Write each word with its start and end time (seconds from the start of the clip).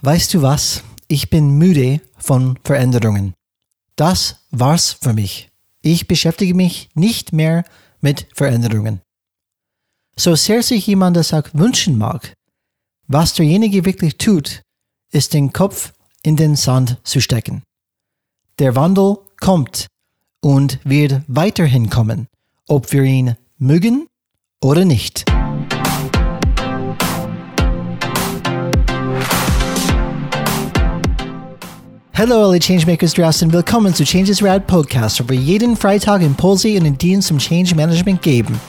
Weißt 0.00 0.32
du 0.34 0.42
was? 0.42 0.84
Ich 1.08 1.28
bin 1.28 1.58
müde 1.58 2.00
von 2.18 2.58
Veränderungen. 2.62 3.34
Das 3.96 4.36
war's 4.50 4.92
für 4.92 5.12
mich. 5.12 5.50
Ich 5.82 6.06
beschäftige 6.06 6.54
mich 6.54 6.88
nicht 6.94 7.32
mehr 7.32 7.64
mit 8.00 8.28
Veränderungen. 8.34 9.00
So 10.16 10.36
sehr 10.36 10.62
sich 10.62 10.86
jemand 10.86 11.16
das 11.16 11.32
auch 11.32 11.48
wünschen 11.52 11.98
mag, 11.98 12.32
was 13.08 13.34
derjenige 13.34 13.84
wirklich 13.84 14.18
tut, 14.18 14.62
ist 15.10 15.34
den 15.34 15.52
Kopf 15.52 15.92
in 16.22 16.36
den 16.36 16.54
Sand 16.54 16.98
zu 17.02 17.20
stecken. 17.20 17.62
Der 18.58 18.76
Wandel 18.76 19.16
kommt 19.40 19.86
und 20.40 20.78
wird 20.84 21.22
weiterhin 21.26 21.90
kommen, 21.90 22.28
ob 22.68 22.92
wir 22.92 23.02
ihn 23.02 23.36
mögen 23.56 24.06
oder 24.60 24.84
nicht. 24.84 25.24
Hallo 32.18 32.48
alle 32.48 32.58
Changemakers. 32.58 33.14
Draußen, 33.14 33.52
willkommen 33.52 33.94
zu 33.94 34.02
Changes 34.02 34.42
Rad 34.42 34.66
Podcast, 34.66 35.22
wo 35.22 35.28
wir 35.28 35.36
jeden 35.36 35.76
Freitag 35.76 36.20
Impulse 36.20 36.76
und 36.76 36.84
Ideen 36.84 37.22
zum 37.22 37.38
Change 37.38 37.76
Management 37.76 38.20
geben. 38.20 38.60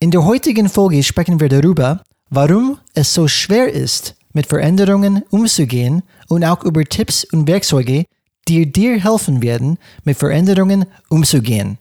In 0.00 0.10
der 0.10 0.22
heutigen 0.22 0.68
Folge 0.68 1.02
sprechen 1.02 1.40
wir 1.40 1.48
darüber, 1.48 2.02
warum 2.28 2.76
es 2.92 3.14
so 3.14 3.26
schwer 3.26 3.72
ist, 3.72 4.16
mit 4.34 4.46
Veränderungen 4.46 5.22
umzugehen 5.30 6.02
und 6.28 6.44
auch 6.44 6.62
über 6.62 6.84
Tipps 6.84 7.24
und 7.32 7.48
Werkzeuge, 7.48 8.04
die 8.48 8.70
dir 8.70 9.02
helfen 9.02 9.42
werden, 9.42 9.78
mit 10.04 10.18
Veränderungen 10.18 10.84
umzugehen, 11.08 11.78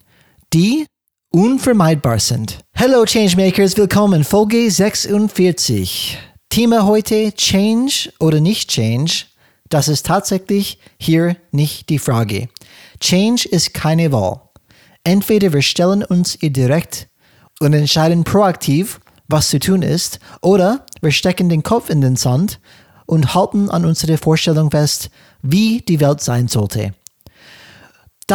die 0.53 0.85
unvermeidbar 1.33 2.19
sind. 2.19 2.59
Hello 2.73 3.05
Changemakers, 3.05 3.75
willkommen 3.75 4.23
Folge 4.23 4.69
46. 4.69 6.19
Thema 6.49 6.85
heute 6.85 7.33
Change 7.33 8.13
oder 8.19 8.39
nicht 8.39 8.69
Change? 8.69 9.25
Das 9.67 9.87
ist 9.87 10.05
tatsächlich 10.05 10.77
hier 10.99 11.35
nicht 11.51 11.89
die 11.89 11.97
Frage. 11.97 12.49
Change 12.99 13.49
ist 13.49 13.73
keine 13.73 14.11
Wahl. 14.11 14.41
Entweder 15.03 15.51
wir 15.53 15.63
stellen 15.63 16.03
uns 16.03 16.37
ihr 16.39 16.51
direkt 16.51 17.07
und 17.59 17.73
entscheiden 17.73 18.23
proaktiv, 18.23 18.99
was 19.27 19.49
zu 19.49 19.57
tun 19.57 19.81
ist, 19.81 20.19
oder 20.41 20.85
wir 21.01 21.11
stecken 21.11 21.49
den 21.49 21.63
Kopf 21.63 21.89
in 21.89 22.01
den 22.01 22.15
Sand 22.15 22.59
und 23.07 23.33
halten 23.33 23.71
an 23.71 23.85
unsere 23.85 24.19
Vorstellung 24.19 24.69
fest, 24.69 25.09
wie 25.41 25.81
die 25.81 25.99
Welt 25.99 26.21
sein 26.21 26.47
sollte. 26.47 26.93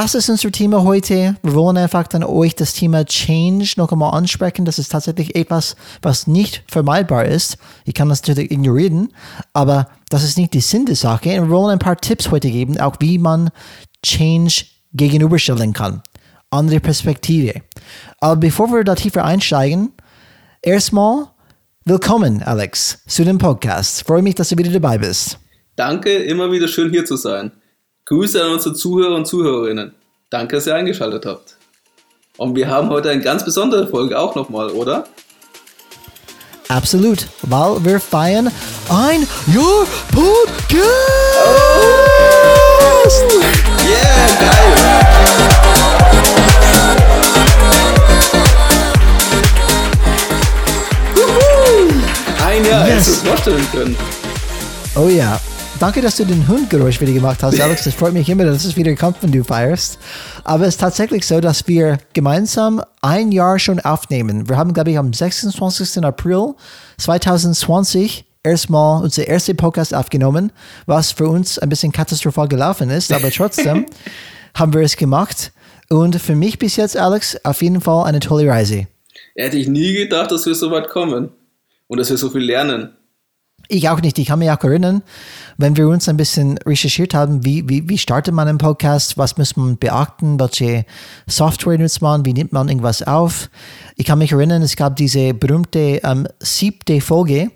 Das 0.00 0.14
ist 0.14 0.28
unser 0.28 0.52
Thema 0.52 0.84
heute. 0.84 1.34
Wir 1.42 1.54
wollen 1.54 1.76
einfach 1.76 2.06
dann 2.06 2.22
euch 2.22 2.54
das 2.54 2.72
Thema 2.72 3.04
Change 3.04 3.72
noch 3.78 3.90
einmal 3.90 4.16
ansprechen. 4.16 4.64
Das 4.64 4.78
ist 4.78 4.92
tatsächlich 4.92 5.34
etwas, 5.34 5.74
was 6.02 6.28
nicht 6.28 6.62
vermeidbar 6.68 7.24
ist. 7.24 7.58
Ich 7.84 7.94
kann 7.94 8.08
das 8.08 8.22
natürlich 8.22 8.52
ignorieren, 8.52 9.12
aber 9.54 9.88
das 10.08 10.22
ist 10.22 10.38
nicht 10.38 10.54
die 10.54 10.60
Sinn 10.60 10.86
der 10.86 10.94
Sache. 10.94 11.30
Und 11.40 11.48
wir 11.48 11.50
wollen 11.50 11.72
ein 11.72 11.80
paar 11.80 11.96
Tipps 11.96 12.30
heute 12.30 12.48
geben, 12.48 12.78
auch 12.78 12.94
wie 13.00 13.18
man 13.18 13.50
Change 14.06 14.66
gegenüberstellen 14.92 15.72
kann. 15.72 16.00
Andere 16.50 16.78
Perspektive. 16.78 17.60
Aber 18.20 18.36
bevor 18.36 18.68
wir 18.68 18.84
da 18.84 18.94
tiefer 18.94 19.24
einsteigen, 19.24 19.90
erstmal 20.62 21.26
willkommen, 21.84 22.44
Alex, 22.44 23.02
zu 23.08 23.24
dem 23.24 23.38
Podcast. 23.38 24.06
Freue 24.06 24.22
mich, 24.22 24.36
dass 24.36 24.50
du 24.50 24.58
wieder 24.58 24.70
dabei 24.70 24.98
bist. 24.98 25.40
Danke, 25.74 26.12
immer 26.12 26.52
wieder 26.52 26.68
schön 26.68 26.90
hier 26.90 27.04
zu 27.04 27.16
sein. 27.16 27.50
Grüße 28.08 28.42
an 28.42 28.52
unsere 28.52 28.74
Zuhörer 28.74 29.16
und 29.16 29.26
Zuhörerinnen. 29.26 29.92
Danke, 30.30 30.56
dass 30.56 30.66
ihr 30.66 30.74
eingeschaltet 30.74 31.26
habt. 31.26 31.56
Und 32.38 32.56
wir 32.56 32.66
haben 32.68 32.88
heute 32.88 33.10
eine 33.10 33.20
ganz 33.20 33.44
besondere 33.44 33.86
Folge 33.86 34.18
auch 34.18 34.34
nochmal, 34.34 34.70
oder? 34.70 35.06
Absolut, 36.68 37.26
weil 37.42 37.84
wir 37.84 38.00
feiern 38.00 38.50
ein 38.88 39.26
Jahr 39.52 39.86
Podcast! 40.10 40.82
Oh! 41.44 41.52
Yeah, 43.86 44.26
geil! 44.40 44.72
Ein 52.42 52.64
Jahr, 52.64 52.86
yes. 52.86 52.94
hättest 52.94 53.08
du 53.08 53.12
es 53.12 53.18
vorstellen 53.28 53.66
können. 53.70 53.96
Oh 54.96 55.08
ja. 55.08 55.38
Danke, 55.80 56.00
dass 56.00 56.16
du 56.16 56.24
den 56.24 56.48
Hundgeräusch 56.48 57.00
wieder 57.00 57.12
gemacht 57.12 57.40
hast, 57.40 57.60
Alex. 57.60 57.84
Das 57.84 57.94
freut 57.94 58.12
mich 58.12 58.28
immer, 58.28 58.44
dass 58.44 58.64
es 58.64 58.76
wieder 58.76 58.96
kommt, 58.96 59.22
wenn 59.22 59.30
du 59.30 59.44
feierst. 59.44 60.00
Aber 60.42 60.64
es 60.64 60.70
ist 60.70 60.80
tatsächlich 60.80 61.24
so, 61.24 61.40
dass 61.40 61.68
wir 61.68 61.98
gemeinsam 62.14 62.82
ein 63.00 63.30
Jahr 63.30 63.60
schon 63.60 63.78
aufnehmen. 63.78 64.48
Wir 64.48 64.56
haben, 64.56 64.72
glaube 64.72 64.90
ich, 64.90 64.98
am 64.98 65.12
26. 65.12 66.04
April 66.04 66.54
2020 66.96 68.24
erstmal 68.42 69.04
unser 69.04 69.28
erster 69.28 69.54
Podcast 69.54 69.94
aufgenommen, 69.94 70.50
was 70.86 71.12
für 71.12 71.28
uns 71.28 71.60
ein 71.60 71.68
bisschen 71.68 71.92
katastrophal 71.92 72.48
gelaufen 72.48 72.90
ist, 72.90 73.12
aber 73.12 73.30
trotzdem 73.30 73.86
haben 74.54 74.74
wir 74.74 74.80
es 74.80 74.96
gemacht. 74.96 75.52
Und 75.90 76.16
für 76.16 76.34
mich 76.34 76.58
bis 76.58 76.74
jetzt, 76.74 76.96
Alex, 76.96 77.36
auf 77.44 77.62
jeden 77.62 77.80
Fall 77.80 78.04
eine 78.06 78.18
tolle 78.18 78.50
Reise. 78.50 78.88
Hätte 79.36 79.56
ich 79.56 79.68
nie 79.68 79.92
gedacht, 79.92 80.32
dass 80.32 80.44
wir 80.44 80.56
so 80.56 80.72
weit 80.72 80.88
kommen 80.88 81.30
und 81.86 81.98
dass 81.98 82.10
wir 82.10 82.16
so 82.16 82.30
viel 82.30 82.42
lernen. 82.42 82.96
Ich 83.70 83.86
auch 83.90 84.00
nicht. 84.00 84.18
Ich 84.18 84.28
kann 84.28 84.38
mich 84.38 84.50
auch 84.50 84.64
erinnern, 84.64 85.02
wenn 85.58 85.76
wir 85.76 85.88
uns 85.88 86.08
ein 86.08 86.16
bisschen 86.16 86.56
recherchiert 86.56 87.12
haben, 87.12 87.44
wie, 87.44 87.68
wie, 87.68 87.86
wie 87.86 87.98
startet 87.98 88.32
man 88.32 88.48
einen 88.48 88.56
Podcast, 88.56 89.18
was 89.18 89.36
muss 89.36 89.58
man 89.58 89.76
beachten, 89.76 90.40
welche 90.40 90.86
Software 91.26 91.76
nutzt 91.76 92.00
man, 92.00 92.24
wie 92.24 92.32
nimmt 92.32 92.52
man 92.52 92.70
irgendwas 92.70 93.02
auf. 93.02 93.50
Ich 93.96 94.06
kann 94.06 94.20
mich 94.20 94.32
erinnern, 94.32 94.62
es 94.62 94.74
gab 94.74 94.96
diese 94.96 95.34
berühmte 95.34 96.00
ähm, 96.02 96.26
siebte 96.40 97.02
Folge, 97.02 97.50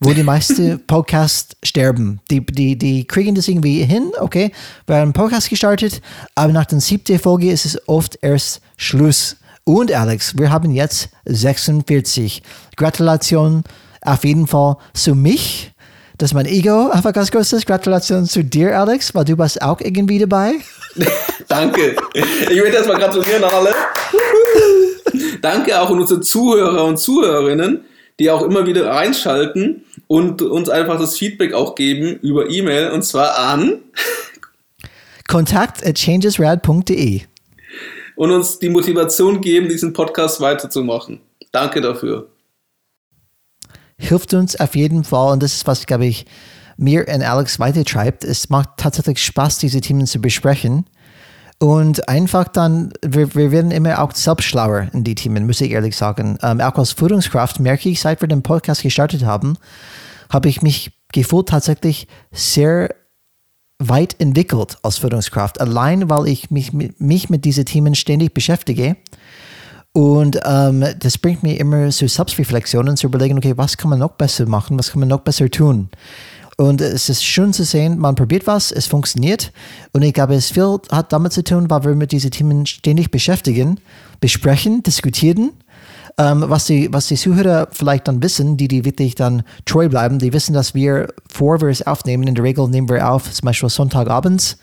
wo 0.00 0.14
die 0.14 0.22
meisten 0.22 0.80
Podcasts 0.86 1.54
sterben. 1.62 2.20
Die, 2.30 2.40
die, 2.46 2.78
die 2.78 3.04
kriegen 3.04 3.34
das 3.34 3.46
irgendwie 3.46 3.84
hin, 3.84 4.12
okay, 4.20 4.52
wir 4.86 4.96
haben 4.96 5.02
einen 5.02 5.12
Podcast 5.12 5.50
gestartet, 5.50 6.00
aber 6.34 6.54
nach 6.54 6.64
der 6.64 6.80
siebten 6.80 7.18
Folge 7.18 7.52
ist 7.52 7.66
es 7.66 7.86
oft 7.86 8.18
erst 8.22 8.62
Schluss. 8.78 9.36
Und 9.64 9.92
Alex, 9.92 10.38
wir 10.38 10.50
haben 10.50 10.70
jetzt 10.70 11.10
46. 11.26 12.42
Gratulation 12.74 13.64
auf 14.02 14.24
jeden 14.24 14.46
Fall 14.46 14.76
zu 14.94 15.14
mich, 15.14 15.72
dass 16.18 16.34
mein 16.34 16.46
Ego 16.46 16.88
einfach 16.90 17.12
ganz 17.12 17.30
ist. 17.30 17.66
Gratulation 17.66 18.26
zu 18.26 18.42
dir, 18.42 18.78
Alex, 18.78 19.14
weil 19.14 19.24
du 19.24 19.38
warst 19.38 19.62
auch 19.62 19.80
irgendwie 19.80 20.18
dabei. 20.18 20.54
Danke. 21.48 21.96
Ich 22.14 22.60
möchte 22.60 22.76
erstmal 22.76 22.98
gratulieren 22.98 23.44
an 23.44 23.50
alle. 23.50 23.74
Danke 25.42 25.80
auch 25.80 25.90
an 25.90 26.00
unsere 26.00 26.20
Zuhörer 26.20 26.84
und 26.84 26.98
Zuhörerinnen, 26.98 27.84
die 28.18 28.30
auch 28.30 28.42
immer 28.42 28.66
wieder 28.66 28.96
einschalten 28.96 29.84
und 30.08 30.42
uns 30.42 30.68
einfach 30.68 30.98
das 30.98 31.16
Feedback 31.16 31.52
auch 31.52 31.74
geben 31.74 32.18
über 32.20 32.50
E-Mail 32.50 32.90
und 32.90 33.02
zwar 33.02 33.38
an 33.38 33.80
kontakt 35.28 35.86
at 35.86 35.96
changesrad.de 35.96 37.22
und 38.16 38.32
uns 38.32 38.58
die 38.58 38.70
Motivation 38.70 39.40
geben, 39.40 39.68
diesen 39.68 39.92
Podcast 39.92 40.40
weiterzumachen. 40.40 41.20
Danke 41.52 41.80
dafür 41.80 42.28
hilft 43.98 44.32
uns 44.34 44.58
auf 44.58 44.76
jeden 44.76 45.04
Fall 45.04 45.32
und 45.32 45.42
das 45.42 45.54
ist, 45.54 45.66
was, 45.66 45.86
glaube 45.86 46.06
ich, 46.06 46.24
mir 46.76 47.06
und 47.12 47.22
Alex 47.22 47.58
weitertreibt. 47.58 48.24
Es 48.24 48.48
macht 48.48 48.70
tatsächlich 48.76 49.22
Spaß, 49.22 49.58
diese 49.58 49.80
Themen 49.80 50.06
zu 50.06 50.20
besprechen. 50.20 50.86
Und 51.60 52.08
einfach 52.08 52.46
dann, 52.46 52.92
wir, 53.04 53.34
wir 53.34 53.50
werden 53.50 53.72
immer 53.72 54.00
auch 54.00 54.14
selbst 54.14 54.44
schlauer 54.44 54.86
in 54.92 55.02
die 55.02 55.16
Themen, 55.16 55.44
muss 55.44 55.60
ich 55.60 55.72
ehrlich 55.72 55.96
sagen. 55.96 56.38
Ähm, 56.40 56.60
auch 56.60 56.76
als 56.76 56.92
Führungskraft 56.92 57.58
merke 57.58 57.88
ich, 57.88 58.00
seit 58.00 58.20
wir 58.20 58.28
den 58.28 58.44
Podcast 58.44 58.82
gestartet 58.82 59.24
haben, 59.24 59.58
habe 60.30 60.48
ich 60.48 60.62
mich 60.62 60.92
gefühlt 61.12 61.48
tatsächlich 61.48 62.06
sehr 62.30 62.94
weit 63.80 64.20
entwickelt 64.20 64.78
als 64.82 64.98
Führungskraft. 64.98 65.60
Allein, 65.60 66.08
weil 66.08 66.28
ich 66.28 66.52
mich, 66.52 66.72
mich 66.72 67.28
mit 67.28 67.44
diesen 67.44 67.64
Themen 67.64 67.96
ständig 67.96 68.34
beschäftige 68.34 68.96
und 69.98 70.38
ähm, 70.44 70.84
das 71.00 71.18
bringt 71.18 71.42
mir 71.42 71.58
immer 71.58 71.90
zu 71.90 72.06
Selbstreflexionen, 72.06 72.96
zu 72.96 73.08
überlegen, 73.08 73.36
okay, 73.36 73.54
was 73.56 73.76
kann 73.76 73.90
man 73.90 73.98
noch 73.98 74.12
besser 74.12 74.46
machen, 74.46 74.78
was 74.78 74.92
kann 74.92 75.00
man 75.00 75.08
noch 75.08 75.22
besser 75.22 75.50
tun. 75.50 75.88
Und 76.56 76.80
es 76.80 77.08
ist 77.08 77.24
schön 77.24 77.52
zu 77.52 77.64
sehen, 77.64 77.98
man 77.98 78.14
probiert 78.14 78.46
was, 78.46 78.70
es 78.70 78.86
funktioniert. 78.86 79.50
Und 79.92 80.02
ich 80.02 80.14
glaube, 80.14 80.36
es 80.36 80.52
viel 80.52 80.78
hat 80.92 81.12
damit 81.12 81.32
zu 81.32 81.42
tun, 81.42 81.68
weil 81.68 81.82
wir 81.82 81.96
mit 81.96 82.12
diesen 82.12 82.30
Themen 82.30 82.64
ständig 82.64 83.10
beschäftigen, 83.10 83.80
besprechen, 84.20 84.84
diskutieren. 84.84 85.50
Ähm, 86.16 86.44
was, 86.46 86.66
die, 86.66 86.92
was 86.92 87.08
die 87.08 87.16
Zuhörer 87.16 87.66
vielleicht 87.72 88.06
dann 88.06 88.22
wissen, 88.22 88.56
die, 88.56 88.68
die 88.68 88.84
wirklich 88.84 89.16
dann 89.16 89.42
treu 89.64 89.88
bleiben, 89.88 90.20
die 90.20 90.32
wissen, 90.32 90.52
dass 90.52 90.76
wir, 90.76 91.08
vor 91.28 91.60
wir 91.60 91.70
es 91.70 91.84
aufnehmen, 91.84 92.28
in 92.28 92.36
der 92.36 92.44
Regel 92.44 92.68
nehmen 92.68 92.88
wir 92.88 93.10
auf, 93.10 93.32
zum 93.32 93.46
Beispiel 93.46 93.68
Sonntagabends, 93.68 94.58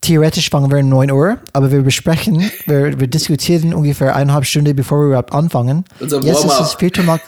theoretisch 0.00 0.50
fangen 0.50 0.70
wir 0.70 0.78
um 0.78 0.88
9 0.88 1.10
Uhr, 1.10 1.38
aber 1.52 1.70
wir 1.70 1.82
besprechen, 1.82 2.50
wir, 2.66 2.98
wir 2.98 3.06
diskutieren 3.06 3.74
ungefähr 3.74 4.14
eineinhalb 4.14 4.44
Stunden, 4.44 4.74
bevor 4.74 5.00
wir 5.00 5.06
überhaupt 5.08 5.32
anfangen. 5.32 5.84
Unser 6.00 6.22
Jetzt 6.22 6.44
ist 6.44 6.60
es 6.60 6.74
Viertel 6.74 7.04
nach, 7.04 7.20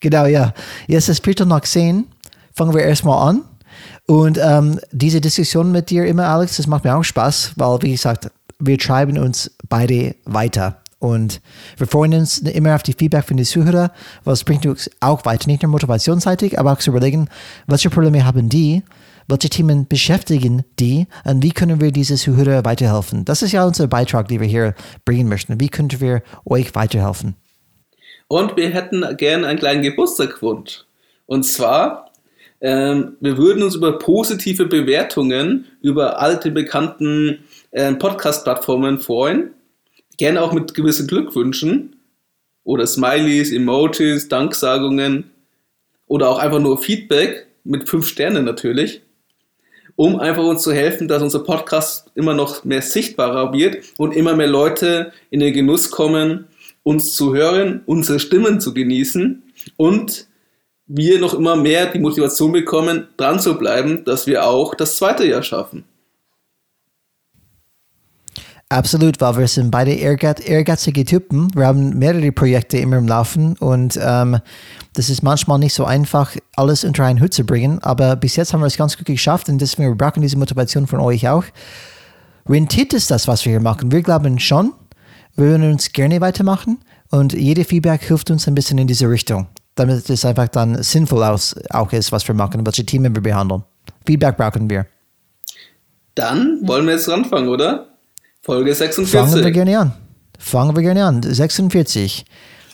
genau, 0.00 0.26
ja. 0.26 0.52
Jetzt 0.86 1.08
ist 1.08 1.18
es 1.18 1.24
Viertel 1.24 1.46
nach 1.46 1.62
10, 1.62 2.06
fangen 2.54 2.74
wir 2.74 2.82
erstmal 2.82 3.28
an. 3.28 3.42
Und 4.06 4.38
ähm, 4.42 4.80
diese 4.90 5.20
Diskussion 5.20 5.70
mit 5.70 5.90
dir 5.90 6.06
immer, 6.06 6.26
Alex, 6.28 6.56
das 6.56 6.66
macht 6.66 6.84
mir 6.84 6.96
auch 6.96 7.02
Spaß, 7.02 7.52
weil, 7.56 7.82
wie 7.82 7.92
gesagt, 7.92 8.30
wir 8.58 8.78
treiben 8.78 9.18
uns 9.18 9.50
beide 9.68 10.14
weiter. 10.24 10.80
Und 10.98 11.40
wir 11.76 11.86
freuen 11.86 12.14
uns 12.14 12.38
immer 12.38 12.74
auf 12.74 12.82
die 12.82 12.92
Feedback 12.92 13.24
von 13.24 13.36
den 13.36 13.46
Zuhörern, 13.46 13.90
was 14.24 14.42
bringt 14.42 14.66
uns 14.66 14.90
auch 15.00 15.24
weiter, 15.24 15.46
nicht 15.46 15.62
nur 15.62 15.70
motivationsseitig, 15.70 16.58
aber 16.58 16.72
auch 16.72 16.78
zu 16.78 16.90
überlegen, 16.90 17.28
welche 17.66 17.90
Probleme 17.90 18.24
haben 18.24 18.48
die, 18.48 18.82
welche 19.28 19.50
Themen 19.50 19.86
beschäftigen 19.86 20.64
die 20.80 21.06
und 21.24 21.42
wie 21.42 21.52
können 21.52 21.80
wir 21.80 21.92
diese 21.92 22.16
Zuhörer 22.16 22.64
weiterhelfen. 22.64 23.24
Das 23.24 23.42
ist 23.42 23.52
ja 23.52 23.64
unser 23.64 23.86
Beitrag, 23.86 24.28
den 24.28 24.40
wir 24.40 24.48
hier 24.48 24.74
bringen 25.04 25.28
möchten. 25.28 25.60
Wie 25.60 25.68
können 25.68 26.00
wir 26.00 26.22
euch 26.44 26.74
weiterhelfen? 26.74 27.36
Und 28.28 28.56
wir 28.56 28.70
hätten 28.70 29.16
gerne 29.16 29.46
einen 29.46 29.58
kleinen 29.58 29.82
Geburtstagwunsch. 29.82 30.84
Und 31.26 31.44
zwar, 31.44 32.10
ähm, 32.60 33.16
wir 33.20 33.36
würden 33.36 33.62
uns 33.62 33.74
über 33.74 33.98
positive 33.98 34.66
Bewertungen 34.66 35.66
über 35.82 36.20
alte 36.20 36.50
bekannten 36.50 37.44
äh, 37.70 37.92
Podcast-Plattformen 37.94 38.98
freuen. 38.98 39.54
Gerne 40.16 40.42
auch 40.42 40.52
mit 40.52 40.74
gewissen 40.74 41.06
Glückwünschen 41.06 41.96
oder 42.64 42.86
Smileys, 42.86 43.52
Emojis, 43.52 44.28
Danksagungen 44.28 45.30
oder 46.06 46.28
auch 46.28 46.38
einfach 46.38 46.58
nur 46.58 46.78
Feedback 46.78 47.46
mit 47.64 47.88
fünf 47.88 48.08
Sternen 48.08 48.44
natürlich, 48.44 49.02
um 49.98 50.20
einfach 50.20 50.44
uns 50.44 50.62
zu 50.62 50.72
helfen, 50.72 51.08
dass 51.08 51.24
unser 51.24 51.40
Podcast 51.40 52.12
immer 52.14 52.32
noch 52.32 52.62
mehr 52.62 52.82
sichtbarer 52.82 53.52
wird 53.52 53.78
und 53.98 54.14
immer 54.14 54.36
mehr 54.36 54.46
Leute 54.46 55.12
in 55.30 55.40
den 55.40 55.52
Genuss 55.52 55.90
kommen, 55.90 56.46
uns 56.84 57.16
zu 57.16 57.34
hören, 57.34 57.82
unsere 57.84 58.20
Stimmen 58.20 58.60
zu 58.60 58.72
genießen 58.72 59.42
und 59.76 60.28
wir 60.86 61.18
noch 61.18 61.34
immer 61.34 61.56
mehr 61.56 61.86
die 61.86 61.98
Motivation 61.98 62.52
bekommen, 62.52 63.08
dran 63.16 63.40
zu 63.40 63.58
bleiben, 63.58 64.04
dass 64.04 64.28
wir 64.28 64.46
auch 64.46 64.76
das 64.76 64.96
zweite 64.96 65.26
Jahr 65.26 65.42
schaffen. 65.42 65.84
Absolut, 68.70 69.18
weil 69.22 69.38
wir 69.38 69.48
sind 69.48 69.70
beide 69.70 69.92
ehrgeizige 69.92 71.06
Typen. 71.06 71.48
Wir 71.54 71.66
haben 71.66 71.98
mehrere 71.98 72.32
Projekte 72.32 72.76
immer 72.76 72.98
im 72.98 73.08
Laufen 73.08 73.56
und 73.56 73.98
ähm, 74.02 74.38
das 74.92 75.08
ist 75.08 75.22
manchmal 75.22 75.58
nicht 75.58 75.72
so 75.72 75.86
einfach, 75.86 76.36
alles 76.54 76.84
unter 76.84 77.04
einen 77.04 77.18
Hut 77.22 77.32
zu 77.32 77.44
bringen. 77.44 77.78
Aber 77.78 78.14
bis 78.16 78.36
jetzt 78.36 78.52
haben 78.52 78.60
wir 78.60 78.66
es 78.66 78.76
ganz 78.76 78.98
gut 78.98 79.06
geschafft 79.06 79.48
und 79.48 79.58
deswegen 79.58 79.88
wir 79.88 79.96
brauchen 79.96 80.20
diese 80.20 80.36
Motivation 80.36 80.86
von 80.86 81.00
euch 81.00 81.26
auch. 81.30 81.44
Rentiert 82.46 82.92
es 82.92 83.06
das, 83.06 83.26
was 83.26 83.42
wir 83.46 83.52
hier 83.52 83.60
machen? 83.60 83.90
Wir 83.90 84.02
glauben 84.02 84.38
schon. 84.38 84.74
Wir 85.34 85.46
würden 85.46 85.70
uns 85.72 85.92
gerne 85.92 86.20
weitermachen 86.20 86.78
und 87.10 87.32
jede 87.32 87.64
Feedback 87.64 88.02
hilft 88.02 88.30
uns 88.30 88.46
ein 88.48 88.54
bisschen 88.54 88.76
in 88.76 88.86
diese 88.86 89.08
Richtung, 89.08 89.46
damit 89.76 90.10
es 90.10 90.24
einfach 90.26 90.48
dann 90.48 90.82
sinnvoll 90.82 91.22
aus, 91.22 91.56
auch 91.70 91.90
ist, 91.92 92.12
was 92.12 92.28
wir 92.28 92.34
machen, 92.34 92.66
welche 92.66 92.84
Themen 92.84 93.14
wir 93.14 93.22
behandeln. 93.22 93.62
Feedback 94.04 94.36
brauchen 94.36 94.68
wir. 94.68 94.86
Dann 96.14 96.60
wollen 96.66 96.84
wir 96.84 96.94
jetzt 96.94 97.08
anfangen, 97.08 97.48
oder? 97.48 97.97
Folge 98.48 98.74
46. 98.74 99.20
Fangen 99.20 99.44
wir 99.44 99.50
gerne 99.50 99.78
an. 99.78 99.92
Fangen 100.38 100.74
wir 100.74 100.82
gerne 100.82 101.04
an. 101.04 101.22
46. 101.22 102.24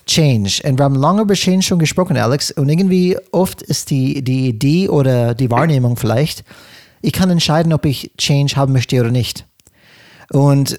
Change. 0.06 0.60
Und 0.62 0.78
wir 0.78 0.84
haben 0.84 0.94
lange 0.94 1.22
über 1.22 1.34
Change 1.34 1.62
schon 1.62 1.80
gesprochen, 1.80 2.16
Alex. 2.16 2.52
Und 2.52 2.68
irgendwie 2.68 3.18
oft 3.32 3.60
ist 3.60 3.90
die, 3.90 4.22
die 4.22 4.50
Idee 4.50 4.88
oder 4.88 5.34
die 5.34 5.50
Wahrnehmung 5.50 5.96
vielleicht, 5.96 6.44
ich 7.02 7.12
kann 7.12 7.28
entscheiden, 7.28 7.72
ob 7.72 7.86
ich 7.86 8.12
Change 8.16 8.54
haben 8.54 8.72
möchte 8.72 9.00
oder 9.00 9.10
nicht. 9.10 9.46
Und 10.30 10.78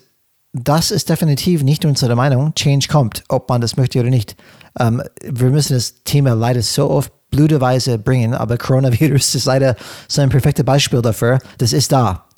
das 0.53 0.91
ist 0.91 1.09
definitiv 1.09 1.61
nicht 1.61 1.83
unsere 1.83 2.15
Meinung. 2.15 2.55
Change 2.55 2.87
kommt, 2.87 3.25
ob 3.27 3.49
man 3.49 3.59
das 3.59 3.75
möchte 3.75 3.99
oder 3.99 4.09
nicht. 4.09 4.37
Ähm, 4.79 5.03
wir 5.21 5.49
müssen 5.49 5.73
das 5.73 6.05
Thema 6.05 6.35
leider 6.35 6.61
so 6.61 6.89
oft 6.89 7.11
blöderweise 7.31 7.99
bringen, 7.99 8.33
aber 8.33 8.57
Coronavirus 8.57 9.35
ist 9.35 9.45
leider 9.45 9.75
so 10.07 10.21
ein 10.21 10.29
perfektes 10.29 10.63
Beispiel 10.63 11.01
dafür. 11.01 11.39
Das 11.57 11.73
ist 11.73 11.91
da. 11.91 12.29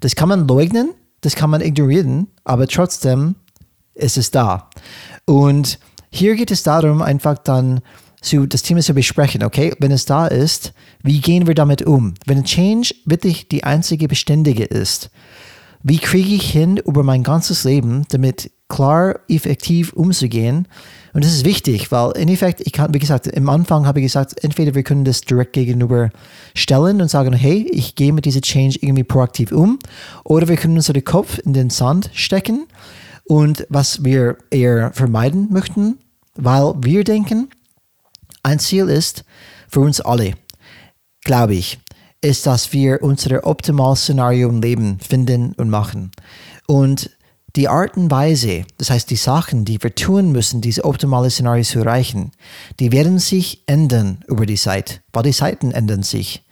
Das 0.00 0.14
kann 0.14 0.30
man 0.30 0.48
leugnen, 0.48 0.94
das 1.20 1.34
kann 1.34 1.50
man 1.50 1.60
ignorieren, 1.60 2.28
aber 2.44 2.66
trotzdem 2.66 3.34
ist 3.94 4.16
es 4.16 4.30
da. 4.30 4.70
Und 5.24 5.78
hier 6.10 6.36
geht 6.36 6.50
es 6.50 6.62
darum, 6.62 7.02
einfach 7.02 7.38
dann 7.38 7.80
zu, 8.20 8.46
das 8.46 8.62
Thema 8.62 8.80
zu 8.80 8.94
besprechen, 8.94 9.44
okay? 9.44 9.74
Wenn 9.78 9.92
es 9.92 10.04
da 10.04 10.26
ist, 10.26 10.72
wie 11.02 11.20
gehen 11.20 11.46
wir 11.46 11.54
damit 11.54 11.82
um? 11.82 12.14
Wenn 12.26 12.44
Change 12.44 12.94
wirklich 13.04 13.48
die 13.48 13.64
einzige 13.64 14.08
Beständige 14.08 14.64
ist, 14.64 15.10
wie 15.82 15.98
kriege 15.98 16.34
ich 16.34 16.50
hin, 16.50 16.76
über 16.76 17.04
mein 17.04 17.22
ganzes 17.22 17.64
Leben 17.64 18.04
damit 18.10 18.50
klar, 18.68 19.20
effektiv 19.28 19.92
umzugehen? 19.92 20.66
Und 21.12 21.24
das 21.24 21.32
ist 21.32 21.44
wichtig, 21.44 21.90
weil 21.90 22.12
in 22.12 22.28
Effekt, 22.28 22.60
ich 22.64 22.72
kann, 22.72 22.92
wie 22.92 22.98
gesagt, 22.98 23.26
im 23.26 23.48
Anfang 23.48 23.86
habe 23.86 24.00
ich 24.00 24.06
gesagt, 24.06 24.42
entweder 24.42 24.74
wir 24.74 24.82
können 24.82 25.04
das 25.04 25.22
direkt 25.22 25.54
gegenüber 25.54 26.10
stellen 26.54 27.00
und 27.00 27.08
sagen, 27.08 27.32
hey, 27.32 27.66
ich 27.70 27.94
gehe 27.94 28.12
mit 28.12 28.24
dieser 28.24 28.40
Change 28.40 28.78
irgendwie 28.80 29.04
proaktiv 29.04 29.52
um, 29.52 29.78
oder 30.24 30.48
wir 30.48 30.56
können 30.56 30.76
unseren 30.76 31.02
Kopf 31.04 31.38
in 31.38 31.54
den 31.54 31.70
Sand 31.70 32.10
stecken 32.12 32.66
und 33.24 33.66
was 33.68 34.04
wir 34.04 34.36
eher 34.50 34.92
vermeiden 34.92 35.48
möchten, 35.50 35.98
weil 36.34 36.74
wir 36.78 37.04
denken, 37.04 37.48
ein 38.42 38.58
Ziel 38.58 38.88
ist 38.88 39.24
für 39.68 39.80
uns 39.80 40.00
alle, 40.00 40.34
glaube 41.24 41.54
ich, 41.54 41.78
ist, 42.20 42.46
dass 42.46 42.72
wir 42.72 43.02
unser 43.02 43.46
optimales 43.46 44.02
Szenario 44.02 44.48
im 44.48 44.60
Leben 44.60 44.98
finden 45.00 45.52
und 45.52 45.70
machen. 45.70 46.10
Und 46.66 47.10
die 47.56 47.68
Art 47.68 47.96
und 47.96 48.10
Weise, 48.10 48.64
das 48.76 48.90
heißt 48.90 49.10
die 49.10 49.16
Sachen, 49.16 49.64
die 49.64 49.82
wir 49.82 49.94
tun 49.94 50.32
müssen, 50.32 50.60
diese 50.60 50.84
optimale 50.84 51.30
Szenario 51.30 51.64
zu 51.64 51.80
erreichen, 51.80 52.32
die 52.78 52.92
werden 52.92 53.18
sich 53.18 53.62
ändern 53.66 54.22
über 54.28 54.46
die 54.46 54.56
Zeit, 54.56 55.02
weil 55.12 55.24
die 55.24 55.32
Zeiten 55.32 55.70
ändern 55.72 56.02
sich. 56.02 56.44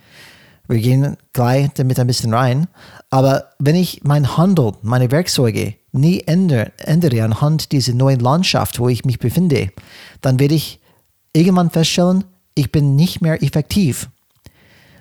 Wir 0.69 0.81
gehen 0.81 1.17
gleich 1.33 1.71
damit 1.75 1.99
ein 2.01 2.07
bisschen 2.07 2.35
rein. 2.35 2.67
Aber 3.11 3.51
wenn 3.59 3.77
ich 3.77 4.03
mein 4.03 4.37
Handel, 4.37 4.73
meine 4.83 5.11
Werkzeuge 5.11 5.75
nie 5.93 6.21
ändere, 6.27 6.73
ändere 6.79 7.23
anhand 7.23 7.73
dieser 7.73 7.95
neuen 7.95 8.21
Landschaft, 8.21 8.79
wo 8.79 8.89
ich 8.89 9.05
mich 9.05 9.19
befinde, 9.19 9.71
dann 10.21 10.41
werde 10.41 10.55
ich 10.55 10.81
irgendwann 11.33 11.71
feststellen, 11.71 12.25
ich 12.55 12.73
bin 12.73 12.97
nicht 12.97 13.21
mehr 13.21 13.43
effektiv. 13.43 14.09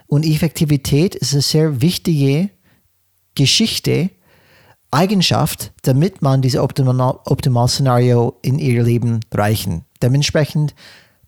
Und 0.08 0.26
Effektivität 0.26 1.16
ist 1.16 1.34
eine 1.34 1.42
sehr 1.42 1.82
wichtige 1.82 2.50
Geschichte, 3.34 4.12
Eigenschaft, 4.96 5.72
damit 5.84 6.22
man 6.22 6.42
diese 6.42 6.62
Optimal 6.62 7.20
Optimalszenario 7.26 8.38
in 8.42 8.60
ihr 8.60 8.84
Leben 8.84 9.20
erreichen. 9.30 9.86
Dementsprechend, 10.02 10.74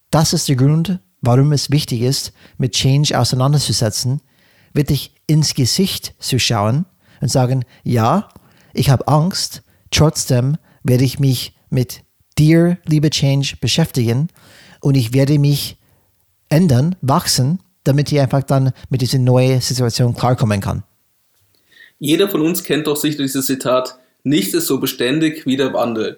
das 0.09 0.33
ist 0.33 0.47
der 0.47 0.55
Grund, 0.55 0.99
warum 1.21 1.51
es 1.51 1.71
wichtig 1.71 2.01
ist, 2.01 2.33
mit 2.57 2.73
Change 2.73 3.19
auseinanderzusetzen, 3.19 4.21
wirklich 4.73 5.13
ins 5.27 5.53
Gesicht 5.53 6.15
zu 6.19 6.39
schauen 6.39 6.85
und 7.21 7.29
sagen, 7.29 7.65
ja, 7.83 8.29
ich 8.73 8.89
habe 8.89 9.07
Angst, 9.07 9.63
trotzdem 9.91 10.57
werde 10.83 11.03
ich 11.03 11.19
mich 11.19 11.53
mit 11.69 12.03
dir, 12.37 12.77
liebe 12.85 13.09
Change, 13.09 13.55
beschäftigen 13.59 14.29
und 14.79 14.95
ich 14.95 15.13
werde 15.13 15.39
mich 15.39 15.77
ändern, 16.49 16.95
wachsen 17.01 17.59
damit 17.87 18.11
ich 18.11 18.19
einfach 18.19 18.43
dann 18.43 18.71
mit 18.89 19.01
dieser 19.01 19.17
neuen 19.17 19.61
Situation 19.61 20.13
klarkommen 20.13 20.59
kann. 20.59 20.83
Jeder 21.99 22.29
von 22.29 22.41
uns 22.41 22.63
kennt 22.63 22.87
doch 22.87 22.95
sicher 22.95 23.17
dieses 23.17 23.45
Zitat, 23.45 23.97
nichts 24.23 24.53
ist 24.53 24.67
so 24.67 24.79
beständig 24.79 25.45
wie 25.45 25.57
der 25.57 25.73
Wandel. 25.73 26.17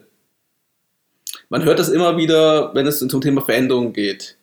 Man 1.50 1.64
hört 1.64 1.80
das 1.80 1.90
immer 1.90 2.18
wieder, 2.18 2.74
wenn 2.74 2.86
es 2.86 3.00
zum 3.00 3.22
Thema 3.22 3.42
Veränderung 3.42 3.94
geht. 3.94 4.36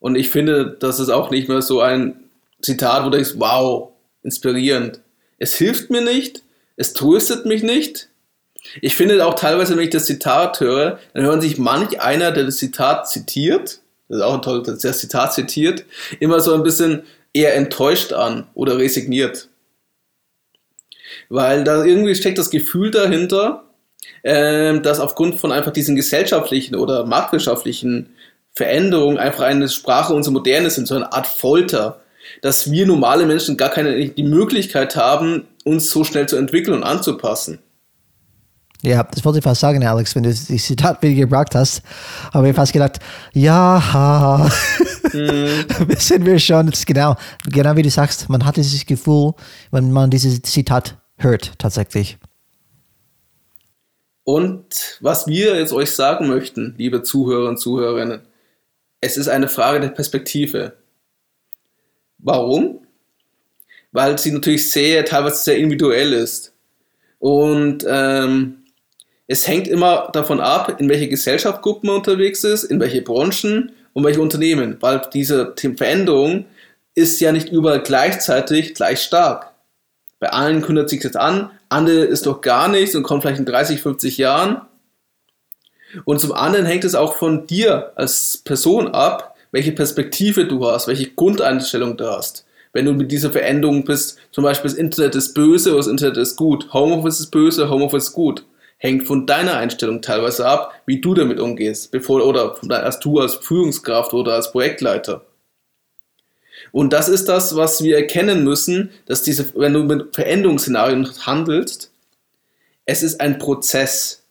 Und 0.00 0.16
ich 0.16 0.30
finde, 0.30 0.76
das 0.78 1.00
ist 1.00 1.08
auch 1.08 1.30
nicht 1.30 1.48
mehr 1.48 1.62
so 1.62 1.80
ein 1.80 2.14
Zitat, 2.62 3.04
wo 3.04 3.10
du 3.10 3.16
denkst, 3.16 3.34
wow, 3.36 3.90
inspirierend. 4.22 5.00
Es 5.38 5.54
hilft 5.54 5.90
mir 5.90 6.00
nicht, 6.00 6.42
es 6.76 6.92
tröstet 6.92 7.46
mich 7.46 7.62
nicht. 7.62 8.08
Ich 8.82 8.96
finde 8.96 9.24
auch 9.24 9.34
teilweise, 9.34 9.76
wenn 9.76 9.84
ich 9.84 9.90
das 9.90 10.06
Zitat 10.06 10.60
höre, 10.60 10.98
dann 11.14 11.24
hören 11.24 11.40
sich 11.40 11.58
manch 11.58 12.00
einer, 12.00 12.32
der 12.32 12.44
das 12.44 12.56
Zitat 12.56 13.08
zitiert, 13.08 13.80
das 14.08 14.18
ist 14.18 14.22
auch 14.22 14.34
ein 14.34 14.42
tolles 14.42 14.98
Zitat 14.98 15.34
zitiert, 15.34 15.84
immer 16.18 16.40
so 16.40 16.54
ein 16.54 16.62
bisschen 16.62 17.02
eher 17.32 17.54
enttäuscht 17.54 18.12
an 18.12 18.46
oder 18.54 18.78
resigniert. 18.78 19.48
Weil 21.28 21.64
da 21.64 21.84
irgendwie 21.84 22.14
steckt 22.14 22.38
das 22.38 22.50
Gefühl 22.50 22.90
dahinter, 22.90 23.64
äh, 24.22 24.80
dass 24.80 25.00
aufgrund 25.00 25.40
von 25.40 25.52
einfach 25.52 25.72
diesen 25.72 25.96
gesellschaftlichen 25.96 26.76
oder 26.76 27.06
marktwirtschaftlichen 27.06 28.10
Veränderungen 28.54 29.18
einfach 29.18 29.44
eine 29.44 29.68
Sprache 29.68 30.12
unserer 30.12 30.32
Moderne 30.32 30.70
sind, 30.70 30.88
so 30.88 30.96
eine 30.96 31.12
Art 31.12 31.26
Folter, 31.26 32.00
dass 32.42 32.70
wir 32.70 32.86
normale 32.86 33.26
Menschen 33.26 33.56
gar 33.56 33.70
keine 33.70 34.08
die 34.08 34.22
Möglichkeit 34.22 34.96
haben, 34.96 35.46
uns 35.64 35.90
so 35.90 36.04
schnell 36.04 36.28
zu 36.28 36.36
entwickeln 36.36 36.76
und 36.76 36.82
anzupassen. 36.82 37.60
Ja, 38.82 39.02
das 39.02 39.24
wollte 39.24 39.38
ich 39.38 39.44
fast 39.44 39.60
sagen, 39.60 39.84
Alex, 39.84 40.14
wenn 40.14 40.22
du 40.22 40.28
das 40.28 40.46
Zitat 40.46 41.02
wieder 41.02 41.14
gebracht 41.14 41.54
hast, 41.56 41.82
habe 42.32 42.48
ich 42.48 42.54
fast 42.54 42.72
gedacht, 42.72 43.00
ja, 43.32 44.48
mhm. 45.12 45.64
wissen 45.88 46.24
wir 46.24 46.38
schon, 46.38 46.70
genau, 46.86 47.16
genau 47.44 47.74
wie 47.74 47.82
du 47.82 47.90
sagst, 47.90 48.28
man 48.28 48.44
hat 48.44 48.56
dieses 48.56 48.86
Gefühl, 48.86 49.32
wenn 49.72 49.90
man 49.90 50.10
dieses 50.10 50.40
Zitat 50.42 50.96
hört, 51.16 51.58
tatsächlich. 51.58 52.18
Und 54.22 54.98
was 55.00 55.26
wir 55.26 55.58
jetzt 55.58 55.72
euch 55.72 55.90
sagen 55.90 56.28
möchten, 56.28 56.74
liebe 56.76 57.02
Zuhörer 57.02 57.48
und 57.48 57.58
Zuhörerinnen, 57.58 58.20
es 59.00 59.16
ist 59.16 59.28
eine 59.28 59.48
Frage 59.48 59.80
der 59.80 59.88
Perspektive. 59.88 60.74
Warum? 62.18 62.86
Weil 63.90 64.18
sie 64.18 64.30
natürlich 64.30 64.70
sehr, 64.70 65.04
teilweise 65.04 65.36
sehr 65.42 65.56
individuell 65.56 66.12
ist. 66.12 66.52
Und 67.18 67.84
ähm, 67.88 68.57
Es 69.30 69.46
hängt 69.46 69.68
immer 69.68 70.08
davon 70.14 70.40
ab, 70.40 70.80
in 70.80 70.88
welche 70.88 71.06
Gesellschaftsgruppen 71.06 71.86
man 71.86 71.96
unterwegs 71.96 72.44
ist, 72.44 72.64
in 72.64 72.80
welche 72.80 73.02
Branchen 73.02 73.72
und 73.92 74.04
welche 74.04 74.22
Unternehmen, 74.22 74.78
weil 74.80 75.02
diese 75.12 75.54
Veränderung 75.54 76.46
ist 76.94 77.20
ja 77.20 77.30
nicht 77.30 77.50
überall 77.50 77.82
gleichzeitig 77.82 78.74
gleich 78.74 79.02
stark. 79.02 79.52
Bei 80.18 80.30
allen 80.30 80.62
kündigt 80.62 80.88
sich 80.88 81.00
das 81.00 81.14
an, 81.14 81.50
andere 81.68 82.04
ist 82.04 82.24
doch 82.24 82.40
gar 82.40 82.68
nichts 82.68 82.94
und 82.96 83.02
kommt 83.02 83.22
vielleicht 83.22 83.38
in 83.38 83.44
30, 83.44 83.82
50 83.82 84.16
Jahren. 84.16 84.62
Und 86.06 86.20
zum 86.20 86.32
anderen 86.32 86.64
hängt 86.64 86.84
es 86.84 86.94
auch 86.94 87.14
von 87.14 87.46
dir 87.46 87.92
als 87.96 88.38
Person 88.38 88.88
ab, 88.88 89.36
welche 89.52 89.72
Perspektive 89.72 90.46
du 90.46 90.66
hast, 90.66 90.88
welche 90.88 91.10
Grundeinstellung 91.10 91.98
du 91.98 92.10
hast. 92.10 92.46
Wenn 92.72 92.86
du 92.86 92.94
mit 92.94 93.12
dieser 93.12 93.30
Veränderung 93.30 93.84
bist, 93.84 94.18
zum 94.30 94.44
Beispiel 94.44 94.70
das 94.70 94.78
Internet 94.78 95.14
ist 95.14 95.34
böse 95.34 95.70
oder 95.70 95.78
das 95.78 95.86
Internet 95.86 96.16
ist 96.16 96.36
gut, 96.36 96.72
Homeoffice 96.72 97.20
ist 97.20 97.30
böse, 97.30 97.68
Homeoffice 97.68 98.08
ist 98.08 98.12
gut, 98.12 98.44
hängt 98.78 99.06
von 99.06 99.26
deiner 99.26 99.56
Einstellung 99.56 100.00
teilweise 100.00 100.46
ab, 100.46 100.72
wie 100.86 101.00
du 101.00 101.14
damit 101.14 101.40
umgehst, 101.40 101.90
bevor 101.90 102.24
oder 102.24 102.56
als 102.70 102.98
du 103.00 103.18
als 103.18 103.34
Führungskraft 103.34 104.14
oder 104.14 104.34
als 104.34 104.52
Projektleiter. 104.52 105.26
Und 106.72 106.92
das 106.92 107.08
ist 107.08 107.28
das, 107.28 107.56
was 107.56 107.82
wir 107.82 107.96
erkennen 107.96 108.44
müssen, 108.44 108.90
dass 109.06 109.22
diese, 109.22 109.52
wenn 109.54 109.72
du 109.72 109.84
mit 109.84 110.14
Veränderungsszenarien 110.14 111.08
handelst, 111.26 111.92
es 112.84 113.02
ist 113.02 113.20
ein 113.20 113.38
Prozess. 113.38 114.24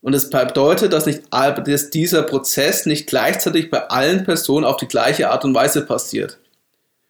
Und 0.00 0.14
es 0.14 0.30
bedeutet, 0.30 0.92
dass, 0.92 1.06
nicht, 1.06 1.22
dass 1.30 1.90
dieser 1.90 2.24
Prozess 2.24 2.86
nicht 2.86 3.06
gleichzeitig 3.06 3.70
bei 3.70 3.88
allen 3.88 4.24
Personen 4.24 4.64
auf 4.64 4.76
die 4.76 4.88
gleiche 4.88 5.30
Art 5.30 5.44
und 5.44 5.54
Weise 5.54 5.82
passiert. 5.82 6.38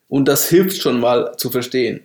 Und 0.08 0.28
das 0.28 0.48
hilft 0.48 0.82
schon 0.82 1.00
mal 1.00 1.34
zu 1.38 1.50
verstehen. 1.50 2.02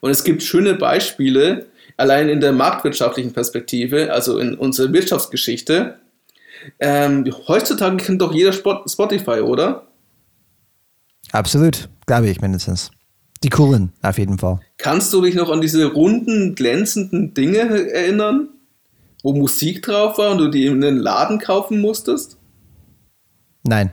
Und 0.00 0.10
es 0.10 0.24
gibt 0.24 0.42
schöne 0.42 0.74
Beispiele, 0.74 1.66
allein 1.96 2.28
in 2.28 2.40
der 2.40 2.52
marktwirtschaftlichen 2.52 3.32
Perspektive, 3.32 4.12
also 4.12 4.38
in 4.38 4.54
unserer 4.54 4.92
Wirtschaftsgeschichte. 4.92 5.98
Ähm, 6.80 7.30
heutzutage 7.46 7.96
kennt 7.98 8.22
doch 8.22 8.32
jeder 8.32 8.52
Spotify, 8.52 9.40
oder? 9.40 9.86
Absolut, 11.32 11.88
glaube 12.06 12.28
ich 12.28 12.40
mindestens. 12.40 12.90
Die 13.42 13.50
coolen, 13.50 13.92
auf 14.02 14.18
jeden 14.18 14.38
Fall. 14.38 14.60
Kannst 14.78 15.12
du 15.12 15.20
dich 15.20 15.34
noch 15.34 15.50
an 15.50 15.60
diese 15.60 15.84
runden, 15.92 16.54
glänzenden 16.54 17.34
Dinge 17.34 17.58
erinnern, 17.92 18.48
wo 19.22 19.34
Musik 19.34 19.82
drauf 19.82 20.16
war 20.16 20.30
und 20.30 20.38
du 20.38 20.48
die 20.48 20.66
in 20.66 20.80
den 20.80 20.96
Laden 20.96 21.38
kaufen 21.38 21.80
musstest? 21.80 22.38
Nein. 23.62 23.92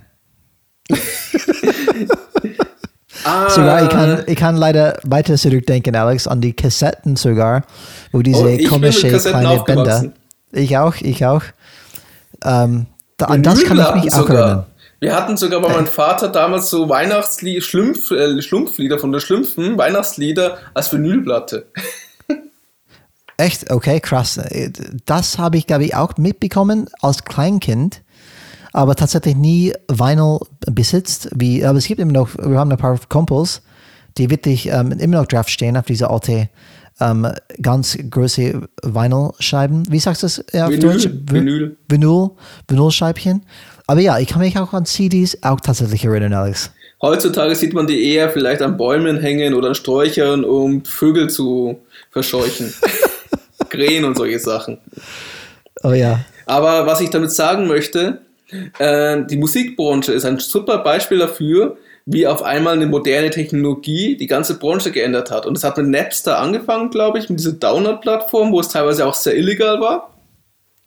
ah. 3.24 3.50
Sogar, 3.50 3.84
ich 3.84 3.90
kann, 3.90 4.24
ich 4.28 4.36
kann 4.36 4.56
leider 4.56 5.00
weiter 5.04 5.36
zurückdenken, 5.36 5.96
Alex, 5.96 6.28
an 6.28 6.42
die 6.42 6.54
Kassetten 6.54 7.16
sogar, 7.16 7.64
wo 8.12 8.22
diese 8.22 8.44
oh, 8.44 8.70
komische 8.70 9.10
kleine 9.10 9.64
Bänder. 9.64 10.14
Ich 10.52 10.78
auch, 10.78 10.96
ich 10.96 11.26
auch. 11.26 11.44
Ähm, 12.44 12.88
da, 13.18 13.26
an 13.28 13.44
das 13.44 13.64
kann 13.64 13.80
ich 13.80 14.04
mich 14.04 14.14
auch 14.14 14.30
erinnern. 14.30 14.66
Wir 15.00 15.16
hatten 15.16 15.36
sogar 15.36 15.62
bei 15.62 15.70
meinem 15.70 15.88
Vater 15.88 16.28
damals 16.28 16.70
so 16.70 16.88
Weihnachtslieder, 16.88 17.62
Schlumpf, 17.62 18.12
äh, 18.12 18.40
Schlumpflieder 18.42 19.00
von 19.00 19.12
der 19.12 19.20
Schlümpfen, 19.20 19.78
Weihnachtslieder 19.78 20.60
als 20.76 20.94
Vinylplatte. 20.94 21.66
Echt? 23.38 23.72
Okay, 23.72 24.00
krass. 24.00 24.40
Das 25.08 25.40
habe 25.40 25.58
ich, 25.58 25.66
glaube 25.66 25.86
ich, 25.86 25.96
auch 25.96 26.18
mitbekommen 26.18 26.88
als 27.02 27.24
Kleinkind, 27.24 28.04
aber 28.74 28.96
tatsächlich 28.96 29.36
nie 29.36 29.74
Vinyl 29.88 30.40
besitzt. 30.68 31.30
Wie, 31.36 31.66
aber 31.66 31.78
es 31.78 31.86
gibt 31.86 32.00
immer 32.00 32.14
noch, 32.14 32.30
wir 32.38 32.58
haben 32.58 32.72
ein 32.72 32.78
paar 32.78 33.00
Kumpels, 33.10 33.62
die 34.18 34.30
wirklich 34.30 34.68
ähm, 34.68 34.92
immer 34.94 35.18
noch 35.18 35.28
drauf 35.28 35.48
stehen 35.48 35.78
auf 35.78 35.86
diese 35.86 36.10
alte 36.10 36.50
ähm, 37.00 37.28
ganz 37.62 37.98
große 38.10 38.62
Vinylscheiben. 38.84 39.92
Wie 39.92 40.00
sagst 40.00 40.24
du 40.24 40.28
das 40.28 40.40
auf 40.40 40.70
Vinyl, 40.70 40.80
Deutsch? 40.80 41.10
Vinyl. 41.26 41.78
Vinyl, 41.88 42.30
Vinylscheibchen. 42.68 43.44
Aber 43.88 44.00
ja, 44.00 44.20
ich 44.20 44.28
kann 44.28 44.42
mich 44.42 44.58
auch 44.58 44.74
an 44.74 44.86
CDs 44.86 45.38
auch 45.42 45.60
tatsächlich 45.60 46.06
erinnern, 46.06 46.34
Alex. 46.34 46.72
Heutzutage 47.02 47.56
sieht 47.56 47.74
man 47.74 47.88
die 47.88 48.14
eher 48.14 48.30
vielleicht 48.30 48.62
an 48.62 48.78
Bäumen 48.78 49.20
hängen 49.20 49.56
oder 49.56 49.70
an 49.70 49.76
Sträuchern, 49.76 50.46
um 50.46 50.86
Vögel 50.86 51.30
zu 51.30 51.80
verscheuchen. 52.12 52.74
Krähen 53.70 54.06
und 54.06 54.16
solche 54.16 54.40
Sachen. 54.40 54.78
Oh 55.84 55.94
ja. 55.94 56.20
Aber 56.46 56.86
was 56.86 57.02
ich 57.02 57.10
damit 57.10 57.32
sagen 57.32 57.68
möchte, 57.68 58.22
äh, 58.80 59.26
die 59.30 59.38
Musikbranche 59.38 60.14
ist 60.14 60.26
ein 60.26 60.40
super 60.40 60.80
Beispiel 60.80 61.20
dafür, 61.20 61.78
wie 62.06 62.26
auf 62.28 62.42
einmal 62.44 62.74
eine 62.74 62.88
moderne 62.88 63.30
Technologie 63.30 64.18
die 64.18 64.28
ganze 64.28 64.58
Branche 64.58 64.92
geändert 64.92 65.32
hat. 65.32 65.46
Und 65.46 65.58
es 65.58 65.64
hat 65.64 65.78
mit 65.78 65.88
Napster 65.88 66.40
angefangen, 66.40 66.90
glaube 66.90 67.20
ich, 67.20 67.30
mit 67.30 67.40
dieser 67.40 67.54
Download-Plattform, 67.54 68.52
wo 68.52 68.60
es 68.60 68.70
teilweise 68.70 69.06
auch 69.06 69.14
sehr 69.14 69.38
illegal 69.38 69.80
war. 69.80 70.16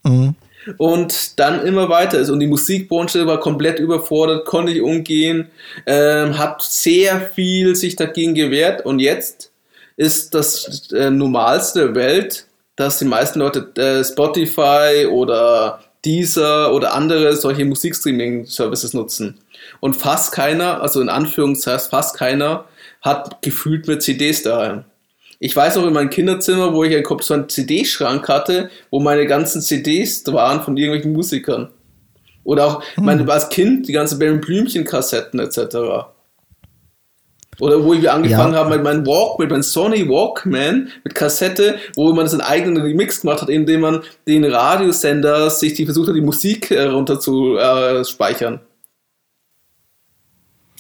Mhm 0.03 0.35
und 0.79 1.39
dann 1.39 1.65
immer 1.67 1.89
weiter 1.89 2.19
ist. 2.19 2.31
Und 2.31 2.41
die 2.41 2.47
Musikbranche 2.47 3.27
war 3.27 3.41
komplett 3.41 3.79
überfordert, 3.79 4.47
konnte 4.47 4.73
nicht 4.73 4.83
umgehen, 4.83 5.49
ähm, 5.87 6.39
hat 6.39 6.63
sehr 6.63 7.21
viel 7.21 7.77
sich 7.77 7.97
dagegen 7.97 8.35
gewehrt 8.35 8.85
und 8.85 8.99
jetzt 8.99 9.53
ist 9.97 10.35
das 10.35 10.91
äh, 10.93 11.11
Normalste 11.11 11.81
der 11.81 11.95
Welt, 11.95 12.47
dass 12.77 12.99
die 12.99 13.05
meisten 13.05 13.39
Leute 13.39 13.71
äh, 13.77 14.05
Spotify 14.05 15.07
oder 15.09 15.81
Deezer 16.05 16.73
oder 16.73 16.95
andere 16.95 17.37
solche 17.37 17.65
Musikstreaming-Services 17.65 18.95
nutzen. 18.95 19.39
Und 19.81 19.95
fast 19.95 20.33
keiner, 20.33 20.83
also 20.83 21.01
in 21.01 21.09
Anführungszeichen 21.09 21.91
fast 21.91 22.17
keiner, 22.17 22.67
hat 23.03 23.43
gefühlt 23.43 23.87
mit 23.87 24.03
CDs 24.03 24.43
daheim. 24.43 24.85
Ich 25.39 25.55
weiß 25.55 25.77
noch 25.77 25.87
in 25.87 25.93
meinem 25.93 26.11
Kinderzimmer, 26.11 26.73
wo 26.73 26.85
ich 26.85 27.07
so 27.21 27.35
einen 27.35 27.49
CD-Schrank 27.49 28.29
hatte, 28.29 28.71
wo 28.91 29.01
meine 29.01 29.27
ganzen 29.27 29.61
CDs 29.61 30.25
waren 30.27 30.63
von 30.63 30.77
irgendwelchen 30.77 31.13
Musikern. 31.13 31.71
Oder 32.45 32.67
auch 32.67 32.83
hm. 32.95 33.05
meine, 33.05 33.31
als 33.31 33.49
Kind 33.49 33.89
die 33.89 33.93
ganzen 33.93 34.19
Bären 34.19 34.41
Blümchen-Kassetten 34.41 35.41
etc. 35.41 36.09
Oder 37.61 37.85
wo 37.85 37.93
wir 37.93 38.13
angefangen 38.13 38.55
ja. 38.55 38.61
haben 38.61 38.71
mit 38.71 38.83
meinem 38.83 39.07
Walk, 39.07 39.39
mit 39.39 39.51
meinem 39.51 39.63
Sony 39.63 40.09
Walkman 40.09 40.89
mit 41.05 41.15
Kassette, 41.15 41.77
wo 41.97 42.13
man 42.13 42.29
seinen 42.29 42.41
eigenen 42.41 42.83
Remix 42.83 43.21
gemacht 43.21 43.43
hat, 43.43 43.49
indem 43.49 43.81
man 43.81 44.01
den 44.27 44.45
Radiosender 44.45 45.51
sich 45.51 45.75
die 45.75 45.85
versucht 45.85 46.09
hat, 46.09 46.17
die 46.17 46.21
Musik 46.21 46.71
äh, 46.71 46.85
runter 46.85 47.21
zu 47.21 47.57
äh, 47.57 48.05
speichern 48.05 48.61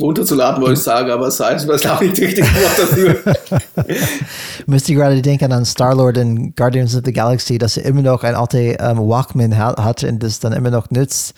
runterzuladen, 0.00 0.61
wollte 0.61 0.75
ich 0.75 0.81
sagen, 0.81 1.11
aber 1.11 1.28
es 1.28 1.38
ist 1.38 1.87
auch 1.87 2.00
nicht 2.00 2.21
richtig 2.21 2.45
Wort 2.45 2.78
dafür. 2.78 3.16
Müsste 4.66 4.95
gerade 4.95 5.23
denken 5.23 5.52
an 5.52 5.64
Star-Lord 5.64 6.16
in 6.16 6.54
Guardians 6.54 6.97
of 6.97 7.02
the 7.04 7.12
Galaxy, 7.12 7.59
dass 7.59 7.76
er 7.76 7.85
immer 7.85 8.02
noch 8.02 8.25
ein 8.25 8.35
alter 8.35 8.59
ähm, 8.59 8.99
Walkman 8.99 9.57
hat 9.57 10.02
und 10.02 10.23
das 10.23 10.40
dann 10.40 10.52
immer 10.52 10.71
noch 10.71 10.90
nützt. 10.90 11.35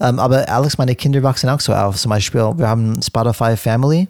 Ähm, 0.00 0.18
aber 0.18 0.48
Alex, 0.48 0.78
meine 0.78 0.94
Kinder 0.94 1.22
wachsen 1.22 1.50
auch 1.50 1.60
so 1.60 1.74
auf. 1.74 1.96
Zum 1.96 2.10
Beispiel, 2.10 2.40
wir 2.56 2.68
haben 2.68 2.98
Spotify 3.02 3.56
Family 3.56 4.08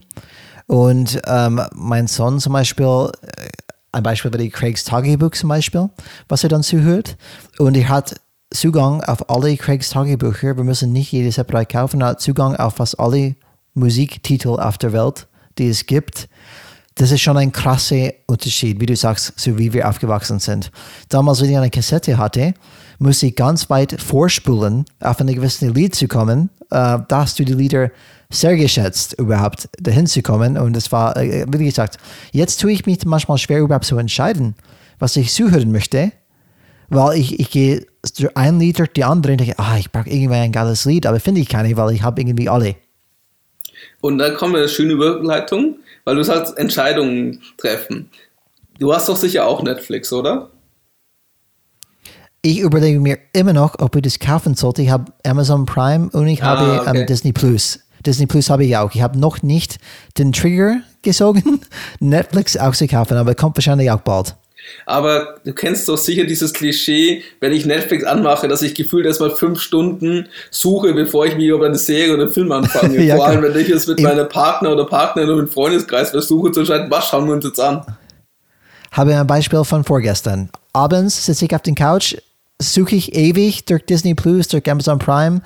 und 0.69 1.21
ähm, 1.27 1.63
mein 1.75 2.07
Sohn 2.07 2.39
zum 2.39 2.53
Beispiel, 2.53 3.11
äh, 3.23 3.49
ein 3.91 4.03
Beispiel 4.03 4.31
bei 4.31 4.49
Craigs 4.49 4.85
Tagebuch 4.85 5.31
zum 5.31 5.49
Beispiel, 5.49 5.89
was 6.29 6.45
er 6.45 6.51
dann 6.51 6.63
zuhört. 6.63 7.17
Und 7.59 7.75
er 7.77 7.89
hat 7.89 8.15
Zugang 8.51 9.03
auf 9.03 9.31
alle 9.31 9.57
Craigs 9.57 9.89
Tagebücher. 9.89 10.57
Wir 10.57 10.65
müssen 10.65 10.93
nicht 10.93 11.11
jedes 11.11 11.37
separat 11.37 11.71
kaufen. 11.71 12.03
Er 12.03 12.09
hat 12.09 12.21
Zugang 12.21 12.55
auf 12.57 12.77
fast 12.77 13.01
alle 13.01 13.35
Musiktitel 13.73 14.61
auf 14.61 14.77
der 14.77 14.93
Welt, 14.93 15.27
die 15.57 15.69
es 15.69 15.87
gibt. 15.87 16.29
Das 16.97 17.13
ist 17.13 17.23
schon 17.23 17.39
ein 17.39 17.51
krasser 17.51 18.13
Unterschied, 18.27 18.79
wie 18.79 18.87
du 18.87 18.97
sagst, 18.97 19.41
so 19.41 19.57
wie 19.57 19.73
wir 19.73 19.89
aufgewachsen 19.89 20.39
sind. 20.39 20.71
Damals, 21.09 21.41
wenn 21.41 21.51
ich 21.51 21.57
eine 21.57 21.71
Kassette 21.71 22.19
hatte, 22.19 22.53
musste 22.99 23.27
ich 23.27 23.37
ganz 23.37 23.71
weit 23.71 24.01
vorspulen, 24.01 24.85
auf 25.01 25.21
eine 25.21 25.35
gewisse 25.35 25.69
Lied 25.69 25.95
zu 25.95 26.09
kommen. 26.09 26.51
Äh, 26.71 26.99
da 27.07 27.07
hast 27.11 27.39
du 27.39 27.45
die 27.45 27.55
Lieder 27.55 27.91
sehr 28.31 28.57
geschätzt, 28.57 29.15
überhaupt 29.19 29.69
dahin 29.81 30.07
zu 30.07 30.23
kommen. 30.23 30.59
Und 30.59 30.77
es 30.77 30.93
war, 30.93 31.17
äh, 31.17 31.47
wie 31.49 31.65
gesagt, 31.65 31.99
jetzt 32.33 32.61
tue 32.61 32.73
ich 32.73 32.87
mich 32.87 33.05
manchmal 33.07 33.39
schwer, 33.39 33.61
überhaupt 33.61 33.87
zu 33.87 33.97
entscheiden, 33.97 34.55
was 34.99 35.17
ich 35.17 35.33
zuhören 35.33 35.73
möchte, 35.73 36.13
weil 36.89 37.19
ich, 37.19 37.39
ich 37.39 37.51
gehe 37.51 37.87
ein 38.35 38.59
Lied 38.59 38.79
durch 38.79 38.93
die 38.93 39.05
andere 39.05 39.33
und 39.33 39.41
denke, 39.41 39.59
ah, 39.59 39.77
ich 39.79 39.91
brauche 39.91 40.09
irgendwie 40.09 40.35
ein 40.35 40.53
geiles 40.53 40.85
Lied, 40.85 41.07
aber 41.07 41.21
finde 41.21 41.41
ich 41.41 41.49
keine, 41.49 41.77
weil 41.77 41.95
ich 41.95 42.03
habe 42.03 42.21
irgendwie 42.21 42.49
alle. 42.49 42.77
Und 44.01 44.19
kommen 44.37 44.55
wir 44.55 44.61
eine 44.61 44.69
schöne 44.69 44.93
Überleitung, 44.93 45.77
weil 46.05 46.17
du 46.17 46.25
sagst, 46.25 46.57
Entscheidungen 46.57 47.43
treffen. 47.57 48.11
Du 48.79 48.93
hast 48.95 49.09
doch 49.09 49.17
sicher 49.17 49.47
auch 49.47 49.63
Netflix, 49.63 50.13
oder? 50.13 50.51
Ich 52.43 52.61
überlege 52.61 53.01
mir 53.01 53.19
immer 53.33 53.53
noch, 53.53 53.79
ob 53.81 53.97
ich 53.97 54.03
das 54.03 54.19
kaufen 54.19 54.55
sollte. 54.55 54.83
Ich 54.83 54.91
habe 54.91 55.13
Amazon 55.25 55.67
Prime 55.67 56.09
und 56.13 56.29
ich 56.29 56.43
ah, 56.43 56.47
habe 56.47 56.65
ähm, 56.65 56.79
okay. 56.81 57.01
ähm, 57.01 57.07
Disney 57.07 57.33
Plus. 57.33 57.81
Disney 58.07 58.27
Plus 58.27 58.49
habe 58.49 58.65
ich 58.65 58.77
auch. 58.77 58.95
Ich 58.95 59.03
habe 59.03 59.19
noch 59.19 59.43
nicht 59.43 59.79
den 60.19 60.33
Trigger 60.33 60.81
gesogen, 61.03 61.61
Netflix 62.01 62.57
auch 62.57 62.75
zu 62.75 62.87
kaufen, 62.87 63.17
aber 63.17 63.35
kommt 63.35 63.57
wahrscheinlich 63.57 63.91
auch 63.91 64.01
bald. 64.01 64.37
Aber 64.87 65.37
du 65.45 65.53
kennst 65.53 65.89
doch 65.89 65.97
sicher 65.97 66.25
dieses 66.25 66.53
Klischee, 66.53 67.23
wenn 67.41 67.53
ich 67.53 67.65
Netflix 67.65 68.05
anmache, 68.05 68.49
dass 68.49 68.63
ich 68.63 68.75
gefühlt 68.75 69.07
erstmal 69.07 69.31
fünf 69.31 69.61
Stunden 69.61 70.29
suche, 70.51 70.93
bevor 70.93 71.27
ich 71.27 71.37
mir 71.37 71.55
über 71.55 71.67
eine 71.67 71.79
Serie 71.79 72.15
oder 72.15 72.25
einen 72.25 72.33
Film 72.33 72.53
anfange. 72.53 73.03
ja, 73.05 73.17
Vor 73.17 73.27
allem, 73.27 73.43
wenn 73.43 73.59
ich 73.59 73.71
es 73.71 73.87
mit 73.87 74.01
meiner 74.01 74.25
Partner 74.25 74.73
oder 74.73 74.85
Partnerin 74.85 75.31
oder 75.31 75.43
mit 75.43 75.53
Freundeskreis 75.53 76.11
versuche 76.11 76.53
zu 76.53 76.61
entscheiden, 76.61 76.91
was 76.91 77.09
schauen 77.09 77.27
wir 77.27 77.35
uns 77.35 77.45
jetzt 77.45 77.61
an. 77.61 77.85
Habe 78.93 79.17
ein 79.17 79.27
Beispiel 79.27 79.65
von 79.65 79.85
vorgestern. 79.85 80.51
Abends 80.73 81.27
sitze 81.27 81.45
ich 81.45 81.55
auf 81.55 81.63
der 81.63 81.75
Couch, 81.75 82.17
suche 82.61 82.97
ich 82.97 83.15
ewig 83.15 83.65
durch 83.67 83.85
Disney 83.85 84.15
Plus, 84.15 84.49
durch 84.49 84.69
Amazon 84.71 84.99
Prime, 84.99 85.43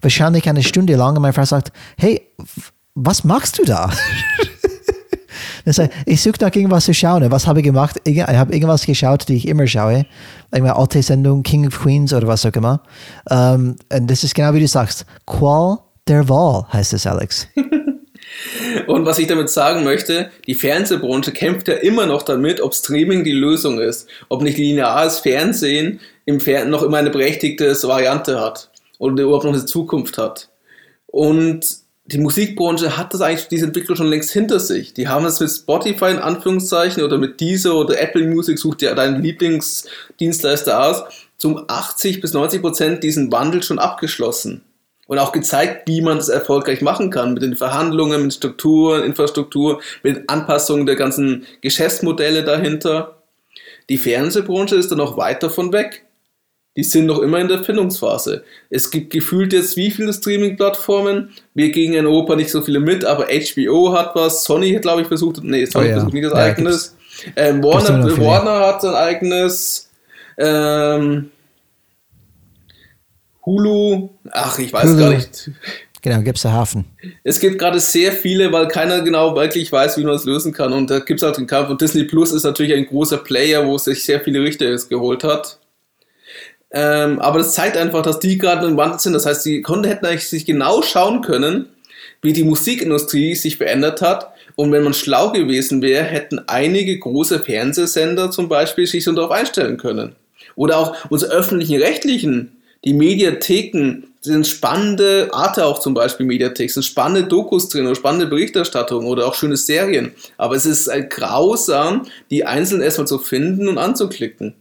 wahrscheinlich 0.00 0.48
eine 0.48 0.62
Stunde 0.62 0.96
lang 0.96 1.16
und 1.16 1.22
meine 1.22 1.32
Frau 1.32 1.44
sagt, 1.44 1.72
hey, 1.96 2.22
was 2.94 3.24
machst 3.24 3.58
du 3.58 3.64
da? 3.64 3.90
Ich 6.06 6.22
suche 6.22 6.36
nach 6.40 6.54
irgendwas 6.54 6.84
zu 6.84 6.94
schauen. 6.94 7.28
Was 7.30 7.48
habe 7.48 7.58
ich 7.58 7.64
gemacht? 7.64 8.00
Ich 8.04 8.20
habe 8.20 8.54
irgendwas 8.54 8.86
geschaut, 8.86 9.28
die 9.28 9.34
ich 9.34 9.48
immer 9.48 9.66
schaue. 9.66 10.06
Irgendeine 10.52 10.76
alte 10.76 11.02
Sendung, 11.02 11.42
King 11.42 11.66
of 11.66 11.80
Queens 11.80 12.12
oder 12.12 12.28
was 12.28 12.46
auch 12.46 12.52
immer. 12.52 12.82
Um, 13.28 13.74
und 13.92 14.08
das 14.08 14.22
ist 14.22 14.36
genau 14.36 14.54
wie 14.54 14.60
du 14.60 14.68
sagst. 14.68 15.06
Qual 15.26 15.78
der 16.06 16.28
Wahl 16.28 16.66
heißt 16.72 16.92
es, 16.92 17.04
Alex. 17.04 17.48
Und 18.86 19.06
was 19.06 19.18
ich 19.18 19.26
damit 19.26 19.50
sagen 19.50 19.82
möchte, 19.82 20.30
die 20.46 20.54
Fernsehbranche 20.54 21.32
kämpft 21.32 21.68
ja 21.68 21.74
immer 21.74 22.06
noch 22.06 22.22
damit, 22.22 22.60
ob 22.60 22.74
Streaming 22.74 23.24
die 23.24 23.32
Lösung 23.32 23.80
ist, 23.80 24.08
ob 24.28 24.42
nicht 24.42 24.58
lineares 24.58 25.20
Fernsehen 25.20 26.00
im 26.26 26.40
Fernsehen 26.40 26.70
noch 26.70 26.82
immer 26.82 26.98
eine 26.98 27.10
berechtigte 27.10 27.72
Variante 27.84 28.38
hat 28.40 28.70
oder 28.98 29.22
überhaupt 29.22 29.44
noch 29.44 29.52
eine 29.52 29.64
Zukunft 29.64 30.18
hat. 30.18 30.50
Und 31.06 31.64
die 32.06 32.18
Musikbranche 32.18 32.96
hat 32.96 33.14
das 33.14 33.20
eigentlich, 33.20 33.48
diese 33.48 33.66
Entwicklung 33.66 33.96
schon 33.96 34.08
längst 34.08 34.30
hinter 34.30 34.60
sich. 34.60 34.92
Die 34.94 35.08
haben 35.08 35.24
es 35.24 35.40
mit 35.40 35.50
Spotify 35.50 36.10
in 36.10 36.18
Anführungszeichen 36.18 37.02
oder 37.02 37.18
mit 37.18 37.40
Deezer 37.40 37.74
oder 37.76 38.00
Apple 38.00 38.26
Music, 38.26 38.58
sucht 38.58 38.80
dir 38.80 38.94
deinen 38.94 39.22
Lieblingsdienstleister 39.22 40.84
aus, 40.84 41.04
zum 41.36 41.64
80 41.66 42.20
bis 42.20 42.32
90 42.32 42.60
Prozent 42.60 43.02
diesen 43.02 43.32
Wandel 43.32 43.62
schon 43.62 43.78
abgeschlossen. 43.78 44.62
Und 45.08 45.18
auch 45.18 45.30
gezeigt, 45.30 45.88
wie 45.88 46.00
man 46.00 46.18
das 46.18 46.28
erfolgreich 46.28 46.80
machen 46.80 47.10
kann, 47.10 47.34
mit 47.34 47.42
den 47.42 47.56
Verhandlungen, 47.56 48.24
mit 48.24 48.34
Strukturen, 48.34 49.04
Infrastruktur, 49.04 49.80
mit 50.02 50.28
Anpassungen 50.28 50.86
der 50.86 50.96
ganzen 50.96 51.46
Geschäftsmodelle 51.60 52.42
dahinter. 52.42 53.16
Die 53.88 53.98
Fernsehbranche 53.98 54.74
ist 54.74 54.90
da 54.90 54.96
noch 54.96 55.16
weit 55.16 55.44
davon 55.44 55.72
weg 55.72 56.05
die 56.76 56.84
sind 56.84 57.06
noch 57.06 57.20
immer 57.20 57.38
in 57.40 57.48
der 57.48 57.64
Findungsphase. 57.64 58.44
Es 58.68 58.90
gibt 58.90 59.10
gefühlt 59.10 59.52
jetzt 59.52 59.76
wie 59.76 59.90
viele 59.90 60.12
Streaming-Plattformen. 60.12 61.30
Wir 61.54 61.70
gehen 61.70 61.94
in 61.94 62.06
Europa 62.06 62.36
nicht 62.36 62.50
so 62.50 62.60
viele 62.60 62.80
mit, 62.80 63.04
aber 63.04 63.26
HBO 63.26 63.92
hat 63.92 64.14
was, 64.14 64.44
Sony 64.44 64.72
hat, 64.74 64.82
glaube 64.82 65.02
ich, 65.02 65.08
versucht, 65.08 65.42
nee, 65.42 65.64
Sony 65.64 65.86
oh, 65.86 65.88
ja. 65.88 65.94
versucht 65.94 66.14
nicht 66.14 66.26
das 66.26 66.32
ja, 66.32 66.38
eigenes. 66.38 66.96
Ähm, 67.34 67.62
Warner, 67.62 68.18
Warner 68.18 68.66
hat 68.66 68.82
sein 68.82 68.94
eigenes. 68.94 69.90
Ähm, 70.36 71.30
Hulu, 73.46 74.10
ach, 74.32 74.58
ich 74.58 74.72
weiß 74.72 74.84
Hulu. 74.90 74.98
gar 74.98 75.10
nicht. 75.10 75.50
Genau, 76.02 76.20
gibt 76.20 76.38
es 76.38 76.44
Hafen. 76.44 76.84
Es 77.24 77.40
gibt 77.40 77.58
gerade 77.58 77.80
sehr 77.80 78.12
viele, 78.12 78.52
weil 78.52 78.68
keiner 78.68 79.00
genau 79.00 79.34
wirklich 79.34 79.72
weiß, 79.72 79.96
wie 79.98 80.04
man 80.04 80.14
es 80.14 80.24
lösen 80.24 80.52
kann. 80.52 80.72
Und 80.72 80.90
da 80.90 81.00
gibt 81.00 81.20
es 81.20 81.26
halt 81.26 81.36
den 81.36 81.46
Kampf. 81.46 81.70
Und 81.70 81.80
Disney 81.80 82.04
Plus 82.04 82.32
ist 82.32 82.44
natürlich 82.44 82.74
ein 82.74 82.86
großer 82.86 83.18
Player, 83.18 83.66
wo 83.66 83.76
sich 83.78 84.04
sehr 84.04 84.20
viele 84.20 84.40
Richter 84.42 84.66
geholt 84.88 85.24
hat. 85.24 85.58
Ähm, 86.72 87.20
aber 87.20 87.38
das 87.38 87.54
zeigt 87.54 87.76
einfach, 87.76 88.02
dass 88.02 88.18
die 88.18 88.38
gerade 88.38 88.66
im 88.66 88.76
Wandel 88.76 88.98
sind. 88.98 89.12
Das 89.12 89.26
heißt, 89.26 89.44
die 89.46 89.62
Kunden 89.62 89.84
hätten 89.84 90.06
eigentlich 90.06 90.28
sich 90.28 90.46
genau 90.46 90.82
schauen 90.82 91.22
können, 91.22 91.66
wie 92.22 92.32
die 92.32 92.44
Musikindustrie 92.44 93.34
sich 93.34 93.56
verändert 93.56 94.02
hat. 94.02 94.32
Und 94.56 94.72
wenn 94.72 94.84
man 94.84 94.94
schlau 94.94 95.32
gewesen 95.32 95.82
wäre, 95.82 96.04
hätten 96.04 96.40
einige 96.46 96.98
große 96.98 97.40
Fernsehsender 97.40 98.30
zum 98.30 98.48
Beispiel 98.48 98.86
sich 98.86 99.04
schon 99.04 99.16
darauf 99.16 99.30
einstellen 99.30 99.76
können. 99.76 100.16
Oder 100.54 100.78
auch 100.78 100.96
unsere 101.10 101.32
öffentlichen 101.32 101.80
Rechtlichen, 101.80 102.56
die 102.84 102.94
Mediatheken, 102.94 104.04
sind 104.26 104.46
spannende, 104.46 105.28
Arte 105.32 105.64
auch 105.64 105.78
zum 105.78 105.94
Beispiel 105.94 106.26
Mediathek, 106.26 106.70
sind 106.70 106.82
spannende 106.82 107.28
Dokus 107.28 107.68
drin 107.68 107.86
oder 107.86 107.94
spannende 107.94 108.26
Berichterstattung 108.26 109.06
oder 109.06 109.26
auch 109.26 109.34
schöne 109.34 109.56
Serien. 109.56 110.12
Aber 110.36 110.56
es 110.56 110.66
ist 110.66 110.88
halt 110.88 111.10
grausam, 111.10 112.06
die 112.30 112.44
einzeln 112.44 112.82
erstmal 112.82 113.06
zu 113.06 113.18
finden 113.18 113.68
und 113.68 113.78
anzuklicken. 113.78 114.54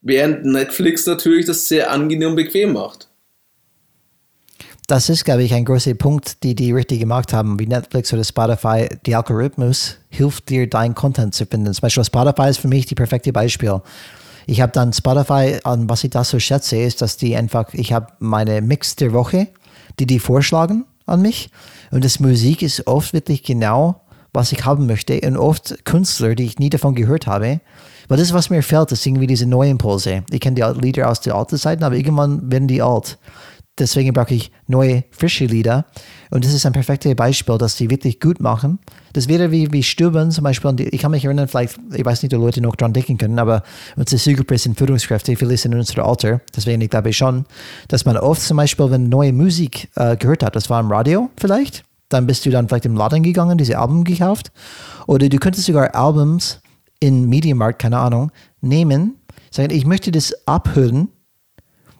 Während 0.00 0.44
Netflix 0.44 1.06
natürlich 1.06 1.46
das 1.46 1.66
sehr 1.66 1.90
angenehm 1.90 2.30
und 2.30 2.36
bequem 2.36 2.72
macht. 2.72 3.08
Das 4.86 5.10
ist, 5.10 5.26
glaube 5.26 5.42
ich, 5.42 5.52
ein 5.52 5.66
großer 5.66 5.92
Punkt, 5.94 6.42
die 6.42 6.54
die 6.54 6.72
richtig 6.72 7.00
gemacht 7.00 7.34
haben, 7.34 7.58
wie 7.58 7.66
Netflix 7.66 8.10
oder 8.14 8.24
Spotify. 8.24 8.88
Der 9.04 9.18
Algorithmus 9.18 9.96
hilft 10.08 10.48
dir, 10.48 10.66
dein 10.66 10.94
Content 10.94 11.34
zu 11.34 11.44
finden. 11.44 11.74
Zum 11.74 11.82
Beispiel 11.82 12.04
Spotify 12.04 12.48
ist 12.48 12.58
für 12.58 12.68
mich 12.68 12.86
die 12.86 12.94
perfekte 12.94 13.30
Beispiel. 13.30 13.82
Ich 14.46 14.62
habe 14.62 14.72
dann 14.72 14.94
Spotify, 14.94 15.58
an 15.64 15.90
was 15.90 16.04
ich 16.04 16.10
da 16.10 16.24
so 16.24 16.38
schätze, 16.38 16.78
ist, 16.78 17.02
dass 17.02 17.18
die 17.18 17.36
einfach, 17.36 17.74
ich 17.74 17.92
habe 17.92 18.14
meine 18.18 18.62
Mix 18.62 18.96
der 18.96 19.12
Woche, 19.12 19.48
die 19.98 20.06
die 20.06 20.18
vorschlagen 20.18 20.86
an 21.04 21.20
mich. 21.20 21.50
Und 21.90 22.02
das 22.02 22.18
Musik 22.18 22.62
ist 22.62 22.86
oft 22.86 23.12
wirklich 23.12 23.42
genau, 23.42 24.00
was 24.32 24.52
ich 24.52 24.64
haben 24.64 24.86
möchte. 24.86 25.20
Und 25.20 25.36
oft 25.36 25.84
Künstler, 25.84 26.34
die 26.34 26.44
ich 26.44 26.58
nie 26.58 26.70
davon 26.70 26.94
gehört 26.94 27.26
habe. 27.26 27.60
Weil 28.08 28.18
das, 28.18 28.32
was 28.32 28.50
mir 28.50 28.62
fehlt, 28.62 28.90
ist 28.92 29.06
irgendwie 29.06 29.26
diese 29.26 29.46
neuen 29.46 29.72
Impulse. 29.72 30.24
Ich 30.30 30.40
kenne 30.40 30.56
die 30.56 30.80
Lieder 30.80 31.10
aus 31.10 31.20
der 31.20 31.34
alten 31.34 31.58
Zeiten, 31.58 31.84
aber 31.84 31.94
irgendwann 31.94 32.50
werden 32.50 32.66
die 32.66 32.82
alt. 32.82 33.18
Deswegen 33.78 34.12
brauche 34.12 34.34
ich 34.34 34.50
neue, 34.66 35.04
frische 35.10 35.44
Lieder. 35.44 35.86
Und 36.30 36.44
das 36.44 36.52
ist 36.52 36.66
ein 36.66 36.72
perfektes 36.72 37.14
Beispiel, 37.14 37.58
dass 37.58 37.76
die 37.76 37.90
wirklich 37.90 38.18
gut 38.18 38.40
machen. 38.40 38.80
Das 39.12 39.28
wäre 39.28 39.52
wie, 39.52 39.72
wie 39.72 39.82
Stuben 39.82 40.30
zum 40.30 40.44
Beispiel. 40.44 40.88
Ich 40.90 41.00
kann 41.00 41.12
mich 41.12 41.24
erinnern, 41.24 41.46
vielleicht, 41.46 41.78
ich 41.94 42.04
weiß 42.04 42.22
nicht, 42.22 42.34
ob 42.34 42.40
Leute 42.40 42.60
noch 42.60 42.74
dran 42.74 42.92
denken 42.92 43.18
können, 43.18 43.38
aber 43.38 43.62
unsere 43.96 44.20
Zielgruppe 44.20 44.58
sind 44.58 44.76
Führungskräfte, 44.76 45.36
viele 45.36 45.56
sind 45.56 45.72
in 45.72 45.78
unserem 45.78 46.04
Alter. 46.04 46.40
Deswegen, 46.56 46.80
ich 46.80 46.90
glaube 46.90 47.12
schon, 47.12 47.44
dass 47.86 48.04
man 48.04 48.16
oft 48.16 48.42
zum 48.42 48.56
Beispiel, 48.56 48.90
wenn 48.90 49.08
neue 49.08 49.32
Musik 49.32 49.88
äh, 49.94 50.16
gehört 50.16 50.42
hat, 50.42 50.56
das 50.56 50.68
war 50.68 50.80
im 50.80 50.90
Radio 50.90 51.30
vielleicht, 51.36 51.84
dann 52.08 52.26
bist 52.26 52.44
du 52.46 52.50
dann 52.50 52.68
vielleicht 52.68 52.86
im 52.86 52.96
Laden 52.96 53.22
gegangen, 53.22 53.58
diese 53.58 53.78
Alben 53.78 54.02
gekauft. 54.02 54.50
Oder 55.06 55.28
du 55.28 55.38
könntest 55.38 55.66
sogar 55.66 55.94
Albums 55.94 56.60
in 57.00 57.28
Mediamarkt, 57.28 57.80
keine 57.80 57.98
Ahnung, 57.98 58.32
nehmen, 58.60 59.16
sagen, 59.50 59.70
ich 59.70 59.86
möchte 59.86 60.10
das 60.10 60.34
abhören, 60.46 61.08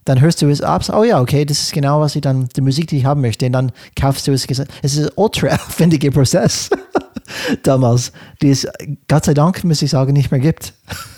dann 0.05 0.21
hörst 0.21 0.41
du 0.41 0.49
es 0.49 0.63
ab, 0.63 0.83
oh 0.93 1.05
ja, 1.05 1.21
okay, 1.21 1.45
das 1.45 1.61
ist 1.61 1.73
genau, 1.73 2.01
was 2.01 2.17
ich 2.17 2.23
dann, 2.23 2.49
die 2.57 2.63
Musik, 2.63 2.89
die 2.89 2.99
ich 2.99 3.05
haben 3.05 3.21
möchte, 3.21 3.47
und 3.47 3.53
dann 3.53 3.73
kaufst 3.99 4.27
du 4.27 4.33
es. 4.33 4.47
Es 4.83 4.97
ist 4.97 4.99
ein 4.99 5.11
ultra 5.17 5.49
aufwendiger 5.55 6.11
Prozess 6.11 6.71
damals, 7.63 8.13
die 8.41 8.51
es 8.51 8.67
Gott 9.07 9.27
sei 9.27 9.35
Dank, 9.35 9.63
muss 9.65 9.83
ich 9.83 9.91
sagen, 9.91 10.15
nicht 10.15 10.31
mehr 10.31 10.41
gibt. 10.41 10.73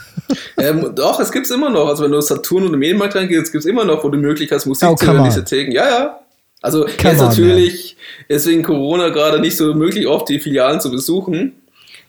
ähm, 0.58 0.92
doch, 0.96 1.20
es 1.20 1.30
gibt 1.30 1.46
es 1.46 1.52
immer 1.52 1.70
noch. 1.70 1.86
Also 1.86 2.04
wenn 2.04 2.10
du 2.10 2.20
Saturn 2.20 2.64
und 2.64 2.78
Medienmarkt 2.78 3.14
reingehst, 3.14 3.52
gibt 3.52 3.64
es 3.64 3.70
immer 3.70 3.84
noch, 3.84 4.02
wo 4.02 4.08
du 4.08 4.16
die 4.16 4.24
Möglichkeit 4.24 4.58
hast, 4.58 4.66
Musik 4.66 4.88
oh, 4.88 4.96
zu 4.96 5.06
hören, 5.06 5.24
diese 5.24 5.44
Theken. 5.44 5.72
Ja, 5.72 5.88
ja. 5.88 6.20
Also 6.62 6.86
jetzt 6.86 7.04
on, 7.04 7.28
natürlich 7.28 7.96
man. 8.28 8.36
ist 8.36 8.46
wegen 8.46 8.62
Corona 8.62 9.08
gerade 9.10 9.40
nicht 9.40 9.56
so 9.56 9.72
möglich, 9.72 10.06
oft 10.06 10.28
die 10.28 10.40
Filialen 10.40 10.80
zu 10.80 10.90
besuchen. 10.90 11.59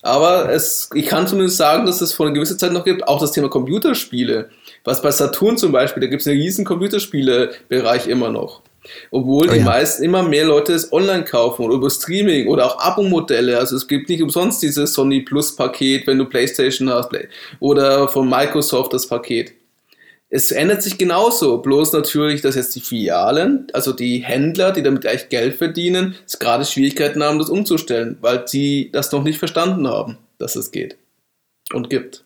Aber 0.02 0.52
es, 0.52 0.90
ich 0.94 1.06
kann 1.06 1.28
zumindest 1.28 1.58
sagen, 1.58 1.86
dass 1.86 2.02
es 2.02 2.14
vor 2.14 2.26
einer 2.26 2.34
gewissen 2.34 2.58
Zeit 2.58 2.74
noch 2.74 2.86
gibt, 2.86 3.08
auch 3.08 3.20
das 3.20 3.32
Thema 3.32 3.50
Computerspiele. 3.50 4.50
Was 4.84 5.02
bei 5.02 5.12
Saturn 5.12 5.58
zum 5.58 5.72
Beispiel, 5.72 6.02
da 6.02 6.08
gibt 6.08 6.22
es 6.22 6.28
einen 6.28 6.40
riesen 6.40 6.66
Computerspiele-Bereich 6.66 8.08
immer 8.08 8.30
noch. 8.30 8.62
Obwohl 9.12 9.48
oh, 9.48 9.52
die 9.52 9.60
ja. 9.60 9.66
meisten 9.66 10.04
immer 10.04 10.24
mehr 10.24 10.46
Leute 10.46 10.74
es 10.74 10.92
online 10.92 11.24
kaufen 11.24 11.66
oder 11.66 11.76
über 11.76 11.90
Streaming 11.90 12.48
oder 12.48 12.66
auch 12.66 12.80
Abo-Modelle. 12.80 13.58
Also 13.58 13.76
es 13.76 13.88
gibt 13.88 14.10
nicht 14.10 14.24
umsonst 14.24 14.64
dieses 14.64 14.94
Sony 14.94 15.22
Plus 15.22 15.56
Paket, 15.56 16.08
wenn 16.08 16.18
du 16.18 16.26
PlayStation 16.26 16.90
hast, 16.90 17.12
oder 17.60 18.08
von 18.08 18.28
Microsoft 18.28 18.94
das 18.94 19.08
Paket. 19.08 19.54
Es 20.34 20.52
ändert 20.52 20.82
sich 20.82 20.98
genauso, 20.98 21.58
bloß 21.58 21.92
natürlich, 21.92 22.42
dass 22.42 22.56
jetzt 22.56 22.74
die 22.74 22.80
Filialen, 22.80 23.68
also 23.74 23.92
die 23.92 24.20
Händler, 24.20 24.72
die 24.72 24.82
damit 24.82 25.02
gleich 25.02 25.28
Geld 25.28 25.56
verdienen, 25.56 26.16
gerade 26.40 26.64
Schwierigkeiten 26.64 27.22
haben, 27.22 27.38
das 27.38 27.50
umzustellen, 27.50 28.18
weil 28.22 28.48
sie 28.48 28.90
das 28.94 29.12
noch 29.12 29.24
nicht 29.24 29.40
verstanden 29.40 29.86
haben, 29.90 30.18
dass 30.38 30.56
es 30.56 30.72
geht 30.72 30.96
und 31.74 31.90
gibt. 31.90 32.24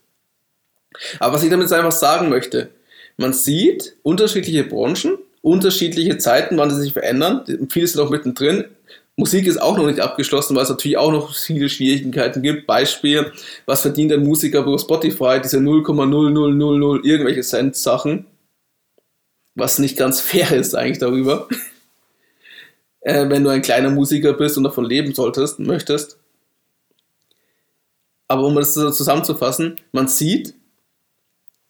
Aber 1.19 1.33
was 1.33 1.43
ich 1.43 1.49
damit 1.49 1.71
einfach 1.71 1.91
sagen 1.91 2.29
möchte, 2.29 2.69
man 3.17 3.33
sieht 3.33 3.95
unterschiedliche 4.03 4.65
Branchen, 4.65 5.17
unterschiedliche 5.41 6.19
Zeiten, 6.19 6.57
wann 6.57 6.69
sie 6.69 6.81
sich 6.81 6.93
verändern. 6.93 7.43
Viele 7.69 7.87
sind 7.87 8.01
auch 8.01 8.11
mittendrin. 8.11 8.65
Musik 9.17 9.47
ist 9.47 9.61
auch 9.61 9.77
noch 9.77 9.85
nicht 9.87 10.01
abgeschlossen, 10.01 10.55
weil 10.55 10.63
es 10.63 10.69
natürlich 10.69 10.97
auch 10.97 11.11
noch 11.11 11.33
viele 11.33 11.69
Schwierigkeiten 11.69 12.41
gibt. 12.41 12.67
Beispiel, 12.67 13.31
was 13.65 13.81
verdient 13.81 14.11
ein 14.11 14.23
Musiker 14.23 14.59
über 14.59 14.77
Spotify? 14.77 15.39
Diese 15.41 15.57
0,0000 15.57 17.05
irgendwelche 17.05 17.41
Cent 17.41 17.77
Sachen. 17.77 18.25
Was 19.55 19.79
nicht 19.79 19.97
ganz 19.97 20.19
fair 20.19 20.51
ist 20.51 20.75
eigentlich 20.75 20.97
darüber. 20.97 21.47
äh, 23.01 23.29
wenn 23.29 23.45
du 23.45 23.49
ein 23.51 23.61
kleiner 23.61 23.89
Musiker 23.89 24.33
bist 24.33 24.57
und 24.57 24.65
davon 24.65 24.83
leben 24.83 25.15
solltest, 25.15 25.59
möchtest. 25.59 26.17
Aber 28.27 28.43
um 28.43 28.55
das 28.55 28.73
zusammenzufassen, 28.73 29.75
man 29.93 30.09
sieht, 30.09 30.55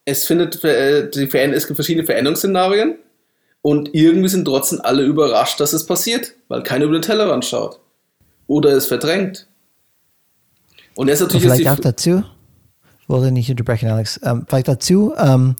es 0.05 0.25
findet, 0.25 0.63
äh, 0.63 1.11
die 1.11 1.29
es 1.31 1.67
gibt 1.67 1.77
verschiedene 1.77 2.05
Veränderungsszenarien 2.05 2.97
und 3.65 3.95
irgendwie 3.95 4.29
sind 4.29 4.45
trotzdem 4.45 4.79
alle 4.83 5.01
überrascht, 5.01 5.59
dass 5.59 5.73
es 5.73 5.87
passiert, 5.87 6.33
weil 6.49 6.61
keiner 6.61 6.85
über 6.85 6.93
den 6.93 7.01
Tellerrand 7.01 7.45
schaut. 7.45 7.79
Oder 8.45 8.73
es 8.73 8.85
verdrängt. 8.85 9.47
Und 10.93 11.07
jetzt 11.07 11.21
natürlich. 11.21 11.45
Und 11.45 11.51
vielleicht 11.51 11.69
auch 11.69 11.79
dazu, 11.81 12.23
wollte 13.07 13.31
nicht 13.31 13.49
unterbrechen, 13.49 13.89
Alex, 13.89 14.19
ähm, 14.21 14.45
vielleicht 14.47 14.67
dazu, 14.67 15.15
ähm, 15.17 15.55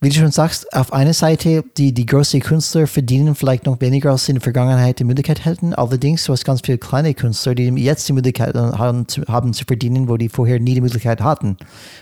wie 0.00 0.08
du 0.08 0.16
schon 0.16 0.32
sagst, 0.32 0.72
auf 0.72 0.92
einer 0.92 1.14
Seite, 1.14 1.62
die, 1.76 1.92
die 1.92 2.06
großen 2.06 2.40
Künstler 2.40 2.88
verdienen 2.88 3.36
vielleicht 3.36 3.66
noch 3.66 3.80
weniger, 3.80 4.10
als 4.10 4.24
sie 4.24 4.32
in 4.32 4.38
der 4.38 4.42
Vergangenheit 4.42 4.98
die 4.98 5.04
Möglichkeit 5.04 5.44
hätten. 5.44 5.74
Allerdings, 5.74 6.24
du 6.24 6.32
hast 6.32 6.44
ganz 6.44 6.62
viele 6.64 6.78
kleine 6.78 7.14
Künstler, 7.14 7.54
die 7.54 7.68
jetzt 7.68 8.08
die 8.08 8.14
Möglichkeit 8.14 8.56
haben 8.56 9.06
zu, 9.06 9.22
haben 9.28 9.52
zu 9.52 9.64
verdienen, 9.64 10.08
wo 10.08 10.16
die 10.16 10.28
vorher 10.28 10.58
nie 10.58 10.74
die 10.74 10.80
Möglichkeit 10.80 11.20
hatten, 11.20 11.56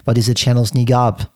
weil 0.06 0.14
diese 0.14 0.32
Channels 0.32 0.72
nie 0.72 0.86
gab. 0.86 1.30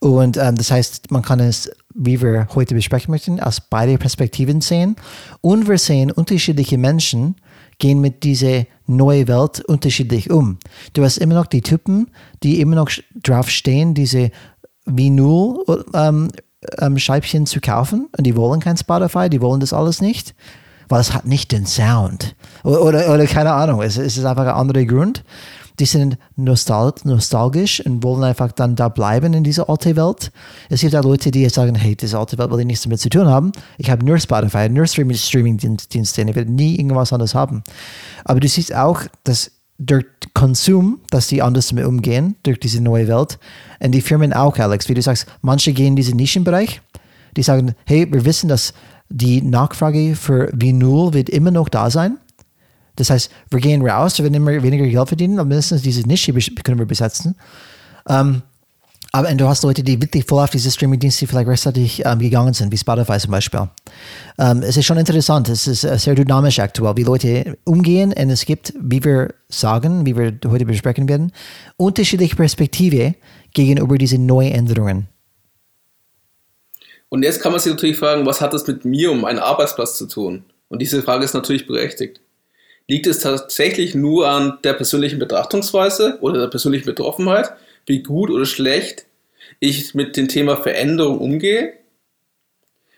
Und 0.00 0.36
ähm, 0.36 0.56
das 0.56 0.70
heißt, 0.70 1.10
man 1.10 1.22
kann 1.22 1.40
es, 1.40 1.70
wie 1.94 2.20
wir 2.22 2.48
heute 2.54 2.74
besprechen 2.74 3.10
möchten, 3.10 3.40
aus 3.40 3.60
beide 3.60 3.98
Perspektiven 3.98 4.60
sehen. 4.60 4.96
Und 5.40 5.68
wir 5.68 5.78
sehen, 5.78 6.10
unterschiedliche 6.10 6.78
Menschen 6.78 7.36
gehen 7.78 8.00
mit 8.00 8.22
dieser 8.22 8.64
neuen 8.86 9.28
Welt 9.28 9.60
unterschiedlich 9.60 10.30
um. 10.30 10.58
Du 10.92 11.04
hast 11.04 11.18
immer 11.18 11.34
noch 11.34 11.46
die 11.46 11.62
Typen, 11.62 12.10
die 12.42 12.60
immer 12.60 12.76
noch 12.76 12.90
drauf 13.22 13.50
stehen, 13.50 13.94
diese 13.94 14.30
Vinyl 14.84 15.64
ähm, 15.94 16.30
ähm, 16.78 17.46
zu 17.46 17.60
kaufen 17.60 18.08
und 18.16 18.24
die 18.24 18.36
wollen 18.36 18.60
kein 18.60 18.76
Spotify, 18.76 19.28
die 19.28 19.40
wollen 19.40 19.60
das 19.60 19.72
alles 19.72 20.00
nicht, 20.00 20.34
weil 20.88 21.00
es 21.00 21.12
hat 21.12 21.26
nicht 21.26 21.52
den 21.52 21.66
Sound. 21.66 22.34
Oder, 22.64 22.82
oder, 22.82 23.14
oder 23.14 23.26
keine 23.26 23.52
Ahnung, 23.52 23.82
es, 23.82 23.96
es 23.96 24.16
ist 24.16 24.24
einfach 24.24 24.46
ein 24.46 24.54
anderer 24.54 24.84
Grund 24.84 25.22
die 25.78 25.86
sind 25.86 26.18
nostal 26.36 26.92
nostalgisch 27.04 27.80
und 27.84 28.02
wollen 28.02 28.24
einfach 28.24 28.52
dann 28.52 28.76
da 28.76 28.88
bleiben 28.88 29.34
in 29.34 29.44
dieser 29.44 29.68
alten 29.68 29.96
Welt. 29.96 30.32
Es 30.68 30.80
gibt 30.80 30.94
auch 30.96 31.04
Leute, 31.04 31.30
die 31.30 31.48
sagen, 31.48 31.74
hey, 31.74 31.96
diese 31.96 32.18
alte 32.18 32.38
Welt 32.38 32.50
will 32.50 32.60
ich 32.60 32.66
nichts 32.66 32.82
damit 32.82 33.00
zu 33.00 33.08
tun 33.08 33.26
haben. 33.26 33.52
Ich 33.76 33.90
habe 33.90 34.04
nur 34.04 34.18
Spotify, 34.18 34.68
nur 34.68 34.86
Streaming-Dienste, 34.86 36.22
ich 36.22 36.34
werde 36.34 36.52
nie 36.52 36.76
irgendwas 36.76 37.12
anderes 37.12 37.34
haben. 37.34 37.62
Aber 38.24 38.40
du 38.40 38.48
siehst 38.48 38.74
auch, 38.74 39.02
dass 39.24 39.52
durch 39.78 40.06
Konsum, 40.34 41.00
dass 41.10 41.28
die 41.28 41.40
anders 41.40 41.68
damit 41.68 41.86
umgehen, 41.86 42.36
durch 42.42 42.58
diese 42.58 42.82
neue 42.82 43.06
Welt. 43.06 43.38
Und 43.80 43.92
die 43.92 44.00
Firmen 44.00 44.32
auch, 44.32 44.58
Alex, 44.58 44.88
wie 44.88 44.94
du 44.94 45.02
sagst, 45.02 45.26
manche 45.40 45.72
gehen 45.72 45.88
in 45.88 45.96
diesen 45.96 46.16
Nischenbereich, 46.16 46.80
die 47.36 47.42
sagen, 47.42 47.74
hey, 47.86 48.12
wir 48.12 48.24
wissen, 48.24 48.48
dass 48.48 48.74
die 49.08 49.40
Nachfrage 49.40 50.16
für 50.16 50.50
Vinyl 50.52 51.14
wird 51.14 51.30
immer 51.30 51.50
noch 51.50 51.68
da 51.68 51.90
sein. 51.90 52.18
Das 52.98 53.10
heißt, 53.10 53.30
wir 53.50 53.60
gehen 53.60 53.86
raus, 53.86 54.18
wir 54.18 54.24
werden 54.24 54.34
immer 54.34 54.60
weniger 54.62 54.86
Geld 54.86 55.08
verdienen, 55.08 55.38
aber 55.38 55.48
mindestens 55.48 55.82
diese 55.82 56.02
Nische 56.02 56.32
können 56.64 56.80
wir 56.80 56.86
besetzen. 56.86 57.36
Ähm, 58.08 58.42
aber 59.12 59.32
du 59.34 59.48
hast 59.48 59.62
Leute, 59.62 59.84
die 59.84 60.02
wirklich 60.02 60.24
voll 60.26 60.42
auf 60.42 60.50
diese 60.50 60.70
Streaming-Dienste 60.70 61.28
vielleicht 61.28 61.48
rechtzeitig 61.48 62.04
ähm, 62.04 62.18
gegangen 62.18 62.52
sind, 62.54 62.72
wie 62.72 62.76
Spotify 62.76 63.18
zum 63.18 63.30
Beispiel. 63.30 63.68
Ähm, 64.38 64.62
es 64.62 64.76
ist 64.76 64.84
schon 64.84 64.98
interessant, 64.98 65.48
es 65.48 65.68
ist 65.68 65.84
äh, 65.84 65.96
sehr 65.96 66.16
dynamisch 66.16 66.58
aktuell, 66.58 66.96
wie 66.96 67.04
Leute 67.04 67.56
umgehen 67.64 68.12
und 68.12 68.30
es 68.30 68.44
gibt, 68.44 68.74
wie 68.78 69.02
wir 69.02 69.32
sagen, 69.48 70.04
wie 70.04 70.16
wir 70.16 70.38
heute 70.48 70.66
besprechen 70.66 71.08
werden, 71.08 71.32
unterschiedliche 71.76 72.34
Perspektive 72.34 73.14
gegenüber 73.54 73.96
diesen 73.96 74.26
neuen 74.26 74.52
Änderungen. 74.52 75.06
Und 77.08 77.22
jetzt 77.22 77.40
kann 77.40 77.52
man 77.52 77.60
sich 77.60 77.72
natürlich 77.72 77.96
fragen, 77.96 78.26
was 78.26 78.40
hat 78.40 78.52
das 78.52 78.66
mit 78.66 78.84
mir 78.84 79.12
um 79.12 79.22
meinen 79.22 79.38
Arbeitsplatz 79.38 79.96
zu 79.96 80.06
tun? 80.06 80.44
Und 80.68 80.82
diese 80.82 81.02
Frage 81.02 81.24
ist 81.24 81.32
natürlich 81.32 81.66
berechtigt. 81.66 82.20
Liegt 82.88 83.06
es 83.06 83.20
tatsächlich 83.20 83.94
nur 83.94 84.28
an 84.28 84.58
der 84.64 84.72
persönlichen 84.72 85.18
Betrachtungsweise 85.18 86.16
oder 86.22 86.40
der 86.40 86.46
persönlichen 86.48 86.86
Betroffenheit, 86.86 87.52
wie 87.84 88.02
gut 88.02 88.30
oder 88.30 88.46
schlecht 88.46 89.04
ich 89.60 89.94
mit 89.94 90.16
dem 90.16 90.26
Thema 90.26 90.56
Veränderung 90.56 91.18
umgehe? 91.18 91.74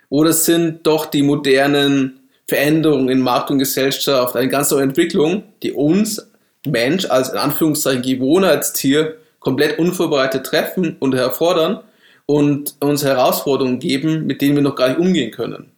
Oder 0.09 0.33
sind 0.33 0.87
doch 0.87 1.07
die 1.07 1.23
modernen 1.23 2.21
Veränderungen 2.47 3.09
in 3.09 3.21
Markt 3.21 3.51
und 3.51 3.59
Gesellschaft 3.59 4.37
eine 4.37 4.49
ganz 4.49 4.71
neue 4.71 4.85
Entwicklung, 4.85 5.43
die 5.63 5.73
uns 5.73 6.25
Mensch 6.67 7.07
als 7.07 7.31
in 7.31 7.39
Anführungszeichen 7.39 8.03
Gewohnheitstier 8.03 9.17
komplett 9.41 9.79
unvorbereitet 9.81 10.47
treffen 10.47 10.97
und 11.01 11.17
herfordern 11.17 11.81
und 12.27 12.77
uns 12.81 13.03
Herausforderungen 13.03 13.81
geben, 13.81 14.27
mit 14.27 14.41
denen 14.41 14.55
wir 14.55 14.63
noch 14.63 14.77
gar 14.77 14.89
nicht 14.89 15.01
umgehen 15.01 15.33
können? 15.33 15.70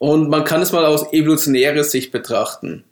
Und 0.00 0.30
man 0.30 0.44
kann 0.44 0.62
es 0.62 0.72
mal 0.72 0.86
aus 0.86 1.12
evolutionärer 1.12 1.84
Sicht 1.84 2.10
betrachten. 2.10 2.84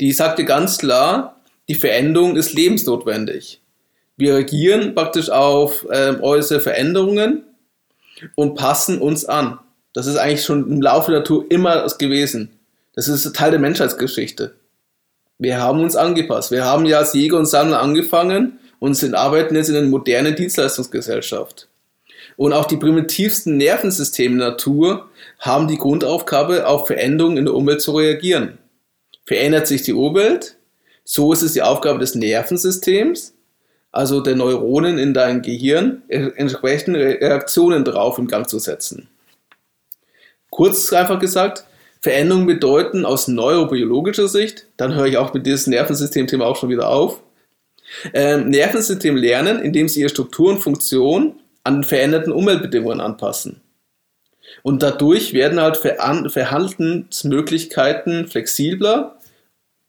Die 0.00 0.12
sagte 0.12 0.44
ganz 0.44 0.78
klar, 0.78 1.40
die 1.68 1.74
Veränderung 1.74 2.36
ist 2.36 2.52
lebensnotwendig. 2.52 3.60
Wir 4.16 4.34
reagieren 4.34 4.94
praktisch 4.94 5.30
auf 5.30 5.84
äh, 5.90 6.14
äußere 6.20 6.60
Veränderungen 6.60 7.42
und 8.36 8.54
passen 8.54 9.00
uns 9.00 9.24
an. 9.24 9.58
Das 9.94 10.06
ist 10.06 10.16
eigentlich 10.16 10.44
schon 10.44 10.70
im 10.70 10.80
Laufe 10.80 11.10
der 11.10 11.20
Natur 11.20 11.44
immer 11.48 11.88
gewesen. 11.98 12.50
Das 12.94 13.08
ist 13.08 13.34
Teil 13.34 13.50
der 13.50 13.58
Menschheitsgeschichte. 13.58 14.54
Wir 15.38 15.60
haben 15.60 15.80
uns 15.80 15.96
angepasst. 15.96 16.52
Wir 16.52 16.64
haben 16.64 16.86
ja 16.86 16.98
als 16.98 17.14
Jäger 17.14 17.36
und 17.36 17.46
Sammler 17.46 17.82
angefangen 17.82 18.60
und 18.78 18.94
sind 18.94 19.16
arbeiten 19.16 19.56
jetzt 19.56 19.70
in 19.70 19.76
einer 19.76 19.88
modernen 19.88 20.36
Dienstleistungsgesellschaft. 20.36 21.66
Und 22.36 22.52
auch 22.52 22.66
die 22.66 22.76
primitivsten 22.76 23.56
Nervensysteme 23.56 24.38
der 24.38 24.50
Natur 24.50 25.08
haben 25.44 25.68
die 25.68 25.76
Grundaufgabe, 25.76 26.66
auf 26.66 26.86
Veränderungen 26.86 27.36
in 27.36 27.44
der 27.44 27.54
Umwelt 27.54 27.82
zu 27.82 27.92
reagieren. 27.92 28.58
Verändert 29.26 29.66
sich 29.66 29.82
die 29.82 29.92
Umwelt, 29.92 30.56
so 31.04 31.34
ist 31.34 31.42
es 31.42 31.52
die 31.52 31.60
Aufgabe 31.62 31.98
des 31.98 32.14
Nervensystems, 32.14 33.34
also 33.92 34.22
der 34.22 34.36
Neuronen 34.36 34.98
in 34.98 35.12
deinem 35.12 35.42
Gehirn, 35.42 36.02
entsprechende 36.08 36.98
Reaktionen 36.98 37.84
darauf 37.84 38.18
in 38.18 38.26
Gang 38.26 38.48
zu 38.48 38.58
setzen. 38.58 39.08
Kurz 40.50 40.90
einfach 40.94 41.18
gesagt, 41.18 41.66
Veränderungen 42.00 42.46
bedeuten 42.46 43.04
aus 43.04 43.28
neurobiologischer 43.28 44.28
Sicht, 44.28 44.66
dann 44.78 44.94
höre 44.94 45.06
ich 45.06 45.18
auch 45.18 45.34
mit 45.34 45.46
diesem 45.46 45.72
Nervensystem-Thema 45.72 46.46
auch 46.46 46.56
schon 46.56 46.70
wieder 46.70 46.88
auf, 46.88 47.20
ähm, 48.14 48.48
Nervensystem 48.48 49.16
lernen, 49.16 49.60
indem 49.60 49.88
sie 49.88 50.00
ihre 50.00 50.08
Struktur 50.08 50.50
und 50.50 50.60
Funktion 50.60 51.34
an 51.64 51.84
veränderten 51.84 52.32
Umweltbedingungen 52.32 53.00
anpassen. 53.00 53.60
Und 54.62 54.82
dadurch 54.82 55.32
werden 55.32 55.58
halt 55.60 55.78
Verhaltensmöglichkeiten 55.78 58.28
flexibler. 58.28 59.16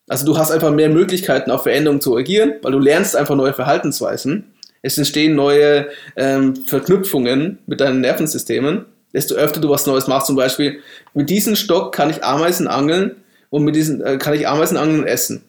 Also 0.07 0.25
du 0.25 0.37
hast 0.37 0.51
einfach 0.51 0.71
mehr 0.71 0.89
Möglichkeiten 0.89 1.51
auf 1.51 1.63
Veränderungen 1.63 2.01
zu 2.01 2.13
reagieren, 2.13 2.53
weil 2.61 2.71
du 2.71 2.79
lernst 2.79 3.15
einfach 3.15 3.35
neue 3.35 3.53
Verhaltensweisen. 3.53 4.53
Es 4.81 4.97
entstehen 4.97 5.35
neue 5.35 5.89
ähm, 6.15 6.55
Verknüpfungen 6.55 7.59
mit 7.65 7.81
deinen 7.81 8.01
Nervensystemen. 8.01 8.85
Desto 9.13 9.35
öfter 9.35 9.61
du 9.61 9.69
was 9.69 9.87
Neues 9.87 10.07
machst, 10.07 10.27
zum 10.27 10.35
Beispiel 10.35 10.81
mit 11.13 11.29
diesem 11.29 11.55
Stock 11.55 11.93
kann 11.93 12.09
ich 12.09 12.23
Ameisen 12.23 12.67
angeln 12.67 13.15
und 13.49 13.63
mit 13.63 13.75
diesem 13.75 14.05
äh, 14.05 14.17
kann 14.17 14.33
ich 14.33 14.47
Ameisen 14.47 14.77
angeln 14.77 15.07
essen. 15.07 15.43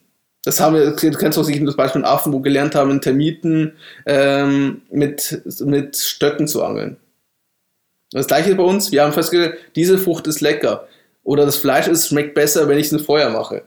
Das 0.45 0.61
haben 0.61 0.77
wir, 0.77 0.93
du 0.93 1.19
kennst 1.19 1.37
auch 1.37 1.43
sicher 1.43 1.65
das 1.65 1.75
Beispiel 1.75 2.03
in 2.03 2.07
Affen, 2.07 2.33
wo 2.33 2.39
gelernt 2.39 2.77
haben, 2.77 3.01
Termiten 3.01 3.73
ähm, 4.07 4.83
mit, 4.91 5.43
mit 5.61 5.97
Stöcken 5.97 6.47
zu 6.47 6.63
angeln. 6.63 6.99
Das 8.13 8.27
gleiche 8.27 8.55
bei 8.55 8.63
uns, 8.63 8.93
wir 8.93 9.03
haben 9.03 9.13
festgestellt, 9.13 9.59
diese 9.75 9.99
Frucht 9.99 10.27
ist 10.27 10.41
lecker. 10.41 10.89
Oder 11.25 11.45
das 11.45 11.57
Fleisch 11.57 11.89
ist, 11.89 12.09
schmeckt 12.09 12.35
besser, 12.35 12.69
wenn 12.69 12.79
ich 12.79 12.87
es 12.87 12.93
in 12.93 13.01
Feuer 13.01 13.31
mache. 13.31 13.65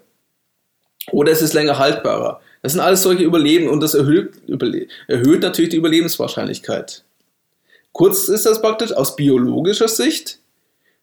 Oder 1.11 1.31
es 1.31 1.41
ist 1.41 1.53
länger 1.53 1.77
haltbarer. 1.77 2.41
Das 2.61 2.73
sind 2.73 2.81
alles 2.81 3.03
solche 3.03 3.23
Überleben 3.23 3.69
und 3.69 3.81
das 3.81 3.93
erhöht, 3.93 4.33
erhöht 5.07 5.41
natürlich 5.41 5.69
die 5.69 5.77
Überlebenswahrscheinlichkeit. 5.77 7.03
Kurz 7.91 8.29
ist 8.29 8.45
das 8.45 8.61
praktisch 8.61 8.91
aus 8.93 9.15
biologischer 9.15 9.87
Sicht. 9.87 10.39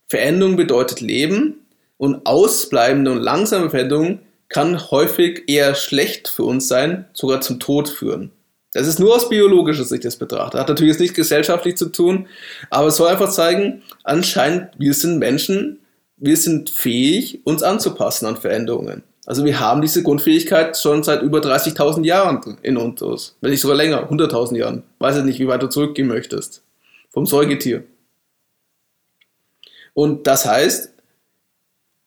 Veränderung 0.09 0.57
bedeutet 0.57 1.01
Leben 1.01 1.67
und 1.99 2.27
ausbleibende 2.27 3.11
und 3.11 3.21
langsame 3.21 3.71
Veränderung 3.71 4.21
kann 4.49 4.91
häufig 4.91 5.45
eher 5.49 5.75
schlecht 5.75 6.29
für 6.29 6.45
uns 6.45 6.69
sein, 6.69 7.07
sogar 7.13 7.41
zum 7.41 7.59
Tod 7.59 7.89
führen. 7.89 8.31
Das 8.77 8.87
ist 8.87 8.99
nur 8.99 9.15
aus 9.15 9.29
biologischer 9.29 9.85
Sicht 9.85 10.05
das 10.05 10.17
betrachtet. 10.17 10.61
Hat 10.61 10.69
natürlich 10.69 10.93
jetzt 10.93 11.01
nicht 11.01 11.15
gesellschaftlich 11.15 11.77
zu 11.77 11.87
tun, 11.87 12.27
aber 12.71 12.89
es 12.89 12.97
soll 12.97 13.09
einfach 13.09 13.31
zeigen, 13.31 13.83
anscheinend, 14.05 14.69
wir 14.79 14.95
sind 14.95 15.19
Menschen, 15.19 15.81
wir 16.17 16.37
sind 16.37 16.71
fähig, 16.71 17.41
uns 17.45 17.63
anzupassen 17.63 18.27
an 18.27 18.37
Veränderungen. 18.37 19.03
Also 19.27 19.45
wir 19.45 19.59
haben 19.59 19.83
diese 19.83 20.03
Grundfähigkeit 20.03 20.79
schon 20.79 21.03
seit 21.03 21.23
über 21.23 21.41
30.000 21.41 22.05
Jahren 22.05 22.59
in 22.63 22.77
uns, 22.77 23.37
wenn 23.41 23.51
nicht 23.51 23.61
sogar 23.61 23.77
länger, 23.77 24.11
100.000 24.11 24.57
Jahren. 24.57 24.83
Weiß 24.99 25.17
ich 25.17 25.25
nicht, 25.25 25.41
wie 25.41 25.49
weit 25.49 25.63
du 25.63 25.67
zurückgehen 25.67 26.07
möchtest. 26.07 26.63
Vom 27.11 27.27
Säugetier. 27.27 27.83
Und 29.95 30.27
das 30.27 30.47
heißt, 30.47 30.93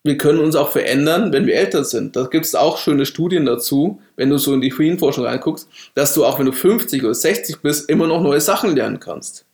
wir 0.09 0.17
können 0.17 0.39
uns 0.39 0.55
auch 0.55 0.71
verändern, 0.71 1.31
wenn 1.31 1.45
wir 1.45 1.55
älter 1.55 1.83
sind. 1.83 2.15
Da 2.15 2.23
gibt 2.23 2.43
es 2.43 2.55
auch 2.55 2.79
schöne 2.79 3.05
Studien 3.05 3.45
dazu, 3.45 4.01
wenn 4.15 4.31
du 4.31 4.39
so 4.39 4.55
in 4.55 4.59
die 4.59 4.73
Hirnforschung 4.75 5.23
reinguckst, 5.23 5.69
dass 5.93 6.15
du 6.15 6.25
auch 6.25 6.39
wenn 6.39 6.47
du 6.47 6.51
50 6.51 7.03
oder 7.03 7.13
60 7.13 7.61
bist, 7.61 7.87
immer 7.91 8.07
noch 8.07 8.19
neue 8.19 8.41
Sachen 8.41 8.75
lernen 8.75 8.99
kannst. 8.99 9.45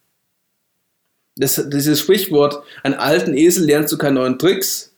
Das, 1.35 1.61
dieses 1.67 1.99
Sprichwort, 1.99 2.63
einen 2.83 2.95
alten 2.95 3.35
Esel 3.35 3.65
lernst 3.65 3.91
du 3.91 3.97
keine 3.97 4.15
neuen 4.15 4.39
Tricks, 4.39 4.93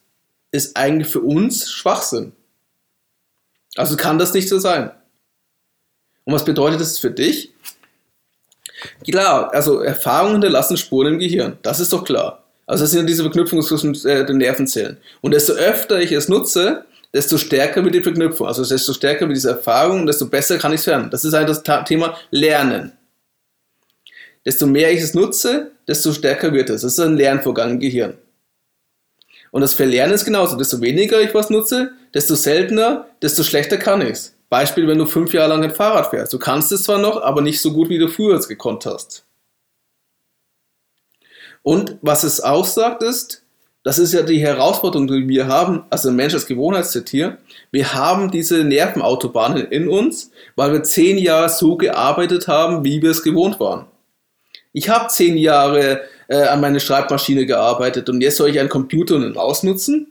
ist 0.52 0.78
eigentlich 0.78 1.08
für 1.08 1.22
uns 1.22 1.72
Schwachsinn. 1.72 2.34
Also 3.76 3.98
kann 3.98 4.20
das 4.20 4.36
nicht 4.36 4.50
so 4.50 4.60
sein. 4.60 4.92
Und 6.24 6.34
was 6.34 6.46
bedeutet 6.46 6.82
das 6.82 7.00
für 7.00 7.10
dich? 7.10 7.52
Klar, 9.04 9.52
also 9.56 9.80
Erfahrungen 9.80 10.34
hinterlassen 10.34 10.78
Spuren 10.78 11.14
im 11.14 11.20
Gehirn. 11.20 11.58
Das 11.64 11.80
ist 11.80 11.92
doch 11.92 12.04
klar. 12.04 12.44
Also 12.68 12.84
das 12.84 12.92
sind 12.92 13.08
diese 13.08 13.24
Verknüpfungen 13.24 13.64
zwischen 13.64 13.96
äh, 14.06 14.26
den 14.26 14.38
Nervenzellen. 14.38 14.98
Und 15.22 15.34
desto 15.34 15.54
öfter 15.54 16.00
ich 16.02 16.12
es 16.12 16.28
nutze, 16.28 16.86
desto 17.14 17.38
stärker 17.38 17.84
wird 17.84 17.96
die 17.96 18.04
Verknüpfung. 18.04 18.46
Also 18.46 18.64
desto 18.64 18.94
stärker 18.94 19.28
wird 19.28 19.38
diese 19.38 19.52
Erfahrung, 19.52 20.06
desto 20.06 20.28
besser 20.28 20.58
kann 20.58 20.74
ich 20.74 20.82
es 20.82 20.86
lernen. 20.86 21.10
Das 21.10 21.24
ist 21.24 21.34
halt 21.34 21.50
das 21.50 21.64
Thema 21.86 22.18
Lernen. 22.30 22.92
Desto 24.46 24.68
mehr 24.68 24.92
ich 24.92 25.02
es 25.02 25.14
nutze, 25.14 25.72
desto 25.88 26.12
stärker 26.12 26.54
wird 26.54 26.70
es. 26.70 26.82
Das 26.82 26.94
ist 26.94 27.00
ein 27.00 27.16
Lernvorgang 27.16 27.72
im 27.72 27.80
Gehirn. 27.80 28.18
Und 29.52 29.62
das 29.62 29.74
Verlernen 29.74 30.14
ist 30.14 30.26
genauso. 30.26 30.58
Desto 30.58 30.82
weniger 30.82 31.22
ich 31.22 31.34
was 31.34 31.50
nutze, 31.50 31.94
desto 32.14 32.36
seltener, 32.36 33.08
desto 33.22 33.44
schlechter 33.44 33.78
kann 33.78 34.02
ich 34.02 34.10
es. 34.10 34.36
Beispiel, 34.50 34.88
wenn 34.88 34.98
du 34.98 35.06
fünf 35.06 35.34
Jahre 35.34 35.50
lang 35.50 35.64
ein 35.64 35.74
Fahrrad 35.74 36.10
fährst. 36.10 36.34
Du 36.34 36.40
kannst 36.40 36.72
es 36.72 36.84
zwar 36.84 37.00
noch, 37.00 37.22
aber 37.22 37.42
nicht 37.42 37.62
so 37.62 37.74
gut, 37.74 37.90
wie 37.90 37.98
du 37.98 38.08
früher 38.08 38.38
es 38.38 38.48
gekonnt 38.48 38.86
hast. 38.86 39.27
Und 41.68 41.98
was 42.02 42.24
es 42.24 42.40
auch 42.40 42.64
sagt 42.64 43.04
ist, 43.04 43.44
das 43.84 44.00
ist 44.00 44.14
ja 44.14 44.22
die 44.22 44.40
Herausforderung, 44.40 45.06
die 45.06 45.28
wir 45.28 45.48
haben, 45.48 45.84
also 45.90 46.08
ein 46.08 46.16
Mensch 46.16 46.34
als 46.34 46.46
Gewohnheitstier. 46.46 47.40
Wir 47.72 47.94
haben 47.94 48.32
diese 48.32 48.64
Nervenautobahnen 48.64 49.66
in 49.66 49.90
uns, 49.90 50.32
weil 50.56 50.72
wir 50.72 50.84
zehn 50.84 51.18
Jahre 51.18 51.50
so 51.50 51.76
gearbeitet 51.76 52.48
haben, 52.48 52.86
wie 52.86 53.02
wir 53.02 53.12
es 53.12 53.22
gewohnt 53.22 53.60
waren. 53.60 53.88
Ich 54.72 54.88
habe 54.88 55.10
zehn 55.10 55.36
Jahre 55.36 56.04
äh, 56.30 56.44
an 56.44 56.62
meine 56.62 56.80
Schreibmaschine 56.80 57.46
gearbeitet 57.46 58.08
und 58.08 58.22
jetzt 58.22 58.38
soll 58.38 58.50
ich 58.50 58.62
einen 58.62 58.70
Computer 58.70 59.16
und 59.16 59.38
ausnutzen? 59.38 60.08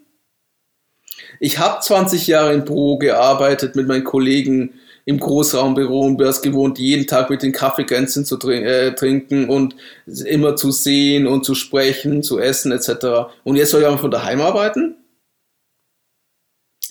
Ich 1.40 1.58
habe 1.58 1.80
20 1.80 2.26
Jahre 2.26 2.52
im 2.52 2.66
Büro 2.66 2.98
gearbeitet 2.98 3.76
mit 3.76 3.88
meinen 3.88 4.04
Kollegen 4.04 4.74
im 5.06 5.20
Großraumbüro 5.20 6.00
und 6.00 6.18
wäre 6.18 6.30
es 6.30 6.42
gewohnt, 6.42 6.78
jeden 6.80 7.06
Tag 7.06 7.30
mit 7.30 7.42
den 7.42 7.52
Kaffeekränzchen 7.52 8.24
zu 8.24 8.36
äh, 8.50 8.92
trinken 8.92 9.48
und 9.48 9.76
immer 10.06 10.56
zu 10.56 10.72
sehen 10.72 11.28
und 11.28 11.44
zu 11.44 11.54
sprechen, 11.54 12.24
zu 12.24 12.40
essen 12.40 12.72
etc. 12.72 13.30
Und 13.44 13.54
jetzt 13.54 13.70
soll 13.70 13.82
ich 13.82 13.86
aber 13.86 13.98
von 13.98 14.10
daheim 14.10 14.40
arbeiten? 14.40 14.96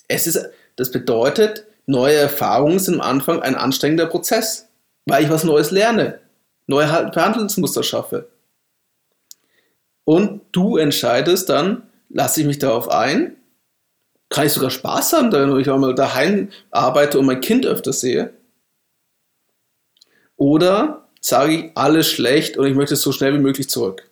Es 0.07 0.27
ist, 0.27 0.49
das 0.77 0.91
bedeutet, 0.91 1.65
neue 1.87 2.15
Erfahrungen 2.15 2.79
sind 2.79 2.95
am 2.95 3.01
Anfang 3.01 3.41
ein 3.41 3.55
anstrengender 3.55 4.05
Prozess, 4.05 4.69
weil 5.05 5.25
ich 5.25 5.29
was 5.29 5.43
Neues 5.43 5.71
lerne, 5.71 6.19
neue 6.67 6.87
Verhandlungsmuster 6.87 7.83
schaffe. 7.83 8.29
Und 10.05 10.39
du 10.53 10.77
entscheidest 10.77 11.49
dann, 11.49 11.83
lasse 12.07 12.39
ich 12.39 12.47
mich 12.47 12.59
darauf 12.59 12.87
ein 12.87 13.35
kann 14.29 14.47
ich 14.47 14.53
sogar 14.53 14.69
Spaß 14.69 15.13
haben, 15.13 15.31
wenn 15.31 15.59
ich 15.59 15.69
auch 15.69 15.77
mal 15.77 15.95
daheim 15.95 16.49
arbeite 16.71 17.19
und 17.19 17.25
mein 17.25 17.41
Kind 17.41 17.65
öfter 17.65 17.93
sehe? 17.93 18.33
Oder 20.37 21.07
sage 21.21 21.53
ich 21.53 21.71
alles 21.75 22.09
schlecht 22.09 22.57
und 22.57 22.67
ich 22.67 22.75
möchte 22.75 22.95
so 22.95 23.11
schnell 23.11 23.33
wie 23.33 23.39
möglich 23.39 23.69
zurück? 23.69 24.09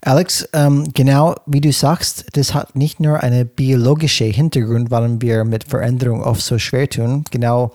Alex, 0.00 0.48
ähm, 0.52 0.92
genau 0.94 1.34
wie 1.44 1.60
du 1.60 1.72
sagst, 1.72 2.26
das 2.32 2.54
hat 2.54 2.76
nicht 2.76 3.00
nur 3.00 3.20
eine 3.20 3.44
biologische 3.44 4.24
Hintergrund, 4.24 4.90
warum 4.90 5.20
wir 5.20 5.44
mit 5.44 5.64
Veränderung 5.64 6.22
oft 6.22 6.40
so 6.40 6.58
schwer 6.58 6.88
tun. 6.88 7.24
Genau, 7.30 7.72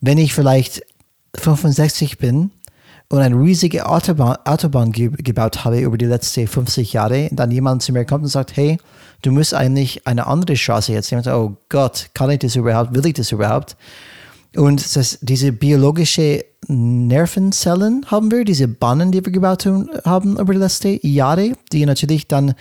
wenn 0.00 0.18
ich 0.18 0.32
vielleicht 0.32 0.82
65 1.34 2.18
bin 2.18 2.52
und 3.10 3.20
eine 3.20 3.36
riesige 3.36 3.88
Autobahn, 3.88 4.36
Autobahn 4.44 4.92
ge 4.92 5.10
gebaut 5.10 5.64
habe 5.64 5.80
über 5.80 5.96
die 5.96 6.04
letzten 6.04 6.46
50 6.46 6.92
Jahre, 6.92 7.28
dann 7.32 7.50
jemand 7.50 7.82
zu 7.82 7.92
mir 7.92 8.04
kommt 8.04 8.24
und 8.24 8.28
sagt, 8.28 8.56
hey, 8.56 8.78
du 9.22 9.32
musst 9.32 9.54
eigentlich 9.54 10.06
eine 10.06 10.26
andere 10.26 10.56
Straße 10.56 10.92
jetzt 10.92 11.10
nehmen. 11.10 11.26
Oh 11.28 11.56
Gott, 11.68 12.10
kann 12.12 12.30
ich 12.30 12.40
das 12.40 12.56
überhaupt? 12.56 12.94
Will 12.94 13.06
ich 13.06 13.14
das 13.14 13.32
überhaupt? 13.32 13.76
Und 14.56 14.96
das, 14.96 15.18
diese 15.22 15.52
biologische 15.52 16.44
Nervenzellen 16.68 18.04
haben 18.06 18.30
wir, 18.30 18.44
diese 18.44 18.68
Bahnen, 18.68 19.12
die 19.12 19.24
wir 19.24 19.32
gebaut 19.32 19.66
haben 20.04 20.38
über 20.38 20.52
die 20.52 20.58
letzten 20.58 20.98
Jahre, 21.02 21.52
die 21.72 21.86
natürlich 21.86 22.28
dann 22.28 22.54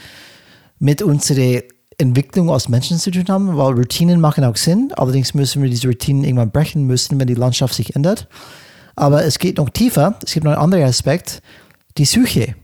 mit 0.79 1.01
unserer 1.01 1.61
Entwicklung 1.97 2.51
als 2.51 2.69
Menschen 2.69 2.99
zu 2.99 3.11
tun 3.11 3.25
haben, 3.27 3.57
weil 3.57 3.73
Routinen 3.73 4.21
machen 4.21 4.43
auch 4.43 4.55
Sinn. 4.55 4.93
Allerdings 4.95 5.33
müssen 5.33 5.61
wir 5.63 5.69
diese 5.69 5.87
Routinen 5.87 6.23
irgendwann 6.23 6.51
brechen 6.51 6.85
müssen, 6.85 7.19
wenn 7.19 7.27
die 7.27 7.33
Landschaft 7.33 7.73
sich 7.73 7.95
ändert. 7.95 8.27
Aber 8.97 9.23
es 9.23 9.37
geht 9.37 9.57
noch 9.57 9.69
tiefer. 9.69 10.17
Es 10.25 10.33
gibt 10.33 10.43
noch 10.43 10.51
einen 10.51 10.61
anderen 10.61 10.83
Aspekt, 10.83 11.41
die 11.97 12.05
Suche. 12.05 12.55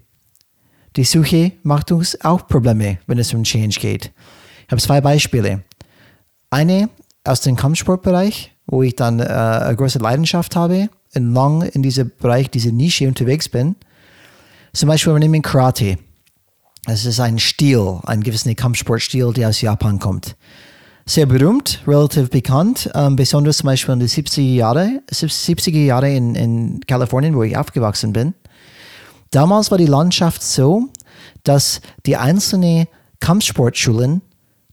Die 0.96 1.04
Suche 1.06 1.54
macht 1.62 1.92
uns 1.92 2.20
auch 2.22 2.48
Probleme, 2.48 2.98
wenn 3.08 3.20
es 3.20 3.34
um 3.34 3.44
Change 3.44 3.80
geht. 3.80 4.12
Ich 4.66 4.72
habe 4.72 4.82
zwei 4.82 5.00
Beispiele. 5.00 5.64
Eine 6.50 6.90
aus 7.24 7.42
dem 7.42 7.56
Kampfsportbereich, 7.56 8.52
wo 8.66 8.82
ich 8.84 8.96
dann 8.96 9.20
äh, 9.20 9.24
eine 9.24 9.76
große 9.76 10.00
Leidenschaft 10.00 10.56
habe 10.56 10.90
und 11.16 11.34
lang 11.34 11.62
in 11.62 11.84
diesem 11.84 12.12
Bereich, 12.20 12.50
diese 12.50 12.72
Nische 12.72 13.08
unterwegs 13.08 13.48
bin. 13.48 13.76
Zum 14.74 14.90
Beispiel, 14.90 15.14
wir 15.14 15.20
nehmen 15.20 15.44
Karate. 15.44 15.98
Es 16.88 17.06
ist 17.06 17.20
ein 17.20 17.38
Stil, 17.40 18.00
ein 18.06 18.22
gewisser 18.22 18.54
Kampfsportstil, 18.56 19.34
der 19.34 19.50
aus 19.50 19.62
Japan 19.62 20.00
kommt 20.00 20.36
sehr 21.06 21.26
berühmt, 21.26 21.82
relativ 21.86 22.30
bekannt, 22.30 22.90
ähm, 22.94 23.16
besonders 23.16 23.58
zum 23.58 23.68
Beispiel 23.68 23.94
in 23.94 24.00
den 24.00 24.10
70er 24.10 24.42
Jahren 24.42 25.02
70er 25.12 25.84
Jahre 25.84 26.14
in, 26.14 26.36
in 26.36 26.80
Kalifornien, 26.88 27.36
wo 27.36 27.44
ich 27.44 27.58
aufgewachsen 27.58 28.14
bin. 28.14 28.34
Damals 29.32 29.72
war 29.72 29.78
die 29.78 29.86
Landschaft 29.86 30.44
so, 30.44 30.90
dass 31.44 31.82
die 32.06 32.16
einzelnen 32.16 32.88
Kampfsportschulen 33.20 34.22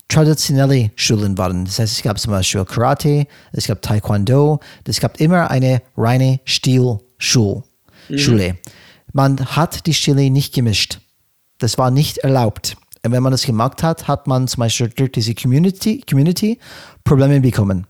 traditionelle 0.09 0.91
Schulen 0.97 1.39
waren. 1.39 1.65
Das 1.65 1.79
heißt, 1.79 1.97
es 1.97 2.03
gab 2.03 2.19
zum 2.19 2.33
Beispiel 2.33 2.65
Karate, 2.65 3.27
es 3.53 3.67
gab 3.67 3.81
Taekwondo, 3.81 4.61
es 4.85 5.01
gab 5.01 5.21
immer 5.21 5.51
eine 5.51 5.83
reine 5.97 6.41
Stilschule. 6.45 7.63
Mhm. 8.09 8.59
Man 9.13 9.45
hat 9.57 9.87
die 9.87 9.95
Stile 9.95 10.31
nicht 10.31 10.55
gemischt. 10.55 11.01
Das 11.59 11.79
war 11.79 11.91
nicht 11.91 12.19
erlaubt. 12.19 12.77
Wenn 13.03 13.23
man 13.23 13.33
das 13.33 13.45
gemacht 13.45 13.83
hat, 13.83 14.09
hat 14.09 14.27
man 14.27 14.47
zum 14.47 14.61
Beispiel 14.61 14.89
durch 14.89 15.13
diese 15.13 15.35
Community, 15.35 16.03
Community 16.09 16.59
Probleme 17.05 17.41
bekommen. 17.41 17.87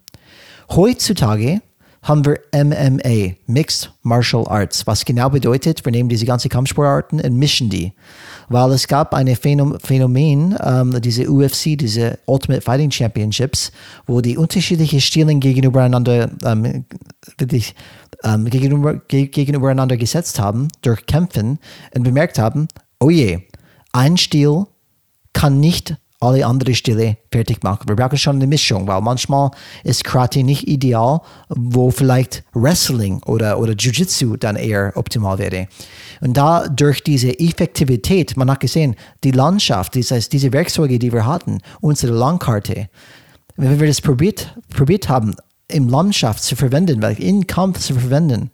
Heutzutage 0.70 1.60
haben 2.02 2.24
wir 2.24 2.40
MMA, 2.54 3.34
Mixed 3.46 3.92
Martial 4.02 4.46
Arts, 4.48 4.86
was 4.86 5.04
genau 5.04 5.28
bedeutet, 5.28 5.84
wir 5.84 5.92
nehmen 5.92 6.08
diese 6.08 6.24
ganzen 6.24 6.48
Kampfsportarten 6.48 7.20
und 7.20 7.36
mischen 7.36 7.68
die. 7.68 7.92
Weil 8.48 8.72
es 8.72 8.88
gab 8.88 9.12
ein 9.14 9.28
Phänomen, 9.36 10.56
ähm, 10.62 11.00
diese 11.02 11.30
UFC, 11.30 11.76
diese 11.76 12.18
Ultimate 12.26 12.62
Fighting 12.62 12.90
Championships, 12.90 13.70
wo 14.06 14.20
die 14.20 14.38
unterschiedlichen 14.38 15.00
Stilen 15.00 15.40
gegenübereinander, 15.40 16.30
ähm, 16.44 16.84
wirklich, 17.36 17.74
ähm, 18.24 18.46
gegenüber, 18.46 18.94
gegenübereinander 18.94 19.96
gesetzt 19.96 20.38
haben, 20.40 20.68
durch 20.82 21.04
Kämpfen 21.04 21.58
und 21.94 22.02
bemerkt 22.02 22.38
haben, 22.38 22.68
oh 22.98 23.10
je, 23.10 23.40
ein 23.92 24.16
Stil 24.16 24.66
kann 25.32 25.60
nicht 25.60 25.96
alle 26.20 26.44
andere 26.44 26.74
Stile 26.74 27.16
fertig 27.32 27.62
machen. 27.62 27.88
Wir 27.88 27.96
brauchen 27.96 28.18
schon 28.18 28.36
eine 28.36 28.46
Mischung, 28.46 28.86
weil 28.86 29.00
manchmal 29.00 29.50
ist 29.84 30.04
Karate 30.04 30.42
nicht 30.42 30.68
ideal, 30.68 31.20
wo 31.48 31.90
vielleicht 31.90 32.44
Wrestling 32.52 33.22
oder, 33.24 33.58
oder 33.58 33.72
Jiu-Jitsu 33.72 34.36
dann 34.36 34.56
eher 34.56 34.92
optimal 34.96 35.38
wäre. 35.38 35.66
Und 36.20 36.36
da 36.36 36.68
durch 36.68 37.02
diese 37.02 37.38
Effektivität, 37.40 38.36
man 38.36 38.50
hat 38.50 38.60
gesehen, 38.60 38.96
die 39.24 39.30
Landschaft, 39.30 39.96
das 39.96 40.10
heißt 40.10 40.32
diese 40.32 40.52
Werkzeuge, 40.52 40.98
die 40.98 41.12
wir 41.12 41.24
hatten, 41.24 41.58
unsere 41.80 42.12
Langkarte, 42.12 42.90
wenn 43.56 43.80
wir 43.80 43.88
das 43.88 44.02
probiert, 44.02 44.54
probiert 44.68 45.08
haben, 45.08 45.34
im 45.68 45.88
Landschaft 45.88 46.42
zu 46.42 46.54
verwenden, 46.54 47.00
weil 47.00 47.18
in 47.20 47.46
Kampf 47.46 47.78
zu 47.78 47.94
verwenden, 47.94 48.50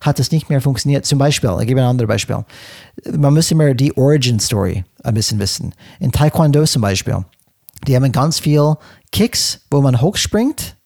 hat 0.00 0.20
es 0.20 0.30
nicht 0.30 0.48
mehr 0.48 0.60
funktioniert. 0.60 1.04
Zum 1.04 1.18
Beispiel, 1.18 1.50
ich 1.60 1.66
gebe 1.66 1.80
ein 1.80 1.86
anderes 1.86 2.08
Beispiel. 2.08 2.44
Man 3.16 3.34
muss 3.34 3.50
immer 3.50 3.74
die 3.74 3.96
Origin 3.96 4.38
Story 4.38 4.84
ein 5.02 5.14
bisschen 5.14 5.38
wissen. 5.38 5.74
In 6.00 6.12
Taekwondo 6.12 6.64
zum 6.64 6.82
Beispiel, 6.82 7.24
die 7.86 7.94
haben 7.94 8.10
ganz 8.12 8.38
viel 8.38 8.76
Kicks, 9.12 9.60
wo 9.70 9.80
man 9.80 10.00
hochspringt 10.00 10.76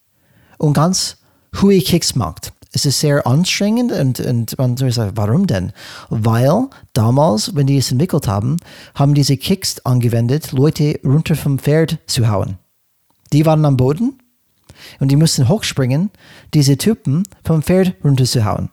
und 0.58 0.74
ganz 0.74 1.16
hohe 1.60 1.80
Kicks 1.80 2.14
macht. 2.14 2.52
Es 2.74 2.86
ist 2.86 3.00
sehr 3.00 3.26
anstrengend 3.26 3.92
und, 3.92 4.18
und 4.20 4.58
man 4.58 4.76
sagt, 4.76 5.16
warum 5.16 5.46
denn? 5.46 5.72
Weil 6.08 6.68
damals, 6.94 7.54
wenn 7.54 7.66
die 7.66 7.76
es 7.76 7.92
entwickelt 7.92 8.26
haben, 8.26 8.56
haben 8.94 9.12
diese 9.12 9.36
Kicks 9.36 9.84
angewendet, 9.84 10.52
Leute 10.52 10.98
runter 11.04 11.34
vom 11.34 11.58
Pferd 11.58 11.98
zu 12.06 12.28
hauen. 12.28 12.58
Die 13.32 13.44
waren 13.44 13.64
am 13.66 13.76
Boden 13.76 14.18
und 15.00 15.10
die 15.10 15.16
mussten 15.16 15.48
hochspringen, 15.48 16.10
diese 16.54 16.78
Typen 16.78 17.24
vom 17.44 17.62
Pferd 17.62 17.94
runterzuhauen. 18.02 18.70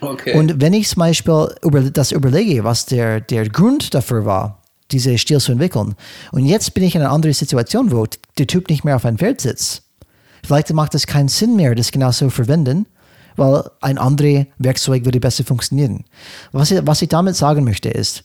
Okay. 0.00 0.36
Und 0.36 0.60
wenn 0.60 0.72
ich 0.72 0.88
zum 0.88 1.00
Beispiel 1.00 1.48
über 1.62 1.82
das 1.82 2.12
überlege, 2.12 2.64
was 2.64 2.86
der, 2.86 3.20
der 3.20 3.48
Grund 3.48 3.94
dafür 3.94 4.24
war, 4.24 4.57
diese 4.90 5.16
Stil 5.18 5.40
zu 5.40 5.52
entwickeln, 5.52 5.94
und 6.32 6.44
jetzt 6.44 6.74
bin 6.74 6.84
ich 6.84 6.94
in 6.94 7.02
einer 7.02 7.12
anderen 7.12 7.34
Situation, 7.34 7.92
wo 7.92 8.06
der 8.38 8.46
Typ 8.46 8.68
nicht 8.68 8.84
mehr 8.84 8.96
auf 8.96 9.04
einem 9.04 9.18
Pferd 9.18 9.40
sitzt, 9.40 9.82
vielleicht 10.44 10.72
macht 10.72 10.94
es 10.94 11.06
keinen 11.06 11.28
Sinn 11.28 11.56
mehr, 11.56 11.74
das 11.74 11.92
genau 11.92 12.10
zu 12.10 12.30
verwenden, 12.30 12.86
weil 13.36 13.64
ein 13.80 13.98
anderes 13.98 14.46
Werkzeug 14.58 15.04
würde 15.04 15.20
besser 15.20 15.44
funktionieren. 15.44 16.04
Was 16.52 16.70
ich, 16.70 16.80
was 16.84 17.02
ich 17.02 17.08
damit 17.08 17.36
sagen 17.36 17.64
möchte 17.64 17.88
ist, 17.88 18.24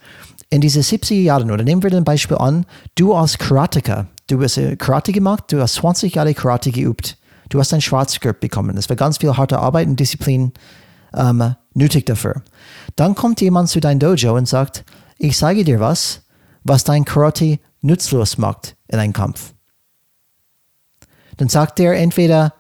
in 0.50 0.62
diesen 0.62 0.84
70er 0.84 1.14
Jahren, 1.16 1.52
oder 1.52 1.64
nehmen 1.64 1.84
wir 1.84 1.92
ein 1.94 2.04
Beispiel 2.04 2.38
an, 2.38 2.66
du 2.96 3.14
als 3.14 3.38
Karateka, 3.38 4.08
du 4.28 4.42
hast 4.42 4.60
Karate 4.78 5.12
gemacht, 5.12 5.46
du 5.48 5.62
hast 5.62 5.76
20 5.76 6.16
Jahre 6.16 6.34
Karate 6.34 6.72
geübt, 6.72 7.18
du 7.50 7.60
hast 7.60 7.74
ein 7.74 7.82
Schwarzgurt 7.82 8.40
bekommen. 8.40 8.76
Das 8.76 8.90
war 8.90 8.96
ganz 8.96 9.18
viel 9.18 9.36
harte 9.36 9.60
Arbeit 9.60 9.88
und 9.88 10.00
Disziplin 10.00 10.52
ähm, 11.16 11.56
nötig 11.74 12.06
dafür. 12.06 12.42
Dann 12.96 13.16
kommt 13.16 13.42
jemand 13.42 13.70
zu 13.70 13.80
deinem 13.80 14.00
Dojo 14.00 14.36
und 14.36 14.48
sagt, 14.48 14.84
ich 15.18 15.38
sage 15.38 15.64
dir 15.64 15.80
was, 15.80 16.23
was 16.64 16.84
dein 16.84 17.06
Karate 17.06 17.60
nutzlos 17.82 18.38
macht 18.38 18.76
in 18.88 19.00
einem 19.00 19.14
Kampf. 19.14 19.54
Dann 21.38 21.50
sagt 21.50 21.80
der 21.80 21.98
entweder, 21.98 22.54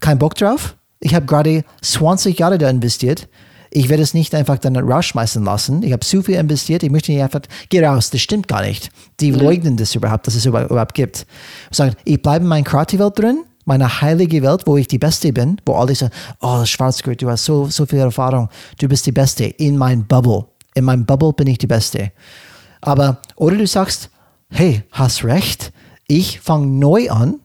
kein 0.00 0.18
Bock 0.18 0.34
drauf, 0.34 0.76
ich 1.00 1.14
habe 1.14 1.26
gerade 1.26 1.64
20 1.82 2.38
Jahre 2.38 2.58
da 2.58 2.68
investiert, 2.70 3.28
Ich 3.70 3.88
werde 3.88 4.02
es 4.02 4.14
nicht 4.14 4.34
einfach 4.34 4.58
dann 4.58 4.76
rausschmeißen 4.76 5.44
lassen. 5.44 5.82
Ich 5.82 5.92
habe 5.92 6.00
zu 6.00 6.22
viel 6.22 6.36
investiert. 6.36 6.82
Ich 6.82 6.90
möchte 6.90 7.12
nicht 7.12 7.22
einfach, 7.22 7.42
geh 7.68 7.84
raus, 7.84 8.10
das 8.10 8.20
stimmt 8.20 8.48
gar 8.48 8.62
nicht. 8.62 8.90
Die 9.20 9.30
leugnen 9.30 9.76
das 9.76 9.94
überhaupt, 9.94 10.26
dass 10.26 10.34
es 10.34 10.46
überhaupt 10.46 10.94
gibt. 10.94 11.26
Sagen, 11.70 11.94
ich 12.04 12.22
bleibe 12.22 12.44
in 12.44 12.48
meiner 12.48 12.64
Kreativwelt 12.64 13.18
drin, 13.18 13.44
meine 13.64 14.00
heilige 14.00 14.42
Welt, 14.42 14.62
wo 14.66 14.78
ich 14.78 14.88
die 14.88 14.98
Beste 14.98 15.32
bin, 15.32 15.60
wo 15.66 15.74
alle 15.74 15.94
sagen, 15.94 16.14
oh, 16.40 16.64
Schwarzgurt, 16.64 17.20
du 17.20 17.28
hast 17.28 17.44
so, 17.44 17.66
so 17.66 17.84
viel 17.84 17.98
Erfahrung, 17.98 18.48
du 18.78 18.88
bist 18.88 19.04
die 19.04 19.12
Beste. 19.12 19.44
In 19.44 19.76
meinem 19.76 20.06
Bubble. 20.06 20.46
In 20.74 20.84
meinem 20.84 21.04
Bubble 21.04 21.32
bin 21.34 21.48
ich 21.48 21.58
die 21.58 21.66
Beste. 21.66 22.12
Aber, 22.80 23.18
oder 23.36 23.56
du 23.56 23.66
sagst, 23.66 24.10
hey, 24.50 24.82
hast 24.92 25.24
recht, 25.24 25.72
ich 26.06 26.40
fange 26.40 26.66
neu 26.66 27.10
an 27.10 27.40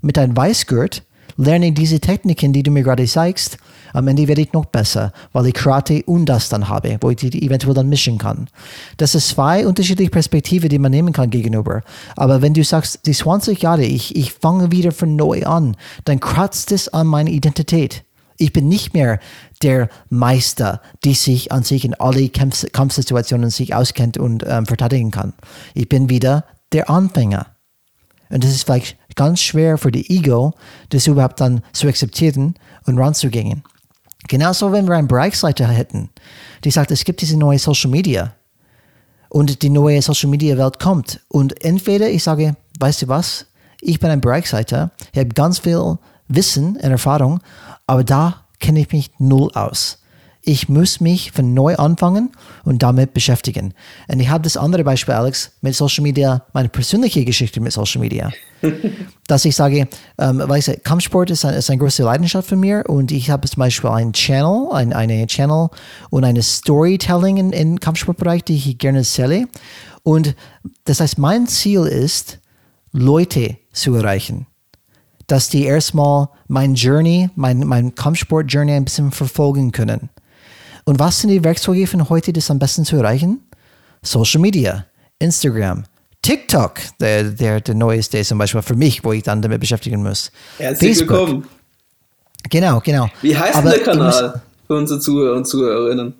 mit 0.00 0.18
einem 0.18 0.36
Weißgurt, 0.36 1.02
lerne 1.36 1.72
diese 1.72 2.00
Techniken, 2.00 2.52
die 2.52 2.62
du 2.62 2.70
mir 2.70 2.82
gerade 2.82 3.04
zeigst. 3.04 3.58
Am 3.92 4.08
Ende 4.08 4.28
werde 4.28 4.42
ich 4.42 4.52
noch 4.52 4.66
besser, 4.66 5.12
weil 5.32 5.46
ich 5.46 5.54
Karate 5.54 6.02
und 6.04 6.26
das 6.26 6.48
dann 6.48 6.68
habe, 6.68 6.96
wo 7.00 7.10
ich 7.10 7.16
die 7.16 7.46
eventuell 7.46 7.74
dann 7.74 7.88
mischen 7.88 8.18
kann. 8.18 8.48
Das 8.96 9.14
ist 9.14 9.28
zwei 9.28 9.66
unterschiedliche 9.66 10.10
Perspektiven, 10.10 10.68
die 10.68 10.78
man 10.78 10.92
nehmen 10.92 11.12
kann 11.12 11.30
gegenüber. 11.30 11.82
Aber 12.16 12.42
wenn 12.42 12.54
du 12.54 12.64
sagst, 12.64 13.06
die 13.06 13.12
20 13.12 13.60
Jahre, 13.62 13.84
ich, 13.84 14.16
ich 14.16 14.32
fange 14.32 14.72
wieder 14.72 14.92
von 14.92 15.16
neu 15.16 15.44
an, 15.44 15.76
dann 16.04 16.20
kratzt 16.20 16.72
es 16.72 16.88
an 16.88 17.06
meine 17.06 17.30
Identität. 17.30 18.05
Ich 18.38 18.52
bin 18.52 18.68
nicht 18.68 18.94
mehr 18.94 19.18
der 19.62 19.88
Meister, 20.10 20.80
die 21.04 21.14
sich 21.14 21.52
an 21.52 21.62
sich 21.62 21.84
in 21.84 21.94
alle 21.94 22.28
Kampf 22.28 22.66
Kampfsituationen 22.72 23.50
sich 23.50 23.74
auskennt 23.74 24.18
und 24.18 24.44
ähm, 24.46 24.66
verteidigen 24.66 25.10
kann. 25.10 25.32
Ich 25.74 25.88
bin 25.88 26.08
wieder 26.08 26.44
der 26.72 26.90
Anfänger. 26.90 27.46
Und 28.28 28.42
das 28.42 28.50
ist 28.50 28.64
vielleicht 28.64 28.96
ganz 29.14 29.40
schwer 29.40 29.78
für 29.78 29.92
die 29.92 30.10
Ego, 30.10 30.52
das 30.90 31.06
überhaupt 31.06 31.40
dann 31.40 31.62
zu 31.72 31.88
akzeptieren 31.88 32.54
und 32.84 32.98
ranzugehen. 32.98 33.62
Genauso, 34.28 34.72
wenn 34.72 34.86
wir 34.86 34.96
einen 34.96 35.08
Bereichsleiter 35.08 35.68
hätten, 35.68 36.10
die 36.64 36.70
sagt, 36.70 36.90
es 36.90 37.04
gibt 37.04 37.20
diese 37.20 37.38
neue 37.38 37.58
Social 37.58 37.90
Media 37.90 38.34
und 39.28 39.62
die 39.62 39.70
neue 39.70 40.02
Social 40.02 40.28
Media 40.28 40.58
Welt 40.58 40.80
kommt. 40.80 41.20
Und 41.28 41.64
entweder 41.64 42.08
ich 42.08 42.24
sage, 42.24 42.56
weißt 42.80 43.02
du 43.02 43.08
was, 43.08 43.46
ich 43.80 44.00
bin 44.00 44.10
ein 44.10 44.20
Bereichsleiter, 44.20 44.90
ich 45.12 45.20
habe 45.20 45.28
ganz 45.28 45.60
viel 45.60 45.98
Wissen 46.28 46.76
und 46.76 46.80
Erfahrung, 46.80 47.40
aber 47.86 48.04
da 48.04 48.46
kenne 48.58 48.80
ich 48.80 48.92
mich 48.92 49.10
null 49.18 49.50
aus. 49.54 49.98
Ich 50.48 50.68
muss 50.68 51.00
mich 51.00 51.32
von 51.32 51.54
neu 51.54 51.74
anfangen 51.74 52.30
und 52.64 52.84
damit 52.84 53.12
beschäftigen. 53.14 53.74
Und 54.06 54.20
ich 54.20 54.28
habe 54.28 54.44
das 54.44 54.56
andere 54.56 54.84
Beispiel, 54.84 55.14
Alex, 55.14 55.50
mit 55.60 55.74
Social 55.74 56.04
Media, 56.04 56.46
meine 56.52 56.68
persönliche 56.68 57.24
Geschichte 57.24 57.60
mit 57.60 57.72
Social 57.72 58.00
Media. 58.00 58.30
dass 59.26 59.44
ich 59.44 59.56
sage, 59.56 59.88
ähm, 60.18 60.42
weißt 60.44 60.68
du, 60.68 60.76
Kampfsport 60.78 61.30
ist, 61.30 61.44
ein, 61.44 61.54
ist 61.54 61.68
eine 61.68 61.80
große 61.80 62.04
Leidenschaft 62.04 62.48
von 62.48 62.60
mir 62.60 62.84
und 62.86 63.10
ich 63.10 63.28
habe 63.28 63.48
zum 63.48 63.58
Beispiel 63.60 63.90
einen 63.90 64.12
Channel, 64.12 64.68
ein, 64.72 64.92
eine 64.92 65.26
Channel 65.26 65.68
und 66.10 66.24
eine 66.24 66.42
Storytelling 66.42 67.38
im 67.38 67.52
in 67.52 67.80
Kampfsportbereich, 67.80 68.44
die 68.44 68.54
ich 68.54 68.78
gerne 68.78 68.98
erzähle. 68.98 69.48
Und 70.04 70.36
das 70.84 71.00
heißt, 71.00 71.18
mein 71.18 71.48
Ziel 71.48 71.86
ist, 71.86 72.38
Leute 72.92 73.56
zu 73.72 73.94
erreichen 73.96 74.46
dass 75.26 75.48
die 75.48 75.64
erstmal 75.64 76.28
mein 76.48 76.74
Journey, 76.74 77.30
mein, 77.34 77.60
mein 77.60 77.94
Kampfsport-Journey 77.94 78.72
ein 78.72 78.84
bisschen 78.84 79.10
verfolgen 79.10 79.72
können. 79.72 80.10
Und 80.84 80.98
was 80.98 81.20
sind 81.20 81.30
die 81.30 81.42
Werkzeuge 81.42 81.86
von 81.86 82.08
heute, 82.08 82.32
das 82.32 82.50
am 82.50 82.58
besten 82.58 82.84
zu 82.84 82.96
erreichen? 82.96 83.40
Social 84.02 84.40
Media, 84.40 84.86
Instagram, 85.18 85.84
TikTok, 86.22 86.74
der, 87.00 87.24
der, 87.24 87.60
der 87.60 87.74
neueste 87.74 88.22
zum 88.22 88.38
Beispiel 88.38 88.62
für 88.62 88.76
mich, 88.76 89.04
wo 89.04 89.12
ich 89.12 89.24
dann 89.24 89.42
damit 89.42 89.60
beschäftigen 89.60 90.02
muss. 90.02 90.30
Herzlich 90.58 90.98
Facebook. 90.98 91.18
willkommen. 91.18 91.48
Genau, 92.48 92.80
genau. 92.80 93.08
Wie 93.22 93.36
heißt 93.36 93.56
Aber 93.56 93.70
der 93.70 93.80
Kanal 93.80 94.42
für 94.66 94.74
unsere 94.74 95.00
Zuhörer 95.00 95.36
und 95.36 95.46
Zuhörerinnen? 95.46 96.14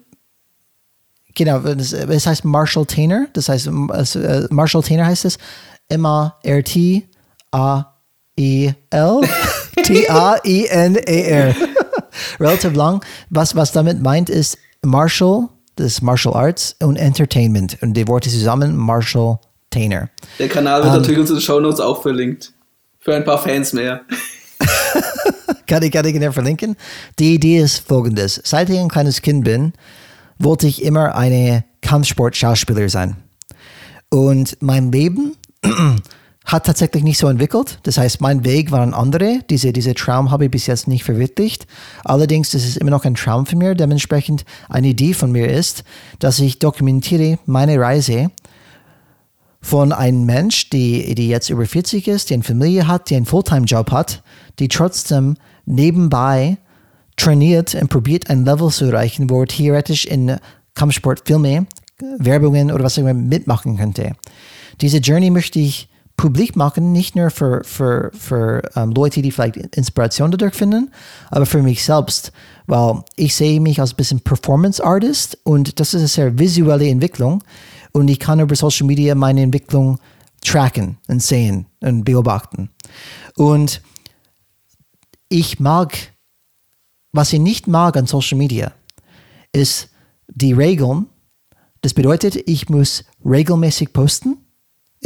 Genau, 1.34 1.58
es 1.58 2.26
heißt 2.26 2.44
Marshall 2.44 2.86
Tainer, 2.86 3.28
das 3.34 3.48
heißt, 3.48 3.66
äh, 3.66 4.46
Marshall 4.50 4.82
Tainer 4.82 5.06
heißt 5.06 5.26
es, 5.26 5.38
M-A-R-T-A 5.88 7.95
E-L 8.36 9.20
T-A-I-N-E-R. 9.82 11.54
Relativ 12.40 12.74
lang. 12.74 13.04
Was, 13.30 13.54
was 13.56 13.72
damit 13.72 14.02
meint, 14.02 14.30
ist 14.30 14.58
Martial, 14.82 15.48
das 15.76 16.02
Martial 16.02 16.34
Arts 16.34 16.76
und 16.80 16.96
Entertainment. 16.96 17.78
Und 17.82 17.94
die 17.94 18.08
Worte 18.08 18.30
zusammen 18.30 18.76
Marshall 18.76 19.38
Tainer. 19.70 20.08
Der 20.38 20.48
Kanal 20.48 20.82
wird 20.82 20.88
um, 20.88 20.94
ähm, 20.94 21.00
natürlich 21.00 21.16
in 21.16 21.20
unseren 21.22 21.40
Shownotes 21.40 21.80
auch 21.80 22.02
verlinkt. 22.02 22.52
Für 22.98 23.14
ein 23.14 23.24
paar 23.24 23.38
Fans 23.38 23.72
mehr. 23.72 24.02
kann 25.66 25.82
ich, 25.82 25.92
kann 25.92 26.06
ich 26.06 26.32
verlinken? 26.32 26.76
Die 27.18 27.34
Idee 27.34 27.58
ist 27.58 27.86
folgendes. 27.86 28.40
Seit 28.44 28.70
ich 28.70 28.78
ein 28.78 28.88
kleines 28.88 29.22
Kind 29.22 29.44
bin, 29.44 29.72
wollte 30.38 30.66
ich 30.66 30.82
immer 30.82 31.14
eine 31.14 31.64
Kampfsport-Schauspieler 31.82 32.88
sein. 32.88 33.16
Und 34.10 34.56
mein 34.60 34.90
Leben 34.90 35.36
hat 36.46 36.64
tatsächlich 36.64 37.02
nicht 37.02 37.18
so 37.18 37.28
entwickelt. 37.28 37.80
Das 37.82 37.98
heißt, 37.98 38.20
mein 38.20 38.44
Weg 38.44 38.70
war 38.70 38.80
ein 38.80 38.94
anderer. 38.94 39.40
Diese, 39.50 39.72
diese 39.72 39.94
Traum 39.94 40.30
habe 40.30 40.44
ich 40.44 40.50
bis 40.50 40.66
jetzt 40.66 40.86
nicht 40.86 41.02
verwirklicht. 41.02 41.66
Allerdings 42.04 42.54
ist 42.54 42.76
immer 42.76 42.92
noch 42.92 43.04
ein 43.04 43.16
Traum 43.16 43.46
für 43.46 43.56
mich. 43.56 43.76
Dementsprechend 43.76 44.44
eine 44.68 44.88
Idee 44.88 45.12
von 45.12 45.32
mir 45.32 45.48
ist, 45.48 45.82
dass 46.20 46.38
ich 46.38 46.60
dokumentiere 46.60 47.38
meine 47.46 47.80
Reise 47.80 48.30
von 49.60 49.92
einem 49.92 50.24
Mensch, 50.24 50.70
die, 50.70 51.16
die 51.16 51.28
jetzt 51.28 51.50
über 51.50 51.66
40 51.66 52.06
ist, 52.06 52.30
die 52.30 52.34
eine 52.34 52.44
Familie 52.44 52.86
hat, 52.86 53.10
die 53.10 53.16
einen 53.16 53.26
Fulltime-Job 53.26 53.90
hat, 53.90 54.22
die 54.60 54.68
trotzdem 54.68 55.36
nebenbei 55.64 56.58
trainiert 57.16 57.74
und 57.74 57.88
probiert, 57.88 58.30
ein 58.30 58.44
Level 58.44 58.70
zu 58.70 58.84
erreichen, 58.84 59.28
wo 59.28 59.40
er 59.40 59.48
theoretisch 59.48 60.04
in 60.04 60.36
Kampfsportfilme, 60.74 61.66
Werbungen 62.18 62.70
oder 62.70 62.84
was 62.84 62.98
auch 62.98 63.02
immer 63.02 63.14
mitmachen 63.14 63.76
könnte. 63.78 64.12
Diese 64.80 64.98
Journey 64.98 65.30
möchte 65.30 65.58
ich 65.58 65.88
publik 66.16 66.56
machen, 66.56 66.92
nicht 66.92 67.14
nur 67.14 67.30
für, 67.30 67.62
für, 67.64 68.10
für 68.18 68.62
ähm, 68.74 68.92
Leute, 68.92 69.22
die 69.22 69.30
vielleicht 69.30 69.56
Inspiration 69.76 70.30
dadurch 70.30 70.54
finden, 70.54 70.90
aber 71.30 71.46
für 71.46 71.62
mich 71.62 71.84
selbst, 71.84 72.32
weil 72.66 73.02
ich 73.16 73.34
sehe 73.34 73.60
mich 73.60 73.80
als 73.80 73.92
ein 73.92 73.96
bisschen 73.96 74.20
Performance 74.20 74.82
Artist 74.82 75.38
und 75.44 75.78
das 75.78 75.94
ist 75.94 76.00
eine 76.00 76.08
sehr 76.08 76.38
visuelle 76.38 76.88
Entwicklung 76.88 77.44
und 77.92 78.08
ich 78.08 78.18
kann 78.18 78.40
über 78.40 78.56
Social 78.56 78.86
Media 78.86 79.14
meine 79.14 79.42
Entwicklung 79.42 79.98
tracken 80.42 80.98
und 81.08 81.22
sehen 81.22 81.66
und 81.80 82.04
beobachten. 82.04 82.70
Und 83.36 83.82
ich 85.28 85.60
mag, 85.60 85.96
was 87.12 87.32
ich 87.32 87.40
nicht 87.40 87.66
mag 87.66 87.96
an 87.96 88.06
Social 88.06 88.38
Media, 88.38 88.72
ist 89.52 89.90
die 90.28 90.52
Regeln. 90.52 91.06
Das 91.82 91.94
bedeutet, 91.94 92.36
ich 92.46 92.68
muss 92.68 93.04
regelmäßig 93.24 93.92
posten 93.92 94.45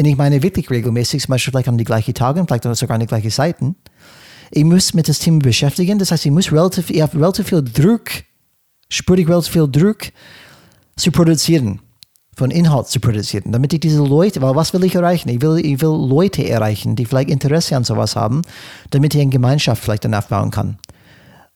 und 0.00 0.06
ich 0.06 0.16
meine 0.16 0.42
wirklich 0.42 0.70
regelmäßig, 0.70 1.22
zum 1.22 1.32
Beispiel 1.32 1.52
vielleicht 1.52 1.68
an 1.68 1.78
die 1.78 1.84
gleichen 1.84 2.14
Tage, 2.14 2.44
vielleicht 2.46 2.64
sogar 2.76 2.94
an 2.94 3.00
die 3.00 3.06
gleichen 3.06 3.30
Seiten. 3.30 3.76
Ich 4.50 4.64
muss 4.64 4.94
mit 4.94 5.08
das 5.08 5.18
Thema 5.18 5.38
beschäftigen. 5.40 5.98
Das 5.98 6.10
heißt, 6.10 6.26
ich 6.26 6.32
muss 6.32 6.50
relativ, 6.50 6.90
ich 6.90 7.00
habe 7.02 7.18
relativ 7.18 7.48
viel 7.48 7.62
Druck, 7.62 8.10
spüre 8.88 9.20
ich 9.20 9.28
relativ 9.28 9.52
viel 9.52 9.68
Druck 9.70 10.08
zu 10.96 11.12
produzieren, 11.12 11.80
von 12.34 12.50
Inhalt 12.50 12.88
zu 12.88 12.98
produzieren, 12.98 13.52
damit 13.52 13.72
ich 13.72 13.80
diese 13.80 14.02
Leute, 14.02 14.40
weil 14.40 14.56
was 14.56 14.72
will 14.72 14.84
ich 14.84 14.94
erreichen? 14.94 15.28
Ich 15.28 15.42
will, 15.42 15.58
ich 15.58 15.80
will 15.80 16.08
Leute 16.08 16.48
erreichen, 16.48 16.96
die 16.96 17.04
vielleicht 17.04 17.30
Interesse 17.30 17.76
an 17.76 17.84
sowas 17.84 18.16
haben, 18.16 18.42
damit 18.90 19.14
ich 19.14 19.20
eine 19.20 19.30
Gemeinschaft 19.30 19.82
vielleicht 19.82 20.04
dann 20.04 20.14
aufbauen 20.14 20.50
kann. 20.50 20.78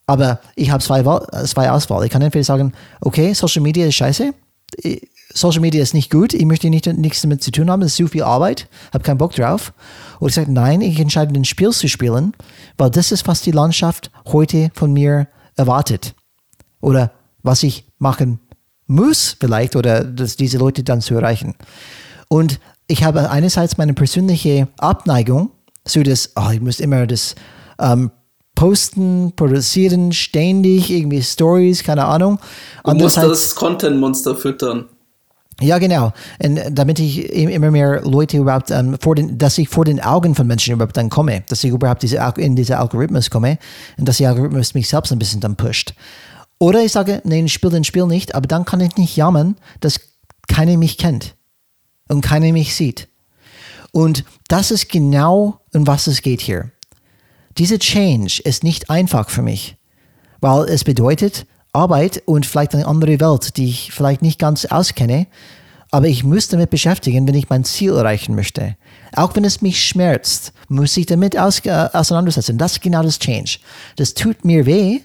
Aber 0.07 0.41
ich 0.55 0.71
habe 0.71 0.85
zwei, 0.85 1.03
zwei 1.47 1.71
Auswahl. 1.71 2.05
Ich 2.05 2.11
kann 2.11 2.21
entweder 2.21 2.45
sagen, 2.45 2.75
okay, 3.01 3.33
Social 3.33 3.63
Media 3.63 3.87
ist 3.87 3.95
scheiße, 3.95 4.35
Social 5.37 5.61
Media 5.61 5.83
ist 5.83 5.95
nicht 5.95 6.11
gut, 6.11 6.33
ich 6.33 6.47
möchte 6.47 6.71
nicht, 6.71 6.87
nichts 6.87 7.23
damit 7.23 7.43
zu 7.43 7.51
tun 7.51 7.69
haben, 7.69 7.83
es 7.83 7.89
ist 7.89 7.97
zu 7.97 8.07
viel 8.07 8.23
Arbeit, 8.23 8.69
habe 8.93 9.03
keinen 9.03 9.19
Bock 9.19 9.33
drauf. 9.33 9.73
Und 10.21 10.29
ich 10.29 10.35
sage, 10.35 10.53
nein, 10.53 10.81
ich 10.81 10.99
entscheide, 11.01 11.35
ein 11.35 11.45
Spiel 11.45 11.73
zu 11.73 11.89
spielen, 11.89 12.35
weil 12.79 12.91
das 12.91 13.11
ist, 13.11 13.27
was 13.27 13.43
die 13.43 13.51
Landschaft 13.51 14.13
heute 14.27 14.71
von 14.75 14.93
mir 14.93 15.27
erwartet. 15.57 16.15
Oder 16.81 17.11
was 17.43 17.65
ich 17.65 17.85
machen 17.99 18.39
muss 18.87 19.37
vielleicht, 19.41 19.75
oder 19.77 20.05
dass 20.05 20.37
diese 20.37 20.59
Leute 20.59 20.85
dann 20.85 21.01
zu 21.01 21.15
erreichen. 21.15 21.55
Und 22.29 22.61
ich 22.87 23.03
habe 23.03 23.29
einerseits 23.29 23.77
meine 23.77 23.95
persönliche 23.95 24.69
Abneigung 24.79 25.51
zu 25.85 26.03
das, 26.03 26.31
oh, 26.37 26.51
ich 26.53 26.61
muss 26.61 26.81
immer 26.81 27.07
das 27.07 27.35
ähm, 27.81 28.11
posten, 28.55 29.33
produzieren, 29.35 30.13
ständig, 30.13 30.91
irgendwie 30.91 31.23
Stories, 31.23 31.83
keine 31.83 32.05
Ahnung. 32.05 32.39
Du 32.85 32.95
musst 32.95 33.17
das 33.17 33.55
Content-Monster 33.55 34.37
füttern. 34.37 34.89
Ja, 35.65 35.79
genau. 35.79 36.13
Und 36.43 36.61
damit 36.71 36.99
ich 36.99 37.33
immer 37.33 37.71
mehr 37.71 38.03
Leute 38.03 38.37
überhaupt, 38.37 38.71
ähm, 38.71 38.99
vor 39.01 39.15
den, 39.15 39.39
dass 39.39 39.57
ich 39.57 39.69
vor 39.69 39.87
den 39.87 39.99
Augen 40.01 40.35
von 40.35 40.47
Menschen 40.47 40.75
überhaupt 40.75 40.97
dann 40.97 41.09
komme, 41.09 41.43
dass 41.49 41.65
ich 41.65 41.71
überhaupt 41.71 42.03
diese, 42.03 42.19
in 42.37 42.55
diese 42.55 42.79
Algorithmus 42.79 43.31
komme 43.31 43.59
und 43.97 44.07
dass 44.07 44.19
der 44.19 44.29
Algorithmus 44.29 44.75
mich 44.75 44.89
selbst 44.89 45.11
ein 45.11 45.19
bisschen 45.19 45.41
dann 45.41 45.57
pusht. 45.57 45.95
Oder 46.59 46.85
ich 46.85 46.93
sage, 46.93 47.23
nein, 47.25 47.47
ich 47.47 47.55
spiele 47.55 47.73
den 47.73 47.85
Spiel 47.85 48.07
nicht, 48.07 48.35
aber 48.35 48.47
dann 48.47 48.65
kann 48.67 48.81
ich 48.81 48.97
nicht 48.97 49.17
jammern, 49.17 49.57
dass 49.81 50.01
keiner 50.49 50.77
mich 50.77 50.99
kennt 50.99 51.35
und 52.09 52.21
keiner 52.21 52.53
mich 52.53 52.75
sieht. 52.75 53.09
Und 53.91 54.25
das 54.49 54.71
ist 54.71 54.91
genau, 54.91 55.61
um 55.73 55.87
was 55.87 56.07
es 56.07 56.21
geht 56.21 56.43
hier. 56.43 56.71
Diese 57.57 57.79
Change 57.79 58.43
ist 58.45 58.65
nicht 58.65 58.91
einfach 58.91 59.31
für 59.31 59.43
mich, 59.43 59.77
weil 60.41 60.65
es 60.65 60.85
bedeutet, 60.85 61.47
Arbeit 61.75 62.23
und 62.27 62.47
vielleicht 62.47 62.75
eine 62.75 62.87
andere 62.87 63.21
Welt, 63.21 63.57
die 63.57 63.67
ich 63.67 63.93
vielleicht 63.93 64.23
nicht 64.23 64.39
ganz 64.39 64.65
auskenne, 64.65 65.27
aber 65.91 66.09
ich 66.09 66.25
muss 66.25 66.49
damit 66.49 66.71
beschäftigen, 66.71 67.27
wenn 67.29 67.35
ich 67.35 67.49
mein 67.49 67.65
Ziel 67.65 67.93
erreichen 67.93 68.35
möchte. 68.35 68.77
Auch 69.15 69.37
wenn 69.37 69.45
es 69.45 69.63
mich 69.63 69.81
schmerzt, 69.81 70.53
muss 70.69 70.97
ich 70.97 71.07
damit 71.07 71.39
aus, 71.39 71.61
äh, 71.61 71.89
auseinandersetzen. 71.93 72.59
Das 72.59 72.73
ist 72.73 72.83
genau 72.83 73.03
das 73.03 73.19
Change. 73.19 73.59
Das 73.97 74.15
tut 74.15 74.45
mir 74.45 74.67
weh, 74.67 75.01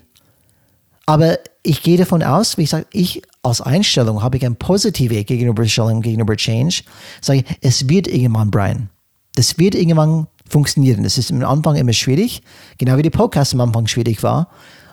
aber 1.05 1.37
ich 1.63 1.83
gehe 1.83 1.97
davon 1.97 2.23
aus, 2.23 2.57
wie 2.57 2.63
ich 2.63 2.69
sage, 2.71 2.87
ich 2.91 3.21
als 3.43 3.61
Einstellung 3.61 4.23
habe 4.23 4.37
ich 4.37 4.45
eine 4.45 4.55
positive 4.55 5.23
Gegenüberstellung 5.23 6.01
gegenüber 6.01 6.35
Change. 6.35 6.83
Sage 7.21 7.43
es 7.61 7.87
wird 7.87 8.07
irgendwann, 8.07 8.51
Brian. 8.51 8.89
Das 9.35 9.57
wird 9.57 9.75
irgendwann 9.75 10.27
funktionieren. 10.49 11.03
Das 11.03 11.17
ist 11.17 11.31
am 11.31 11.43
Anfang 11.43 11.75
immer 11.75 11.93
schwierig, 11.93 12.41
genau 12.77 12.97
wie 12.97 13.03
die 13.03 13.09
Podcast 13.09 13.53
am 13.53 13.61
Anfang 13.61 13.87
schwierig 13.87 14.23
war. 14.23 14.49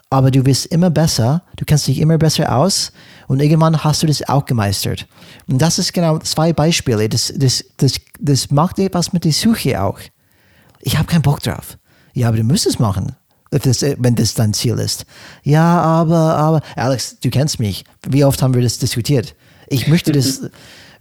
Aber 0.08 0.30
du 0.30 0.46
wirst 0.46 0.66
immer 0.66 0.90
besser, 0.90 1.42
du 1.56 1.64
kennst 1.64 1.88
dich 1.88 1.98
immer 1.98 2.16
besser 2.16 2.56
aus 2.56 2.92
und 3.26 3.40
irgendwann 3.40 3.82
hast 3.82 4.02
du 4.02 4.06
das 4.06 4.26
auch 4.28 4.44
gemeistert. 4.44 5.06
Und 5.48 5.60
das 5.60 5.78
ist 5.78 5.92
genau 5.92 6.18
zwei 6.18 6.52
Beispiele. 6.52 7.08
Das, 7.08 7.32
das, 7.36 7.64
das, 7.76 8.00
das 8.20 8.50
macht 8.50 8.78
etwas 8.78 9.12
mit 9.12 9.24
der 9.24 9.32
Suche 9.32 9.82
auch. 9.82 9.98
Ich 10.80 10.96
habe 10.96 11.08
keinen 11.08 11.22
Bock 11.22 11.40
drauf. 11.40 11.76
Ja, 12.12 12.28
aber 12.28 12.36
du 12.36 12.44
musst 12.44 12.66
es 12.66 12.78
machen, 12.78 13.16
wenn 13.50 14.14
das 14.14 14.34
dein 14.34 14.54
Ziel 14.54 14.78
ist. 14.78 15.06
Ja, 15.42 15.80
aber, 15.80 16.36
aber, 16.36 16.60
Alex, 16.76 17.18
du 17.20 17.28
kennst 17.28 17.58
mich. 17.58 17.84
Wie 18.08 18.24
oft 18.24 18.40
haben 18.42 18.54
wir 18.54 18.62
das 18.62 18.78
diskutiert? 18.78 19.34
Ich 19.66 19.88
möchte 19.88 20.12
das, 20.12 20.42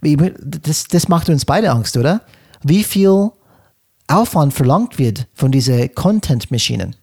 das, 0.02 0.88
das 0.88 1.08
macht 1.08 1.28
uns 1.28 1.44
beide 1.44 1.70
Angst, 1.70 1.96
oder? 1.96 2.22
Wie 2.64 2.82
viel 2.82 3.30
Aufwand 4.08 4.52
verlangt 4.52 4.98
wird 4.98 5.28
von 5.32 5.52
diesen 5.52 5.94
Content-Maschinen. 5.94 6.96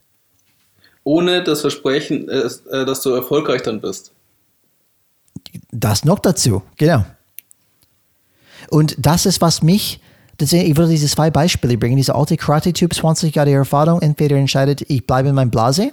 Ohne 1.04 1.44
das 1.44 1.62
Versprechen, 1.62 2.30
äh, 2.30 2.50
äh, 2.72 2.86
dass 2.86 3.02
du 3.02 3.12
erfolgreich 3.12 3.62
dann 3.62 3.82
bist. 3.82 4.12
Das 5.72 6.06
noch 6.06 6.20
dazu, 6.20 6.64
genau. 6.78 7.06
Und 8.70 8.96
das 8.98 9.26
ist, 9.26 9.42
was 9.42 9.62
mich, 9.62 10.00
ich 10.40 10.78
würde 10.78 10.92
diese 10.92 11.08
zwei 11.08 11.30
Beispiele 11.30 11.78
bringen. 11.78 11.98
Dieser 11.98 12.16
alte 12.16 12.38
Karate-Typ, 12.38 12.94
20 12.94 13.36
Jahre 13.36 13.52
Erfahrung, 13.52 14.02
entweder 14.02 14.38
entscheidet, 14.38 14.84
ich 14.88 15.06
bleibe 15.06 15.30
in 15.30 15.36
meinem 15.36 15.52
Blase, 15.52 15.92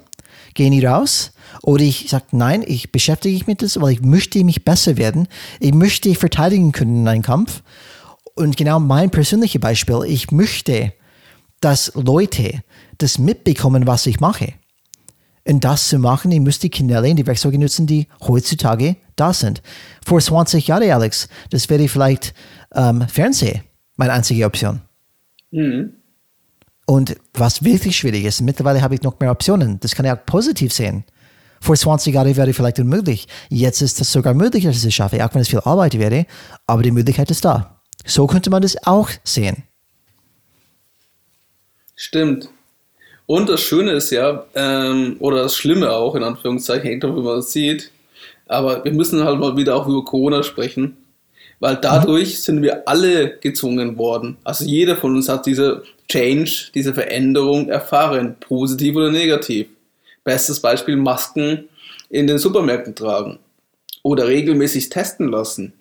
gehe 0.53 0.69
nie 0.69 0.83
raus, 0.83 1.31
oder 1.61 1.83
ich 1.83 2.09
sage, 2.09 2.25
nein, 2.31 2.63
ich 2.65 2.91
beschäftige 2.91 3.35
mich 3.35 3.47
mit 3.47 3.61
das, 3.61 3.79
weil 3.79 3.91
ich 3.91 4.01
möchte 4.01 4.43
mich 4.43 4.63
besser 4.63 4.97
werden. 4.97 5.27
Ich 5.59 5.73
möchte 5.73 6.15
verteidigen 6.15 6.71
können 6.71 7.01
in 7.01 7.07
einem 7.07 7.21
Kampf. 7.21 7.61
Und 8.33 8.57
genau 8.57 8.79
mein 8.79 9.11
persönliches 9.11 9.61
Beispiel, 9.61 10.03
ich 10.07 10.31
möchte 10.31 10.93
dass 11.61 11.91
Leute 11.95 12.63
das 12.97 13.17
mitbekommen, 13.19 13.87
was 13.87 14.05
ich 14.07 14.19
mache. 14.19 14.53
Und 15.47 15.63
das 15.63 15.87
zu 15.87 15.97
machen, 15.97 16.31
ich 16.31 16.39
muss 16.39 16.59
die 16.59 16.69
Kanäle 16.69 17.09
und 17.09 17.15
die 17.15 17.25
Werkzeuge 17.25 17.57
nutzen, 17.57 17.87
die 17.87 18.07
heutzutage 18.21 18.97
da 19.15 19.33
sind. 19.33 19.61
Vor 20.05 20.21
20 20.21 20.67
Jahren, 20.67 20.91
Alex, 20.91 21.27
das 21.49 21.69
wäre 21.69 21.87
vielleicht 21.87 22.33
ähm, 22.73 23.07
Fernsehen 23.07 23.61
meine 23.95 24.13
einzige 24.13 24.45
Option. 24.45 24.81
Mhm. 25.51 25.93
Und 26.85 27.15
was 27.33 27.63
wirklich 27.63 27.95
schwierig 27.95 28.25
ist, 28.25 28.41
mittlerweile 28.41 28.81
habe 28.81 28.95
ich 28.95 29.01
noch 29.01 29.19
mehr 29.19 29.31
Optionen. 29.31 29.79
Das 29.79 29.95
kann 29.95 30.05
ich 30.05 30.11
auch 30.11 30.25
positiv 30.25 30.73
sehen. 30.73 31.05
Vor 31.61 31.75
20 31.75 32.13
Jahren 32.13 32.35
wäre 32.35 32.53
vielleicht 32.53 32.79
unmöglich. 32.79 33.27
Jetzt 33.49 33.81
ist 33.81 34.01
es 34.01 34.11
sogar 34.11 34.33
möglich, 34.33 34.63
dass 34.63 34.77
ich 34.77 34.85
es 34.85 34.93
schaffe, 34.93 35.23
auch 35.23 35.33
wenn 35.33 35.41
es 35.41 35.47
viel 35.47 35.59
Arbeit 35.59 35.97
wäre, 35.97 36.25
aber 36.65 36.81
die 36.81 36.91
Möglichkeit 36.91 37.29
ist 37.29 37.45
da. 37.45 37.81
So 38.05 38.25
könnte 38.25 38.49
man 38.49 38.63
das 38.63 38.75
auch 38.85 39.09
sehen. 39.23 39.63
Stimmt. 41.95 42.49
Und 43.25 43.49
das 43.49 43.61
Schöne 43.61 43.91
ist 43.91 44.11
ja, 44.11 44.45
ähm, 44.55 45.15
oder 45.19 45.43
das 45.43 45.55
Schlimme 45.55 45.91
auch, 45.91 46.15
in 46.15 46.23
Anführungszeichen, 46.23 46.89
hängt 46.89 47.03
davon, 47.03 47.17
wie 47.17 47.27
man 47.27 47.39
es 47.39 47.51
sieht, 47.51 47.91
aber 48.47 48.83
wir 48.83 48.91
müssen 48.91 49.23
halt 49.23 49.39
mal 49.39 49.55
wieder 49.55 49.75
auch 49.75 49.87
über 49.87 50.03
Corona 50.03 50.43
sprechen, 50.43 50.97
weil 51.59 51.77
dadurch 51.77 52.29
mhm. 52.29 52.41
sind 52.41 52.61
wir 52.61 52.87
alle 52.87 53.37
gezwungen 53.37 53.97
worden. 53.97 54.37
Also 54.43 54.65
jeder 54.65 54.97
von 54.97 55.15
uns 55.15 55.29
hat 55.29 55.45
diese 55.45 55.83
Change, 56.09 56.71
diese 56.73 56.93
Veränderung 56.93 57.69
erfahren, 57.69 58.35
positiv 58.39 58.95
oder 58.95 59.11
negativ. 59.11 59.67
Bestes 60.23 60.59
Beispiel 60.59 60.97
Masken 60.97 61.69
in 62.09 62.27
den 62.27 62.37
Supermärkten 62.37 62.95
tragen 62.95 63.39
oder 64.03 64.27
regelmäßig 64.27 64.89
testen 64.89 65.29
lassen 65.29 65.73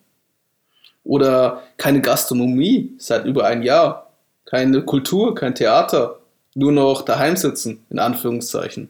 oder 1.02 1.62
keine 1.76 2.00
Gastronomie 2.00 2.92
seit 2.98 3.24
über 3.24 3.46
ein 3.46 3.62
Jahr 3.62 4.10
keine 4.50 4.82
Kultur, 4.82 5.34
kein 5.34 5.54
Theater, 5.54 6.19
nur 6.54 6.72
noch 6.72 7.02
daheim 7.02 7.36
sitzen, 7.36 7.84
in 7.90 7.98
Anführungszeichen. 7.98 8.88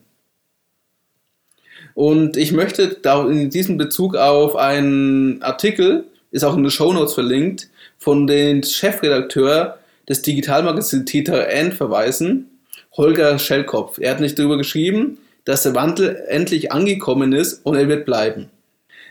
Und 1.95 2.37
ich 2.37 2.53
möchte 2.53 2.97
da 3.03 3.29
in 3.29 3.51
diesem 3.51 3.77
Bezug 3.77 4.17
auf 4.17 4.57
einen 4.57 5.43
Artikel, 5.43 6.05
ist 6.31 6.45
auch 6.45 6.57
in 6.57 6.63
den 6.63 6.71
Show 6.71 6.93
Notes 6.93 7.15
verlinkt, 7.15 7.69
von 7.99 8.27
dem 8.27 8.63
Chefredakteur 8.63 9.79
des 10.09 10.23
Digitalmagazins 10.23 11.05
TTN 11.11 11.73
verweisen, 11.73 12.51
Holger 12.97 13.39
Schellkopf. 13.39 13.99
Er 13.99 14.13
hat 14.13 14.21
nicht 14.21 14.39
darüber 14.39 14.57
geschrieben, 14.57 15.19
dass 15.45 15.63
der 15.63 15.75
Wandel 15.75 16.25
endlich 16.29 16.73
angekommen 16.73 17.33
ist 17.33 17.65
und 17.65 17.77
er 17.77 17.89
wird 17.89 18.05
bleiben. 18.05 18.51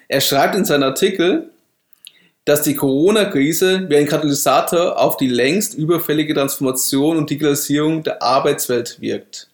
Er 0.08 0.22
schreibt 0.22 0.56
in 0.56 0.66
seinem 0.66 0.84
Artikel, 0.84 1.50
dass 2.50 2.64
die 2.64 2.74
Corona-Krise 2.74 3.88
wie 3.90 3.98
ein 3.98 4.08
Katalysator 4.08 5.00
auf 5.00 5.18
die 5.18 5.28
längst 5.28 5.76
überfällige 5.76 6.34
Transformation 6.34 7.18
und 7.18 7.30
Digitalisierung 7.30 8.02
der 8.02 8.24
Arbeitswelt 8.24 9.00
wirkt. 9.00 9.52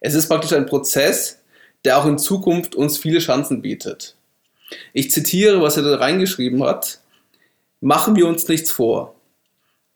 Es 0.00 0.14
ist 0.14 0.28
praktisch 0.28 0.54
ein 0.54 0.64
Prozess, 0.64 1.42
der 1.84 1.98
auch 1.98 2.06
in 2.06 2.16
Zukunft 2.16 2.76
uns 2.76 2.96
viele 2.96 3.18
Chancen 3.18 3.60
bietet. 3.60 4.16
Ich 4.94 5.10
zitiere, 5.10 5.60
was 5.60 5.76
er 5.76 5.82
da 5.82 5.96
reingeschrieben 5.96 6.64
hat. 6.64 7.00
Machen 7.82 8.16
wir 8.16 8.26
uns 8.26 8.48
nichts 8.48 8.70
vor, 8.70 9.14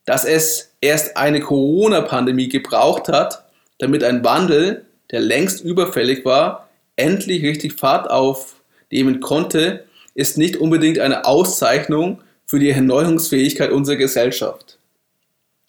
dass 0.04 0.26
es 0.26 0.74
erst 0.82 1.16
eine 1.16 1.40
Corona-Pandemie 1.40 2.50
gebraucht 2.50 3.08
hat, 3.08 3.46
damit 3.78 4.04
ein 4.04 4.22
Wandel, 4.22 4.84
der 5.12 5.20
längst 5.20 5.64
überfällig 5.64 6.26
war, 6.26 6.68
endlich 6.96 7.42
richtig 7.42 7.80
Fahrt 7.80 8.10
aufnehmen 8.10 9.20
konnte, 9.20 9.87
ist 10.18 10.36
nicht 10.36 10.56
unbedingt 10.56 10.98
eine 10.98 11.26
Auszeichnung 11.26 12.22
für 12.44 12.58
die 12.58 12.70
Erneuerungsfähigkeit 12.70 13.70
unserer 13.70 13.94
Gesellschaft. 13.94 14.78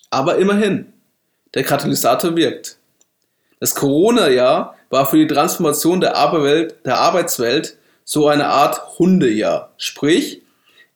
Aber 0.10 0.38
immerhin, 0.38 0.92
der 1.54 1.64
Katalysator 1.64 2.36
wirkt. 2.36 2.78
Das 3.60 3.76
Corona-Jahr 3.76 4.76
war 4.90 5.06
für 5.06 5.18
die 5.18 5.28
Transformation 5.28 6.02
der, 6.02 6.16
Arbeitswelt, 6.16 6.84
der 6.84 6.98
Arbeitswelt 6.98 7.78
so 8.04 8.28
eine 8.28 8.48
Art 8.48 8.98
Hundejahr. 8.98 9.72
Sprich, 9.78 10.42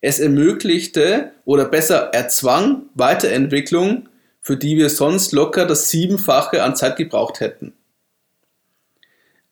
es 0.02 0.20
ermöglichte 0.20 1.32
oder 1.46 1.66
besser 1.66 2.10
erzwang 2.12 2.88
Weiterentwicklung, 2.96 4.10
für 4.42 4.58
die 4.58 4.78
wir 4.78 4.90
sonst 4.90 5.32
locker 5.32 5.68
das 5.68 5.90
Siebenfache 5.90 6.64
an 6.64 6.76
Zeit 6.76 6.96
gebraucht 6.96 7.40
hätten. 7.40 7.74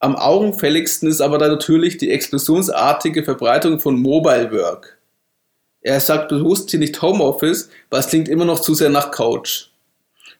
Am 0.03 0.15
augenfälligsten 0.15 1.07
ist 1.07 1.21
aber 1.21 1.37
dann 1.37 1.51
natürlich 1.51 1.97
die 1.97 2.09
explosionsartige 2.09 3.23
Verbreitung 3.23 3.79
von 3.79 4.01
Mobile 4.01 4.51
Work. 4.51 4.97
Er 5.81 5.99
sagt 5.99 6.29
bewusst 6.29 6.71
hier 6.71 6.79
nicht 6.79 6.99
Homeoffice, 7.03 7.69
weil 7.91 7.99
es 7.99 8.07
klingt 8.07 8.27
immer 8.27 8.45
noch 8.45 8.61
zu 8.61 8.73
sehr 8.73 8.89
nach 8.89 9.11
Couch, 9.11 9.67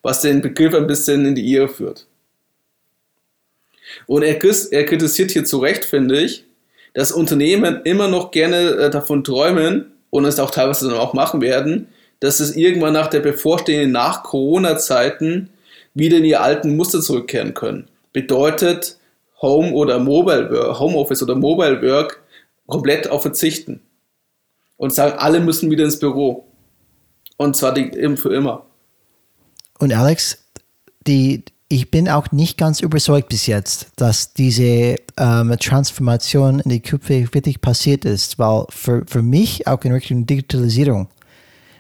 was 0.02 0.22
den 0.22 0.42
Begriff 0.42 0.74
ein 0.74 0.88
bisschen 0.88 1.28
in 1.28 1.36
die 1.36 1.54
Irre 1.54 1.70
führt. 1.70 2.08
Und 4.08 4.24
er, 4.24 4.40
er 4.72 4.86
kritisiert 4.86 5.30
hier 5.30 5.46
zu 5.46 5.60
Recht, 5.60 5.86
finde 5.86 6.20
ich, 6.20 6.44
dass 6.96 7.12
Unternehmen 7.12 7.82
immer 7.84 8.08
noch 8.08 8.32
gerne 8.32 8.58
äh, 8.58 8.90
davon 8.90 9.24
träumen 9.24 9.92
und 10.10 10.26
es 10.26 10.40
auch 10.40 10.50
teilweise 10.52 10.90
dann 10.90 10.98
auch 10.98 11.14
machen 11.14 11.40
werden, 11.40 11.88
dass 12.20 12.40
es 12.40 12.56
irgendwann 12.56 12.94
nach 12.94 13.08
der 13.08 13.20
bevorstehenden 13.20 13.92
Nach-Corona-Zeiten 13.92 15.52
wieder 15.94 16.18
in 16.18 16.26
ihr 16.26 16.42
alten 16.42 16.76
Muster 16.76 17.02
zurückkehren 17.02 17.54
können. 17.54 17.88
Bedeutet, 18.12 18.98
Home 19.42 19.74
oder 19.74 20.00
Mobile 20.00 20.78
Homeoffice 20.80 21.24
oder 21.24 21.36
Mobile 21.36 21.82
Work 21.82 22.22
komplett 22.68 23.10
auf 23.10 23.22
verzichten. 23.22 23.82
Und 24.78 24.94
sagen, 24.94 25.18
alle 25.20 25.40
müssen 25.40 25.70
wieder 25.70 25.84
ins 25.84 26.00
Büro. 26.00 26.48
Und 27.38 27.56
zwar 27.56 27.74
die, 27.74 27.92
für 28.18 28.34
immer. 28.34 28.66
Und 29.78 29.94
Alex, 29.94 30.38
die, 31.08 31.44
ich 31.70 31.90
bin 31.90 32.10
auch 32.10 32.32
nicht 32.32 32.58
ganz 32.58 32.82
überzeugt 32.82 33.30
bis 33.30 33.48
jetzt, 33.48 33.88
dass 33.96 34.34
diese 34.34 34.96
ähm, 35.18 35.56
Transformation 35.60 36.60
in 36.60 36.70
die 36.70 36.82
Köpfe 36.82 37.34
wirklich 37.34 37.62
passiert 37.62 38.06
ist, 38.06 38.40
weil 38.40 38.66
für, 38.70 39.04
für 39.08 39.22
mich 39.22 39.68
auch 39.68 39.82
in 39.84 39.92
Richtung 39.92 40.26
Digitalisierung, 40.26 41.08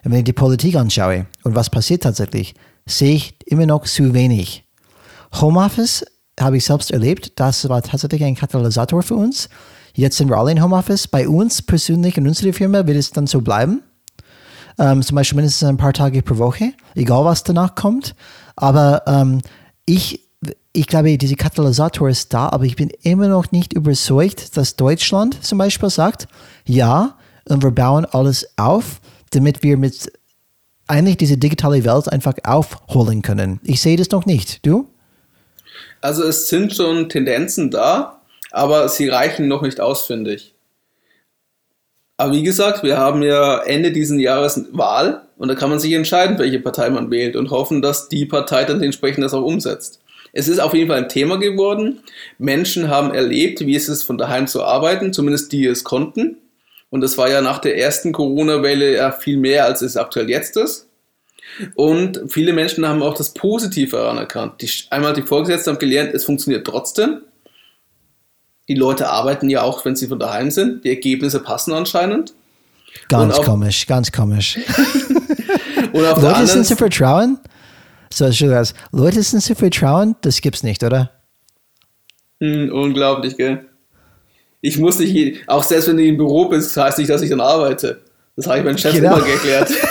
wenn 0.04 0.20
ich 0.20 0.24
die 0.24 0.34
Politik 0.34 0.76
anschaue 0.76 1.26
und 1.44 1.56
was 1.56 1.70
passiert 1.70 2.04
tatsächlich, 2.04 2.56
sehe 2.86 3.16
ich 3.16 3.36
immer 3.46 3.66
noch 3.66 3.84
zu 3.84 4.14
wenig. 4.14 4.64
Homeoffice 5.40 6.06
habe 6.42 6.58
ich 6.58 6.66
selbst 6.66 6.92
erlebt. 6.92 7.40
Das 7.40 7.68
war 7.70 7.82
tatsächlich 7.82 8.24
ein 8.24 8.36
Katalysator 8.36 9.04
für 9.04 9.16
uns. 9.16 9.50
Jetzt 9.94 10.18
sind 10.18 10.30
wir 10.30 10.38
alle 10.38 10.52
in 10.52 10.64
Homeoffice. 10.64 11.08
Bei 11.08 11.28
uns 11.28 11.62
persönlich 11.62 12.18
in 12.18 12.28
unserer 12.28 12.54
Firma 12.54 12.86
wird 12.88 12.98
es 12.98 13.12
dann 13.12 13.28
so 13.28 13.42
bleiben. 13.42 13.82
Ähm, 14.80 15.02
zum 15.02 15.16
Beispiel 15.16 15.36
mindestens 15.36 15.68
ein 15.68 15.78
paar 15.78 15.94
Tage 15.94 16.22
pro 16.22 16.38
Woche, 16.38 16.74
egal 16.96 17.26
was 17.26 17.44
danach 17.44 17.76
kommt. 17.76 18.16
Aber 18.56 19.04
ähm, 19.06 19.42
ich, 19.86 20.28
ich 20.74 20.88
glaube, 20.88 21.18
dieser 21.18 21.36
Katalysator 21.36 22.10
ist 22.10 22.34
da, 22.34 22.50
aber 22.50 22.64
ich 22.64 22.78
bin 22.78 22.90
immer 23.02 23.28
noch 23.28 23.52
nicht 23.52 23.74
überzeugt, 23.74 24.56
dass 24.56 24.78
Deutschland 24.78 25.44
zum 25.44 25.58
Beispiel 25.58 25.90
sagt, 25.90 26.28
ja, 26.66 27.18
und 27.50 27.64
wir 27.64 27.72
bauen 27.72 28.06
alles 28.06 28.48
auf, 28.58 29.02
damit 29.32 29.64
wir 29.64 29.78
mit 29.78 30.12
eigentlich 30.88 31.18
diese 31.18 31.38
digitale 31.38 31.84
Welt 31.84 32.10
einfach 32.10 32.34
aufholen 32.44 33.22
können. 33.22 33.60
Ich 33.64 33.82
sehe 33.82 33.98
das 33.98 34.12
noch 34.12 34.26
nicht. 34.26 34.66
Du? 34.66 34.88
Also 36.02 36.24
es 36.24 36.50
sind 36.50 36.76
schon 36.76 37.10
Tendenzen 37.10 37.70
da, 37.70 38.22
aber 38.52 38.90
sie 38.90 39.08
reichen 39.08 39.48
noch 39.48 39.62
nicht 39.62 39.80
aus, 39.80 40.06
finde 40.06 40.34
ich. 40.34 40.54
Aber 42.18 42.34
wie 42.34 42.44
gesagt, 42.44 42.84
wir 42.84 42.98
haben 42.98 43.24
ja 43.24 43.60
Ende 43.64 43.92
diesen 43.92 44.20
Jahres 44.20 44.66
Wahl 44.74 45.24
und 45.38 45.48
da 45.48 45.56
kann 45.56 45.70
man 45.70 45.80
sich 45.80 45.94
entscheiden, 45.94 46.38
welche 46.38 46.60
Partei 46.60 46.90
man 46.90 47.10
wählt 47.10 47.36
und 47.36 47.50
hoffen, 47.50 47.82
dass 47.82 48.10
die 48.10 48.26
Partei 48.26 48.64
dann 48.64 48.84
entsprechend 48.84 49.24
das 49.24 49.34
auch 49.34 49.44
umsetzt. 49.44 50.02
Es 50.34 50.48
ist 50.48 50.60
auf 50.60 50.74
jeden 50.74 50.88
Fall 50.88 51.00
ein 51.00 51.10
Thema 51.10 51.38
geworden. 51.38 52.04
Menschen 52.38 52.90
haben 52.90 53.14
erlebt, 53.14 53.62
wie 53.62 53.76
es 53.76 53.90
ist, 53.90 54.04
von 54.04 54.18
daheim 54.18 54.48
zu 54.48 54.64
arbeiten, 54.64 55.14
zumindest 55.14 55.52
die 55.52 55.66
es 55.66 55.84
konnten. 55.84 56.38
Und 56.90 57.02
das 57.02 57.18
war 57.18 57.30
ja 57.30 57.42
nach 57.42 57.60
der 57.60 57.78
ersten 57.78 58.12
Corona-Welle 58.12 58.96
ja 58.96 59.12
viel 59.12 59.38
mehr, 59.38 59.66
als 59.66 59.82
es 59.82 59.98
aktuell 59.98 60.30
jetzt 60.30 60.58
ist. 60.58 60.88
Und 61.76 62.22
viele 62.28 62.54
Menschen 62.54 62.88
haben 62.88 63.02
auch 63.02 63.16
das 63.16 63.34
Positive 63.34 64.10
anerkannt. 64.10 64.62
Die, 64.62 64.70
einmal 64.90 65.14
die 65.14 65.22
Vorgesetzten 65.22 65.72
haben 65.72 65.80
gelernt, 65.80 66.14
es 66.14 66.26
funktioniert 66.26 66.66
trotzdem. 66.66 67.22
Die 68.68 68.76
Leute 68.76 69.10
arbeiten 69.10 69.50
ja 69.50 69.64
auch, 69.64 69.84
wenn 69.86 69.96
sie 69.96 70.08
von 70.08 70.20
daheim 70.20 70.52
sind. 70.52 70.84
Die 70.84 70.90
Ergebnisse 70.90 71.40
passen 71.40 71.74
anscheinend. 71.74 72.34
Ganz 73.10 73.38
auf, 73.38 73.46
komisch, 73.46 73.88
ganz 73.88 74.12
komisch. 74.12 74.58
und 75.94 76.06
auf 76.06 76.22
Leute 76.22 76.48
sind 76.48 76.66
zu 76.66 76.76
vertrauen? 76.76 77.40
So, 78.14 78.30
das, 78.30 78.74
Leute 78.92 79.24
sind 79.24 79.42
zu 79.42 79.56
vertrauen? 79.56 80.16
Das 80.22 80.42
gibt's 80.42 80.64
nicht, 80.64 80.84
oder? 80.84 81.12
Hm, 82.40 82.72
unglaublich, 82.72 83.38
gell? 83.38 83.66
Ich 84.62 84.78
muss 84.78 85.00
nicht, 85.00 85.48
auch 85.48 85.64
selbst 85.64 85.88
wenn 85.88 85.98
du 85.98 86.04
im 86.04 86.18
Büro 86.18 86.48
bist, 86.48 86.76
heißt 86.76 87.00
nicht, 87.00 87.10
dass 87.10 87.22
ich 87.22 87.30
dann 87.30 87.42
arbeite. 87.42 88.02
Das 88.36 88.48
habe 88.48 88.60
ich 88.60 88.66
meinem 88.66 88.78
Chef 88.78 88.94
genau. 88.94 89.18
immer 89.18 89.26
geklärt. 89.26 89.72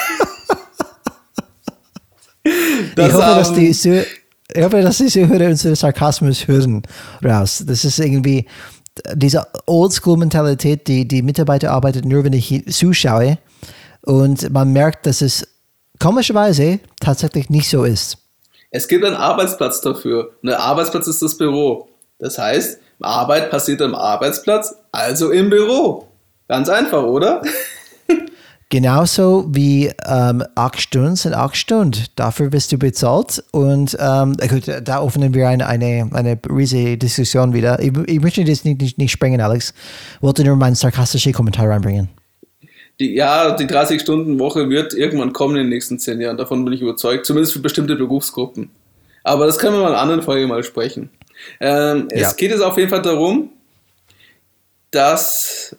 das, 2.97 3.09
ich, 3.09 3.15
hoffe, 3.15 3.35
dass 3.35 3.53
die, 3.53 3.69
ich 3.69 4.63
hoffe, 4.63 4.83
dass 4.83 4.99
die 4.99 5.07
Zuhörer 5.07 5.47
unseren 5.47 5.75
Sarkasmus 5.75 6.47
hören 6.47 6.83
raus. 7.25 7.65
Das 7.67 7.85
ist 7.85 7.99
irgendwie 7.99 8.47
diese 9.15 9.47
Oldschool-Mentalität, 9.67 10.87
die, 10.89 11.07
die 11.07 11.23
Mitarbeiter 11.23 11.71
arbeitet 11.71 12.05
nur, 12.05 12.25
wenn 12.25 12.33
ich 12.33 12.65
zuschaue. 12.71 13.39
Und 14.03 14.51
man 14.51 14.73
merkt, 14.73 15.07
dass 15.07 15.21
es 15.21 15.47
komischerweise 15.99 16.81
tatsächlich 17.01 17.51
nicht 17.51 17.69
so 17.69 17.85
ist. 17.85 18.19
Es 18.71 18.89
gibt 18.89 19.05
einen 19.05 19.17
Arbeitsplatz 19.17 19.81
dafür. 19.81 20.31
Und 20.43 20.49
der 20.49 20.61
Arbeitsplatz 20.61 21.07
ist 21.07 21.23
das 21.23 21.37
Büro. 21.37 21.89
Das 22.19 22.39
heißt, 22.39 22.81
Arbeit 23.01 23.51
passiert 23.51 23.83
am 23.83 23.95
Arbeitsplatz, 23.95 24.75
also 24.93 25.31
im 25.31 25.51
Büro. 25.51 26.09
Ganz 26.49 26.69
einfach, 26.69 27.03
oder? 27.03 27.43
Genauso 28.71 29.47
wie 29.49 29.91
ähm, 30.07 30.45
acht 30.55 30.81
Stunden 30.81 31.17
sind 31.17 31.35
acht 31.35 31.57
Stunden. 31.57 32.05
Dafür 32.15 32.51
bist 32.51 32.71
du 32.71 32.79
bezahlt. 32.79 33.43
Und 33.51 33.97
ähm, 33.99 34.37
gut, 34.49 34.71
da 34.85 35.03
öffnen 35.03 35.35
wir 35.35 35.49
eine, 35.49 35.67
eine, 35.67 36.09
eine 36.13 36.39
riesige 36.49 36.97
Diskussion 36.97 37.53
wieder. 37.53 37.81
Ich, 37.81 37.91
ich 38.07 38.21
möchte 38.21 38.45
das 38.45 38.65
nicht, 38.65 38.81
nicht, 38.81 38.97
nicht 38.97 39.11
sprengen, 39.11 39.41
Alex. 39.41 39.75
Wollte 40.21 40.45
nur 40.45 40.55
meinen 40.55 40.77
sarkastischen 40.77 41.33
Kommentar 41.33 41.69
reinbringen. 41.69 42.11
Die, 43.01 43.13
ja, 43.13 43.57
die 43.57 43.67
30-Stunden-Woche 43.67 44.69
wird 44.69 44.95
irgendwann 44.95 45.33
kommen 45.33 45.57
in 45.57 45.63
den 45.63 45.71
nächsten 45.71 45.99
zehn 45.99 46.21
Jahren. 46.21 46.37
Davon 46.37 46.65
bin 46.65 46.73
ich 46.73 46.81
überzeugt. 46.81 47.27
Zumindest 47.27 47.55
für 47.55 47.59
bestimmte 47.59 47.97
Berufsgruppen. 47.97 48.71
Aber 49.25 49.47
das 49.47 49.59
können 49.59 49.75
wir 49.75 49.81
mal 49.81 49.89
in 49.89 49.95
einer 49.95 50.03
anderen 50.03 50.23
Folge 50.23 50.47
mal 50.47 50.63
sprechen. 50.63 51.11
Ähm, 51.59 52.07
ja. 52.13 52.29
Es 52.29 52.37
geht 52.37 52.53
jetzt 52.53 52.63
auf 52.63 52.79
jeden 52.79 52.91
Fall 52.91 53.03
darum, 53.03 53.51
dass 54.93 55.75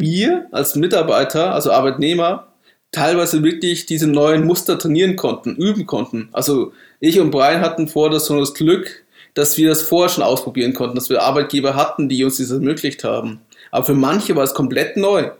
wir 0.00 0.46
als 0.50 0.74
Mitarbeiter, 0.74 1.54
also 1.54 1.70
Arbeitnehmer, 1.70 2.48
teilweise 2.90 3.42
wirklich 3.42 3.86
diese 3.86 4.06
neuen 4.06 4.44
Muster 4.44 4.78
trainieren 4.78 5.16
konnten, 5.16 5.56
üben 5.56 5.86
konnten. 5.86 6.28
Also 6.32 6.72
ich 7.00 7.20
und 7.20 7.30
Brian 7.30 7.60
hatten 7.60 7.88
vor 7.88 8.10
das 8.10 8.26
so 8.26 8.38
das 8.38 8.54
Glück, 8.54 9.04
dass 9.34 9.56
wir 9.56 9.68
das 9.68 9.82
vorher 9.82 10.08
schon 10.08 10.24
ausprobieren 10.24 10.74
konnten, 10.74 10.94
dass 10.94 11.10
wir 11.10 11.22
Arbeitgeber 11.22 11.74
hatten, 11.74 12.08
die 12.08 12.24
uns 12.24 12.38
das 12.38 12.50
ermöglicht 12.50 13.04
haben. 13.04 13.40
Aber 13.70 13.84
für 13.84 13.94
manche 13.94 14.36
war 14.36 14.44
es 14.44 14.54
komplett 14.54 14.96
neu. 14.96 15.30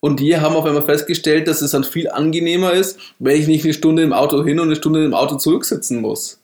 Und 0.00 0.20
die 0.20 0.36
haben 0.36 0.56
auf 0.56 0.64
einmal 0.64 0.84
festgestellt, 0.84 1.46
dass 1.46 1.60
es 1.60 1.72
dann 1.72 1.84
viel 1.84 2.08
angenehmer 2.08 2.72
ist, 2.72 2.98
wenn 3.18 3.38
ich 3.38 3.46
nicht 3.46 3.64
eine 3.64 3.74
Stunde 3.74 4.02
im 4.02 4.14
Auto 4.14 4.42
hin 4.44 4.58
und 4.58 4.66
eine 4.66 4.76
Stunde 4.76 5.04
im 5.04 5.14
Auto 5.14 5.36
zurücksitzen 5.36 6.00
muss. 6.00 6.40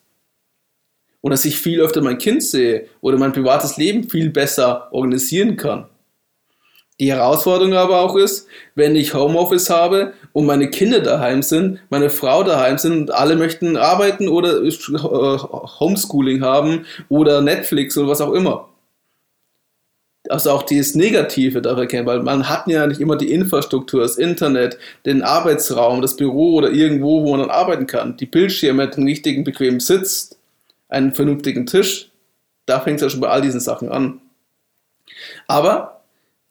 Und 1.23 1.31
dass 1.31 1.45
ich 1.45 1.59
viel 1.59 1.81
öfter 1.81 2.03
mein 2.03 2.19
Kind 2.19 2.43
sehe 2.43 2.87
oder 3.01 3.19
mein 3.19 3.33
privates 3.33 3.79
Leben 3.79 4.09
viel 4.09 4.31
besser 4.31 4.93
organisieren 4.93 5.57
kann. 5.57 5.87
Die 6.99 7.13
Herausforderung 7.13 7.75
aber 7.75 8.01
auch 8.01 8.17
ist, 8.17 8.49
wenn 8.75 8.97
ich 8.97 9.13
Homeoffice 9.13 9.69
habe 9.69 10.15
und 10.33 10.47
meine 10.47 10.71
Kinder 10.71 11.01
daheim 11.01 11.43
sind, 11.43 11.81
meine 11.91 12.09
Frau 12.09 12.43
daheim 12.43 12.79
sind 12.79 12.97
und 12.97 13.11
alle 13.11 13.37
möchten 13.37 13.77
arbeiten 13.77 14.29
oder 14.29 14.63
äh, 14.63 14.71
Homeschooling 15.79 16.43
haben 16.43 16.87
oder 17.11 17.43
Netflix 17.43 17.99
oder 17.99 18.09
was 18.09 18.23
auch 18.23 18.33
immer. 18.33 18.71
Also 20.31 20.51
auch 20.51 20.63
dieses 20.63 20.95
Negative 20.95 21.61
dabei 21.61 21.87
kennen, 21.87 22.07
weil 22.07 22.23
man 22.23 22.49
hat 22.49 22.67
ja 22.67 22.87
nicht 22.87 23.01
immer 23.01 23.17
die 23.17 23.31
Infrastruktur, 23.31 24.01
das 24.01 24.17
Internet, 24.17 24.79
den 25.05 25.23
Arbeitsraum, 25.23 26.01
das 26.01 26.17
Büro 26.17 26.55
oder 26.55 26.71
irgendwo, 26.71 27.25
wo 27.25 27.31
man 27.31 27.41
dann 27.41 27.51
arbeiten 27.51 27.87
kann. 27.87 28.17
Die 28.17 28.27
Bildschirme, 28.27 28.89
den 28.89 29.05
richtigen 29.05 29.45
bequemen 29.45 29.81
Sitz, 29.81 30.37
einen 30.89 31.15
vernünftigen 31.15 31.67
Tisch. 31.67 32.11
Da 32.65 32.81
fängt 32.81 32.97
es 32.97 33.03
ja 33.03 33.11
schon 33.11 33.21
bei 33.21 33.29
all 33.29 33.43
diesen 33.43 33.61
Sachen 33.61 33.91
an. 33.91 34.21
Aber 35.47 35.96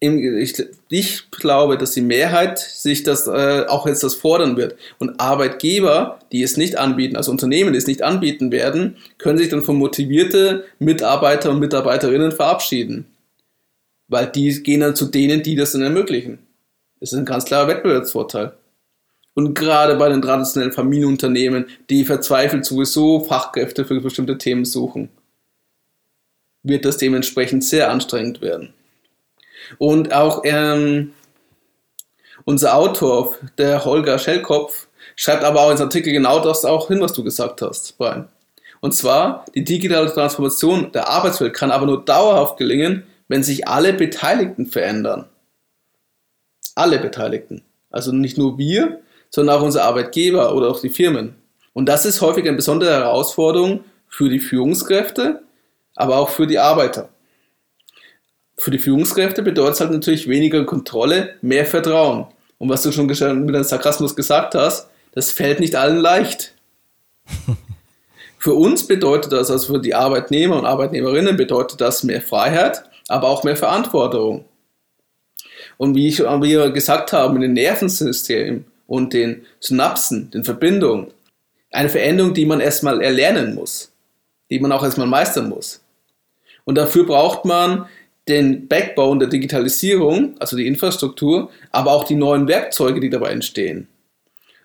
ich, 0.00 0.62
ich, 0.90 1.30
glaube, 1.30 1.78
dass 1.78 1.92
die 1.92 2.02
Mehrheit 2.02 2.58
sich 2.58 3.02
das 3.02 3.26
äh, 3.26 3.64
auch 3.66 3.86
jetzt 3.86 4.02
das 4.02 4.14
fordern 4.14 4.56
wird. 4.56 4.76
Und 4.98 5.18
Arbeitgeber, 5.20 6.18
die 6.32 6.42
es 6.42 6.56
nicht 6.56 6.76
anbieten, 6.76 7.16
also 7.16 7.30
Unternehmen, 7.30 7.72
die 7.72 7.78
es 7.78 7.86
nicht 7.86 8.02
anbieten 8.02 8.52
werden, 8.52 8.98
können 9.18 9.38
sich 9.38 9.48
dann 9.48 9.62
von 9.62 9.76
motivierte 9.76 10.64
Mitarbeiter 10.78 11.50
und 11.50 11.60
Mitarbeiterinnen 11.60 12.32
verabschieden. 12.32 13.06
Weil 14.08 14.26
die 14.26 14.62
gehen 14.62 14.80
dann 14.80 14.96
zu 14.96 15.06
denen, 15.06 15.42
die 15.42 15.56
das 15.56 15.72
dann 15.72 15.82
ermöglichen. 15.82 16.38
Das 17.00 17.12
ist 17.12 17.18
ein 17.18 17.24
ganz 17.24 17.46
klarer 17.46 17.68
Wettbewerbsvorteil. 17.68 18.52
Und 19.34 19.54
gerade 19.54 19.96
bei 19.96 20.08
den 20.08 20.22
traditionellen 20.22 20.72
Familienunternehmen, 20.72 21.66
die 21.90 22.04
verzweifelt 22.04 22.64
sowieso 22.64 23.24
Fachkräfte 23.24 23.84
für 23.84 24.00
bestimmte 24.00 24.38
Themen 24.38 24.64
suchen, 24.64 25.08
wird 26.62 26.84
das 26.84 26.96
dementsprechend 26.96 27.64
sehr 27.64 27.90
anstrengend 27.90 28.40
werden. 28.40 28.72
Und 29.78 30.12
auch 30.12 30.42
ähm, 30.44 31.12
unser 32.44 32.76
Autor, 32.76 33.34
der 33.58 33.84
Holger 33.84 34.18
Schellkopf, 34.18 34.88
schreibt 35.16 35.44
aber 35.44 35.62
auch 35.62 35.70
ins 35.70 35.80
Artikel 35.80 36.12
genau 36.12 36.40
das 36.40 36.64
auch 36.64 36.88
hin, 36.88 37.00
was 37.00 37.12
du 37.12 37.24
gesagt 37.24 37.62
hast, 37.62 37.96
Brian. 37.98 38.28
Und 38.80 38.92
zwar, 38.92 39.44
die 39.54 39.64
digitale 39.64 40.12
Transformation 40.12 40.92
der 40.92 41.08
Arbeitswelt 41.08 41.54
kann 41.54 41.70
aber 41.70 41.86
nur 41.86 42.04
dauerhaft 42.04 42.56
gelingen, 42.56 43.04
wenn 43.28 43.42
sich 43.42 43.66
alle 43.66 43.92
Beteiligten 43.92 44.66
verändern. 44.66 45.26
Alle 46.74 46.98
Beteiligten. 46.98 47.62
Also 47.90 48.12
nicht 48.12 48.38
nur 48.38 48.58
wir, 48.58 49.00
sondern 49.30 49.56
auch 49.56 49.62
unsere 49.62 49.84
Arbeitgeber 49.84 50.54
oder 50.54 50.68
auch 50.68 50.80
die 50.80 50.90
Firmen. 50.90 51.34
Und 51.72 51.88
das 51.88 52.06
ist 52.06 52.20
häufig 52.20 52.46
eine 52.46 52.56
besondere 52.56 52.92
Herausforderung 52.92 53.84
für 54.08 54.28
die 54.28 54.40
Führungskräfte, 54.40 55.42
aber 55.94 56.18
auch 56.18 56.28
für 56.28 56.46
die 56.46 56.58
Arbeiter. 56.58 57.08
Für 58.56 58.70
die 58.70 58.78
Führungskräfte 58.78 59.42
bedeutet 59.42 59.74
es 59.74 59.80
halt 59.80 59.90
natürlich 59.92 60.28
weniger 60.28 60.64
Kontrolle, 60.64 61.34
mehr 61.42 61.66
Vertrauen. 61.66 62.26
Und 62.58 62.68
was 62.68 62.82
du 62.82 62.92
schon 62.92 63.06
mit 63.06 63.20
deinem 63.20 63.64
Sarkasmus 63.64 64.16
gesagt 64.16 64.54
hast, 64.54 64.88
das 65.12 65.32
fällt 65.32 65.60
nicht 65.60 65.76
allen 65.76 65.98
leicht. 65.98 66.54
für 68.38 68.54
uns 68.54 68.86
bedeutet 68.86 69.32
das, 69.32 69.50
also 69.50 69.74
für 69.74 69.80
die 69.80 69.94
Arbeitnehmer 69.94 70.56
und 70.58 70.66
Arbeitnehmerinnen 70.66 71.36
bedeutet 71.36 71.80
das 71.80 72.02
mehr 72.02 72.22
Freiheit, 72.22 72.84
aber 73.08 73.28
auch 73.28 73.44
mehr 73.44 73.56
Verantwortung. 73.56 74.44
Und 75.76 75.94
wie, 75.94 76.08
ich, 76.08 76.20
wie 76.20 76.72
gesagt 76.72 77.12
haben, 77.12 77.36
in 77.36 77.42
den 77.42 77.52
Nervensystemen 77.52 78.64
und 78.86 79.12
den 79.12 79.44
Synapsen, 79.60 80.30
den 80.30 80.44
Verbindungen, 80.44 81.08
eine 81.70 81.88
Veränderung, 81.88 82.32
die 82.32 82.46
man 82.46 82.60
erstmal 82.60 83.02
erlernen 83.02 83.54
muss, 83.54 83.92
die 84.50 84.60
man 84.60 84.72
auch 84.72 84.82
erstmal 84.82 85.06
meistern 85.06 85.48
muss. 85.48 85.82
Und 86.64 86.76
dafür 86.76 87.04
braucht 87.04 87.44
man 87.44 87.86
den 88.28 88.68
Backbone 88.68 89.20
der 89.20 89.28
Digitalisierung, 89.28 90.34
also 90.40 90.56
die 90.56 90.66
Infrastruktur, 90.66 91.50
aber 91.70 91.92
auch 91.92 92.02
die 92.04 92.16
neuen 92.16 92.48
Werkzeuge, 92.48 93.00
die 93.00 93.10
dabei 93.10 93.30
entstehen. 93.30 93.88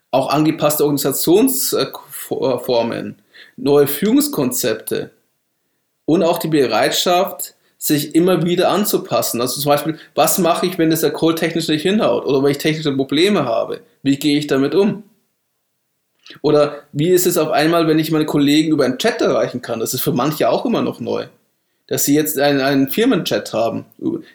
Auch 0.09 0.29
angepasste 0.29 0.83
Organisationsformen, 0.83 3.21
neue 3.57 3.87
Führungskonzepte 3.87 5.11
und 6.05 6.23
auch 6.23 6.39
die 6.39 6.47
Bereitschaft, 6.47 7.53
sich 7.77 8.13
immer 8.13 8.45
wieder 8.45 8.69
anzupassen. 8.69 9.41
Also 9.41 9.59
zum 9.59 9.69
Beispiel, 9.69 9.97
was 10.13 10.37
mache 10.37 10.67
ich, 10.67 10.77
wenn 10.77 10.91
das 10.91 11.01
der 11.01 11.11
Call 11.11 11.33
technisch 11.33 11.67
nicht 11.67 11.81
hinhaut 11.81 12.25
oder 12.25 12.43
wenn 12.43 12.51
ich 12.51 12.59
technische 12.59 12.95
Probleme 12.95 13.45
habe? 13.45 13.81
Wie 14.03 14.17
gehe 14.17 14.37
ich 14.37 14.45
damit 14.45 14.75
um? 14.75 15.01
Oder 16.43 16.83
wie 16.91 17.09
ist 17.09 17.25
es 17.25 17.39
auf 17.39 17.49
einmal, 17.49 17.87
wenn 17.87 17.97
ich 17.97 18.11
meine 18.11 18.27
Kollegen 18.27 18.71
über 18.71 18.85
einen 18.85 18.99
Chat 18.99 19.19
erreichen 19.21 19.63
kann? 19.63 19.79
Das 19.79 19.95
ist 19.95 20.01
für 20.01 20.11
manche 20.11 20.47
auch 20.49 20.63
immer 20.63 20.83
noch 20.83 20.99
neu. 20.99 21.25
Dass 21.91 22.05
sie 22.05 22.15
jetzt 22.15 22.39
einen, 22.39 22.61
einen 22.61 22.87
Firmenchat 22.87 23.51
haben. 23.51 23.83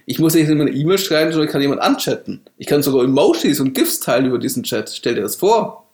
Ich 0.05 0.19
muss 0.19 0.35
nicht 0.35 0.47
immer 0.47 0.67
eine 0.67 0.73
E-Mail 0.73 0.99
schreiben, 0.99 1.33
sondern 1.33 1.47
ich 1.47 1.53
kann 1.53 1.63
jemanden 1.63 1.83
anchatten. 1.83 2.43
Ich 2.59 2.67
kann 2.67 2.83
sogar 2.83 3.03
Emojis 3.03 3.61
und 3.61 3.73
GIFs 3.73 3.99
teilen 3.99 4.27
über 4.27 4.39
diesen 4.39 4.63
Chat. 4.63 4.91
Stell 4.91 5.15
dir 5.15 5.23
das 5.23 5.37
vor. 5.37 5.87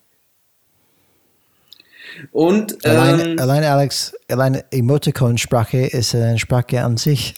Und 2.32 2.84
allein, 2.84 3.20
ähm, 3.20 3.38
allein 3.38 3.62
Alex, 3.62 4.12
allein 4.26 4.60
Emoticon-Sprache 4.72 5.86
ist 5.86 6.16
eine 6.16 6.36
Sprache 6.40 6.82
an 6.82 6.96
sich. 6.96 7.34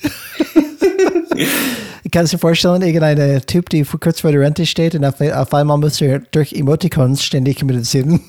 ich 2.02 2.10
kann 2.10 2.24
es 2.24 2.30
dir 2.30 2.38
vorstellen, 2.38 2.80
irgendein 2.80 3.42
Typ, 3.44 3.68
die 3.68 3.84
kurz 3.84 4.22
vor 4.22 4.32
der 4.32 4.40
Rente 4.40 4.64
steht 4.64 4.94
und 4.94 5.04
auf, 5.04 5.20
auf 5.20 5.52
einmal 5.52 5.76
muss 5.76 6.00
er 6.00 6.20
durch 6.30 6.54
Emoticons 6.54 7.22
ständig 7.22 7.60
kommunizieren. 7.60 8.20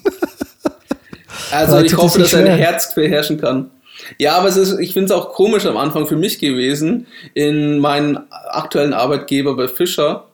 Also 1.51 1.77
Vielleicht 1.77 1.93
ich 1.93 1.97
hoffe, 1.97 2.19
dass 2.19 2.33
er 2.33 2.51
ein. 2.51 2.57
Herz 2.57 2.93
beherrschen 2.93 3.39
kann. 3.39 3.71
Ja, 4.17 4.37
aber 4.37 4.49
es 4.49 4.57
ist, 4.57 4.79
ich 4.79 4.93
finde 4.93 5.05
es 5.05 5.11
auch 5.11 5.33
komisch 5.33 5.65
am 5.65 5.77
Anfang 5.77 6.07
für 6.07 6.17
mich 6.17 6.39
gewesen, 6.39 7.07
in 7.33 7.79
meinem 7.79 8.19
aktuellen 8.29 8.93
Arbeitgeber 8.93 9.55
bei 9.55 9.67
Fischer, 9.67 10.27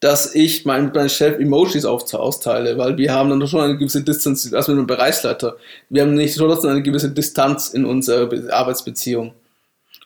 dass 0.00 0.34
ich 0.34 0.64
meinem 0.64 0.90
mein 0.94 1.10
Chef 1.10 1.38
Emojis 1.38 1.84
auf, 1.84 2.12
austeile, 2.14 2.78
weil 2.78 2.96
wir 2.96 3.12
haben 3.12 3.28
dann 3.28 3.46
schon 3.46 3.60
eine 3.60 3.76
gewisse 3.76 4.02
Distanz, 4.02 4.50
also 4.54 4.72
mit 4.72 4.78
einem 4.78 4.86
Bereichsleiter, 4.86 5.56
wir 5.90 6.02
haben 6.02 6.14
nicht 6.14 6.36
trotzdem 6.38 6.70
eine 6.70 6.82
gewisse 6.82 7.10
Distanz 7.10 7.68
in 7.68 7.84
unserer 7.84 8.26
Be- 8.26 8.48
Arbeitsbeziehung. 8.50 9.34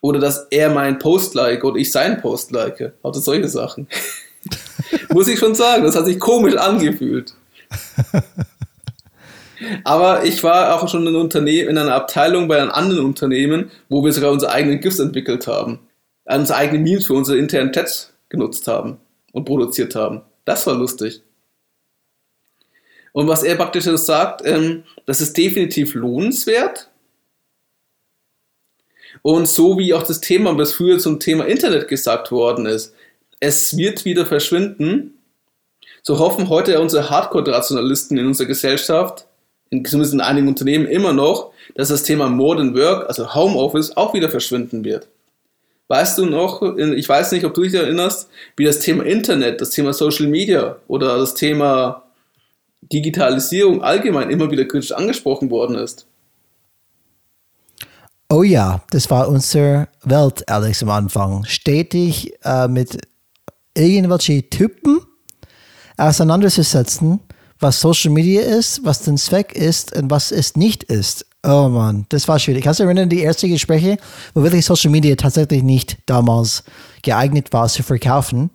Oder 0.01 0.19
dass 0.19 0.47
er 0.51 0.69
meinen 0.71 0.99
Post 0.99 1.35
like 1.35 1.65
oder 1.65 1.77
ich 1.77 1.91
seinen 1.91 2.21
Post 2.21 2.51
like. 2.51 2.93
Also 3.03 3.21
solche 3.21 3.49
Sachen. 3.49 3.87
Muss 5.13 5.29
ich 5.29 5.39
schon 5.39 5.55
sagen, 5.55 5.85
das 5.85 5.97
hat 5.97 6.05
sich 6.07 6.19
komisch 6.19 6.57
angefühlt. 6.57 7.33
Aber 9.85 10.25
ich 10.25 10.43
war 10.43 10.75
auch 10.75 10.89
schon 10.89 11.07
in, 11.07 11.17
Unternehmen, 11.17 11.71
in 11.71 11.79
einer 11.79 11.95
Abteilung 11.95 12.49
bei 12.49 12.61
einem 12.61 12.71
anderen 12.71 13.05
Unternehmen, 13.05 13.71
wo 13.89 14.05
wir 14.05 14.13
sogar 14.13 14.33
unsere 14.33 14.53
eigenen 14.53 14.81
GIFs 14.81 14.99
entwickelt 14.99 15.47
haben. 15.47 15.81
Unsere 16.25 16.59
eigenen 16.59 16.83
Memes 16.83 17.07
für 17.07 17.15
unsere 17.15 17.39
internen 17.39 17.73
Chats 17.73 18.13
genutzt 18.29 18.67
haben 18.67 18.99
und 19.33 19.45
produziert 19.45 19.95
haben. 19.95 20.23
Das 20.45 20.67
war 20.67 20.75
lustig. 20.75 21.23
Und 23.13 23.29
was 23.29 23.43
er 23.45 23.55
praktisch 23.55 23.85
sagt, 23.85 24.45
ähm, 24.45 24.85
das 25.07 25.21
ist 25.21 25.37
definitiv 25.37 25.95
lohnenswert. 25.95 26.91
Und 29.23 29.49
so 29.49 29.79
wie 29.79 29.95
auch 29.95 30.03
das 30.03 30.21
Thema, 30.21 30.57
was 30.59 30.73
früher 30.73 30.99
zum 30.99 31.21
Thema 31.21 31.47
Internet 31.47 31.89
gesagt 31.89 32.33
worden 32.33 32.67
ist, 32.67 32.95
es 33.41 33.77
wird 33.77 34.05
wieder 34.05 34.27
verschwinden, 34.27 35.15
so 36.03 36.19
hoffen 36.19 36.49
heute 36.49 36.81
unsere 36.81 37.09
Hardcore-Rationalisten 37.09 38.19
in 38.19 38.27
unserer 38.27 38.49
Gesellschaft, 38.49 39.27
in, 39.71 39.85
zumindest 39.85 40.15
in 40.15 40.21
einigen 40.21 40.49
Unternehmen 40.49 40.87
immer 40.87 41.13
noch, 41.13 41.53
dass 41.75 41.89
das 41.89 42.03
Thema 42.03 42.29
Modern 42.29 42.75
Work, 42.75 43.09
also 43.09 43.35
Homeoffice, 43.35 43.97
auch 43.97 44.15
wieder 44.15 44.29
verschwinden 44.29 44.85
wird. 44.85 45.09
Weißt 45.89 46.17
du 46.17 46.27
noch, 46.27 46.63
ich 46.77 47.09
weiß 47.09 47.33
nicht, 47.33 47.45
ob 47.45 47.53
du 47.55 47.63
dich 47.63 47.75
erinnerst, 47.75 48.29
wie 48.57 48.65
das 48.65 48.79
Thema 48.79 49.05
Internet, 49.05 49.61
das 49.61 49.71
Thema 49.71 49.93
Social 49.93 50.27
Media 50.27 50.77
oder 50.89 51.19
das 51.19 51.35
Thema 51.35 52.05
Digitalisierung 52.93 53.83
allgemein 53.83 54.31
immer 54.31 54.51
wieder 54.51 54.65
kritisch 54.65 54.93
angesprochen 54.93 55.51
worden 55.51 55.77
ist. 55.77 56.07
Oh 58.31 58.43
ja, 58.43 58.83
das 58.91 59.11
war 59.11 59.29
unsere 59.29 59.89
Welt, 60.03 60.49
Alex, 60.49 60.83
am 60.83 60.91
Anfang. 60.91 61.45
Stetig 61.45 62.33
äh, 62.43 62.67
mit 62.67 62.99
irgendwelchen 63.77 64.49
Typen 64.49 65.01
auseinanderzusetzen, 65.97 67.21
was 67.61 67.81
Social 67.81 68.11
Media 68.11 68.43
ist, 68.43 68.85
was 68.85 69.03
den 69.03 69.17
Zweck 69.17 69.53
ist 69.53 69.97
und 69.97 70.11
was 70.11 70.31
es 70.31 70.57
nicht 70.57 70.85
ist. 70.85 71.27
Oh 71.47 71.69
Mann, 71.69 72.07
das 72.09 72.27
war 72.27 72.39
schwierig. 72.39 72.65
Kannst 72.65 72.81
du 72.81 72.85
erinnern, 72.85 73.09
die 73.09 73.23
ersten 73.23 73.49
Gespräche, 73.51 73.99
wo 74.33 74.43
wirklich 74.43 74.65
Social 74.65 74.91
Media 74.91 75.15
tatsächlich 75.15 75.63
nicht 75.63 75.99
damals 76.07 76.65
geeignet 77.03 77.53
war 77.53 77.69
zu 77.69 77.83
verkaufen? 77.83 78.51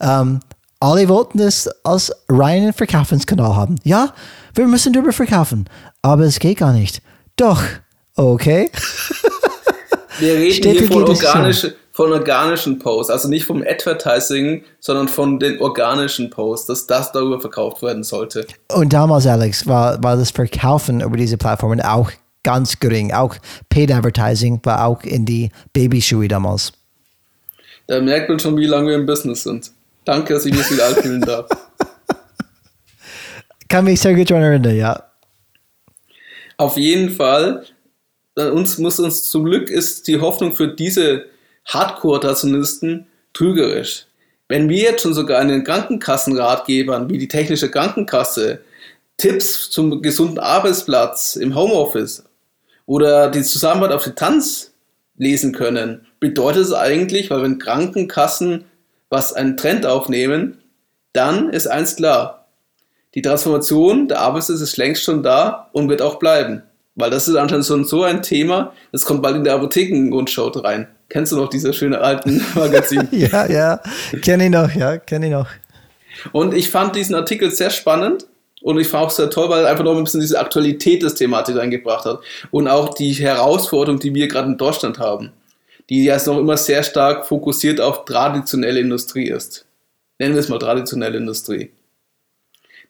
Ähm, 0.00 0.40
alle 0.80 1.08
wollten 1.08 1.40
es 1.40 1.68
als 1.84 2.12
reinen 2.28 2.72
Verkaufenskanal 2.72 3.56
haben. 3.56 3.76
Ja, 3.82 4.12
wir 4.54 4.66
müssen 4.66 4.92
darüber 4.92 5.12
verkaufen, 5.12 5.68
aber 6.02 6.24
es 6.24 6.38
geht 6.38 6.58
gar 6.58 6.72
nicht. 6.72 7.02
Doch, 7.36 7.62
okay. 8.14 8.70
Wir 10.18 10.34
reden 10.34 10.54
Städte 10.54 10.78
hier 10.80 10.88
von, 10.88 11.04
geht 11.04 11.14
es 11.14 11.20
so. 11.20 11.28
organische, 11.28 11.76
von 11.98 12.12
organischen 12.12 12.78
Posts, 12.78 13.10
also 13.10 13.28
nicht 13.28 13.44
vom 13.44 13.64
Advertising, 13.66 14.62
sondern 14.78 15.08
von 15.08 15.40
den 15.40 15.60
organischen 15.60 16.30
Posts, 16.30 16.68
dass 16.68 16.86
das 16.86 17.10
darüber 17.10 17.40
verkauft 17.40 17.82
werden 17.82 18.04
sollte. 18.04 18.46
Und 18.72 18.92
damals, 18.92 19.26
Alex, 19.26 19.66
war, 19.66 20.00
war 20.00 20.16
das 20.16 20.30
Verkaufen 20.30 21.00
über 21.00 21.16
diese 21.16 21.36
Plattformen 21.36 21.80
auch 21.80 22.12
ganz 22.44 22.78
gering. 22.78 23.12
Auch 23.12 23.34
Paid 23.68 23.90
Advertising 23.90 24.60
war 24.62 24.86
auch 24.86 25.02
in 25.02 25.26
die 25.26 25.50
Babyschuhe 25.72 26.28
damals. 26.28 26.72
Da 27.88 28.00
merkt 28.00 28.28
man 28.28 28.38
schon, 28.38 28.56
wie 28.56 28.66
lange 28.66 28.90
wir 28.90 28.94
im 28.94 29.04
Business 29.04 29.42
sind. 29.42 29.72
Danke, 30.04 30.34
dass 30.34 30.46
ich 30.46 30.54
mich 30.54 30.70
wieder 30.70 30.86
einfühlen 30.86 31.22
darf. 31.22 31.48
Kann 33.68 33.86
mich 33.86 34.00
sehr 34.00 34.14
gut 34.14 34.30
daran 34.30 34.44
erinnern, 34.44 34.76
ja. 34.76 35.02
Auf 36.58 36.76
jeden 36.76 37.10
Fall, 37.10 37.64
äh, 38.36 38.50
uns 38.50 38.78
muss 38.78 39.00
uns 39.00 39.28
zum 39.28 39.46
Glück 39.46 39.68
ist 39.68 40.06
die 40.06 40.20
Hoffnung 40.20 40.54
für 40.54 40.68
diese 40.68 41.24
Hardcore-Rationalisten 41.68 43.06
trügerisch. 43.32 44.06
Wenn 44.48 44.68
wir 44.68 44.78
jetzt 44.78 45.02
schon 45.02 45.14
sogar 45.14 45.38
einen 45.38 45.64
Krankenkassenratgebern 45.64 47.10
wie 47.10 47.18
die 47.18 47.28
technische 47.28 47.70
Krankenkasse 47.70 48.60
Tipps 49.18 49.68
zum 49.70 50.00
gesunden 50.00 50.38
Arbeitsplatz 50.38 51.36
im 51.36 51.54
Homeoffice 51.54 52.24
oder 52.86 53.30
die 53.30 53.42
Zusammenarbeit 53.42 53.96
auf 53.96 54.04
Distanz 54.04 54.72
lesen 55.16 55.52
können, 55.52 56.06
bedeutet 56.20 56.62
es 56.62 56.72
eigentlich, 56.72 57.30
weil 57.30 57.42
wenn 57.42 57.58
Krankenkassen 57.58 58.64
was 59.10 59.32
einen 59.32 59.56
Trend 59.56 59.86
aufnehmen, 59.86 60.58
dann 61.12 61.50
ist 61.50 61.66
eins 61.66 61.96
klar. 61.96 62.46
Die 63.14 63.22
Transformation 63.22 64.08
der 64.08 64.20
Arbeitsplätze 64.20 64.64
ist 64.64 64.76
längst 64.76 65.02
schon 65.02 65.22
da 65.22 65.68
und 65.72 65.88
wird 65.88 66.02
auch 66.02 66.18
bleiben. 66.18 66.62
Weil 66.94 67.10
das 67.10 67.28
ist 67.28 67.36
anscheinend 67.36 67.64
so 67.64 68.02
ein 68.02 68.22
Thema, 68.22 68.72
das 68.92 69.04
kommt 69.04 69.22
bald 69.22 69.36
in 69.36 69.44
der 69.44 69.54
Apotheken-Rundschau 69.54 70.48
rein. 70.48 70.88
Kennst 71.08 71.32
du 71.32 71.36
noch 71.36 71.48
diese 71.48 71.72
schöne 71.72 72.00
alten 72.00 72.44
Magazin? 72.54 73.08
Ja, 73.12 73.46
ja. 73.46 73.80
Kenne 74.22 74.46
ich 74.46 74.50
noch, 74.50 74.70
ja, 74.74 74.98
kenne 74.98 75.26
ich 75.26 75.32
noch. 75.32 75.48
Und 76.32 76.54
ich 76.54 76.70
fand 76.70 76.96
diesen 76.96 77.14
Artikel 77.14 77.50
sehr 77.50 77.70
spannend 77.70 78.26
und 78.60 78.78
ich 78.78 78.88
fand 78.88 79.06
auch 79.06 79.10
sehr 79.10 79.30
toll, 79.30 79.48
weil 79.48 79.64
er 79.64 79.70
einfach 79.70 79.84
noch 79.84 79.96
ein 79.96 80.04
bisschen 80.04 80.20
diese 80.20 80.38
Aktualität 80.38 81.02
des 81.02 81.14
Thematik 81.14 81.56
reingebracht 81.56 82.04
hat 82.04 82.20
und 82.50 82.68
auch 82.68 82.94
die 82.94 83.12
Herausforderung, 83.12 84.00
die 84.00 84.14
wir 84.14 84.28
gerade 84.28 84.48
in 84.48 84.58
Deutschland 84.58 84.98
haben, 84.98 85.32
die 85.88 86.04
ja 86.04 86.18
noch 86.26 86.38
immer 86.38 86.56
sehr 86.56 86.82
stark 86.82 87.26
fokussiert 87.26 87.80
auf 87.80 88.04
traditionelle 88.04 88.80
Industrie 88.80 89.28
ist. 89.28 89.64
Nennen 90.18 90.34
wir 90.34 90.40
es 90.40 90.48
mal 90.48 90.58
traditionelle 90.58 91.18
Industrie. 91.18 91.70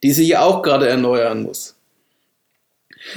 Die 0.02 0.12
sich 0.12 0.28
ja 0.28 0.42
auch 0.42 0.62
gerade 0.62 0.88
erneuern 0.88 1.42
muss. 1.42 1.76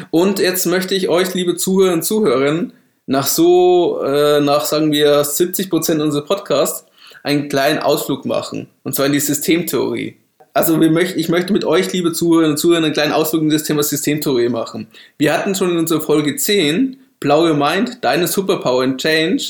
Und 0.10 0.40
jetzt 0.40 0.66
möchte 0.66 0.94
ich 0.94 1.10
euch, 1.10 1.34
liebe 1.34 1.56
Zuhörer 1.56 1.94
und 1.94 2.04
Zuhörerinnen, 2.04 2.74
nach 3.12 3.28
so, 3.28 4.02
äh, 4.06 4.40
nach 4.40 4.64
sagen 4.64 4.94
wir 4.94 5.26
70 5.26 5.70
Prozent 5.70 6.02
unseres 6.02 6.26
Podcasts, 6.26 6.86
einen 7.24 7.50
kleinen 7.50 7.80
Ausflug 7.80 8.26
machen. 8.26 8.70
Und 8.84 8.96
zwar 8.96 9.06
in 9.06 9.12
die 9.12 9.20
Systemtheorie. 9.20 10.16
Also 10.54 10.78
möcht, 10.78 11.18
ich 11.18 11.28
möchte 11.28 11.52
mit 11.52 11.66
euch, 11.66 11.92
liebe 11.92 12.14
Zuhörerinnen 12.14 12.54
und 12.54 12.58
Zuhörer, 12.58 12.84
einen 12.84 12.94
kleinen 12.94 13.12
Ausflug 13.12 13.42
in 13.42 13.50
das 13.50 13.64
Thema 13.64 13.84
Systemtheorie 13.84 14.48
machen. 14.48 14.88
Wir 15.18 15.34
hatten 15.34 15.56
schon 15.56 15.72
in 15.72 15.78
unserer 15.78 16.00
Folge 16.00 16.38
10, 16.38 17.02
Blaue 17.20 17.54
Mind, 17.54 17.98
deine 18.02 18.28
Superpower 18.28 18.86
in 18.86 18.98
Change, 18.98 19.44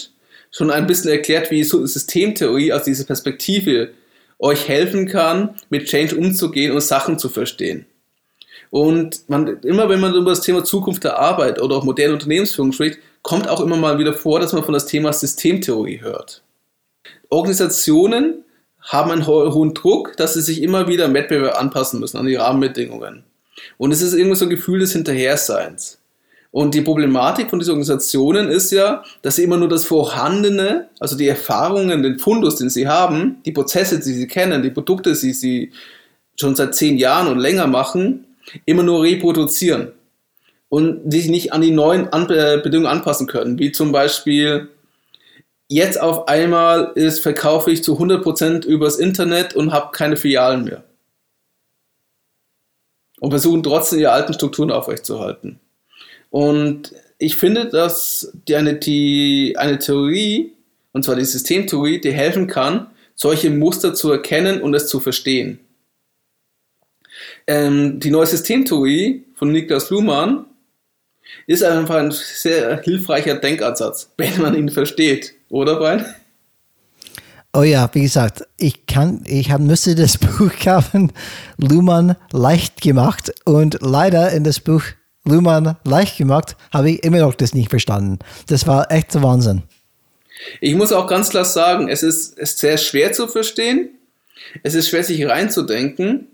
schon 0.50 0.72
ein 0.72 0.88
bisschen 0.88 1.12
erklärt, 1.12 1.52
wie 1.52 1.64
Systemtheorie 1.64 2.74
aus 2.74 2.84
dieser 2.84 3.04
Perspektive 3.04 3.92
euch 4.40 4.68
helfen 4.68 5.08
kann, 5.08 5.56
mit 5.70 5.86
Change 5.86 6.16
umzugehen 6.16 6.72
und 6.72 6.82
Sachen 6.82 7.20
zu 7.20 7.30
verstehen. 7.30 7.86
Und 8.72 9.30
man, 9.30 9.60
immer 9.62 9.88
wenn 9.88 10.00
man 10.00 10.16
über 10.16 10.32
das 10.32 10.42
Thema 10.42 10.64
Zukunft 10.64 11.04
der 11.04 11.20
Arbeit 11.20 11.62
oder 11.62 11.76
auch 11.76 11.84
moderne 11.84 12.14
Unternehmensführung 12.14 12.72
spricht, 12.72 12.98
kommt 13.22 13.48
auch 13.48 13.62
immer 13.62 13.78
mal 13.78 14.00
wieder 14.00 14.14
vor, 14.14 14.40
dass 14.40 14.54
man 14.54 14.64
von 14.64 14.74
das 14.74 14.86
Thema 14.86 15.14
Systemtheorie 15.14 16.02
hört. 16.02 16.44
Organisationen 17.30 18.44
haben 18.82 19.12
einen 19.12 19.28
ho 19.28 19.54
hohen 19.54 19.74
Druck, 19.74 20.18
dass 20.18 20.34
sie 20.34 20.42
sich 20.42 20.62
immer 20.62 20.88
wieder 20.88 21.06
im 21.06 21.14
Wettbewerb 21.14 21.60
anpassen 21.60 22.00
müssen 22.00 22.18
an 22.18 22.26
die 22.26 22.36
Rahmenbedingungen. 22.36 23.24
Und 23.78 23.92
es 23.92 24.02
ist 24.02 24.14
irgendwie 24.14 24.36
so 24.36 24.46
ein 24.46 24.50
Gefühl 24.50 24.80
des 24.80 24.94
Hinterherseins. 24.94 26.00
Und 26.50 26.74
die 26.74 26.82
Problematik 26.82 27.50
von 27.50 27.60
diesen 27.60 27.72
Organisationen 27.72 28.50
ist 28.50 28.72
ja, 28.72 29.04
dass 29.22 29.38
sie 29.38 29.44
immer 29.44 29.58
nur 29.58 29.70
das 29.70 29.86
Vorhandene, 29.86 30.90
also 31.00 31.16
die 31.16 31.28
Erfahrungen, 31.28 32.04
den 32.04 32.20
Fundus, 32.20 32.58
den 32.58 32.70
sie 32.70 32.88
haben, 32.88 33.38
die 33.46 33.54
Prozesse, 33.54 34.00
die 34.00 34.14
sie 34.14 34.28
kennen, 34.28 34.62
die 34.62 34.72
Produkte, 34.72 35.14
die 35.14 35.34
sie 35.34 35.72
schon 36.38 36.56
seit 36.56 36.76
zehn 36.76 36.98
Jahren 36.98 37.28
und 37.28 37.40
länger 37.40 37.68
machen, 37.68 38.26
immer 38.66 38.84
nur 38.84 39.04
reproduzieren 39.04 39.94
und 40.72 41.12
sich 41.12 41.28
nicht 41.28 41.52
an 41.52 41.60
die 41.60 41.72
neuen 41.72 42.08
an 42.14 42.30
äh, 42.30 42.62
Bedingungen 42.64 42.90
anpassen 42.90 43.28
können, 43.28 43.60
wie 43.60 43.74
zum 43.74 43.92
Beispiel 43.92 44.70
jetzt 45.68 46.00
auf 46.00 46.30
einmal 46.30 46.94
ist, 46.96 47.20
verkaufe 47.20 47.72
ich 47.72 47.84
zu 47.84 48.00
100% 48.00 48.66
übers 48.66 48.96
Internet 48.98 49.54
und 49.54 49.74
habe 49.74 49.92
keine 49.92 50.16
Filialen 50.16 50.64
mehr. 50.64 50.86
und 53.20 53.32
versuchen 53.32 53.64
trotzdem 53.64 54.00
ihre 54.00 54.14
alten 54.14 54.34
Strukturen 54.34 54.72
aufrechtzuerhalten. 54.72 55.60
Und 56.30 56.94
ich 57.18 57.36
finde, 57.36 57.68
dass 57.68 58.32
die 58.48 58.56
eine, 58.56 58.76
die, 58.76 59.56
eine 59.58 59.78
Theorie, 59.78 60.54
und 60.94 61.04
zwar 61.04 61.18
die 61.18 61.26
Systemtheorie, 61.26 62.00
die 62.00 62.14
helfen 62.14 62.48
kann, 62.48 62.88
solche 63.16 63.50
Muster 63.50 63.94
zu 63.94 64.10
erkennen 64.10 64.62
und 64.62 64.74
es 64.74 64.88
zu 64.88 65.02
verstehen. 65.02 65.60
Ähm, 67.46 68.00
die 68.00 68.10
neue 68.10 68.26
Systemtheorie 68.26 69.26
von 69.36 69.52
Niklas 69.52 69.90
Luhmann 69.90 70.46
ist 71.48 71.64
einfach 71.64 71.96
ein 71.96 72.12
sehr 72.12 72.82
hilfreicher 72.82 73.36
Denkansatz, 73.36 74.12
wenn 74.18 74.42
man 74.42 74.56
ihn 74.56 74.70
versteht, 74.70 75.34
oder 75.50 75.78
Brian? 75.78 76.06
Oh 77.54 77.64
ja, 77.64 77.90
wie 77.94 78.04
gesagt, 78.04 78.44
ich 78.56 78.86
kann, 78.86 79.24
ich 79.26 79.52
hab, 79.52 79.60
müsste 79.60 79.94
das 79.96 80.18
Buch 80.18 80.52
kaufen, 80.64 81.12
Luhmann 81.58 82.16
leicht 82.32 82.82
gemacht 82.82 83.34
und 83.44 83.80
leider 83.82 84.32
in 84.32 84.44
das 84.44 84.62
Buch 84.62 84.84
Luhmann 85.26 85.76
leicht 85.84 86.18
gemacht 86.18 86.56
habe 86.72 86.92
ich 86.92 87.04
immer 87.04 87.20
noch 87.20 87.36
das 87.36 87.54
nicht 87.54 87.70
verstanden. 87.70 88.20
Das 88.48 88.66
war 88.68 88.90
echt 88.92 89.12
so 89.12 89.22
Wahnsinn. 89.22 89.64
Ich 90.60 90.76
muss 90.76 90.92
auch 90.92 91.08
ganz 91.08 91.30
klar 91.30 91.46
sagen, 91.46 91.90
es 91.90 92.04
ist, 92.04 92.38
ist 92.40 92.58
sehr 92.58 92.78
schwer 92.78 93.14
zu 93.14 93.28
verstehen. 93.28 93.90
Es 94.64 94.74
ist 94.74 94.90
schwer, 94.90 95.04
sich 95.04 95.26
reinzudenken. 95.28 96.28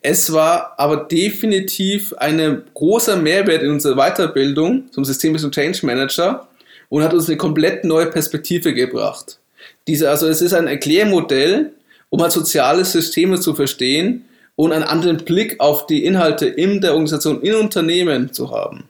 Es 0.00 0.32
war 0.32 0.74
aber 0.78 0.96
definitiv 1.04 2.12
ein 2.14 2.62
großer 2.74 3.16
Mehrwert 3.16 3.62
in 3.62 3.70
unserer 3.70 3.96
Weiterbildung 3.96 4.90
zum 4.92 5.04
Systemischen 5.04 5.52
Change 5.52 5.84
Manager 5.84 6.48
und 6.88 7.02
hat 7.02 7.14
uns 7.14 7.28
eine 7.28 7.36
komplett 7.36 7.84
neue 7.84 8.06
Perspektive 8.06 8.74
gebracht. 8.74 9.38
Diese, 9.86 10.10
also 10.10 10.28
es 10.28 10.42
ist 10.42 10.52
ein 10.52 10.66
Erklärmodell, 10.66 11.72
um 12.10 12.22
halt 12.22 12.32
soziale 12.32 12.84
Systeme 12.84 13.40
zu 13.40 13.54
verstehen 13.54 14.24
und 14.54 14.72
einen 14.72 14.84
anderen 14.84 15.18
Blick 15.18 15.60
auf 15.60 15.86
die 15.86 16.04
Inhalte 16.04 16.46
in 16.46 16.80
der 16.80 16.92
Organisation, 16.92 17.42
in 17.42 17.54
Unternehmen 17.54 18.32
zu 18.32 18.50
haben. 18.50 18.88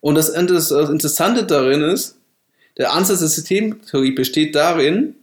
Und 0.00 0.14
das 0.14 0.30
Interessante 0.30 1.44
darin 1.44 1.82
ist, 1.82 2.16
der 2.78 2.92
Ansatz 2.92 3.18
der 3.18 3.28
Systemtheorie 3.28 4.12
besteht 4.12 4.54
darin, 4.54 5.14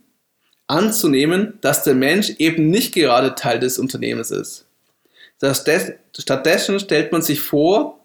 anzunehmen, 0.67 1.57
dass 1.61 1.83
der 1.83 1.95
Mensch 1.95 2.31
eben 2.37 2.69
nicht 2.69 2.93
gerade 2.93 3.35
Teil 3.35 3.59
des 3.59 3.79
Unternehmens 3.79 4.31
ist. 4.31 4.65
Stattdessen 5.39 6.79
stellt 6.79 7.11
man 7.11 7.21
sich 7.21 7.41
vor, 7.41 7.99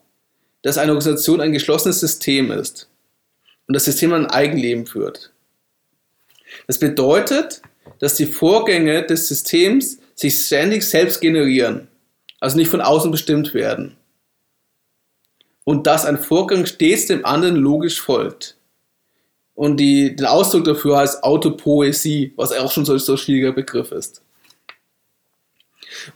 dass 0.63 0.79
eine 0.79 0.93
Organisation 0.93 1.41
ein 1.41 1.53
geschlossenes 1.53 2.01
System 2.01 2.51
ist 2.51 2.89
und 3.67 3.75
das 3.75 3.85
System 3.85 4.13
ein 4.13 4.27
Eigenleben 4.27 4.87
führt. 4.87 5.33
Das 6.67 6.79
bedeutet, 6.79 7.63
dass 7.99 8.15
die 8.15 8.27
Vorgänge 8.27 9.05
des 9.05 9.29
Systems 9.29 9.99
sich 10.15 10.39
ständig 10.41 10.85
selbst 10.85 11.21
generieren, 11.21 11.89
also 12.41 12.57
nicht 12.57 12.71
von 12.71 12.81
außen 12.81 13.11
bestimmt 13.11 13.55
werden. 13.55 13.97
Und 15.65 15.87
dass 15.87 16.05
ein 16.05 16.19
Vorgang 16.19 16.67
stets 16.67 17.07
dem 17.07 17.25
anderen 17.25 17.57
logisch 17.57 18.01
folgt. 18.01 18.57
Und 19.55 19.77
die, 19.79 20.17
der 20.17 20.33
Ausdruck 20.33 20.65
dafür 20.65 20.99
heißt 20.99 21.23
Autopoesie, 21.23 22.33
was 22.37 22.53
auch 22.53 22.71
schon 22.71 22.85
so, 22.85 22.97
so 22.99 23.13
ein 23.13 23.19
schwieriger 23.19 23.53
Begriff 23.53 23.93
ist. 23.93 24.23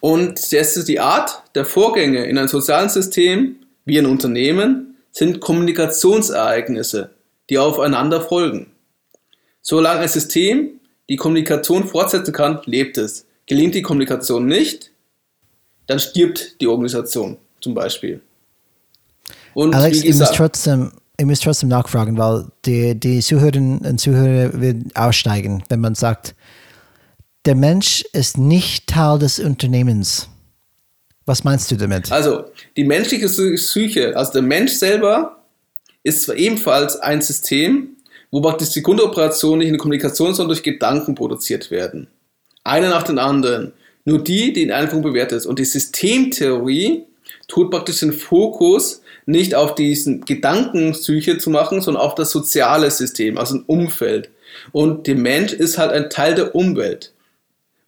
Und 0.00 0.52
das 0.52 0.76
ist 0.76 0.88
die 0.88 1.00
Art 1.00 1.42
der 1.54 1.64
Vorgänge 1.64 2.24
in 2.24 2.38
einem 2.38 2.48
sozialen 2.48 2.88
System 2.88 3.56
wie 3.84 3.98
ein 3.98 4.06
Unternehmen 4.06 4.96
sind 5.12 5.40
Kommunikationsereignisse, 5.40 7.10
die 7.48 7.58
aufeinander 7.58 8.20
folgen. 8.20 8.72
Solange 9.62 10.00
ein 10.00 10.08
System 10.08 10.80
die 11.08 11.16
Kommunikation 11.16 11.86
fortsetzen 11.86 12.32
kann, 12.32 12.60
lebt 12.66 12.98
es. 12.98 13.26
Gelingt 13.46 13.74
die 13.74 13.82
Kommunikation 13.82 14.46
nicht, 14.46 14.90
dann 15.86 16.00
stirbt 16.00 16.60
die 16.60 16.66
Organisation 16.66 17.38
zum 17.60 17.74
Beispiel. 17.74 18.20
Und 19.54 19.74
Alex, 19.74 20.02
wie 20.02 20.08
gesagt, 20.08 20.36
trotzdem 20.36 20.92
ich 21.18 21.26
muss 21.26 21.40
trotzdem 21.40 21.68
nachfragen, 21.68 22.18
weil 22.18 22.46
die, 22.64 22.94
die 22.98 23.20
Zuhörerinnen 23.20 23.78
und 23.78 23.98
Zuhörer 23.98 24.60
werden 24.60 24.90
aussteigen, 24.94 25.62
wenn 25.68 25.80
man 25.80 25.94
sagt, 25.94 26.34
der 27.46 27.54
Mensch 27.54 28.04
ist 28.12 28.38
nicht 28.38 28.88
Teil 28.88 29.18
des 29.18 29.38
Unternehmens. 29.38 30.28
Was 31.24 31.44
meinst 31.44 31.70
du 31.70 31.76
damit? 31.76 32.12
Also, 32.12 32.44
die 32.76 32.84
menschliche 32.84 33.28
Psyche, 33.28 34.16
also 34.16 34.32
der 34.32 34.42
Mensch 34.42 34.72
selber, 34.72 35.42
ist 36.02 36.22
zwar 36.22 36.36
ebenfalls 36.36 36.96
ein 36.96 37.22
System, 37.22 37.96
wo 38.30 38.40
praktisch 38.40 38.70
die 38.70 38.82
Grundoperationen 38.82 39.60
nicht 39.60 39.68
in 39.68 39.78
Kommunikation, 39.78 40.34
sondern 40.34 40.54
durch 40.54 40.62
Gedanken 40.62 41.14
produziert 41.14 41.70
werden. 41.70 42.08
Eine 42.62 42.88
nach 42.90 43.02
den 43.02 43.18
anderen. 43.18 43.72
Nur 44.04 44.22
die, 44.22 44.52
die 44.52 44.62
in 44.62 44.72
einem 44.72 44.88
Punkt 44.88 45.04
bewertet 45.04 45.38
ist. 45.38 45.46
Und 45.46 45.58
die 45.58 45.64
Systemtheorie 45.64 47.04
tut 47.48 47.70
praktisch 47.70 48.00
den 48.00 48.12
Fokus 48.12 49.02
nicht 49.26 49.54
auf 49.54 49.74
diesen 49.74 50.24
Gedankenpsyche 50.24 51.38
zu 51.38 51.50
machen, 51.50 51.82
sondern 51.82 52.02
auf 52.02 52.14
das 52.14 52.30
soziale 52.30 52.90
System, 52.90 53.36
also 53.36 53.56
ein 53.56 53.64
Umfeld. 53.66 54.30
Und 54.72 55.06
der 55.06 55.16
Mensch 55.16 55.52
ist 55.52 55.78
halt 55.78 55.92
ein 55.92 56.08
Teil 56.08 56.34
der 56.36 56.54
Umwelt. 56.54 57.12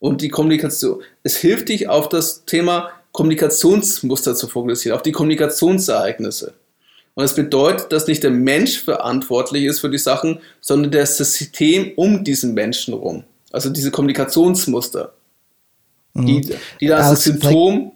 Und 0.00 0.20
die 0.20 0.28
Kommunikation, 0.28 1.02
es 1.22 1.36
hilft 1.36 1.70
dich 1.70 1.88
auf 1.88 2.08
das 2.08 2.44
Thema 2.44 2.90
Kommunikationsmuster 3.12 4.34
zu 4.34 4.46
fokussieren, 4.48 4.96
auf 4.96 5.02
die 5.02 5.12
Kommunikationsereignisse. 5.12 6.54
Und 7.14 7.22
das 7.22 7.34
bedeutet, 7.34 7.90
dass 7.90 8.06
nicht 8.06 8.22
der 8.22 8.30
Mensch 8.30 8.78
verantwortlich 8.78 9.64
ist 9.64 9.80
für 9.80 9.90
die 9.90 9.98
Sachen, 9.98 10.38
sondern 10.60 10.92
das 10.92 11.16
System 11.16 11.92
um 11.96 12.22
diesen 12.22 12.54
Menschen 12.54 12.94
rum. 12.94 13.24
Also 13.50 13.70
diese 13.70 13.90
Kommunikationsmuster. 13.90 15.14
Mhm. 16.14 16.26
Die, 16.26 16.54
die 16.80 16.86
dann 16.86 17.02
als 17.02 17.24
Symptom 17.24 17.92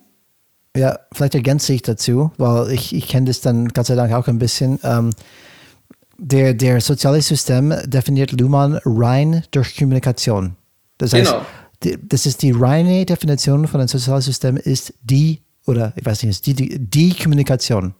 ja, 0.76 0.98
vielleicht 1.12 1.34
ergänze 1.34 1.72
ich 1.72 1.82
dazu, 1.82 2.32
weil 2.38 2.72
ich, 2.72 2.94
ich 2.94 3.08
kenne 3.08 3.26
das 3.26 3.40
dann 3.40 3.68
Gott 3.68 3.86
sei 3.86 3.94
Dank 3.94 4.12
auch 4.12 4.28
ein 4.28 4.38
bisschen. 4.38 4.78
Ähm, 4.82 5.10
der, 6.18 6.54
der 6.54 6.80
soziale 6.80 7.20
System 7.20 7.74
definiert 7.84 8.32
Luhmann 8.32 8.78
rein 8.84 9.42
durch 9.50 9.76
Kommunikation. 9.76 10.56
Das 10.98 11.12
heißt, 11.12 11.32
genau. 11.32 11.44
die, 11.82 11.98
das 12.00 12.26
ist 12.26 12.42
die 12.42 12.52
reine 12.52 13.04
Definition 13.04 13.66
von 13.66 13.80
einem 13.80 13.88
sozialen 13.88 14.22
System, 14.22 14.56
ist 14.56 14.94
die, 15.02 15.42
oder 15.66 15.92
ich 15.96 16.06
weiß 16.06 16.22
nicht, 16.22 16.46
die, 16.46 16.54
die, 16.54 16.78
die 16.78 17.14
Kommunikation. 17.14 17.94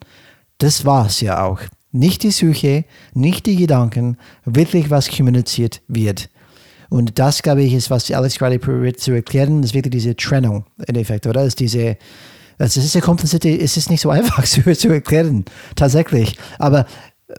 Das 0.59 0.85
war 0.85 1.07
es 1.07 1.21
ja 1.21 1.43
auch. 1.43 1.61
Nicht 1.91 2.23
die 2.23 2.31
Suche, 2.31 2.85
nicht 3.13 3.45
die 3.47 3.57
Gedanken, 3.57 4.17
wirklich 4.45 4.89
was 4.89 5.11
kommuniziert 5.11 5.83
wird. 5.89 6.31
Und 6.89 7.19
das, 7.19 7.43
glaube 7.43 7.63
ich, 7.63 7.75
ist, 7.75 7.91
was 7.91 8.11
Alex 8.11 8.39
gerade 8.39 8.59
probiert 8.59 9.01
zu 9.01 9.13
erklären, 9.13 9.63
ist 9.63 9.75
wirklich 9.75 9.93
diese 9.93 10.15
Trennung 10.15 10.67
im 10.79 10.85
Endeffekt, 10.89 11.27
oder? 11.27 11.45
Ist 11.45 11.59
diese, 11.59 11.97
also 12.63 12.79
es 12.79 12.87
ist 12.87 12.95
ja 12.95 13.01
kompliziert, 13.01 13.45
es 13.45 13.77
ist 13.77 13.91
nicht 13.91 14.01
so 14.01 14.11
einfach 14.19 14.45
zu, 14.45 14.63
zu 14.63 14.89
erklären, 14.89 15.45
tatsächlich. 15.75 16.37
Aber 16.59 16.87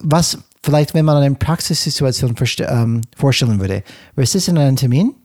was 0.02 0.38
vielleicht, 0.62 0.94
wenn 0.94 1.06
man 1.06 1.22
eine 1.22 1.36
Praxissituation 1.36 2.36
ähm, 2.60 3.02
vorstellen 3.16 3.60
würde, 3.60 3.84
wir 4.16 4.26
sitzen 4.26 4.58
in 4.58 4.64
einem 4.64 4.76
Termin 4.76 5.16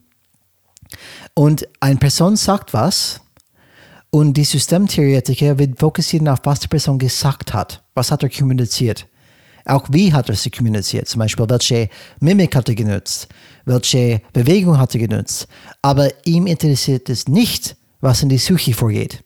und 1.33 1.67
eine 1.81 1.97
Person 1.97 2.37
sagt 2.37 2.73
was 2.73 3.21
und 4.09 4.35
die 4.35 4.45
Systemtheoretiker 4.45 5.59
wird 5.59 5.79
fokussieren 5.79 6.29
auf, 6.29 6.39
was 6.43 6.61
die 6.61 6.67
Person 6.67 6.97
gesagt 6.97 7.53
hat. 7.53 7.83
Was 7.93 8.11
hat 8.11 8.23
er 8.23 8.29
kommuniziert? 8.29 9.05
Auch 9.65 9.85
wie 9.91 10.13
hat 10.13 10.29
er 10.29 10.35
sie 10.35 10.49
kommuniziert? 10.49 11.07
Zum 11.09 11.19
Beispiel, 11.19 11.47
welche 11.49 11.89
Mimik 12.21 12.55
hat 12.55 12.69
er 12.69 12.75
genutzt? 12.75 13.27
Welche 13.65 14.21
Bewegung 14.33 14.77
hat 14.77 14.95
er 14.95 15.01
genutzt? 15.01 15.47
Aber 15.81 16.09
ihm 16.25 16.47
interessiert 16.47 17.09
es 17.09 17.27
nicht, 17.27 17.75
was 17.99 18.23
in 18.23 18.29
die 18.29 18.37
Suche 18.37 18.73
vorgeht. 18.73 19.23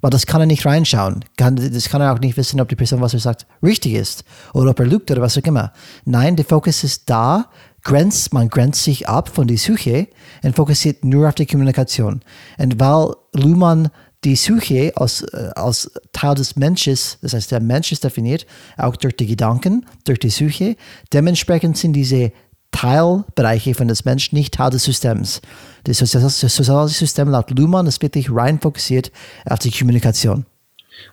Weil 0.00 0.10
das 0.10 0.26
kann 0.26 0.40
er 0.40 0.46
nicht 0.46 0.64
reinschauen. 0.64 1.24
Kann, 1.36 1.56
das 1.56 1.88
kann 1.88 2.00
er 2.00 2.12
auch 2.12 2.20
nicht 2.20 2.36
wissen, 2.36 2.60
ob 2.60 2.68
die 2.68 2.76
Person, 2.76 3.00
was 3.00 3.14
er 3.14 3.20
sagt, 3.20 3.46
richtig 3.62 3.94
ist 3.94 4.24
oder 4.54 4.70
ob 4.70 4.78
er 4.78 4.86
lügt 4.86 5.10
oder 5.10 5.22
was 5.22 5.36
auch 5.36 5.42
immer. 5.42 5.72
Nein, 6.04 6.36
der 6.36 6.44
Fokus 6.44 6.84
ist 6.84 7.10
da, 7.10 7.46
grenzt, 7.82 8.32
man 8.32 8.48
grenzt 8.48 8.84
sich 8.84 9.08
ab 9.08 9.28
von 9.28 9.48
der 9.48 9.58
Suche 9.58 10.08
und 10.42 10.54
fokussiert 10.54 11.04
nur 11.04 11.28
auf 11.28 11.34
die 11.34 11.46
Kommunikation. 11.46 12.22
Und 12.58 12.78
weil 12.78 13.14
Luhmann 13.32 13.90
die 14.24 14.36
Suche 14.36 14.92
als, 14.96 15.22
äh, 15.22 15.50
als 15.54 15.90
Teil 16.12 16.34
des 16.34 16.56
Menschen, 16.56 16.96
das 17.22 17.34
heißt, 17.34 17.52
der 17.52 17.60
Mensch 17.60 17.92
ist 17.92 18.04
definiert, 18.04 18.46
auch 18.76 18.96
durch 18.96 19.16
die 19.16 19.26
Gedanken, 19.26 19.86
durch 20.04 20.18
die 20.18 20.30
Suche, 20.30 20.76
dementsprechend 21.12 21.76
sind 21.76 21.92
diese 21.92 22.32
Teilbereiche 22.72 23.74
von 23.74 23.88
des 23.88 24.04
Menschen 24.04 24.36
nicht 24.36 24.54
Teil 24.54 24.70
des 24.70 24.84
Systems. 24.84 25.40
Das 25.84 25.98
soziale 25.98 26.88
System 26.88 27.30
laut 27.30 27.50
Luhmann 27.50 27.86
ist 27.86 28.02
wirklich 28.02 28.28
rein 28.30 28.60
fokussiert 28.60 29.10
auf 29.46 29.58
die 29.58 29.70
Kommunikation. 29.70 30.46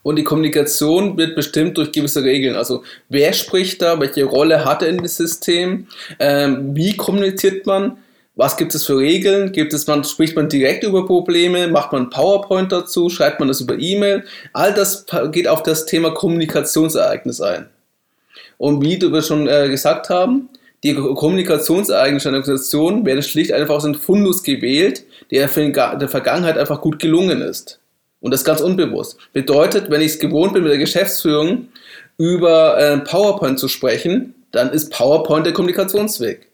Und 0.03 0.18
die 0.18 0.24
Kommunikation 0.24 1.18
wird 1.18 1.36
bestimmt 1.36 1.78
durch 1.78 1.91
gewisse 1.91 2.24
Regeln. 2.24 2.56
Also 2.56 2.84
wer 3.10 3.34
spricht 3.34 3.82
da, 3.82 3.99
welche 3.99 4.26
Rolle 4.26 4.66
hat 4.66 4.82
er 4.82 4.89
in 4.89 4.97
dem 4.97 5.08
System, 5.08 5.88
ähm, 6.20 6.76
wie 6.76 6.95
kommuniziert 6.95 7.66
man, 7.66 7.97
was 8.36 8.58
gibt 8.58 8.76
es 8.76 8.86
für 8.86 8.97
Regeln, 8.97 9.51
gibt 9.53 9.74
es 9.74 9.88
man, 9.88 10.03
spricht 10.03 10.36
man 10.36 10.49
direkt 10.49 10.84
über 10.84 11.06
Probleme, 11.06 11.68
macht 11.68 11.93
man 11.93 12.10
PowerPoint 12.10 12.72
dazu, 12.72 13.10
schreibt 13.10 13.39
man 13.39 13.47
das 13.47 13.62
über 13.62 13.80
E-Mail. 13.80 14.26
All 14.51 14.74
das 14.74 15.06
geht 15.32 15.47
auf 15.47 15.64
das 15.64 15.86
Thema 15.86 16.12
Kommunikationsereignis 16.12 17.39
ein. 17.39 17.70
Und 18.58 18.82
wie 18.82 18.99
wir 19.01 19.22
schon 19.22 19.47
äh, 19.47 19.70
gesagt 19.70 20.10
haben, 20.10 20.49
die 20.84 20.93
Kommunikationseigenschaften 20.93 22.34
der 22.34 22.41
Organisation 22.41 23.05
werden 23.05 23.23
schlicht 23.23 23.51
einfach 23.51 23.76
aus 23.76 23.86
einem 23.86 23.95
Fundus 23.95 24.43
gewählt, 24.43 25.03
der 25.32 25.55
in 25.57 25.73
der 25.73 26.09
Vergangenheit 26.09 26.57
einfach 26.57 26.82
gut 26.82 26.99
gelungen 26.99 27.41
ist. 27.41 27.80
Und 28.21 28.32
das 28.32 28.43
ganz 28.43 28.61
unbewusst. 28.61 29.17
Bedeutet, 29.34 29.89
wenn 29.89 30.01
ich 30.01 30.13
es 30.13 30.19
gewohnt 30.19 30.53
bin, 30.53 30.63
mit 30.63 30.71
der 30.71 30.80
Geschäftsführung 30.80 31.67
über 32.17 32.78
äh, 32.78 32.97
PowerPoint 32.99 33.59
zu 33.59 33.67
sprechen, 33.67 34.36
dann 34.51 34.71
ist 34.71 34.91
PowerPoint 34.91 35.45
der 35.45 35.53
Kommunikationsweg. 35.53 36.47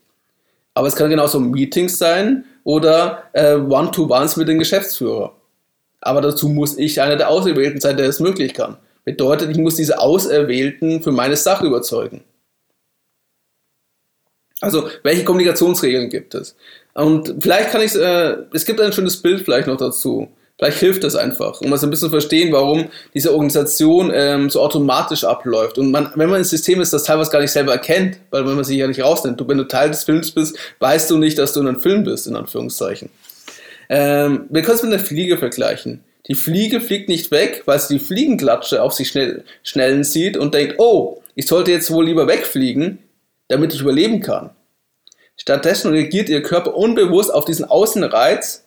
Aber 0.73 0.87
es 0.87 0.95
kann 0.95 1.09
genauso 1.09 1.39
Meetings 1.39 1.97
sein 1.97 2.45
oder 2.63 3.23
äh, 3.33 3.55
One-to-Ones 3.55 4.37
mit 4.37 4.47
dem 4.47 4.59
Geschäftsführer. 4.59 5.33
Aber 6.01 6.21
dazu 6.21 6.49
muss 6.49 6.77
ich 6.77 7.01
einer 7.01 7.15
der 7.15 7.29
Auserwählten 7.29 7.79
sein, 7.79 7.97
der 7.97 8.07
es 8.07 8.19
möglich 8.19 8.53
kann. 8.53 8.77
Bedeutet, 9.03 9.49
ich 9.51 9.57
muss 9.57 9.75
diese 9.75 9.99
Auserwählten 9.99 11.01
für 11.03 11.11
meine 11.11 11.35
Sache 11.35 11.65
überzeugen. 11.65 12.21
Also, 14.61 14.87
welche 15.03 15.25
Kommunikationsregeln 15.25 16.09
gibt 16.09 16.35
es? 16.35 16.55
Und 16.93 17.35
vielleicht 17.39 17.71
kann 17.71 17.81
ich, 17.81 17.95
äh, 17.95 18.37
es 18.53 18.65
gibt 18.65 18.79
ein 18.79 18.93
schönes 18.93 19.17
Bild 19.17 19.41
vielleicht 19.41 19.67
noch 19.67 19.77
dazu. 19.77 20.29
Vielleicht 20.57 20.77
hilft 20.77 21.03
das 21.03 21.15
einfach, 21.15 21.59
um 21.61 21.71
das 21.71 21.83
ein 21.83 21.89
bisschen 21.89 22.09
zu 22.09 22.11
verstehen, 22.11 22.53
warum 22.53 22.89
diese 23.15 23.31
Organisation 23.31 24.11
ähm, 24.13 24.51
so 24.51 24.61
automatisch 24.61 25.23
abläuft. 25.23 25.79
Und 25.79 25.89
man, 25.89 26.11
wenn 26.13 26.29
man 26.29 26.37
ein 26.37 26.43
System 26.43 26.79
ist, 26.81 26.93
das 26.93 27.03
teilweise 27.03 27.31
gar 27.31 27.41
nicht 27.41 27.51
selber 27.51 27.71
erkennt, 27.71 28.17
weil 28.29 28.43
man 28.43 28.63
sich 28.63 28.77
ja 28.77 28.87
nicht 28.87 29.01
rausnimmt, 29.01 29.39
du, 29.39 29.47
wenn 29.47 29.57
du 29.57 29.67
Teil 29.67 29.89
des 29.89 30.03
Films 30.03 30.29
bist, 30.29 30.55
weißt 30.77 31.09
du 31.09 31.17
nicht, 31.17 31.39
dass 31.39 31.53
du 31.53 31.61
in 31.61 31.67
einem 31.67 31.81
Film 31.81 32.03
bist, 32.03 32.27
in 32.27 32.35
Anführungszeichen. 32.35 33.09
Ähm, 33.89 34.45
wir 34.49 34.61
können 34.61 34.75
es 34.75 34.83
mit 34.83 34.93
einer 34.93 35.03
Fliege 35.03 35.39
vergleichen. 35.39 36.03
Die 36.27 36.35
Fliege 36.35 36.79
fliegt 36.79 37.09
nicht 37.09 37.31
weg, 37.31 37.63
weil 37.65 37.79
sie 37.79 37.97
die 37.97 38.05
Fliegenklatsche 38.05 38.83
auf 38.83 38.93
sich 38.93 39.07
schnell, 39.07 39.43
schnellen 39.63 40.03
sieht 40.03 40.37
und 40.37 40.53
denkt, 40.53 40.75
oh, 40.77 41.23
ich 41.33 41.47
sollte 41.47 41.71
jetzt 41.71 41.89
wohl 41.89 42.05
lieber 42.05 42.27
wegfliegen, 42.27 42.99
damit 43.51 43.73
ich 43.73 43.81
überleben 43.81 44.21
kann. 44.21 44.51
Stattdessen 45.37 45.91
reagiert 45.91 46.29
ihr 46.29 46.43
Körper 46.43 46.75
unbewusst 46.75 47.33
auf 47.33 47.45
diesen 47.45 47.65
Außenreiz 47.65 48.63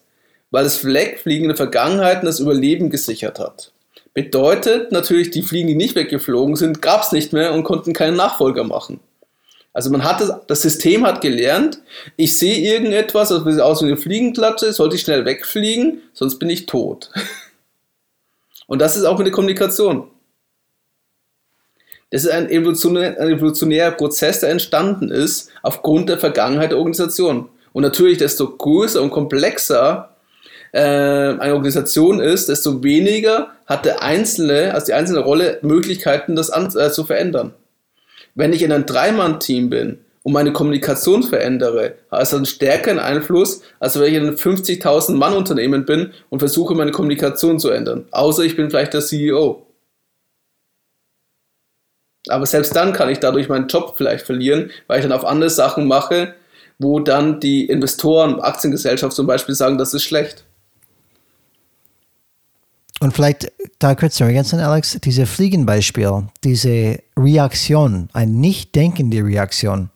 weil 0.55 0.63
das 0.63 0.85
in 0.85 1.49
der 1.49 1.57
Vergangenheit 1.57 2.23
das 2.23 2.39
Überleben 2.39 2.89
gesichert 2.89 3.41
hat. 3.41 3.73
Bedeutet 4.15 4.93
natürlich, 4.93 5.33
die 5.33 5.43
Fliegen, 5.43 5.67
die 5.67 5.75
nicht 5.75 5.97
weggeflogen 5.97 6.55
sind, 6.55 6.81
gab 6.81 7.03
es 7.03 7.11
nicht 7.11 7.33
mehr 7.33 7.53
und 7.53 7.65
konnten 7.65 7.93
keinen 7.93 8.17
Nachfolger 8.17 8.63
machen. 8.63 9.01
Also 9.73 9.91
man 9.91 10.05
hat 10.05 10.21
das, 10.21 10.33
das 10.47 10.63
System 10.63 11.05
hat 11.05 11.21
gelernt, 11.21 11.81
ich 12.15 12.39
sehe 12.39 12.59
irgendetwas, 12.59 13.31
das 13.31 13.43
sieht 13.43 13.61
aus 13.61 13.83
wie 13.83 13.87
eine 13.87 13.97
Fliegenklatsche, 13.97 14.73
sollte 14.73 14.95
ich 14.95 15.03
schnell 15.03 15.25
wegfliegen, 15.25 16.03
sonst 16.13 16.39
bin 16.39 16.51
ich 16.51 16.67
tot. 16.67 17.11
Und 18.69 18.81
das 18.81 18.97
ist 18.97 19.07
auch 19.07 19.19
mit 19.19 19.27
der 19.27 19.35
Kommunikation. 19.35 20.09
Das 22.15 22.23
ist 22.23 22.31
ein 22.31 22.49
evolutionär, 22.49 23.21
ein 23.21 23.29
evolutionärer 23.29 23.91
Prozess, 23.91 24.39
der 24.39 24.51
entstanden 24.51 25.11
ist 25.11 25.51
aufgrund 25.65 26.09
der 26.09 26.17
Vergangenheit 26.17 26.71
der 26.71 26.79
Organisation. 26.79 27.49
Und 27.73 27.83
natürlich, 27.83 28.19
desto 28.19 28.51
größer 28.57 29.03
und 29.03 29.11
komplexer 29.11 30.11
äh, 30.71 30.79
eine 30.79 31.55
Organisation 31.55 32.21
ist, 32.21 32.49
desto 32.49 32.85
weniger 32.85 33.49
hat 33.67 33.85
der 33.85 34.05
Einzelne, 34.05 34.75
also 34.75 34.87
die 34.87 34.93
einzelne 34.93 35.25
Rolle, 35.25 35.59
Möglichkeiten, 35.63 36.37
das 36.37 36.51
an, 36.51 36.67
äh, 36.77 36.93
zu 36.93 37.03
verändern. 37.03 37.53
Wenn 38.37 38.53
ich 38.53 38.63
in 38.63 38.71
einem 38.71 38.87
Dreimann-Team 38.87 39.71
bin 39.71 39.99
und 40.23 40.33
meine 40.33 40.53
Kommunikation 40.53 41.25
verändere, 41.25 41.95
hat 42.13 42.23
es 42.23 42.33
einen 42.33 42.47
stärkeren 42.47 43.01
Einfluss, 43.01 43.63
als 43.81 43.99
wenn 43.99 44.07
ich 44.07 44.15
in 44.15 44.23
einem 44.23 44.37
50.000 44.37 45.17
Mann-Unternehmen 45.17 45.85
bin 45.85 46.13
und 46.31 46.39
versuche, 46.39 46.77
meine 46.77 46.93
Kommunikation 46.93 47.59
zu 47.59 47.71
ändern. 47.71 48.05
Außer 48.13 48.45
ich 48.45 48.55
bin 48.55 48.71
vielleicht 48.71 48.95
der 48.95 49.01
CEO. 49.01 49.67
Aber 52.29 52.47
selbst 52.47 52.75
dann 52.75 52.93
kann 52.93 53.09
ich 53.11 53.21
dadurch 53.21 53.49
meinen 53.49 53.69
Job 53.69 53.95
vielleicht 53.97 54.25
verlieren, 54.25 54.71
weil 54.87 54.99
ich 54.99 55.05
dann 55.05 55.13
auf 55.13 55.25
andere 55.25 55.51
Sachen 55.51 55.87
mache, 55.87 56.35
wo 56.79 57.01
dann 57.01 57.41
die 57.41 57.67
Investoren, 57.67 58.41
Aktiengesellschaft 58.41 59.15
zum 59.15 59.27
Beispiel 59.27 59.55
sagen, 59.55 59.79
das 59.79 59.95
ist 59.95 60.05
schlecht. 60.05 60.45
Und 63.01 63.13
vielleicht 63.13 63.53
da 63.79 63.95
kurz 63.95 64.15
zu 64.15 64.25
ergänzen, 64.25 64.61
Alex, 64.61 64.99
diese 65.05 65.27
Fliegenbeispiel, 65.27 66.25
diese 66.43 67.01
Reaktion, 67.19 68.09
eine 68.13 68.31
nicht 68.31 68.75
denkende 68.75 69.23
Reaktion, 69.23 69.91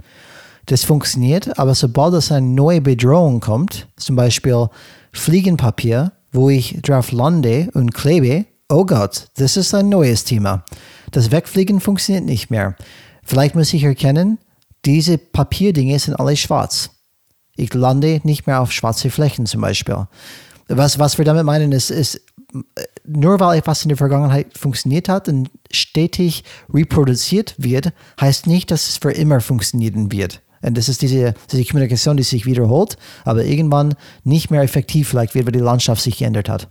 das 0.67 0.85
funktioniert, 0.85 1.59
aber 1.59 1.75
sobald 1.75 2.13
es 2.15 2.31
eine 2.31 2.47
neue 2.47 2.83
Bedrohung 2.83 3.41
kommt, 3.41 3.89
zum 3.97 4.17
Beispiel 4.17 4.67
Fliegenpapier, 5.13 6.13
wo 6.33 6.51
ich 6.51 6.83
drauf 6.83 7.11
lande 7.11 7.71
und 7.73 7.95
klebe, 7.95 8.45
oh 8.69 8.85
Gott, 8.85 9.29
das 9.37 9.57
ist 9.57 9.73
ein 9.75 9.89
neues 9.89 10.25
Thema. 10.25 10.65
Das 11.11 11.31
Wegfliegen 11.31 11.81
funktioniert 11.81 12.25
nicht 12.25 12.51
mehr. 12.51 12.77
Vielleicht 13.23 13.55
muss 13.55 13.73
ich 13.73 13.85
erkennen, 13.85 14.39
diese 14.85 15.19
Papierdinge 15.19 15.99
sind 15.99 16.15
alle 16.15 16.37
schwarz. 16.37 16.91
Ich 17.57 17.75
lande 17.75 18.21
nicht 18.25 18.47
mehr 18.47 18.61
auf 18.61 18.73
schwarze 18.73 19.11
Flächen 19.11 19.47
zum 19.47 19.61
Beispiel. 19.61 20.07
Was, 20.69 20.99
was 20.99 21.19
wir 21.19 21.25
damit 21.25 21.45
meinen, 21.45 21.73
ist, 21.73 21.91
ist 21.91 22.21
nur 23.05 23.41
weil 23.41 23.59
etwas 23.59 23.83
in 23.83 23.89
der 23.89 23.99
Vergangenheit 23.99 24.57
funktioniert 24.57 25.09
hat 25.09 25.29
und 25.29 25.51
stetig 25.71 26.45
reproduziert 26.73 27.55
wird, 27.59 27.93
heißt 28.21 28.47
nicht, 28.47 28.71
dass 28.71 28.89
es 28.89 28.99
für 28.99 29.13
immer 29.13 29.41
funktionieren 29.41 30.13
wird. 30.13 30.41
Und 30.63 30.77
das 30.77 30.89
ist 30.89 31.03
diese, 31.03 31.35
diese 31.51 31.65
Kommunikation, 31.65 32.17
die 32.17 32.23
sich 32.23 32.47
wiederholt, 32.47 32.97
aber 33.25 33.45
irgendwann 33.45 33.95
nicht 34.25 34.51
mehr 34.51 34.63
effektiv 34.63 35.09
vielleicht 35.09 35.35
wird, 35.35 35.47
weil 35.47 35.53
die 35.53 35.59
Landschaft 35.59 36.03
sich 36.03 36.19
geändert 36.19 36.49
hat. 36.49 36.69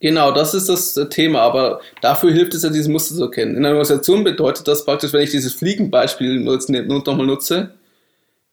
Genau, 0.00 0.30
das 0.30 0.54
ist 0.54 0.68
das 0.68 0.94
Thema, 1.10 1.40
aber 1.40 1.80
dafür 2.00 2.30
hilft 2.30 2.54
es 2.54 2.62
ja, 2.62 2.70
dieses 2.70 2.88
Muster 2.88 3.16
zu 3.16 3.22
erkennen. 3.24 3.56
In 3.56 3.64
einer 3.64 3.74
Organisation 3.74 4.22
bedeutet 4.22 4.68
das 4.68 4.84
praktisch, 4.84 5.12
wenn 5.12 5.22
ich 5.22 5.30
dieses 5.30 5.54
Fliegenbeispiel 5.54 6.38
nochmal 6.40 7.26
nutze, 7.26 7.74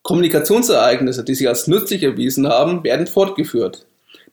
Kommunikationsereignisse, 0.01 1.23
die 1.23 1.35
sich 1.35 1.47
als 1.47 1.67
nützlich 1.67 2.03
erwiesen 2.03 2.47
haben, 2.47 2.83
werden 2.83 3.07
fortgeführt. 3.07 3.85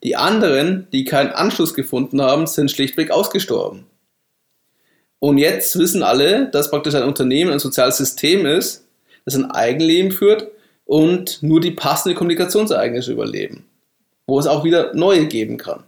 Die 0.02 0.16
anderen, 0.16 0.88
die 0.92 1.04
keinen 1.04 1.30
Anschluss 1.30 1.74
gefunden 1.74 2.20
haben, 2.20 2.46
sind 2.46 2.70
schlichtweg 2.70 3.10
ausgestorben. 3.10 3.86
Und 5.18 5.38
jetzt 5.38 5.78
wissen 5.78 6.02
alle, 6.02 6.50
dass 6.50 6.70
praktisch 6.70 6.94
ein 6.94 7.04
Unternehmen 7.04 7.52
ein 7.52 7.58
soziales 7.58 7.98
System 7.98 8.44
ist, 8.44 8.86
das 9.24 9.36
ein 9.36 9.50
Eigenleben 9.50 10.10
führt 10.10 10.48
und 10.84 11.42
nur 11.42 11.60
die 11.60 11.70
passende 11.70 12.16
Kommunikationsereignisse 12.16 13.12
überleben, 13.12 13.64
wo 14.26 14.38
es 14.38 14.46
auch 14.46 14.64
wieder 14.64 14.94
neue 14.94 15.26
geben 15.26 15.58
kann. 15.58 15.84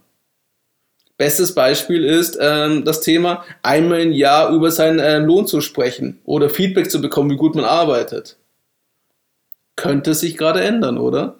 Bestes 1.17 1.55
Beispiel 1.55 2.03
ist 2.03 2.37
ähm, 2.41 2.83
das 2.83 2.99
Thema, 2.99 3.45
einmal 3.63 4.01
im 4.01 4.11
Jahr 4.11 4.49
über 4.51 4.69
seinen 4.69 4.99
äh, 4.99 5.19
Lohn 5.19 5.47
zu 5.47 5.61
sprechen 5.61 6.19
oder 6.25 6.49
Feedback 6.49 6.91
zu 6.91 7.01
bekommen, 7.01 7.29
wie 7.29 7.37
gut 7.37 7.55
man 7.55 7.63
arbeitet. 7.63 8.37
Könnte 9.77 10.13
sich 10.13 10.37
gerade 10.37 10.61
ändern, 10.61 10.97
oder? 10.97 11.37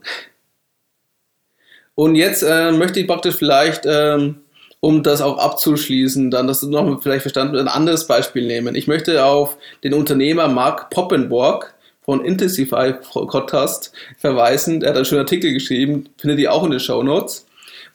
Und 1.93 2.15
jetzt 2.15 2.41
äh, 2.43 2.71
möchte 2.71 2.99
ich 2.99 3.07
praktisch 3.07 3.35
vielleicht, 3.35 3.83
ähm, 3.85 4.37
um 4.79 5.03
das 5.03 5.21
auch 5.21 5.39
abzuschließen, 5.39 6.31
dann, 6.31 6.47
dass 6.47 6.61
du 6.61 6.69
noch 6.69 7.01
vielleicht 7.01 7.23
verstanden, 7.23 7.57
ein 7.57 7.67
anderes 7.67 8.07
Beispiel 8.07 8.45
nehmen. 8.45 8.75
Ich 8.75 8.87
möchte 8.87 9.25
auf 9.25 9.57
den 9.83 9.93
Unternehmer 9.93 10.47
Mark 10.47 10.89
Poppenborg 10.89 11.73
von 12.03 12.23
Intensify 12.23 12.93
Podcast 12.93 13.91
verweisen. 14.17 14.81
Er 14.83 14.89
hat 14.89 14.97
einen 14.97 15.05
schönen 15.05 15.21
Artikel 15.21 15.53
geschrieben, 15.53 16.09
findet 16.17 16.39
ihr 16.39 16.53
auch 16.53 16.63
in 16.63 16.71
den 16.71 16.79
Show 16.79 17.01
Notes. 17.01 17.44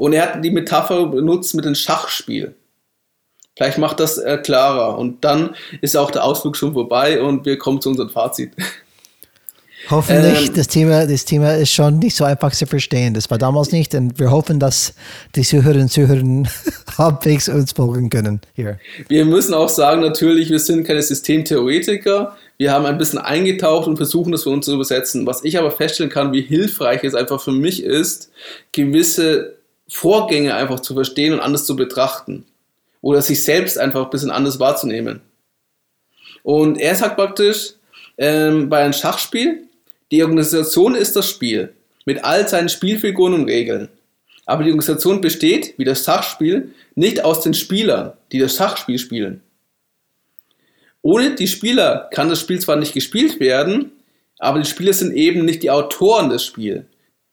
Und 0.01 0.15
er 0.15 0.23
hat 0.33 0.43
die 0.43 0.51
Metapher 0.51 1.09
benutzt 1.09 1.55
mit 1.55 1.67
dem 1.67 1.75
Schachspiel. 1.75 2.55
Vielleicht 3.55 3.77
macht 3.77 4.01
das 4.01 4.17
äh, 4.17 4.39
klarer. 4.39 4.97
Und 4.97 5.23
dann 5.23 5.55
ist 5.83 5.95
auch 5.95 6.11
der 6.11 6.25
Ausflug 6.25 6.57
schon 6.57 6.73
vorbei 6.73 7.21
und 7.21 7.45
wir 7.45 7.59
kommen 7.59 7.83
zu 7.83 7.91
unserem 7.91 8.09
Fazit. 8.09 8.53
Hoffentlich, 9.91 10.49
ähm, 10.49 10.55
das, 10.55 10.69
Thema, 10.69 11.07
das 11.07 11.27
Thema 11.27 11.53
ist 11.53 11.73
schon 11.73 11.99
nicht 11.99 12.17
so 12.17 12.25
einfach 12.25 12.53
zu 12.53 12.65
verstehen. 12.65 13.13
Das 13.13 13.31
war 13.31 13.37
damals 13.37 13.73
nicht 13.73 13.95
und 13.95 14.19
wir 14.19 14.31
hoffen, 14.31 14.59
dass 14.59 14.95
die 15.37 15.43
Zuhörerinnen 15.43 15.83
und 15.83 15.93
Zuhörer 15.93 16.49
halbwegs 16.97 17.51
uns 17.51 17.73
folgen 17.73 18.09
können 18.09 18.41
hier. 18.55 18.79
Wir 19.09 19.27
müssen 19.27 19.53
auch 19.53 19.69
sagen, 19.69 20.01
natürlich, 20.01 20.49
wir 20.49 20.61
sind 20.61 20.87
keine 20.87 21.03
Systemtheoretiker. 21.03 22.39
Wir 22.57 22.73
haben 22.73 22.87
ein 22.87 22.97
bisschen 22.97 23.19
eingetaucht 23.19 23.87
und 23.87 23.99
versuchen 23.99 24.33
das 24.33 24.45
für 24.45 24.51
uns 24.51 24.65
zu 24.65 24.73
übersetzen. 24.73 25.27
Was 25.27 25.45
ich 25.45 25.59
aber 25.59 25.71
feststellen 25.71 26.11
kann, 26.11 26.33
wie 26.33 26.41
hilfreich 26.41 27.05
es 27.05 27.15
einfach 27.15 27.43
für 27.43 27.53
mich 27.53 27.83
ist, 27.83 28.31
gewisse 28.73 29.60
Vorgänge 29.91 30.55
einfach 30.55 30.81
zu 30.81 30.95
verstehen 30.95 31.33
und 31.33 31.41
anders 31.41 31.67
zu 31.67 31.77
betrachten. 31.77 32.47
Oder 33.03 33.23
sich 33.23 33.43
selbst 33.43 33.79
einfach 33.79 34.05
ein 34.05 34.11
bisschen 34.11 34.31
anders 34.31 34.61
wahrzunehmen. 34.61 35.21
Und 36.43 36.79
er 36.79 36.95
sagt 36.95 37.17
praktisch, 37.17 37.75
ähm, 38.19 38.69
bei 38.69 38.79
einem 38.79 38.93
Schachspiel, 38.93 39.65
die 40.11 40.23
Organisation 40.23 40.95
ist 40.95 41.17
das 41.17 41.29
Spiel 41.29 41.75
mit 42.05 42.25
all 42.25 42.49
seinen 42.49 42.69
Spielfiguren 42.69 43.35
und 43.35 43.45
Regeln. 43.45 43.89
Aber 44.47 44.65
die 44.65 44.71
Organisation 44.71 45.21
besteht, 45.21 45.75
wie 45.79 45.85
das 45.85 46.05
Schachspiel, 46.05 46.75
nicht 46.95 47.25
aus 47.25 47.43
den 47.43 47.55
Spielern, 47.55 48.15
die 48.33 48.39
das 48.39 48.57
Schachspiel 48.57 48.99
spielen. 48.99 49.43
Ohne 51.03 51.35
die 51.35 51.47
Spieler 51.47 52.09
kann 52.13 52.29
das 52.29 52.41
Spiel 52.41 52.59
zwar 52.59 52.77
nicht 52.77 52.93
gespielt 52.93 53.41
werden, 53.41 53.93
aber 54.39 54.59
die 54.59 54.69
Spieler 54.69 54.93
sind 54.93 55.15
eben 55.15 55.45
nicht 55.45 55.63
die 55.63 55.71
Autoren 55.71 56.31
des 56.31 56.45
Spiels. 56.45 56.85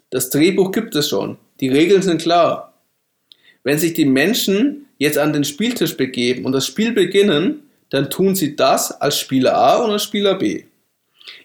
Das 0.09 0.29
Drehbuch 0.29 0.71
gibt 0.71 0.95
es 0.95 1.09
schon, 1.09 1.37
die 1.59 1.69
Regeln 1.69 2.01
sind 2.01 2.21
klar. 2.21 2.73
Wenn 3.63 3.79
sich 3.79 3.93
die 3.93 4.05
Menschen 4.05 4.85
jetzt 4.97 5.17
an 5.17 5.33
den 5.33 5.43
Spieltisch 5.43 5.97
begeben 5.97 6.45
und 6.45 6.51
das 6.53 6.65
Spiel 6.65 6.93
beginnen, 6.93 7.63
dann 7.89 8.09
tun 8.09 8.35
sie 8.35 8.55
das 8.55 8.91
als 8.91 9.19
Spieler 9.19 9.55
A 9.55 9.77
und 9.77 9.91
als 9.91 10.03
Spieler 10.03 10.35
B. 10.35 10.63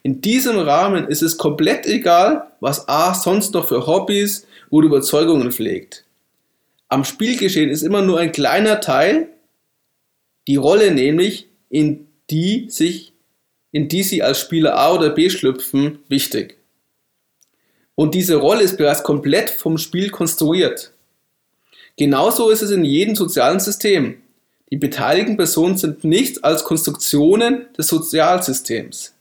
In 0.03 0.21
diesem 0.21 0.59
Rahmen 0.59 1.09
ist 1.09 1.23
es 1.23 1.39
komplett 1.39 1.87
egal, 1.87 2.53
was 2.61 2.89
A 2.89 3.15
sonst 3.15 3.55
noch 3.55 3.69
für 3.69 3.87
Hobbys 3.87 4.47
oder 4.71 4.87
Überzeugungen 4.87 5.53
pflegt. 5.53 6.05
am 6.89 7.05
Spielgeschehen 7.05 7.71
ist 7.71 7.83
immer 7.83 8.03
nur 8.03 8.19
ein 8.19 8.33
kleiner 8.33 8.81
Teil, 8.81 9.29
die 10.47 10.57
Rolle 10.57 10.91
nämlich, 10.91 11.49
in 11.71 12.07
die 12.31 12.67
sich, 12.69 13.15
in 13.71 13.89
die 13.89 14.03
sie 14.03 14.23
als 14.23 14.41
Spieler 14.41 14.77
A 14.77 14.93
oder 14.93 15.11
B 15.11 15.31
schlüpfen, 15.31 16.01
wichtig. 16.09 16.59
Und 17.95 18.15
diese 18.15 18.37
Rolle 18.37 18.63
ist 18.63 18.79
bereits 18.79 19.03
komplett 19.03 19.51
vom 19.51 19.79
Spiel 19.79 20.11
konstruiert. 20.11 20.93
Genauso 21.97 22.51
ist 22.51 22.63
es 22.63 22.71
in 22.71 22.85
jedem 22.85 23.15
sozialen 23.15 23.61
System. 23.61 24.23
Die 24.71 24.79
beteiligten 24.79 25.37
Personen 25.37 25.77
sind 25.77 26.03
nichts 26.05 26.43
als 26.43 26.65
Konstruktionen 26.65 27.67
des 27.77 27.89
Sozialsystems. 27.89 29.15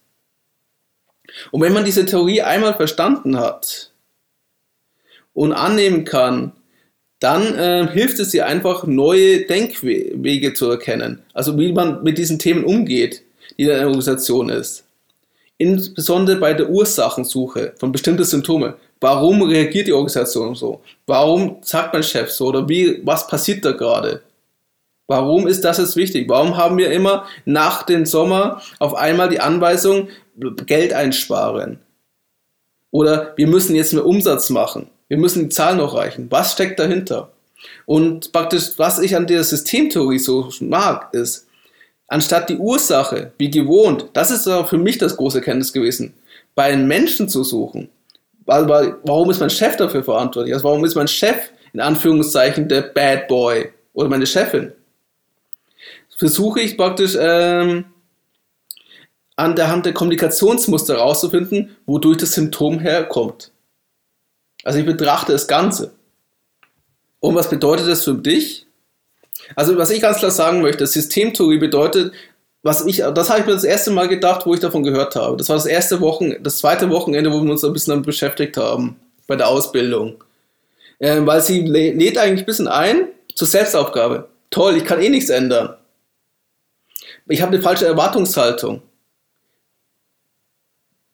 Und 1.51 1.61
wenn 1.61 1.73
man 1.73 1.85
diese 1.85 2.05
Theorie 2.05 2.41
einmal 2.41 2.73
verstanden 2.73 3.37
hat 3.37 3.91
und 5.33 5.51
annehmen 5.51 6.05
kann, 6.05 6.53
dann 7.19 7.53
äh, 7.55 7.87
hilft 7.91 8.19
es 8.19 8.29
dir 8.29 8.47
einfach, 8.47 8.85
neue 8.85 9.45
Denkwege 9.45 10.53
zu 10.53 10.69
erkennen. 10.69 11.21
Also 11.33 11.57
wie 11.57 11.71
man 11.71 12.01
mit 12.03 12.17
diesen 12.17 12.39
Themen 12.39 12.63
umgeht, 12.63 13.21
die 13.57 13.63
in 13.63 13.71
einer 13.71 13.85
Organisation 13.85 14.49
ist. 14.49 14.85
Insbesondere 15.61 16.37
bei 16.37 16.55
der 16.55 16.71
Ursachensuche 16.71 17.73
von 17.77 17.91
bestimmten 17.91 18.23
Symptomen. 18.23 18.73
Warum 18.99 19.43
reagiert 19.43 19.85
die 19.85 19.93
Organisation 19.93 20.55
so? 20.55 20.81
Warum 21.05 21.57
sagt 21.61 21.93
mein 21.93 22.01
Chef 22.01 22.31
so? 22.31 22.47
Oder 22.47 22.67
wie, 22.67 22.99
was 23.05 23.27
passiert 23.27 23.63
da 23.63 23.71
gerade? 23.71 24.23
Warum 25.05 25.47
ist 25.47 25.63
das 25.63 25.77
jetzt 25.77 25.95
wichtig? 25.95 26.27
Warum 26.27 26.57
haben 26.57 26.79
wir 26.79 26.91
immer 26.91 27.27
nach 27.45 27.83
dem 27.83 28.07
Sommer 28.07 28.63
auf 28.79 28.95
einmal 28.95 29.29
die 29.29 29.39
Anweisung, 29.39 30.07
Geld 30.65 30.93
einsparen? 30.93 31.77
Oder 32.89 33.33
wir 33.37 33.45
müssen 33.45 33.75
jetzt 33.75 33.93
mehr 33.93 34.07
Umsatz 34.07 34.49
machen. 34.49 34.89
Wir 35.09 35.17
müssen 35.17 35.43
die 35.43 35.49
Zahlen 35.49 35.77
noch 35.77 35.93
reichen. 35.93 36.25
Was 36.31 36.53
steckt 36.53 36.79
dahinter? 36.79 37.29
Und 37.85 38.31
praktisch, 38.31 38.71
was 38.77 38.97
ich 38.97 39.15
an 39.15 39.27
der 39.27 39.43
Systemtheorie 39.43 40.17
so 40.17 40.49
mag, 40.59 41.13
ist, 41.13 41.45
anstatt 42.11 42.49
die 42.49 42.57
Ursache, 42.57 43.31
wie 43.37 43.49
gewohnt, 43.49 44.07
das 44.11 44.31
ist 44.31 44.43
für 44.43 44.77
mich 44.77 44.97
das 44.97 45.15
große 45.15 45.39
Kenntnis 45.39 45.71
gewesen, 45.71 46.13
bei 46.55 46.65
einem 46.65 46.85
Menschen 46.85 47.29
zu 47.29 47.43
suchen. 47.45 47.89
Warum 48.45 49.29
ist 49.29 49.39
mein 49.39 49.49
Chef 49.49 49.77
dafür 49.77 50.03
verantwortlich? 50.03 50.53
Also 50.53 50.65
warum 50.65 50.83
ist 50.83 50.95
mein 50.95 51.07
Chef 51.07 51.51
in 51.71 51.79
Anführungszeichen 51.79 52.67
der 52.67 52.81
Bad 52.81 53.29
Boy 53.29 53.71
oder 53.93 54.09
meine 54.09 54.25
Chefin? 54.25 54.73
Versuche 56.17 56.59
ich 56.59 56.75
praktisch 56.75 57.15
ähm, 57.17 57.85
an 59.37 59.55
der 59.55 59.69
Hand 59.69 59.85
der 59.85 59.93
Kommunikationsmuster 59.93 60.95
herauszufinden, 60.95 61.77
wodurch 61.85 62.17
das 62.17 62.33
Symptom 62.33 62.79
herkommt. 62.79 63.51
Also 64.65 64.79
ich 64.79 64.85
betrachte 64.85 65.31
das 65.31 65.47
Ganze. 65.47 65.93
Und 67.21 67.35
was 67.35 67.49
bedeutet 67.49 67.87
das 67.87 68.03
für 68.03 68.15
dich? 68.15 68.67
Also 69.55 69.77
was 69.77 69.89
ich 69.89 70.01
ganz 70.01 70.17
klar 70.17 70.31
sagen 70.31 70.61
möchte, 70.61 70.85
Systemtheorie 70.87 71.57
bedeutet, 71.57 72.13
was 72.63 72.85
ich, 72.85 72.97
das 72.97 73.29
habe 73.29 73.39
ich 73.39 73.45
mir 73.45 73.53
das 73.53 73.63
erste 73.63 73.91
Mal 73.91 74.07
gedacht, 74.07 74.45
wo 74.45 74.53
ich 74.53 74.59
davon 74.59 74.83
gehört 74.83 75.15
habe. 75.15 75.37
Das 75.37 75.49
war 75.49 75.55
das 75.55 75.65
erste 75.65 75.99
Wochen, 75.99 76.35
das 76.43 76.57
zweite 76.57 76.89
Wochenende, 76.89 77.31
wo 77.31 77.41
wir 77.41 77.51
uns 77.51 77.63
ein 77.63 77.73
bisschen 77.73 77.91
damit 77.91 78.05
beschäftigt 78.05 78.57
haben, 78.57 78.99
bei 79.27 79.35
der 79.35 79.47
Ausbildung. 79.47 80.23
Ähm, 80.99 81.25
weil 81.25 81.41
sie 81.41 81.61
lädt 81.61 82.17
eigentlich 82.17 82.41
ein 82.41 82.45
bisschen 82.45 82.67
ein 82.67 83.07
zur 83.33 83.47
Selbstaufgabe. 83.47 84.27
Toll, 84.51 84.77
ich 84.77 84.85
kann 84.85 85.01
eh 85.01 85.09
nichts 85.09 85.29
ändern. 85.29 85.75
Ich 87.27 87.41
habe 87.41 87.53
eine 87.53 87.63
falsche 87.63 87.85
Erwartungshaltung. 87.85 88.81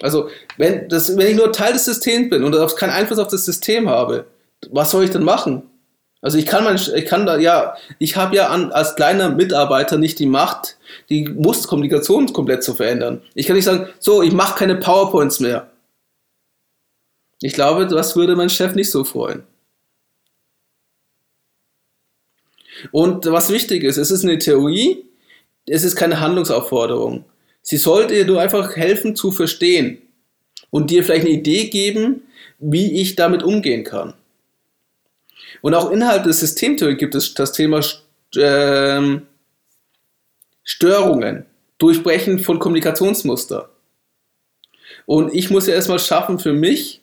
Also, 0.01 0.29
wenn, 0.57 0.89
das, 0.89 1.15
wenn 1.15 1.27
ich 1.27 1.35
nur 1.35 1.51
Teil 1.53 1.73
des 1.73 1.85
Systems 1.85 2.29
bin 2.29 2.43
und 2.43 2.75
keinen 2.75 2.91
Einfluss 2.91 3.19
auf 3.19 3.29
das 3.29 3.45
System 3.45 3.89
habe, 3.89 4.25
was 4.69 4.91
soll 4.91 5.05
ich 5.05 5.11
denn 5.11 5.23
machen? 5.23 5.63
Also 6.27 6.39
ich 6.39 6.45
kann 6.45 6.65
mein, 6.65 6.75
ich 6.75 7.05
kann 7.05 7.25
da 7.25 7.37
ja, 7.37 7.77
ich 7.99 8.17
habe 8.17 8.35
ja 8.35 8.49
an, 8.49 8.73
als 8.73 8.97
kleiner 8.97 9.29
Mitarbeiter 9.29 9.97
nicht 9.97 10.19
die 10.19 10.25
Macht, 10.25 10.77
die 11.07 11.23
Musterkommunikation 11.23 12.33
komplett 12.33 12.65
zu 12.65 12.73
verändern. 12.73 13.21
Ich 13.33 13.47
kann 13.47 13.55
nicht 13.55 13.63
sagen, 13.63 13.87
so, 13.99 14.21
ich 14.21 14.33
mache 14.33 14.59
keine 14.59 14.75
PowerPoints 14.75 15.39
mehr. 15.39 15.71
Ich 17.41 17.53
glaube, 17.53 17.87
das 17.87 18.17
würde 18.17 18.35
mein 18.35 18.49
Chef 18.49 18.75
nicht 18.75 18.91
so 18.91 19.05
freuen. 19.05 19.43
Und 22.91 23.25
was 23.27 23.49
wichtig 23.49 23.85
ist, 23.85 23.95
es 23.95 24.11
ist 24.11 24.25
eine 24.25 24.37
Theorie, 24.37 25.05
es 25.65 25.85
ist 25.85 25.95
keine 25.95 26.19
Handlungsaufforderung. 26.19 27.23
Sie 27.61 27.77
sollte 27.77 28.15
dir 28.15 28.25
nur 28.25 28.41
einfach 28.41 28.75
helfen 28.75 29.15
zu 29.15 29.31
verstehen 29.31 30.01
und 30.71 30.91
dir 30.91 31.05
vielleicht 31.05 31.25
eine 31.25 31.35
Idee 31.35 31.69
geben, 31.69 32.23
wie 32.59 32.99
ich 32.99 33.15
damit 33.15 33.43
umgehen 33.43 33.85
kann. 33.85 34.13
Und 35.61 35.73
auch 35.73 35.91
innerhalb 35.91 36.23
des 36.23 36.39
Systemtheorie 36.39 36.95
gibt 36.95 37.15
es 37.15 37.33
das 37.33 37.51
Thema 37.51 37.81
ähm, 38.35 39.27
Störungen, 40.63 41.45
Durchbrechen 41.77 42.39
von 42.39 42.59
Kommunikationsmuster. 42.59 43.69
Und 45.05 45.33
ich 45.33 45.49
muss 45.49 45.67
ja 45.67 45.73
erstmal 45.73 45.99
schaffen 45.99 46.39
für 46.39 46.53
mich 46.53 47.01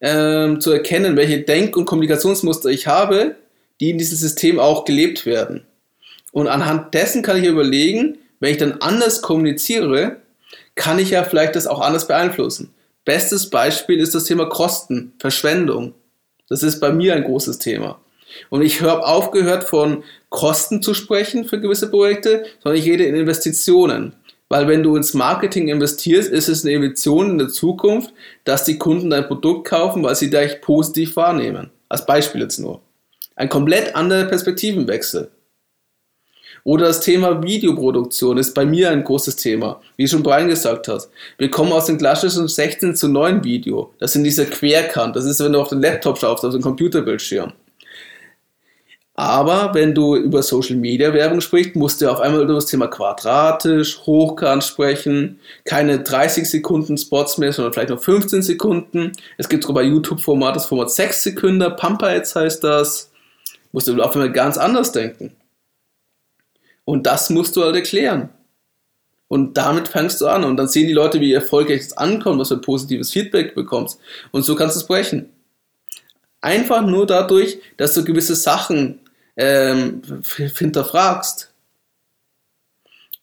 ähm, 0.00 0.60
zu 0.60 0.72
erkennen, 0.72 1.16
welche 1.16 1.42
Denk- 1.42 1.76
und 1.76 1.84
Kommunikationsmuster 1.84 2.70
ich 2.70 2.86
habe, 2.86 3.36
die 3.80 3.90
in 3.90 3.98
diesem 3.98 4.16
System 4.16 4.58
auch 4.58 4.84
gelebt 4.84 5.26
werden. 5.26 5.66
Und 6.32 6.48
anhand 6.48 6.94
dessen 6.94 7.22
kann 7.22 7.36
ich 7.36 7.46
überlegen, 7.46 8.18
wenn 8.38 8.52
ich 8.52 8.58
dann 8.58 8.80
anders 8.80 9.20
kommuniziere, 9.20 10.16
kann 10.74 10.98
ich 10.98 11.10
ja 11.10 11.24
vielleicht 11.24 11.56
das 11.56 11.66
auch 11.66 11.80
anders 11.80 12.06
beeinflussen. 12.06 12.72
Bestes 13.04 13.50
Beispiel 13.50 13.98
ist 13.98 14.14
das 14.14 14.24
Thema 14.24 14.46
Kosten, 14.46 15.12
Verschwendung. 15.18 15.94
Das 16.50 16.62
ist 16.62 16.80
bei 16.80 16.92
mir 16.92 17.14
ein 17.14 17.24
großes 17.24 17.58
Thema. 17.58 18.00
Und 18.50 18.62
ich 18.62 18.82
habe 18.82 19.06
aufgehört 19.06 19.64
von 19.64 20.04
Kosten 20.28 20.82
zu 20.82 20.94
sprechen 20.94 21.46
für 21.46 21.60
gewisse 21.60 21.90
Projekte, 21.90 22.44
sondern 22.62 22.80
ich 22.80 22.86
rede 22.86 23.04
in 23.04 23.14
Investitionen. 23.14 24.14
Weil 24.48 24.66
wenn 24.66 24.82
du 24.82 24.96
ins 24.96 25.14
Marketing 25.14 25.68
investierst, 25.68 26.28
ist 26.28 26.48
es 26.48 26.64
eine 26.64 26.74
Investition 26.74 27.30
in 27.30 27.38
der 27.38 27.48
Zukunft, 27.48 28.12
dass 28.44 28.64
die 28.64 28.78
Kunden 28.78 29.10
dein 29.10 29.26
Produkt 29.26 29.68
kaufen, 29.68 30.02
weil 30.02 30.16
sie 30.16 30.28
dich 30.28 30.60
positiv 30.60 31.14
wahrnehmen. 31.16 31.70
Als 31.88 32.04
Beispiel 32.04 32.40
jetzt 32.40 32.58
nur. 32.58 32.80
Ein 33.36 33.48
komplett 33.48 33.94
anderer 33.94 34.24
Perspektivenwechsel. 34.24 35.30
Oder 36.64 36.86
das 36.86 37.00
Thema 37.00 37.42
Videoproduktion 37.42 38.38
ist 38.38 38.54
bei 38.54 38.64
mir 38.64 38.90
ein 38.90 39.04
großes 39.04 39.36
Thema, 39.36 39.80
wie 39.96 40.06
schon 40.06 40.22
Brian 40.22 40.48
gesagt 40.48 40.88
hat. 40.88 41.08
Wir 41.38 41.50
kommen 41.50 41.72
aus 41.72 41.86
dem 41.86 41.98
klassischen 41.98 42.48
16 42.48 42.96
zu 42.96 43.08
9 43.08 43.44
Video. 43.44 43.92
Das 43.98 44.12
sind 44.12 44.24
diese 44.24 44.46
Querkant. 44.46 45.16
Das 45.16 45.24
ist, 45.24 45.40
wenn 45.40 45.52
du 45.52 45.60
auf 45.60 45.68
den 45.68 45.80
Laptop 45.80 46.18
schaust, 46.18 46.44
auf 46.44 46.52
den 46.52 46.62
Computerbildschirm. 46.62 47.52
Aber 49.20 49.74
wenn 49.74 49.94
du 49.94 50.16
über 50.16 50.42
Social 50.42 50.76
Media 50.76 51.12
Werbung 51.12 51.42
sprichst, 51.42 51.76
musst 51.76 52.00
du 52.00 52.10
auf 52.10 52.20
einmal 52.20 52.42
über 52.42 52.54
das 52.54 52.64
Thema 52.64 52.86
quadratisch, 52.86 54.00
hochkant 54.06 54.64
sprechen. 54.64 55.40
Keine 55.66 55.98
30 55.98 56.48
Sekunden 56.48 56.96
Spots 56.96 57.36
mehr, 57.36 57.52
sondern 57.52 57.74
vielleicht 57.74 57.90
noch 57.90 58.02
15 58.02 58.40
Sekunden. 58.40 59.12
Es 59.36 59.50
gibt 59.50 59.64
sogar 59.64 59.82
bei 59.82 59.88
YouTube-Format 59.88 60.56
das 60.56 60.64
Format 60.64 60.90
6 60.90 61.22
Sekunden. 61.22 61.76
Pampa 61.76 62.14
jetzt 62.14 62.34
heißt 62.34 62.64
das. 62.64 63.10
Musst 63.72 63.88
du 63.88 64.00
auf 64.00 64.14
einmal 64.14 64.32
ganz 64.32 64.56
anders 64.56 64.90
denken. 64.90 65.32
Und 66.90 67.06
das 67.06 67.30
musst 67.30 67.54
du 67.54 67.62
halt 67.62 67.76
erklären. 67.76 68.30
Und 69.28 69.56
damit 69.56 69.86
fängst 69.86 70.20
du 70.20 70.26
an. 70.26 70.42
Und 70.42 70.56
dann 70.56 70.66
sehen 70.66 70.88
die 70.88 70.92
Leute, 70.92 71.20
wie 71.20 71.32
erfolgreich 71.32 71.82
es 71.82 71.96
ankommt, 71.96 72.40
was 72.40 72.48
für 72.48 72.56
positives 72.56 73.12
Feedback 73.12 73.54
bekommst. 73.54 74.00
Und 74.32 74.42
so 74.42 74.56
kannst 74.56 74.74
du 74.74 74.80
es 74.80 74.88
brechen. 74.88 75.28
Einfach 76.40 76.84
nur 76.84 77.06
dadurch, 77.06 77.60
dass 77.76 77.94
du 77.94 78.04
gewisse 78.04 78.34
Sachen 78.34 78.98
ähm, 79.36 80.02
hinterfragst. 80.34 81.52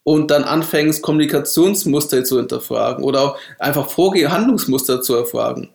Und 0.04 0.32
dann 0.32 0.46
anfängst, 0.46 1.02
Kommunikationsmuster 1.02 2.24
zu 2.24 2.38
hinterfragen 2.38 3.04
oder 3.04 3.22
auch 3.22 3.40
einfach 3.60 3.90
Vorgeh 3.90 4.30
Handlungsmuster 4.30 5.02
zu 5.02 5.14
erfragen. 5.14 5.72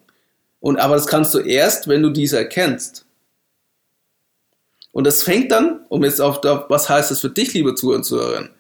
Und, 0.61 0.79
aber 0.79 0.95
das 0.95 1.07
kannst 1.07 1.35
du 1.35 1.41
erst, 1.41 1.89
wenn 1.89 2.03
du 2.03 2.09
diese 2.09 2.39
erkennst. 2.39 3.05
Und 4.93 5.05
das 5.05 5.23
fängt 5.23 5.51
dann, 5.51 5.81
um 5.89 6.05
jetzt 6.05 6.21
auf, 6.21 6.41
was 6.69 6.89
heißt 6.89 7.11
das 7.11 7.21
für 7.21 7.31
dich, 7.31 7.55
liebe 7.55 7.75
Zuhörer 7.75 7.99
und 7.99 8.05
Zuhörerinnen? 8.05 8.51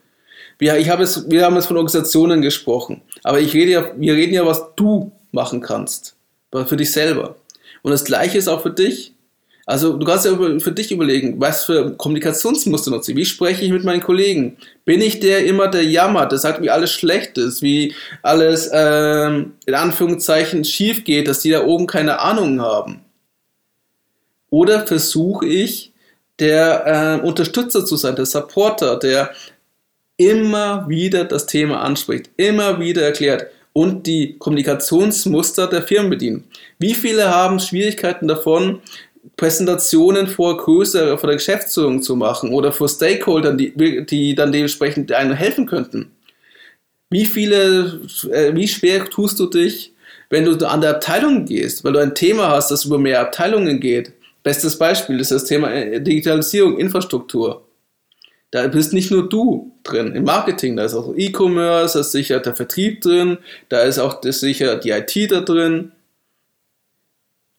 Wir, 0.58 0.78
ich 0.78 0.88
habe 0.88 1.02
es, 1.02 1.30
wir 1.30 1.44
haben 1.44 1.56
jetzt 1.56 1.66
von 1.66 1.76
Organisationen 1.76 2.40
gesprochen, 2.40 3.02
aber 3.22 3.40
ich 3.40 3.52
rede 3.52 3.72
ja, 3.72 3.84
wir 3.96 4.14
reden 4.14 4.34
ja, 4.34 4.46
was 4.46 4.62
du 4.76 5.12
machen 5.30 5.60
kannst, 5.60 6.16
für 6.66 6.76
dich 6.76 6.92
selber. 6.92 7.36
Und 7.82 7.90
das 7.90 8.04
Gleiche 8.04 8.38
ist 8.38 8.48
auch 8.48 8.62
für 8.62 8.70
dich. 8.70 9.14
Also 9.64 9.96
du 9.96 10.04
kannst 10.04 10.24
ja 10.24 10.36
für 10.58 10.72
dich 10.72 10.90
überlegen, 10.90 11.40
was 11.40 11.64
für 11.64 11.92
Kommunikationsmuster 11.96 12.90
nutze 12.90 13.12
ich, 13.12 13.16
wie 13.16 13.24
spreche 13.24 13.64
ich 13.64 13.70
mit 13.70 13.84
meinen 13.84 14.02
Kollegen? 14.02 14.56
Bin 14.84 15.00
ich 15.00 15.20
der 15.20 15.46
immer, 15.46 15.68
der 15.68 15.84
jammert, 15.84 16.32
der 16.32 16.38
sagt, 16.38 16.62
wie 16.62 16.70
alles 16.70 16.90
schlecht 16.90 17.38
ist, 17.38 17.62
wie 17.62 17.94
alles 18.22 18.68
ähm, 18.72 19.52
in 19.66 19.74
Anführungszeichen 19.74 20.64
schief 20.64 21.04
geht, 21.04 21.28
dass 21.28 21.40
die 21.40 21.50
da 21.50 21.64
oben 21.64 21.86
keine 21.86 22.18
Ahnung 22.18 22.60
haben? 22.60 23.00
Oder 24.50 24.86
versuche 24.86 25.46
ich 25.46 25.91
der 26.42 27.20
äh, 27.22 27.26
Unterstützer 27.26 27.84
zu 27.86 27.96
sein, 27.96 28.16
der 28.16 28.26
Supporter, 28.26 28.98
der 28.98 29.30
immer 30.16 30.88
wieder 30.88 31.24
das 31.24 31.46
Thema 31.46 31.80
anspricht, 31.80 32.30
immer 32.36 32.80
wieder 32.80 33.02
erklärt 33.02 33.46
und 33.72 34.06
die 34.06 34.36
Kommunikationsmuster 34.38 35.68
der 35.68 35.82
Firmen 35.82 36.10
bedient. 36.10 36.44
Wie 36.78 36.94
viele 36.94 37.30
haben 37.30 37.60
Schwierigkeiten 37.60 38.26
davon, 38.26 38.80
Präsentationen 39.36 40.26
vor 40.26 40.56
größere, 40.56 41.16
vor 41.16 41.28
der 41.28 41.36
Geschäftsführung 41.36 42.02
zu 42.02 42.16
machen 42.16 42.50
oder 42.50 42.72
vor 42.72 42.88
Stakeholdern, 42.88 43.56
die, 43.56 44.04
die 44.04 44.34
dann 44.34 44.50
dementsprechend 44.50 45.12
einem 45.12 45.32
helfen 45.32 45.66
könnten. 45.66 46.10
Wie 47.08 47.24
viele, 47.24 48.00
äh, 48.32 48.54
wie 48.54 48.66
schwer 48.66 49.04
tust 49.04 49.38
du 49.38 49.46
dich, 49.46 49.92
wenn 50.28 50.44
du 50.44 50.66
an 50.66 50.80
der 50.80 50.90
Abteilung 50.90 51.44
gehst, 51.44 51.84
weil 51.84 51.92
du 51.92 52.00
ein 52.00 52.16
Thema 52.16 52.48
hast, 52.48 52.70
das 52.72 52.84
über 52.84 52.98
mehr 52.98 53.20
Abteilungen 53.20 53.78
geht? 53.78 54.12
Bestes 54.42 54.76
Beispiel 54.76 55.20
ist 55.20 55.30
das 55.30 55.44
Thema 55.44 55.72
äh, 55.72 56.00
Digitalisierung, 56.00 56.78
Infrastruktur. 56.78 57.66
Da 58.50 58.66
bist 58.68 58.92
nicht 58.92 59.10
nur 59.10 59.28
du 59.28 59.72
drin 59.82 60.14
im 60.14 60.24
Marketing, 60.24 60.76
da 60.76 60.84
ist 60.84 60.94
auch 60.94 61.14
E-Commerce, 61.16 61.94
da 61.94 62.00
ist 62.00 62.12
sicher 62.12 62.38
der 62.40 62.54
Vertrieb 62.54 63.00
drin, 63.00 63.38
da 63.70 63.80
ist 63.80 63.98
auch 63.98 64.20
das 64.20 64.40
sicher 64.40 64.76
die 64.76 64.90
IT 64.90 65.32
da 65.32 65.40
drin. 65.40 65.92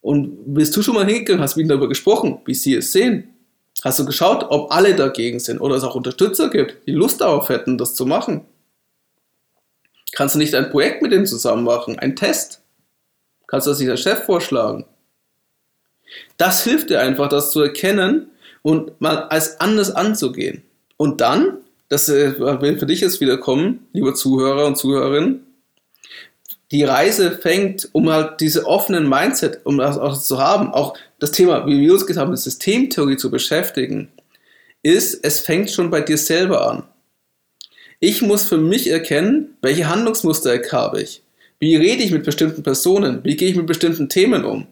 Und 0.00 0.54
bist 0.54 0.76
du 0.76 0.82
schon 0.82 0.94
mal 0.94 1.06
hingegangen, 1.06 1.42
hast 1.42 1.56
mit 1.56 1.64
ihnen 1.64 1.70
darüber 1.70 1.88
gesprochen, 1.88 2.40
wie 2.44 2.54
sie 2.54 2.74
es 2.74 2.92
sehen? 2.92 3.34
Hast 3.82 3.98
du 3.98 4.04
geschaut, 4.04 4.46
ob 4.50 4.70
alle 4.70 4.94
dagegen 4.94 5.40
sind 5.40 5.60
oder 5.60 5.74
es 5.74 5.82
auch 5.82 5.96
Unterstützer 5.96 6.48
gibt, 6.48 6.86
die 6.86 6.92
Lust 6.92 7.20
darauf 7.20 7.48
hätten, 7.48 7.76
das 7.76 7.94
zu 7.94 8.06
machen? 8.06 8.42
Kannst 10.12 10.36
du 10.36 10.38
nicht 10.38 10.54
ein 10.54 10.70
Projekt 10.70 11.02
mit 11.02 11.10
denen 11.10 11.26
zusammen 11.26 11.64
machen, 11.64 11.98
ein 11.98 12.14
Test? 12.14 12.62
Kannst 13.48 13.66
du 13.66 13.70
das 13.70 13.80
nicht 13.80 13.90
der 13.90 13.96
Chef 13.96 14.24
vorschlagen? 14.24 14.84
Das 16.36 16.64
hilft 16.64 16.90
dir 16.90 17.00
einfach, 17.00 17.28
das 17.28 17.50
zu 17.50 17.60
erkennen 17.60 18.30
und 18.62 19.00
mal 19.00 19.24
als 19.28 19.60
anders 19.60 19.90
anzugehen. 19.90 20.62
Und 20.96 21.20
dann, 21.20 21.58
das 21.88 22.08
äh, 22.08 22.38
will 22.38 22.78
für 22.78 22.86
dich 22.86 23.00
jetzt 23.00 23.20
wieder 23.20 23.38
kommen, 23.38 23.86
lieber 23.92 24.14
Zuhörer 24.14 24.66
und 24.66 24.76
Zuhörerin, 24.76 25.40
die 26.70 26.82
Reise 26.82 27.30
fängt, 27.30 27.88
um 27.92 28.10
halt 28.10 28.40
diese 28.40 28.66
offenen 28.66 29.08
Mindset, 29.08 29.60
um 29.64 29.78
das 29.78 29.98
auch 29.98 30.20
zu 30.20 30.38
haben, 30.38 30.72
auch 30.72 30.96
das 31.20 31.30
Thema, 31.30 31.66
wie 31.66 31.80
wir 31.80 31.92
uns 31.92 32.06
gesagt 32.06 32.26
haben, 32.26 32.36
Systemtheorie 32.36 33.16
zu 33.16 33.30
beschäftigen, 33.30 34.08
ist, 34.82 35.24
es 35.24 35.40
fängt 35.40 35.70
schon 35.70 35.90
bei 35.90 36.00
dir 36.00 36.18
selber 36.18 36.68
an. 36.68 36.84
Ich 38.00 38.22
muss 38.22 38.44
für 38.44 38.58
mich 38.58 38.90
erkennen, 38.90 39.56
welche 39.62 39.88
Handlungsmuster 39.88 40.60
habe 40.72 41.02
ich. 41.02 41.22
Wie 41.58 41.76
rede 41.76 42.02
ich 42.02 42.10
mit 42.10 42.24
bestimmten 42.24 42.62
Personen? 42.62 43.22
Wie 43.24 43.36
gehe 43.36 43.48
ich 43.48 43.56
mit 43.56 43.66
bestimmten 43.66 44.08
Themen 44.08 44.44
um? 44.44 44.66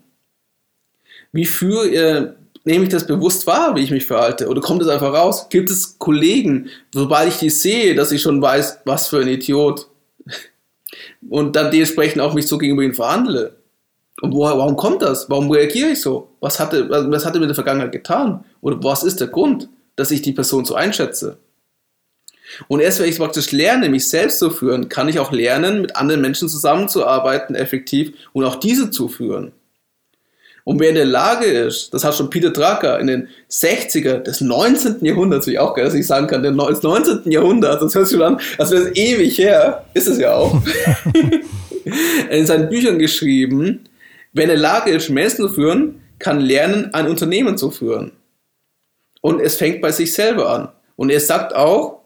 Wie 1.32 1.46
führe, 1.46 1.88
äh, 1.88 2.32
nehme 2.64 2.84
ich 2.84 2.90
das 2.90 3.06
bewusst 3.06 3.46
wahr, 3.46 3.74
wie 3.74 3.80
ich 3.80 3.90
mich 3.90 4.06
verhalte? 4.06 4.48
Oder 4.48 4.60
kommt 4.60 4.82
es 4.82 4.88
einfach 4.88 5.12
raus? 5.12 5.48
Gibt 5.48 5.70
es 5.70 5.98
Kollegen, 5.98 6.68
sobald 6.92 7.28
ich 7.28 7.38
die 7.38 7.50
sehe, 7.50 7.94
dass 7.94 8.12
ich 8.12 8.22
schon 8.22 8.40
weiß, 8.40 8.80
was 8.84 9.08
für 9.08 9.20
ein 9.20 9.28
Idiot? 9.28 9.88
Und 11.28 11.56
dann 11.56 11.70
dementsprechend 11.70 12.20
auch 12.20 12.34
mich 12.34 12.46
so 12.46 12.58
gegenüber 12.58 12.82
ihnen 12.82 12.94
verhandle. 12.94 13.56
Und 14.20 14.34
woher, 14.34 14.58
warum 14.58 14.76
kommt 14.76 15.02
das? 15.02 15.28
Warum 15.30 15.50
reagiere 15.50 15.90
ich 15.90 16.00
so? 16.00 16.28
Was 16.40 16.60
hatte, 16.60 16.88
was 16.88 17.24
hatte 17.24 17.38
mir 17.38 17.46
in 17.46 17.48
der 17.48 17.54
Vergangenheit 17.54 17.92
getan? 17.92 18.44
Oder 18.60 18.82
was 18.84 19.02
ist 19.02 19.20
der 19.20 19.28
Grund, 19.28 19.68
dass 19.96 20.10
ich 20.10 20.22
die 20.22 20.32
Person 20.32 20.64
so 20.64 20.74
einschätze? 20.74 21.38
Und 22.68 22.80
erst 22.80 23.00
wenn 23.00 23.08
ich 23.08 23.18
praktisch 23.18 23.50
lerne, 23.50 23.88
mich 23.88 24.08
selbst 24.08 24.38
zu 24.38 24.50
führen, 24.50 24.88
kann 24.88 25.08
ich 25.08 25.18
auch 25.18 25.32
lernen, 25.32 25.80
mit 25.80 25.96
anderen 25.96 26.20
Menschen 26.20 26.48
zusammenzuarbeiten, 26.48 27.54
effektiv 27.54 28.12
und 28.32 28.44
auch 28.44 28.56
diese 28.56 28.90
zu 28.90 29.08
führen. 29.08 29.52
Und 30.64 30.78
wer 30.78 30.90
in 30.90 30.94
der 30.94 31.06
Lage 31.06 31.46
ist, 31.46 31.92
das 31.92 32.04
hat 32.04 32.14
schon 32.14 32.30
Peter 32.30 32.50
Drucker 32.50 33.00
in 33.00 33.08
den 33.08 33.28
60er 33.50 34.18
des 34.18 34.40
19. 34.40 35.04
Jahrhunderts, 35.04 35.46
wie 35.46 35.52
ich 35.52 35.58
auch 35.58 35.74
gar 35.74 35.90
nicht 35.90 36.06
sagen 36.06 36.28
kann, 36.28 36.42
des 36.42 36.82
19. 36.82 37.30
Jahrhunderts, 37.30 37.82
das 37.82 37.94
hört 37.94 38.06
sich 38.06 38.16
schon 38.16 38.26
an, 38.26 38.40
als 38.58 38.70
wäre 38.70 38.82
es 38.82 38.96
ewig 38.96 39.38
her, 39.38 39.84
ist 39.94 40.06
es 40.06 40.18
ja 40.18 40.34
auch, 40.34 40.62
in 42.30 42.46
seinen 42.46 42.68
Büchern 42.68 42.98
geschrieben, 42.98 43.80
wer 44.32 44.44
in 44.44 44.50
der 44.50 44.58
Lage 44.58 44.90
ist, 44.90 45.10
Menschen 45.10 45.36
zu 45.36 45.48
führen, 45.48 46.00
kann 46.18 46.40
lernen, 46.40 46.94
ein 46.94 47.08
Unternehmen 47.08 47.58
zu 47.58 47.70
führen. 47.70 48.12
Und 49.20 49.40
es 49.40 49.56
fängt 49.56 49.80
bei 49.80 49.92
sich 49.92 50.12
selber 50.12 50.50
an. 50.50 50.68
Und 50.96 51.10
er 51.10 51.20
sagt 51.20 51.54
auch, 51.54 52.02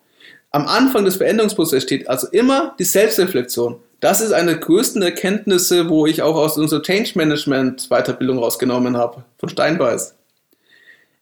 am 0.51 0.67
Anfang 0.67 1.05
des 1.05 1.17
Veränderungsprozesses 1.17 1.83
steht 1.83 2.09
also 2.09 2.29
immer 2.29 2.75
die 2.79 2.85
Selbstreflexion. 2.85 3.77
Das 4.01 4.21
ist 4.21 4.33
eine 4.33 4.53
der 4.53 4.61
größten 4.61 5.01
Erkenntnisse, 5.03 5.89
wo 5.89 6.07
ich 6.07 6.23
auch 6.23 6.37
aus 6.37 6.59
unserer 6.59 6.83
Change 6.83 7.13
Management 7.15 7.89
Weiterbildung 7.89 8.39
rausgenommen 8.39 8.97
habe, 8.97 9.25
von 9.39 9.49
Steinbeiß. 9.49 10.15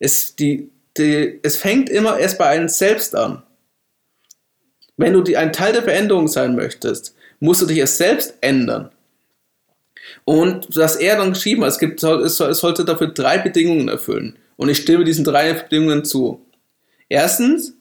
Es, 0.01 0.35
die, 0.35 0.70
die, 0.97 1.39
es 1.43 1.57
fängt 1.57 1.89
immer 1.89 2.18
erst 2.18 2.39
bei 2.39 2.47
einem 2.47 2.68
selbst 2.68 3.14
an. 3.14 3.43
Wenn 4.97 5.12
du 5.12 5.22
die, 5.22 5.37
ein 5.37 5.53
Teil 5.53 5.72
der 5.72 5.83
Veränderung 5.83 6.29
sein 6.29 6.57
möchtest, 6.57 7.14
musst 7.41 7.62
du 7.62 7.66
dich 7.66 7.79
erst 7.79 7.99
selbst 7.99 8.35
ändern. 8.41 8.91
Und 10.25 10.77
dass 10.77 10.97
er 10.97 11.16
dann 11.16 11.33
geschrieben 11.33 11.62
es, 11.62 11.79
gibt, 11.79 12.03
es 12.03 12.37
sollte 12.37 12.85
dafür 12.85 13.09
drei 13.09 13.39
Bedingungen 13.39 13.89
erfüllen. 13.89 14.37
Und 14.57 14.68
ich 14.68 14.79
stimme 14.79 15.05
diesen 15.05 15.25
drei 15.25 15.53
Bedingungen 15.53 16.05
zu. 16.05 16.45
Erstens, 17.09 17.75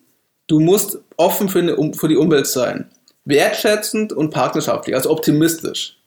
du 0.47 0.59
musst 0.59 0.99
offen 1.17 1.49
für, 1.49 1.59
eine, 1.59 1.93
für 1.93 2.07
die 2.07 2.17
Umwelt 2.17 2.47
sein 2.47 2.89
wertschätzend 3.25 4.13
und 4.13 4.31
partnerschaftlich, 4.31 4.95
also 4.95 5.09
optimistisch. 5.09 5.97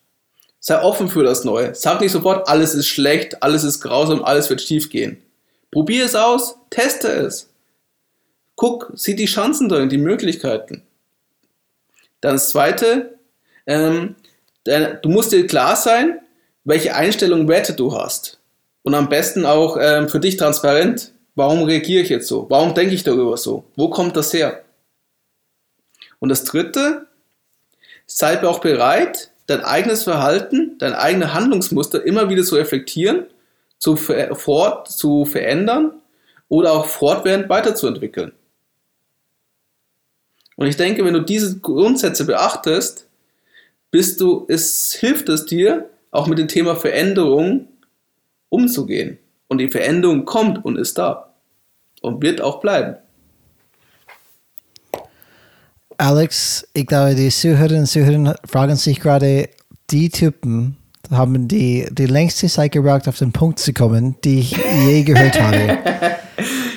Sei 0.60 0.80
offen 0.82 1.08
für 1.08 1.22
das 1.22 1.44
Neue. 1.44 1.74
Sag 1.74 2.00
nicht 2.00 2.12
sofort, 2.12 2.48
alles 2.48 2.74
ist 2.74 2.88
schlecht, 2.88 3.42
alles 3.42 3.62
ist 3.62 3.80
grausam, 3.80 4.24
alles 4.24 4.50
wird 4.50 4.60
schief 4.60 4.90
gehen. 4.90 5.22
Probier 5.70 6.04
es 6.04 6.14
aus, 6.14 6.56
teste 6.70 7.08
es. 7.08 7.50
Guck, 8.56 8.90
sieh 8.94 9.14
die 9.14 9.26
Chancen 9.26 9.68
darin, 9.68 9.88
die 9.88 9.98
Möglichkeiten. 9.98 10.82
Dann 12.20 12.34
das 12.34 12.48
Zweite, 12.48 13.18
ähm, 13.66 14.16
du 14.64 15.08
musst 15.08 15.32
dir 15.32 15.46
klar 15.46 15.76
sein, 15.76 16.20
welche 16.64 16.94
Einstellungen, 16.94 17.48
Werte 17.48 17.74
du 17.74 17.96
hast. 17.96 18.40
Und 18.82 18.94
am 18.94 19.08
besten 19.08 19.46
auch 19.46 19.76
ähm, 19.80 20.08
für 20.08 20.20
dich 20.20 20.36
transparent. 20.36 21.12
Warum 21.34 21.62
reagiere 21.64 22.02
ich 22.02 22.08
jetzt 22.08 22.28
so? 22.28 22.46
Warum 22.48 22.74
denke 22.74 22.94
ich 22.94 23.04
darüber 23.04 23.36
so? 23.36 23.64
Wo 23.76 23.90
kommt 23.90 24.16
das 24.16 24.32
her? 24.32 24.64
Und 26.18 26.30
das 26.30 26.44
Dritte, 26.44 27.05
sei 28.06 28.42
auch 28.46 28.60
bereit, 28.60 29.30
dein 29.46 29.62
eigenes 29.62 30.04
Verhalten, 30.04 30.76
dein 30.78 30.94
eigenes 30.94 31.34
Handlungsmuster 31.34 32.04
immer 32.04 32.28
wieder 32.28 32.44
zu 32.44 32.56
reflektieren, 32.56 33.26
zu, 33.78 33.96
ver 33.96 34.34
fort, 34.34 34.88
zu 34.88 35.24
verändern 35.24 35.92
oder 36.48 36.72
auch 36.72 36.86
fortwährend 36.86 37.48
weiterzuentwickeln. 37.48 38.32
Und 40.56 40.66
ich 40.66 40.76
denke, 40.76 41.04
wenn 41.04 41.14
du 41.14 41.20
diese 41.20 41.58
Grundsätze 41.58 42.24
beachtest, 42.24 43.06
bist 43.90 44.20
du, 44.20 44.46
es 44.48 44.94
hilft 44.94 45.28
es 45.28 45.44
dir, 45.44 45.90
auch 46.10 46.26
mit 46.26 46.38
dem 46.38 46.48
Thema 46.48 46.76
Veränderung 46.76 47.68
umzugehen. 48.48 49.18
Und 49.48 49.58
die 49.58 49.70
Veränderung 49.70 50.24
kommt 50.24 50.64
und 50.64 50.76
ist 50.76 50.98
da 50.98 51.34
und 52.00 52.22
wird 52.22 52.40
auch 52.40 52.60
bleiben. 52.60 52.96
Alex, 55.98 56.66
ich 56.74 56.86
glaube, 56.86 57.14
die 57.14 57.30
Zuhörerinnen 57.30 57.80
und 57.80 57.86
Zuhörer 57.86 58.36
fragen 58.44 58.76
sich 58.76 59.00
gerade, 59.00 59.48
die 59.90 60.10
Typen 60.10 60.76
haben 61.10 61.48
die, 61.48 61.86
die 61.90 62.06
längste 62.06 62.48
Zeit 62.48 62.72
gebraucht, 62.72 63.08
auf 63.08 63.18
den 63.18 63.32
Punkt 63.32 63.58
zu 63.58 63.72
kommen, 63.72 64.16
die 64.24 64.40
ich 64.40 64.56
je 64.86 65.02
gehört 65.04 65.40
habe. 65.40 65.78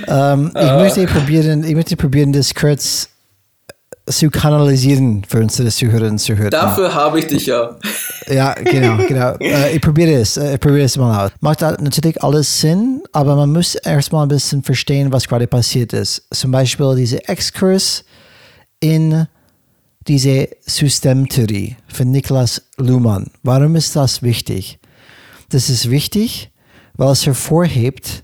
ähm, 0.07 0.51
ich, 0.55 0.61
uh. 0.61 0.75
möchte 0.75 1.05
probieren, 1.05 1.63
ich 1.63 1.75
möchte 1.75 1.97
probieren, 1.97 2.31
das 2.31 2.53
kurz 2.53 3.09
zu 4.09 4.29
kanalisieren 4.29 5.23
für 5.27 5.39
unsere 5.39 5.69
Zuhörerinnen 5.69 6.13
und 6.13 6.19
Zuhörer. 6.19 6.49
Dafür 6.49 6.93
habe 6.93 7.19
ich 7.19 7.27
dich 7.27 7.45
ja. 7.45 7.75
Ja, 8.27 8.53
genau, 8.53 8.97
genau. 9.07 9.35
Äh, 9.39 9.75
ich 9.75 9.81
probiere 9.81 10.13
es, 10.13 10.37
äh, 10.37 10.55
ich 10.55 10.59
probiere 10.59 10.85
es 10.85 10.97
mal 10.97 11.25
aus. 11.25 11.31
Macht 11.41 11.61
natürlich 11.61 12.21
alles 12.23 12.61
Sinn, 12.61 13.03
aber 13.11 13.35
man 13.35 13.51
muss 13.51 13.75
erstmal 13.75 14.25
ein 14.25 14.29
bisschen 14.29 14.63
verstehen, 14.63 15.11
was 15.11 15.27
gerade 15.27 15.47
passiert 15.47 15.93
ist. 15.93 16.23
Zum 16.31 16.51
Beispiel 16.51 16.95
diese 16.95 17.27
Exkurs 17.27 18.03
in 18.79 19.27
diese 20.07 20.49
Systemtheorie 20.61 21.75
von 21.87 22.11
Niklas 22.11 22.61
Luhmann. 22.77 23.29
Warum 23.43 23.75
ist 23.75 23.95
das 23.95 24.23
wichtig? 24.23 24.79
Das 25.49 25.69
ist 25.69 25.89
wichtig, 25.89 26.51
weil 26.95 27.11
es 27.11 27.25
hervorhebt, 27.25 28.23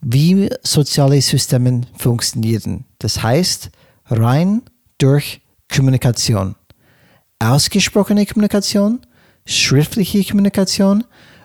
wie 0.00 0.50
soziale 0.62 1.20
Systeme 1.20 1.82
funktionieren. 1.96 2.84
Das 2.98 3.22
heißt, 3.22 3.70
rein 4.06 4.62
durch 4.98 5.40
Kommunikation. 5.74 6.56
Ausgesprochene 7.38 8.26
Kommunikation, 8.26 9.00
schriftliche 9.46 10.24
Kommunikation 10.24 11.04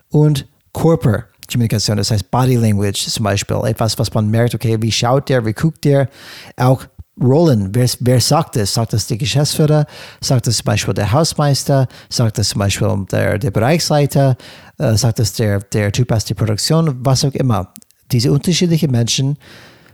und 0.10 0.48
Körperkommunikation, 0.74 1.98
das 1.98 2.12
heißt 2.12 2.30
Body 2.32 2.56
Language 2.56 3.08
zum 3.08 3.24
Beispiel, 3.24 3.58
etwas, 3.66 3.98
was 3.98 4.14
man 4.14 4.30
merkt, 4.30 4.56
okay, 4.56 4.78
wie 4.82 4.92
schaut 4.92 5.30
der, 5.30 5.46
wie 5.46 5.54
guckt 5.54 5.86
der, 5.86 6.10
auch 6.58 6.86
Rollen. 7.22 7.74
Wer, 7.74 7.90
wer 8.00 8.20
sagt 8.20 8.58
es? 8.58 8.74
Sagt 8.74 8.94
es 8.94 9.08
der 9.08 9.18
Geschäftsführer? 9.18 9.86
Sagt 10.22 10.48
es 10.48 10.58
zum 10.58 10.66
Beispiel 10.66 10.94
der 10.94 11.12
Hausmeister? 11.12 11.88
Sagt 12.10 12.40
es 12.40 12.50
zum 12.50 12.60
Beispiel 12.60 13.06
der, 13.12 13.38
der 13.38 13.52
Bereichsleiter? 13.52 14.36
Äh, 14.78 14.96
sagt 14.96 15.20
es 15.20 15.34
der, 15.34 15.60
der 15.60 15.92
Typ 15.92 16.12
aus 16.12 16.26
der 16.26 16.36
Produktion? 16.36 16.98
Was 17.00 17.24
auch 17.24 17.34
immer. 17.34 17.74
Diese 18.12 18.32
unterschiedlichen 18.32 18.92
Menschen, 18.92 19.38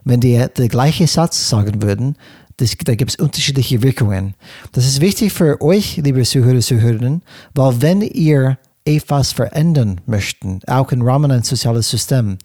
wenn 0.03 0.19
die 0.19 0.43
den 0.57 0.67
gleichen 0.67 1.07
Satz 1.07 1.49
sagen 1.49 1.81
würden, 1.81 2.17
das, 2.57 2.75
da 2.83 2.95
gibt 2.95 3.11
es 3.11 3.17
unterschiedliche 3.17 3.81
Wirkungen. 3.81 4.35
Das 4.71 4.85
ist 4.85 5.01
wichtig 5.01 5.31
für 5.31 5.61
euch, 5.61 5.97
liebe 5.97 6.23
Zuhörer 6.23 6.59
Zuhörerinnen, 6.59 7.21
weil 7.53 7.81
wenn 7.81 8.01
ihr 8.01 8.57
etwas 8.85 9.31
verändern 9.31 10.01
möchten, 10.05 10.59
auch 10.67 10.91
im 10.91 11.01
Rahmen 11.01 11.31
eines 11.31 11.47
sozialen 11.47 11.81
Systems, 11.81 12.39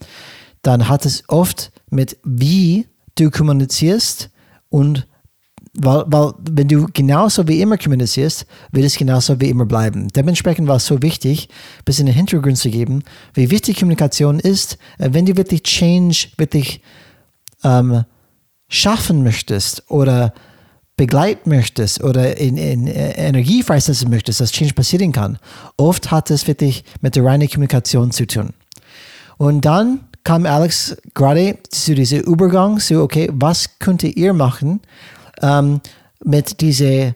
dann 0.61 0.87
hat 0.87 1.05
es 1.05 1.23
oft 1.27 1.71
mit 1.89 2.17
wie 2.23 2.87
du 3.15 3.31
kommunizierst 3.31 4.29
und 4.69 5.07
weil, 5.79 6.05
weil 6.07 6.33
wenn 6.49 6.67
du 6.67 6.87
genauso 6.91 7.47
wie 7.47 7.61
immer 7.61 7.77
kommunizierst, 7.77 8.45
wird 8.71 8.85
es 8.85 8.97
genauso 8.97 9.39
wie 9.39 9.49
immer 9.49 9.65
bleiben. 9.65 10.07
Dementsprechend 10.09 10.67
war 10.67 10.77
es 10.77 10.87
so 10.87 11.01
wichtig, 11.03 11.49
ein 11.79 11.83
bisschen 11.85 12.07
den 12.07 12.15
Hintergrund 12.15 12.57
zu 12.57 12.69
geben, 12.71 13.03
wie 13.35 13.51
wichtig 13.51 13.79
Kommunikation 13.79 14.39
ist, 14.39 14.77
äh, 14.97 15.09
wenn 15.11 15.25
du 15.25 15.37
wirklich 15.37 15.63
Change 15.63 16.29
wirklich 16.37 16.81
ähm, 17.63 18.05
schaffen 18.69 19.23
möchtest 19.23 19.89
oder 19.89 20.33
begleiten 20.95 21.49
möchtest 21.49 22.03
oder 22.03 22.37
in, 22.37 22.57
in 22.57 22.87
äh, 22.87 23.11
Energie 23.11 23.61
freisetzen 23.61 24.09
möchtest, 24.09 24.41
dass 24.41 24.51
Change 24.51 24.73
passieren 24.73 25.11
kann. 25.11 25.37
Oft 25.77 26.09
hat 26.09 26.31
es 26.31 26.47
wirklich 26.47 26.83
mit 27.01 27.15
der 27.15 27.23
reinen 27.23 27.47
Kommunikation 27.47 28.11
zu 28.11 28.25
tun. 28.25 28.49
Und 29.37 29.63
dann 29.63 29.99
kam 30.27 30.45
Alex 30.45 30.97
gerade 31.13 31.57
zu 31.69 31.95
diesem 31.95 32.19
Übergang, 32.19 32.79
so, 32.79 33.01
okay, 33.01 33.29
was 33.31 33.79
könnte 33.79 34.07
ihr 34.07 34.33
machen, 34.33 34.81
ähm, 35.41 35.79
mit 36.21 36.59
dieser 36.59 37.15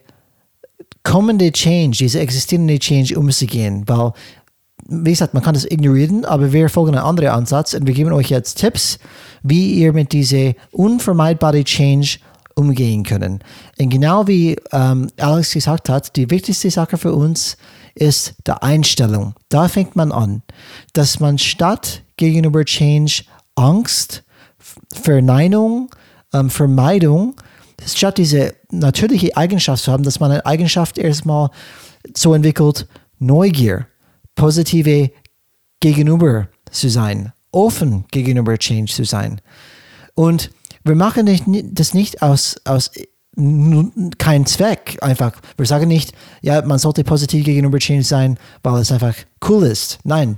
kommende 1.03 1.51
Change, 1.51 1.97
diese 1.97 2.21
existierende 2.21 2.79
Change 2.79 3.19
umzugehen, 3.19 3.83
weil, 3.85 4.13
wie 4.87 5.09
gesagt, 5.09 5.33
man 5.33 5.43
kann 5.43 5.55
das 5.55 5.65
ignorieren, 5.65 6.23
aber 6.23 6.53
wir 6.53 6.69
folgen 6.69 6.95
einen 6.95 7.05
anderen 7.05 7.31
Ansatz 7.31 7.73
und 7.73 7.85
wir 7.85 7.93
geben 7.93 8.13
euch 8.13 8.29
jetzt 8.29 8.59
Tipps, 8.59 8.97
wie 9.43 9.73
ihr 9.73 9.91
mit 9.91 10.13
dieser 10.13 10.53
unvermeidbaren 10.71 11.65
Change 11.65 12.17
umgehen 12.55 13.03
können. 13.03 13.39
Und 13.77 13.89
genau 13.89 14.25
wie 14.27 14.55
ähm, 14.71 15.09
Alex 15.19 15.51
gesagt 15.51 15.89
hat, 15.89 16.15
die 16.15 16.29
wichtigste 16.29 16.71
Sache 16.71 16.97
für 16.97 17.13
uns 17.13 17.57
ist 17.93 18.35
die 18.47 18.53
Einstellung. 18.53 19.33
Da 19.49 19.67
fängt 19.67 19.97
man 19.97 20.13
an, 20.13 20.43
dass 20.93 21.19
man 21.19 21.37
statt 21.37 22.03
gegenüber 22.21 22.63
Change 22.63 23.23
Angst, 23.55 24.23
Verneinung, 24.93 25.89
ähm, 26.33 26.49
Vermeidung 26.49 27.35
statt 27.85 28.19
diese 28.19 28.53
natürliche 28.69 29.35
Eigenschaft 29.35 29.83
zu 29.83 29.91
haben, 29.91 30.03
dass 30.03 30.19
man 30.19 30.31
eine 30.31 30.45
Eigenschaft 30.45 30.99
erstmal 30.99 31.49
so 32.15 32.35
entwickelt, 32.35 32.87
Neugier, 33.17 33.87
positive 34.35 35.11
gegenüber 35.79 36.47
zu 36.69 36.89
sein, 36.89 37.33
offen 37.51 38.05
gegenüber 38.11 38.57
Change 38.57 38.91
zu 38.91 39.03
sein. 39.03 39.41
Und 40.13 40.51
wir 40.83 40.95
machen 40.95 41.25
das 41.73 41.93
nicht 41.95 42.21
aus, 42.21 42.55
aus 42.65 42.91
kein 44.19 44.45
Zweck 44.45 44.97
einfach. 45.01 45.33
Wir 45.57 45.65
sagen 45.65 45.87
nicht, 45.87 46.13
ja, 46.41 46.61
man 46.61 46.77
sollte 46.77 47.03
positiv 47.03 47.45
gegenüber 47.45 47.79
Change 47.79 48.03
sein, 48.03 48.37
weil 48.61 48.81
es 48.81 48.91
einfach 48.91 49.15
cool 49.47 49.63
ist. 49.63 49.99
Nein, 50.03 50.37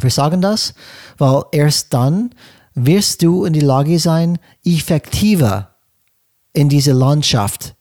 wir 0.00 0.10
sagen 0.10 0.40
das, 0.40 0.74
weil 1.16 1.42
erst 1.52 1.92
dann 1.94 2.30
wirst 2.74 3.22
du 3.22 3.44
in 3.44 3.52
die 3.52 3.60
Lage 3.60 3.98
sein, 3.98 4.38
effektiver 4.64 5.74
in 6.52 6.68
diese 6.68 6.92
Landschaft 6.92 7.74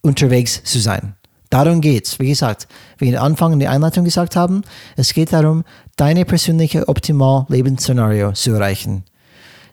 unterwegs 0.00 0.62
zu 0.64 0.78
sein. 0.78 1.14
Darum 1.50 1.80
geht's. 1.80 2.18
Wie 2.18 2.28
gesagt, 2.28 2.68
wie 2.98 3.10
wir 3.10 3.22
Anfang 3.22 3.52
in 3.54 3.58
der 3.58 3.70
Einleitung 3.70 4.04
gesagt 4.04 4.36
haben, 4.36 4.62
es 4.96 5.14
geht 5.14 5.32
darum, 5.32 5.64
deine 5.96 6.24
persönliche 6.24 6.88
optimal 6.88 7.46
Lebensszenario 7.48 8.32
zu 8.32 8.52
erreichen. 8.52 9.04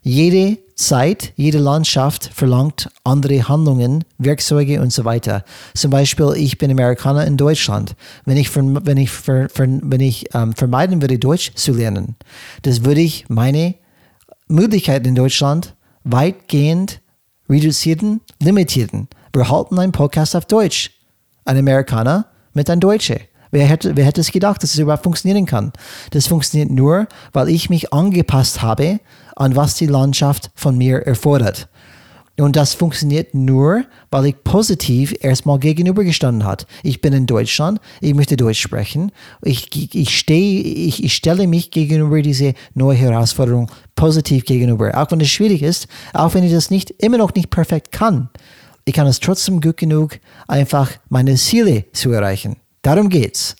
Jede 0.07 0.59
Zeit, 0.75 1.33
jede 1.35 1.57
Landschaft 1.57 2.29
verlangt 2.31 2.91
andere 3.03 3.47
Handlungen, 3.47 4.03
Werkzeuge 4.19 4.79
und 4.79 4.93
so 4.93 5.03
weiter. 5.03 5.43
Zum 5.73 5.89
Beispiel, 5.89 6.33
ich 6.35 6.59
bin 6.59 6.69
Amerikaner 6.69 7.25
in 7.25 7.37
Deutschland. 7.37 7.95
Wenn 8.23 8.37
ich, 8.37 8.55
wenn 8.55 8.97
ich, 8.97 9.09
wenn 9.27 9.99
ich 9.99 10.25
ähm, 10.35 10.53
vermeiden 10.53 11.01
würde, 11.01 11.17
Deutsch 11.17 11.53
zu 11.55 11.73
lernen, 11.73 12.17
das 12.61 12.85
würde 12.85 13.01
ich 13.01 13.25
meine 13.29 13.73
Möglichkeiten 14.47 15.07
in 15.07 15.15
Deutschland 15.15 15.73
weitgehend 16.03 17.01
reduzierten, 17.49 18.21
limitierten. 18.39 19.07
Wir 19.33 19.49
halten 19.49 19.79
einen 19.79 19.91
Podcast 19.91 20.35
auf 20.35 20.45
Deutsch. 20.45 20.91
Ein 21.45 21.57
Amerikaner 21.57 22.27
mit 22.53 22.69
einem 22.69 22.79
Deutsche. 22.79 23.21
Wer 23.55 23.67
hätte, 23.67 23.95
wer 23.95 24.03
hätte 24.03 24.19
es 24.19 24.33
gedacht, 24.33 24.61
dass 24.61 24.73
es 24.73 24.79
überhaupt 24.79 25.05
funktionieren 25.05 25.45
kann? 25.45 25.71
Das 26.11 26.27
funktioniert 26.27 26.71
nur, 26.71 27.07
weil 27.31 27.47
ich 27.47 27.69
mich 27.69 27.93
angepasst 27.93 28.61
habe 28.61 28.99
an 29.37 29.55
was 29.55 29.75
die 29.75 29.85
Landschaft 29.85 30.51
von 30.55 30.77
mir 30.77 31.07
erfordert. 31.07 31.69
Und 32.37 32.57
das 32.57 32.73
funktioniert 32.73 33.33
nur, 33.33 33.85
weil 34.11 34.25
ich 34.25 34.43
positiv 34.43 35.15
erstmal 35.21 35.57
gegenübergestanden 35.59 36.45
hat. 36.45 36.67
Ich 36.83 36.99
bin 36.99 37.13
in 37.13 37.27
Deutschland, 37.27 37.79
ich 38.01 38.13
möchte 38.13 38.35
Deutsch 38.35 38.59
sprechen. 38.59 39.13
Ich, 39.41 39.69
ich, 39.95 40.19
stehe, 40.19 40.61
ich, 40.61 41.01
ich 41.01 41.13
stelle 41.13 41.47
mich 41.47 41.71
gegenüber 41.71 42.21
diese 42.21 42.55
neue 42.73 42.97
Herausforderung 42.97 43.71
positiv 43.95 44.43
gegenüber. 44.43 45.01
Auch 45.01 45.11
wenn 45.11 45.21
es 45.21 45.29
schwierig 45.29 45.63
ist, 45.63 45.87
auch 46.11 46.33
wenn 46.33 46.43
ich 46.43 46.51
das 46.51 46.71
nicht, 46.71 46.89
immer 47.01 47.19
noch 47.19 47.33
nicht 47.33 47.51
perfekt 47.51 47.93
kann. 47.93 48.27
Ich 48.83 48.93
kann 48.93 49.07
es 49.07 49.21
trotzdem 49.21 49.61
gut 49.61 49.77
genug, 49.77 50.19
einfach 50.45 50.91
meine 51.07 51.35
Ziele 51.35 51.85
zu 51.93 52.11
erreichen. 52.11 52.57
Darum 52.85 53.09
geht's. 53.09 53.55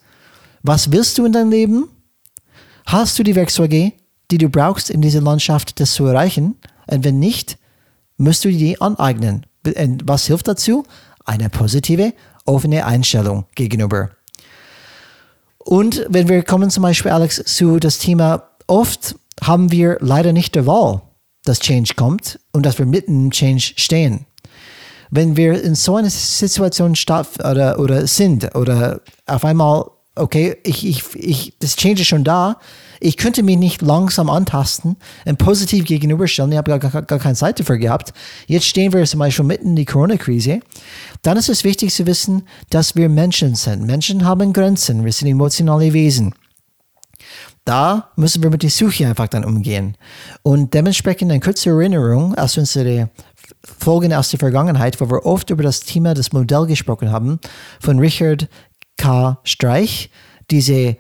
Was 0.62 0.92
willst 0.92 1.18
du 1.18 1.26
in 1.26 1.32
deinem 1.32 1.50
Leben? 1.50 1.90
Hast 2.86 3.18
du 3.18 3.24
die 3.24 3.34
Werkzeuge, 3.34 3.92
die 4.30 4.38
du 4.38 4.50
brauchst, 4.50 4.92
in 4.92 5.02
dieser 5.02 5.22
Landschaft 5.22 5.80
das 5.80 5.96
zu 5.96 6.06
erreichen? 6.06 6.60
Und 6.86 7.04
wenn 7.04 7.18
nicht, 7.18 7.58
musst 8.18 8.46
du 8.46 8.50
die 8.50 8.80
aneignen. 8.80 9.48
Und 9.66 10.08
was 10.08 10.28
hilft 10.28 10.48
dazu? 10.48 10.86
Eine 11.26 11.50
positive, 11.50 12.14
offene 12.46 12.86
Einstellung 12.86 13.46
gegenüber. 13.56 14.12
Und 15.58 16.06
wenn 16.08 16.30
wir 16.30 16.44
kommen 16.44 16.70
zum 16.70 16.84
Beispiel, 16.84 17.10
Alex, 17.10 17.44
zu 17.46 17.80
das 17.80 17.98
Thema, 17.98 18.52
oft 18.68 19.16
haben 19.42 19.72
wir 19.72 19.98
leider 20.02 20.34
nicht 20.34 20.54
die 20.54 20.68
Wahl, 20.68 21.02
dass 21.46 21.60
Change 21.60 21.96
kommt 21.96 22.40
und 22.52 22.64
dass 22.64 22.78
wir 22.78 22.86
mitten 22.86 23.26
im 23.26 23.32
Change 23.32 23.74
stehen. 23.76 24.28
Wenn 25.16 25.38
wir 25.38 25.62
in 25.64 25.76
so 25.76 25.96
einer 25.96 26.10
Situation 26.10 26.96
statt 26.96 27.28
oder, 27.40 27.80
oder 27.80 28.06
sind 28.06 28.54
oder 28.56 29.02
auf 29.26 29.46
einmal, 29.46 29.86
okay, 30.16 30.58
ich, 30.64 30.86
ich, 30.86 31.04
ich, 31.16 31.54
das 31.60 31.76
Change 31.76 32.02
ist 32.02 32.08
schon 32.08 32.24
da, 32.24 32.58
ich 33.00 33.18
könnte 33.18 33.44
mich 33.44 33.58
nicht 33.58 33.82
langsam 33.82 34.30
antasten 34.30 34.98
und 35.26 35.38
positiv 35.38 35.86
gegenüberstellen. 35.86 36.52
Ich 36.52 36.58
habe 36.58 36.78
gar, 36.78 36.92
gar, 36.92 37.02
gar 37.02 37.20
keine 37.20 37.36
Zeit 37.36 37.60
dafür 37.60 37.78
gehabt. 37.78 38.14
Jetzt 38.48 38.66
stehen 38.66 38.94
wir 38.94 39.04
zum 39.06 39.20
Beispiel 39.20 39.46
mitten 39.46 39.70
in 39.70 39.76
die 39.76 39.86
Corona-Krise. 39.86 40.60
Dann 41.22 41.38
ist 41.38 41.50
es 41.50 41.64
wichtig 41.64 41.94
zu 41.94 42.06
wissen, 42.06 42.44
dass 42.70 42.96
wir 42.96 43.10
Menschen 43.10 43.56
sind. 43.56 43.86
Menschen 43.86 44.26
haben 44.26 44.54
Grenzen. 44.54 45.06
Wir 45.06 45.12
sind 45.12 45.28
emotionale 45.28 45.94
Wesen. 45.94 46.34
Da 47.66 48.12
müssen 48.16 48.44
wir 48.44 48.52
mit 48.52 48.62
der 48.62 48.70
Suche 48.70 49.08
einfach 49.08 49.28
dann 49.28 49.44
umgehen. 49.44 49.98
Und 50.44 50.74
dementsprechend 50.76 51.32
eine 51.32 51.40
kurze 51.40 51.72
Erinnerung 51.72 52.36
aus 52.36 52.58
unserer 52.58 53.10
Folgen 53.64 54.14
aus 54.14 54.30
der 54.30 54.40
Vergangenheit, 54.40 55.00
wo 55.02 55.10
wir 55.10 55.26
oft 55.26 55.50
über 55.50 55.64
das 55.64 55.82
Thema, 55.82 56.14
das 56.14 56.34
Modell 56.34 56.66
gesprochen 56.66 57.12
haben, 57.12 57.40
von 57.80 58.00
Richard 58.00 58.48
K. 58.98 59.40
Streich, 59.44 60.10
diese 60.52 60.98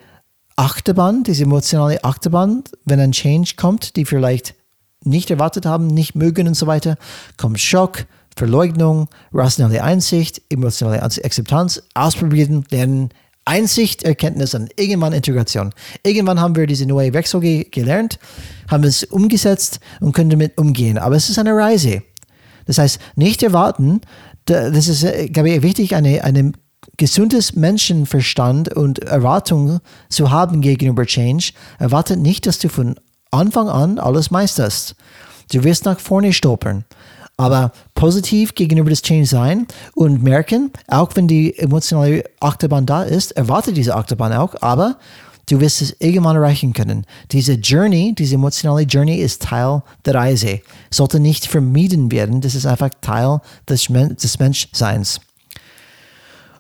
Achterbahn, 0.56 1.24
diese 1.24 1.44
emotionale 1.44 2.04
Achterbahn, 2.04 2.64
wenn 2.86 3.00
ein 3.00 3.12
Change 3.12 3.54
kommt, 3.58 3.96
die 3.96 4.06
vielleicht 4.06 4.56
nicht 5.04 5.30
erwartet 5.30 5.66
haben, 5.66 5.88
nicht 5.88 6.16
mögen 6.16 6.48
und 6.48 6.56
so 6.56 6.68
weiter, 6.68 6.98
kommt 7.38 7.60
Schock, 7.60 8.06
Verleugnung, 8.36 9.08
rationale 9.34 9.84
Einsicht, 9.84 10.42
emotionale 10.50 11.02
Akzeptanz, 11.02 11.84
ausprobieren, 11.94 12.66
lernen, 12.70 13.10
Einsicht, 13.46 14.04
Erkenntnis 14.04 14.56
und 14.56 14.72
irgendwann 14.76 15.14
Integration. 15.14 15.72
Irgendwann 16.04 16.40
haben 16.40 16.56
wir 16.56 16.66
diese 16.66 16.88
neue 16.88 17.14
Werkzeuge 17.14 17.66
gelernt, 17.66 18.18
haben 18.70 18.84
es 18.84 19.04
umgesetzt 19.04 19.80
und 20.02 20.14
können 20.14 20.32
damit 20.32 20.58
umgehen. 20.58 20.98
Aber 20.98 21.16
es 21.16 21.30
ist 21.30 21.38
eine 21.38 21.56
Reise. 21.56 22.02
Das 22.66 22.78
heißt, 22.78 23.00
nicht 23.16 23.44
erwarten, 23.44 24.02
das 24.46 24.88
ist, 24.88 25.04
äh, 25.04 25.28
glaube 25.28 25.50
ich, 25.50 25.62
wichtig, 25.62 25.96
eine, 25.96 26.24
eine 26.24 26.54
gesundes 26.98 27.56
Menschenverstand 27.56 28.74
und 28.74 29.00
Erwartung 29.00 29.80
zu 30.10 30.32
haben 30.32 30.62
gegenüber 30.62 31.06
Change, 31.06 31.52
erwartet 31.80 32.20
nicht, 32.20 32.46
dass 32.46 32.60
du 32.60 32.70
von 32.70 32.96
Anfang 33.32 33.70
an 33.70 34.00
alles 34.00 34.32
meisterst. 34.32 34.96
Du 35.52 35.64
wirst 35.64 35.86
nach 35.86 36.00
vorne 36.00 36.34
stolpern. 36.34 36.86
Aber 37.38 37.74
positiv 37.96 38.56
gegenüber 38.56 38.90
das 38.90 39.02
Change 39.02 39.26
sein 39.26 39.68
und 39.94 40.24
merken, 40.24 40.72
auch 40.88 41.12
wenn 41.16 41.28
die 41.28 41.58
emotionale 41.58 42.24
Achterbahn 42.40 42.86
da 42.86 43.04
ist, 43.04 43.34
erwarte 43.34 43.74
diese 43.74 43.94
Achterbahn 43.94 44.32
auch, 44.32 44.56
aber 44.62 44.98
du 45.48 45.60
wirst 45.60 45.82
es 45.82 45.96
irgendwann 46.00 46.36
erreichen 46.36 46.74
können. 46.74 47.06
Diese 47.32 47.54
Journey, 47.54 48.14
diese 48.18 48.36
emotionale 48.36 48.84
Journey 48.84 49.18
ist 49.18 49.42
Teil 49.44 49.84
der 50.06 50.16
Reise. 50.16 50.62
Sollte 50.92 51.20
nicht 51.20 51.46
vermieden 51.46 52.12
werden, 52.12 52.42
das 52.42 52.56
ist 52.56 52.66
einfach 52.66 52.90
Teil 53.02 53.40
des, 53.68 53.88
des 53.88 54.40
Menschseins. 54.40 55.20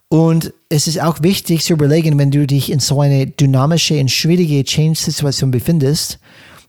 Und 0.07 0.53
es 0.69 0.87
ist 0.87 1.01
auch 1.01 1.21
wichtig 1.21 1.63
zu 1.63 1.73
überlegen, 1.73 2.17
wenn 2.19 2.31
du 2.31 2.45
dich 2.45 2.71
in 2.71 2.79
so 2.79 3.01
eine 3.01 3.27
dynamische 3.27 3.99
und 3.99 4.11
schwierige 4.11 4.63
Change-Situation 4.63 5.51
befindest, 5.51 6.19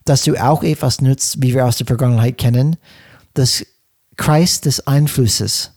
dass 0.05 0.23
du 0.23 0.35
auch 0.35 0.63
etwas 0.63 1.01
nutzt, 1.01 1.41
wie 1.41 1.53
wir 1.53 1.65
aus 1.65 1.77
der 1.77 1.87
Vergangenheit 1.87 2.37
kennen, 2.37 2.77
das 3.33 3.65
Kreis 4.15 4.61
des 4.61 4.87
Einflusses. 4.87 5.71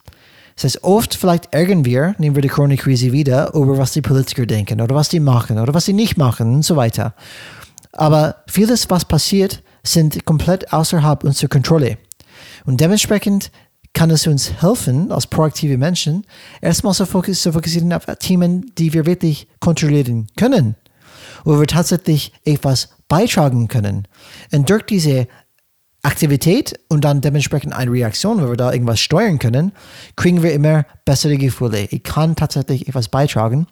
Das 0.61 0.75
heißt, 0.75 0.85
oft 0.85 1.15
vielleicht 1.15 1.55
ärgern 1.55 1.87
wir, 1.87 2.15
nehmen 2.19 2.37
wir 2.37 2.43
die 2.43 2.49
Corona-Krise 2.49 3.13
wieder, 3.13 3.55
über 3.55 3.79
was 3.79 3.93
die 3.93 4.03
Politiker 4.03 4.45
denken 4.45 4.83
oder 4.83 4.95
was 4.95 5.09
die 5.09 5.19
machen 5.19 5.59
oder 5.59 5.73
was 5.73 5.87
sie 5.87 5.95
nicht 5.95 6.19
machen 6.19 6.53
und 6.57 6.67
so 6.67 6.77
weiter. 6.77 7.15
Aber 7.93 8.45
vieles, 8.47 8.91
was 8.91 9.07
passiert, 9.07 9.63
sind 9.83 10.23
komplett 10.27 10.71
außerhalb 10.71 11.25
unserer 11.25 11.49
Kontrolle. 11.49 11.97
Und 12.67 12.79
dementsprechend 12.79 13.51
kann 13.95 14.11
es 14.11 14.27
uns 14.27 14.61
helfen, 14.61 15.11
als 15.11 15.27
proaktive 15.27 15.79
Menschen, 15.79 16.27
erstmal 16.61 16.93
zu 16.93 17.07
fokussieren 17.07 17.95
auf 17.95 18.05
Themen, 18.19 18.71
die 18.77 18.93
wir 18.93 19.07
wirklich 19.07 19.49
kontrollieren 19.61 20.27
können, 20.37 20.77
wo 21.43 21.59
wir 21.59 21.67
tatsächlich 21.69 22.35
etwas 22.45 22.91
beitragen 23.09 23.67
können. 23.69 24.07
Und 24.53 24.69
durch 24.69 24.83
diese 24.83 25.27
Aktivität 26.03 26.79
und 26.89 27.05
dann 27.05 27.21
dementsprechend 27.21 27.75
eine 27.75 27.91
Reaktion, 27.91 28.43
wo 28.43 28.49
wir 28.49 28.57
da 28.57 28.73
irgendwas 28.73 29.01
steuern 29.01 29.39
können, 29.39 29.73
kriegen 30.17 30.43
wir 30.43 30.53
immer 30.53 30.87
bessere 31.05 31.37
Gefühle. 31.37 31.87
Ich 31.91 32.03
kann 32.03 32.37
tatsächlich 32.37 32.89
etwas 32.89 33.09
beitragen. 33.09 33.67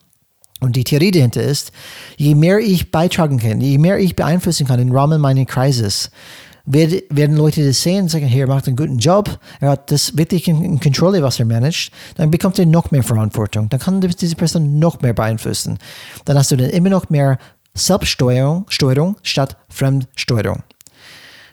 Und 0.61 0.75
die 0.75 0.85
Theorie 0.85 1.13
dahinter 1.13 1.43
ist, 1.43 1.73
je 2.17 2.35
mehr 2.35 2.59
ich 2.59 2.91
beitragen 2.91 3.39
kann, 3.39 3.61
je 3.61 3.79
mehr 3.79 3.99
ich 3.99 4.17
beeinflussen 4.17 4.67
kann 4.67 4.81
im 4.81 4.91
Rahmen 4.91 5.21
meines 5.21 5.47
Kreises, 5.47 6.11
werden 6.67 7.37
Leute 7.37 7.65
das 7.67 7.83
sehen 7.83 8.03
und 8.03 8.09
sagen, 8.11 8.27
hey, 8.27 8.41
er 8.41 8.47
macht 8.47 8.67
einen 8.67 8.77
guten 8.77 8.99
Job, 8.99 9.39
er 9.61 9.71
hat 9.71 9.91
das 9.91 10.17
wirklich 10.19 10.49
in 10.49 10.81
Kontrolle, 10.81 11.23
was 11.23 11.39
er 11.39 11.47
managt, 11.47 11.93
dann 12.17 12.31
bekommt 12.31 12.59
er 12.59 12.67
noch 12.67 12.91
mehr 12.91 13.03
Verantwortung, 13.03 13.69
dann 13.69 13.81
kann 13.81 14.01
diese 14.01 14.37
Person 14.37 14.79
noch 14.79 15.01
mehr 15.01 15.15
beeinflussen. 15.15 15.79
Dann 16.25 16.37
hast 16.37 16.51
du 16.51 16.57
dann 16.57 16.71
immer 16.71 16.91
noch 16.91 17.09
mehr 17.09 17.39
Selbststeuerung 17.75 18.67
Steuerung 18.69 19.17
statt 19.23 19.57
Fremdsteuerung. 19.69 20.63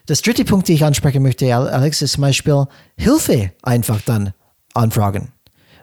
Das 0.06 0.22
dritte 0.22 0.46
Punkt, 0.46 0.68
den 0.68 0.76
ich 0.76 0.86
ansprechen 0.86 1.24
möchte, 1.24 1.54
Alex, 1.56 2.02
ist 2.02 2.14
zum 2.14 2.22
Beispiel 2.22 2.66
Hilfe 2.96 3.52
einfach 3.64 4.02
dann 4.02 4.34
anfragen. 4.74 5.32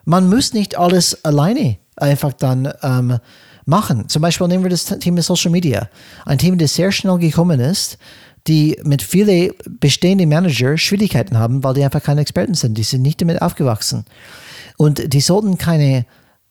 Man 0.05 0.29
muss 0.29 0.53
nicht 0.53 0.77
alles 0.79 1.25
alleine 1.25 1.79
einfach 1.97 2.33
dann 2.33 2.73
ähm, 2.83 3.19
machen. 3.65 4.09
Zum 4.09 4.23
Beispiel 4.23 4.49
nehmen 4.49 4.65
wir 4.65 4.71
das 4.71 4.85
Thema 4.85 5.23
Social 5.23 5.51
Media. 5.51 5.89
Ein 6.25 6.39
Thema, 6.39 6.57
das 6.57 6.75
sehr 6.75 6.93
schnell 6.93 7.19
gekommen 7.19 7.61
ist, 7.61 7.99
die 8.47 8.79
mit 8.83 9.03
vielen 9.03 9.53
bestehenden 9.81 10.29
Manager 10.29 10.77
Schwierigkeiten 10.77 11.39
haben, 11.39 11.63
weil 11.63 11.75
die 11.75 11.85
einfach 11.85 12.03
keine 12.03 12.21
Experten 12.23 12.55
sind. 12.55 12.77
Die 12.77 12.83
sind 12.83 13.03
nicht 13.03 13.21
damit 13.21 13.41
aufgewachsen. 13.41 14.05
Und 14.77 15.13
die 15.13 15.21
sollten 15.21 15.59
keine 15.59 16.07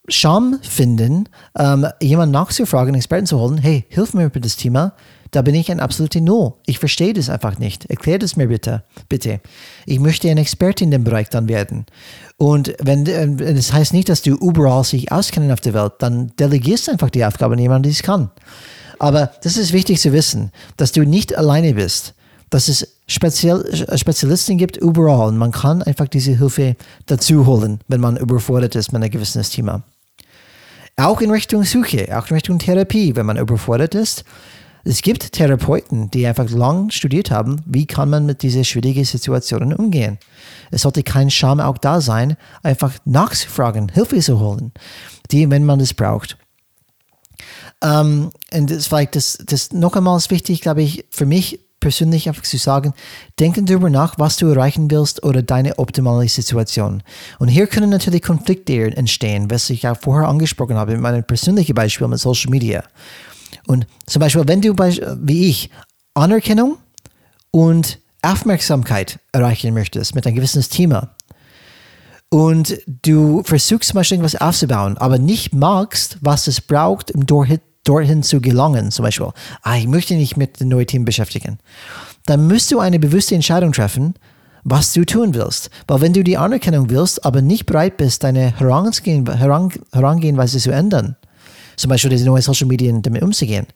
Scham 0.08 0.60
finden, 0.62 1.30
ähm, 1.58 1.88
jemanden 2.02 2.34
nachzufragen, 2.34 2.96
Experten 2.96 3.28
zu 3.28 3.40
holen. 3.40 3.58
Hey, 3.58 3.86
hilf 3.90 4.14
mir 4.14 4.32
mit 4.34 4.46
das 4.46 4.56
Thema. 4.56 4.94
Da 5.32 5.42
bin 5.42 5.56
ich 5.56 5.72
ein 5.72 5.80
absoluter 5.80 6.20
No. 6.20 6.58
Ich 6.66 6.80
verstehe 6.80 7.14
das 7.14 7.30
einfach 7.30 7.58
nicht. 7.58 7.86
Erklär 7.86 8.20
das 8.20 8.36
mir 8.36 8.48
bitte. 8.48 8.84
Bitte. 9.08 9.40
Ich 9.86 10.00
möchte 10.00 10.30
ein 10.30 10.38
Experte 10.38 10.84
in 10.84 10.92
dem 10.92 11.06
Bereich 11.06 11.30
dann 11.30 11.48
werden. 11.48 11.86
Und 12.38 12.76
wenn, 12.82 13.06
äh, 13.06 13.54
das 13.54 13.72
heißt 13.72 13.94
nicht, 13.94 14.10
dass 14.10 14.22
du 14.22 14.32
überall 14.32 14.84
sich 14.84 15.12
auskennen 15.12 15.52
auf 15.52 15.62
der 15.62 15.74
Welt, 15.74 15.94
dann 16.00 16.34
delegierst 16.38 16.90
einfach 16.90 17.10
die 17.10 17.24
Aufgabe 17.24 17.54
an 17.54 17.60
jemanden, 17.60 17.84
der 17.84 17.94
es 17.94 18.04
kann. 18.04 18.30
Aber 19.00 19.32
das 19.42 19.58
ist 19.58 19.72
wichtig 19.74 20.00
zu 20.02 20.12
wissen, 20.12 20.52
dass 20.78 20.92
du 20.92 21.04
nicht 21.04 21.36
alleine 21.36 21.74
bist, 21.74 22.14
dass 22.50 22.68
es 22.68 22.98
Spezial 23.08 23.66
Spezialisten 23.98 24.58
gibt 24.58 24.78
überall 24.78 25.30
und 25.30 25.38
man 25.38 25.52
kann 25.52 25.82
einfach 25.82 26.08
diese 26.08 26.38
Hilfe 26.38 26.76
dazu 27.08 27.46
holen, 27.46 27.80
wenn 27.88 28.00
man 28.00 28.16
überfordert 28.16 28.76
ist 28.76 28.94
mit 28.94 29.02
einem 29.02 29.12
gewissen 29.12 29.42
Thema. 29.42 29.84
Auch 30.98 31.20
in 31.22 31.32
Richtung 31.32 31.64
Suche, 31.64 32.16
auch 32.16 32.28
in 32.28 32.36
Richtung 32.36 32.60
Therapie, 32.60 33.16
wenn 33.16 33.26
man 33.26 33.38
überfordert 33.38 33.96
ist. 33.96 34.24
Es 34.84 35.02
gibt 35.02 35.34
Therapeuten, 35.34 36.10
die 36.10 36.26
einfach 36.26 36.50
lang 36.50 36.90
studiert 36.90 37.32
haben, 37.32 37.62
wie 37.66 37.86
kann 37.86 38.10
man 38.10 38.26
mit 38.26 38.42
diesen 38.42 38.66
schwierigen 38.66 39.06
Situationen 39.06 39.74
umgehen. 39.74 40.18
Es 40.72 40.82
sollte 40.84 41.04
kein 41.04 41.30
Scham 41.30 41.60
auch 41.60 41.78
da 41.78 42.02
sein, 42.02 42.36
einfach 42.64 42.94
nachzufragen, 43.06 43.90
Hilfe 43.90 44.20
zu 44.20 44.40
holen, 44.40 44.72
die, 45.30 45.50
wenn 45.50 45.66
man 45.66 45.80
es 45.80 45.94
braucht. 45.94 46.38
Ähm, 47.84 48.32
und 48.54 48.72
das 48.72 48.88
vielleicht 48.88 49.16
das, 49.16 49.38
das 49.46 49.72
noch 49.72 49.96
einmal 49.96 50.18
ist 50.18 50.32
wichtig, 50.32 50.62
glaube 50.62 50.82
ich, 50.82 51.06
für 51.10 51.26
mich 51.26 51.60
persönlich 51.80 52.30
einfach 52.30 52.44
zu 52.44 52.58
sagen, 52.58 52.94
denken 53.40 53.66
darüber 53.66 53.90
nach, 53.90 54.18
was 54.18 54.38
du 54.38 54.48
erreichen 54.48 54.90
willst 54.90 55.24
oder 55.24 55.42
deine 55.42 55.80
optimale 55.80 56.30
Situation. 56.30 57.04
Und 57.40 57.48
hier 57.50 57.68
können 57.68 57.90
natürlich 57.90 58.22
Konflikte 58.22 58.96
entstehen, 58.96 59.50
was 59.50 59.70
ich 59.70 59.88
auch 59.88 59.98
vorher 59.98 60.30
angesprochen 60.30 60.78
habe, 60.78 60.94
in 60.94 61.02
meinem 61.02 61.24
persönlichen 61.24 61.74
Beispiel 61.74 62.08
mit 62.08 62.20
Social 62.20 62.52
Media. 62.52 62.84
Und 63.68 63.88
zum 64.06 64.20
Beispiel, 64.20 64.48
wenn 64.48 64.62
du, 64.62 64.76
wie 64.78 65.50
ich, 65.50 65.70
Anerkennung 66.14 66.78
und 67.52 68.00
Aufmerksamkeit 68.22 69.20
erreichen 69.32 69.74
möchtest 69.74 70.16
mit 70.16 70.26
einem 70.28 70.36
gewissen 70.36 70.62
Thema, 70.64 71.16
und 72.34 72.80
du 72.88 73.44
versuchst 73.44 73.90
zum 73.90 73.96
Beispiel 73.96 74.16
irgendwas 74.16 74.40
aufzubauen, 74.40 74.98
aber 74.98 75.20
nicht 75.20 75.54
magst, 75.54 76.18
was 76.22 76.48
es 76.48 76.62
braucht, 76.62 77.12
um 77.12 77.26
dorthin, 77.26 78.24
zu 78.24 78.40
gelangen, 78.40 78.90
zum 78.92 79.04
Beispiel, 79.04 79.28
ah, 79.64 79.76
ich 79.76 79.88
möchte 79.88 80.14
nicht 80.14 80.38
mit 80.38 80.62
dem 80.62 80.70
neuen 80.70 80.88
Team 80.88 81.04
beschäftigen, 81.04 81.60
dann 82.26 82.48
musst 82.48 82.72
du 82.72 82.80
eine 82.80 83.00
bewusste 83.00 83.36
Entscheidung 83.36 83.74
treffen, 83.74 84.14
was 84.64 84.94
du 84.94 85.04
tun 85.04 85.34
willst. 85.34 85.72
Weil 85.88 86.00
wenn 86.00 86.14
du 86.14 86.24
die 86.24 86.38
Anerkennung 86.38 86.90
willst, 86.90 87.26
aber 87.26 87.42
nicht 87.42 87.66
bereit 87.66 87.98
bist, 87.98 88.24
deine 88.24 88.58
Herangehen, 88.58 89.28
Herang, 89.36 89.74
Herangehenweise 89.92 90.60
zu 90.60 90.72
ändern, 90.72 91.18
zum 91.82 91.90
Beispiel 91.90 92.12
diese 92.12 92.26
neuen 92.26 92.42
Social 92.42 92.68
Media 92.68 92.92
damit 93.02 93.22
umzugehen, 93.24 93.68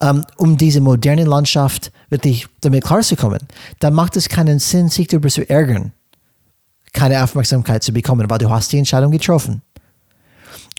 um, 0.00 0.24
um 0.36 0.56
diese 0.56 0.80
moderne 0.80 1.24
Landschaft 1.24 1.92
wirklich 2.10 2.46
damit 2.60 2.84
klarzukommen, 2.84 3.40
dann 3.80 3.94
macht 3.94 4.16
es 4.16 4.28
keinen 4.28 4.58
Sinn, 4.58 4.88
sich 4.88 5.08
darüber 5.08 5.28
zu 5.28 5.48
ärgern 5.48 5.92
keine 6.94 7.22
Aufmerksamkeit 7.22 7.82
zu 7.82 7.92
bekommen, 7.92 8.30
weil 8.30 8.38
du 8.38 8.48
hast 8.48 8.72
die 8.72 8.78
Entscheidung 8.78 9.10
getroffen. 9.10 9.60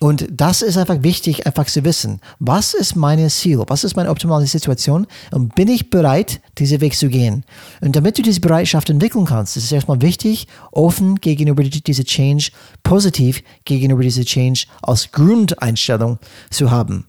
Und 0.01 0.27
das 0.29 0.61
ist 0.61 0.77
einfach 0.77 1.03
wichtig, 1.03 1.47
einfach 1.47 1.67
zu 1.67 1.85
wissen, 1.85 2.19
was 2.39 2.73
ist 2.73 2.95
mein 2.95 3.29
Ziel, 3.29 3.63
was 3.67 3.85
ist 3.85 3.95
meine 3.95 4.09
optimale 4.09 4.45
Situation 4.45 5.07
und 5.31 5.55
bin 5.55 5.69
ich 5.69 5.89
bereit, 5.89 6.41
diesen 6.57 6.81
Weg 6.81 6.95
zu 6.95 7.07
gehen. 7.07 7.45
Und 7.79 7.95
damit 7.95 8.17
du 8.17 8.21
diese 8.21 8.41
Bereitschaft 8.41 8.89
entwickeln 8.89 9.25
kannst, 9.25 9.55
ist 9.55 9.63
es 9.63 9.71
erstmal 9.71 10.01
wichtig, 10.01 10.47
offen 10.71 11.15
gegenüber 11.15 11.63
dieser 11.63 12.03
Change, 12.03 12.51
positiv 12.83 13.41
gegenüber 13.63 14.03
dieser 14.03 14.25
Change 14.25 14.65
als 14.81 15.11
Grundeinstellung 15.13 16.19
zu 16.49 16.71
haben. 16.71 17.05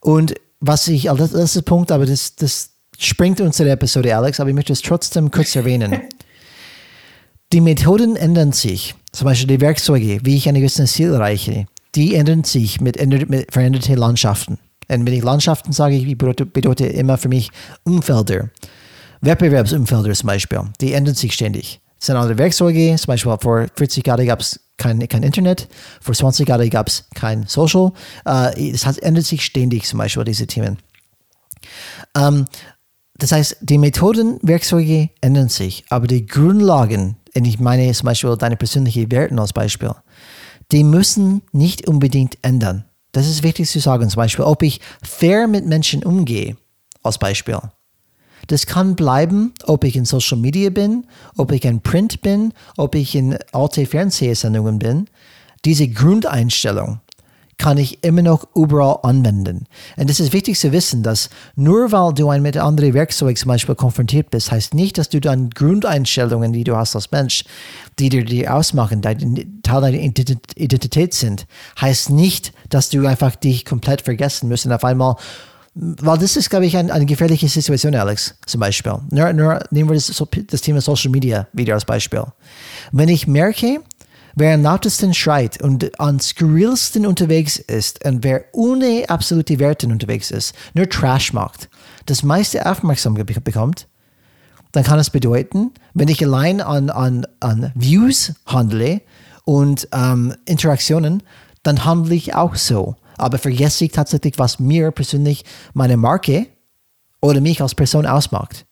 Und 0.00 0.34
was 0.60 0.88
ich 0.88 1.08
als 1.08 1.32
letzter 1.32 1.62
Punkt, 1.62 1.92
aber 1.92 2.06
das, 2.06 2.34
das 2.34 2.70
springt 2.98 3.40
unsere 3.40 3.70
Episode, 3.70 4.16
Alex, 4.16 4.40
aber 4.40 4.50
ich 4.50 4.56
möchte 4.56 4.72
es 4.72 4.82
trotzdem 4.82 5.30
kurz 5.30 5.54
erwähnen. 5.54 6.00
Die 7.50 7.62
Methoden 7.62 8.16
ändern 8.16 8.52
sich. 8.52 8.94
Zum 9.10 9.24
Beispiel 9.24 9.46
die 9.46 9.62
Werkzeuge, 9.62 10.20
wie 10.22 10.36
ich 10.36 10.48
ein 10.50 10.54
gewisses 10.54 10.92
Ziel 10.92 11.14
erreiche, 11.14 11.64
die 11.94 12.14
ändern 12.14 12.44
sich 12.44 12.78
mit, 12.82 13.00
mit 13.30 13.50
veränderten 13.50 13.96
Landschaften. 13.96 14.58
Und 14.88 15.06
wenn 15.06 15.14
ich 15.14 15.24
Landschaften 15.24 15.72
sage, 15.72 15.96
ich 15.96 16.18
bedeutet 16.18 16.92
immer 16.92 17.16
für 17.16 17.30
mich 17.30 17.50
Umfelder. 17.84 18.50
Wettbewerbsumfelder 19.22 20.12
zum 20.12 20.26
Beispiel, 20.26 20.60
die 20.82 20.92
ändern 20.92 21.14
sich 21.14 21.32
ständig. 21.32 21.80
Es 21.98 22.06
sind 22.06 22.16
andere 22.16 22.36
Werkzeuge, 22.36 22.94
zum 22.96 23.06
Beispiel 23.06 23.36
vor 23.40 23.66
40 23.74 24.06
Jahren 24.06 24.26
gab 24.26 24.40
es 24.40 24.60
kein, 24.76 25.08
kein 25.08 25.22
Internet, 25.22 25.68
vor 26.02 26.14
20 26.14 26.46
Jahren 26.46 26.68
gab 26.68 26.88
es 26.88 27.08
kein 27.14 27.46
Social. 27.46 27.92
Äh, 28.26 28.72
es 28.72 28.86
uh, 28.86 28.92
ändert 29.00 29.24
sich 29.24 29.42
ständig 29.42 29.86
zum 29.86 29.98
Beispiel 29.98 30.24
diese 30.24 30.46
Themen. 30.46 30.76
Ähm, 32.14 32.44
das 33.16 33.32
heißt, 33.32 33.56
die 33.62 33.78
Methoden, 33.78 34.38
Werkzeuge 34.42 35.08
ändern 35.22 35.48
sich, 35.48 35.84
aber 35.88 36.06
die 36.06 36.26
Grundlagen 36.26 37.16
und 37.26 37.27
ich 37.44 37.58
meine 37.58 37.92
zum 37.92 38.06
Beispiel 38.06 38.36
deine 38.36 38.56
persönlichen 38.56 39.10
Werte 39.10 39.38
als 39.38 39.52
Beispiel, 39.52 39.92
die 40.72 40.84
müssen 40.84 41.42
nicht 41.52 41.88
unbedingt 41.88 42.38
ändern. 42.42 42.84
Das 43.12 43.26
ist 43.26 43.42
wichtig 43.42 43.68
zu 43.68 43.80
sagen. 43.80 44.08
Zum 44.08 44.18
Beispiel, 44.18 44.44
ob 44.44 44.62
ich 44.62 44.80
fair 45.02 45.48
mit 45.48 45.66
Menschen 45.66 46.04
umgehe, 46.04 46.56
als 47.02 47.18
Beispiel. 47.18 47.58
Das 48.46 48.66
kann 48.66 48.96
bleiben, 48.96 49.52
ob 49.64 49.84
ich 49.84 49.96
in 49.96 50.04
Social 50.04 50.38
Media 50.38 50.70
bin, 50.70 51.06
ob 51.36 51.52
ich 51.52 51.64
in 51.64 51.80
Print 51.80 52.22
bin, 52.22 52.52
ob 52.76 52.94
ich 52.94 53.14
in 53.14 53.36
alte 53.52 53.86
Fernsehsendungen 53.86 54.78
bin. 54.78 55.08
Diese 55.64 55.88
Grundeinstellung, 55.88 57.00
kann 57.58 57.76
ich 57.76 58.04
immer 58.04 58.22
noch 58.22 58.46
überall 58.54 59.00
anwenden. 59.02 59.66
Und 59.96 60.08
es 60.08 60.20
ist 60.20 60.32
wichtig 60.32 60.58
zu 60.58 60.70
wissen, 60.70 61.02
dass 61.02 61.28
nur 61.56 61.90
weil 61.90 62.14
du 62.14 62.30
ein 62.30 62.40
mit 62.40 62.56
anderen 62.56 62.94
Werkzeug 62.94 63.36
zum 63.36 63.48
Beispiel 63.48 63.74
konfrontiert 63.74 64.30
bist, 64.30 64.52
heißt 64.52 64.74
nicht, 64.74 64.96
dass 64.96 65.08
du 65.08 65.20
dann 65.20 65.50
Grundeinstellungen, 65.50 66.52
die 66.52 66.64
du 66.64 66.76
hast 66.76 66.94
als 66.94 67.10
Mensch, 67.10 67.44
die 67.98 68.08
dir, 68.08 68.24
dir 68.24 68.54
ausmachen, 68.54 69.02
dein, 69.02 69.60
Teil 69.62 69.80
deiner 69.80 69.98
Identität 69.98 71.14
sind, 71.14 71.46
heißt 71.80 72.10
nicht, 72.10 72.52
dass 72.70 72.90
du 72.90 73.04
einfach 73.06 73.34
dich 73.34 73.64
komplett 73.64 74.02
vergessen 74.02 74.48
musst 74.48 74.64
und 74.64 74.72
auf 74.72 74.84
einmal 74.84 75.16
weil 75.80 76.18
das 76.18 76.36
ist, 76.36 76.50
glaube 76.50 76.66
ich, 76.66 76.76
ein, 76.76 76.90
eine 76.90 77.06
gefährliche 77.06 77.46
Situation, 77.46 77.94
Alex, 77.94 78.34
zum 78.46 78.60
Beispiel. 78.60 78.94
Nur, 79.10 79.32
nur 79.32 79.60
nehmen 79.70 79.88
wir 79.88 79.94
das, 79.94 80.12
das 80.48 80.60
Thema 80.60 80.80
Social 80.80 81.12
Media 81.12 81.46
wieder 81.52 81.74
als 81.74 81.84
Beispiel. 81.84 82.24
Wenn 82.90 83.08
ich 83.08 83.28
merke, 83.28 83.80
Wer 84.40 84.54
am 84.54 84.62
lautesten 84.62 85.14
schreit 85.14 85.60
und 85.60 85.98
am 85.98 86.20
skurrilsten 86.20 87.06
unterwegs 87.06 87.58
ist 87.58 88.04
und 88.04 88.22
wer 88.22 88.44
ohne 88.52 89.04
absolute 89.08 89.58
Werte 89.58 89.88
unterwegs 89.88 90.30
ist, 90.30 90.54
nur 90.74 90.88
Trash 90.88 91.32
macht, 91.32 91.68
das 92.06 92.22
meiste 92.22 92.64
Aufmerksamkeit 92.64 93.42
bekommt, 93.42 93.88
dann 94.70 94.84
kann 94.84 95.00
es 95.00 95.10
bedeuten, 95.10 95.72
wenn 95.92 96.06
ich 96.06 96.24
allein 96.24 96.60
an, 96.60 96.88
an, 96.88 97.26
an 97.40 97.72
Views 97.74 98.32
handle 98.46 99.00
und 99.44 99.88
ähm, 99.92 100.36
Interaktionen, 100.44 101.24
dann 101.64 101.84
handle 101.84 102.14
ich 102.14 102.36
auch 102.36 102.54
so. 102.54 102.94
Aber 103.16 103.38
vergesse 103.38 103.86
ich 103.86 103.90
tatsächlich, 103.90 104.38
was 104.38 104.60
mir 104.60 104.92
persönlich 104.92 105.44
meine 105.74 105.96
Marke 105.96 106.46
oder 107.20 107.40
mich 107.40 107.60
als 107.60 107.74
Person 107.74 108.06
ausmacht. 108.06 108.67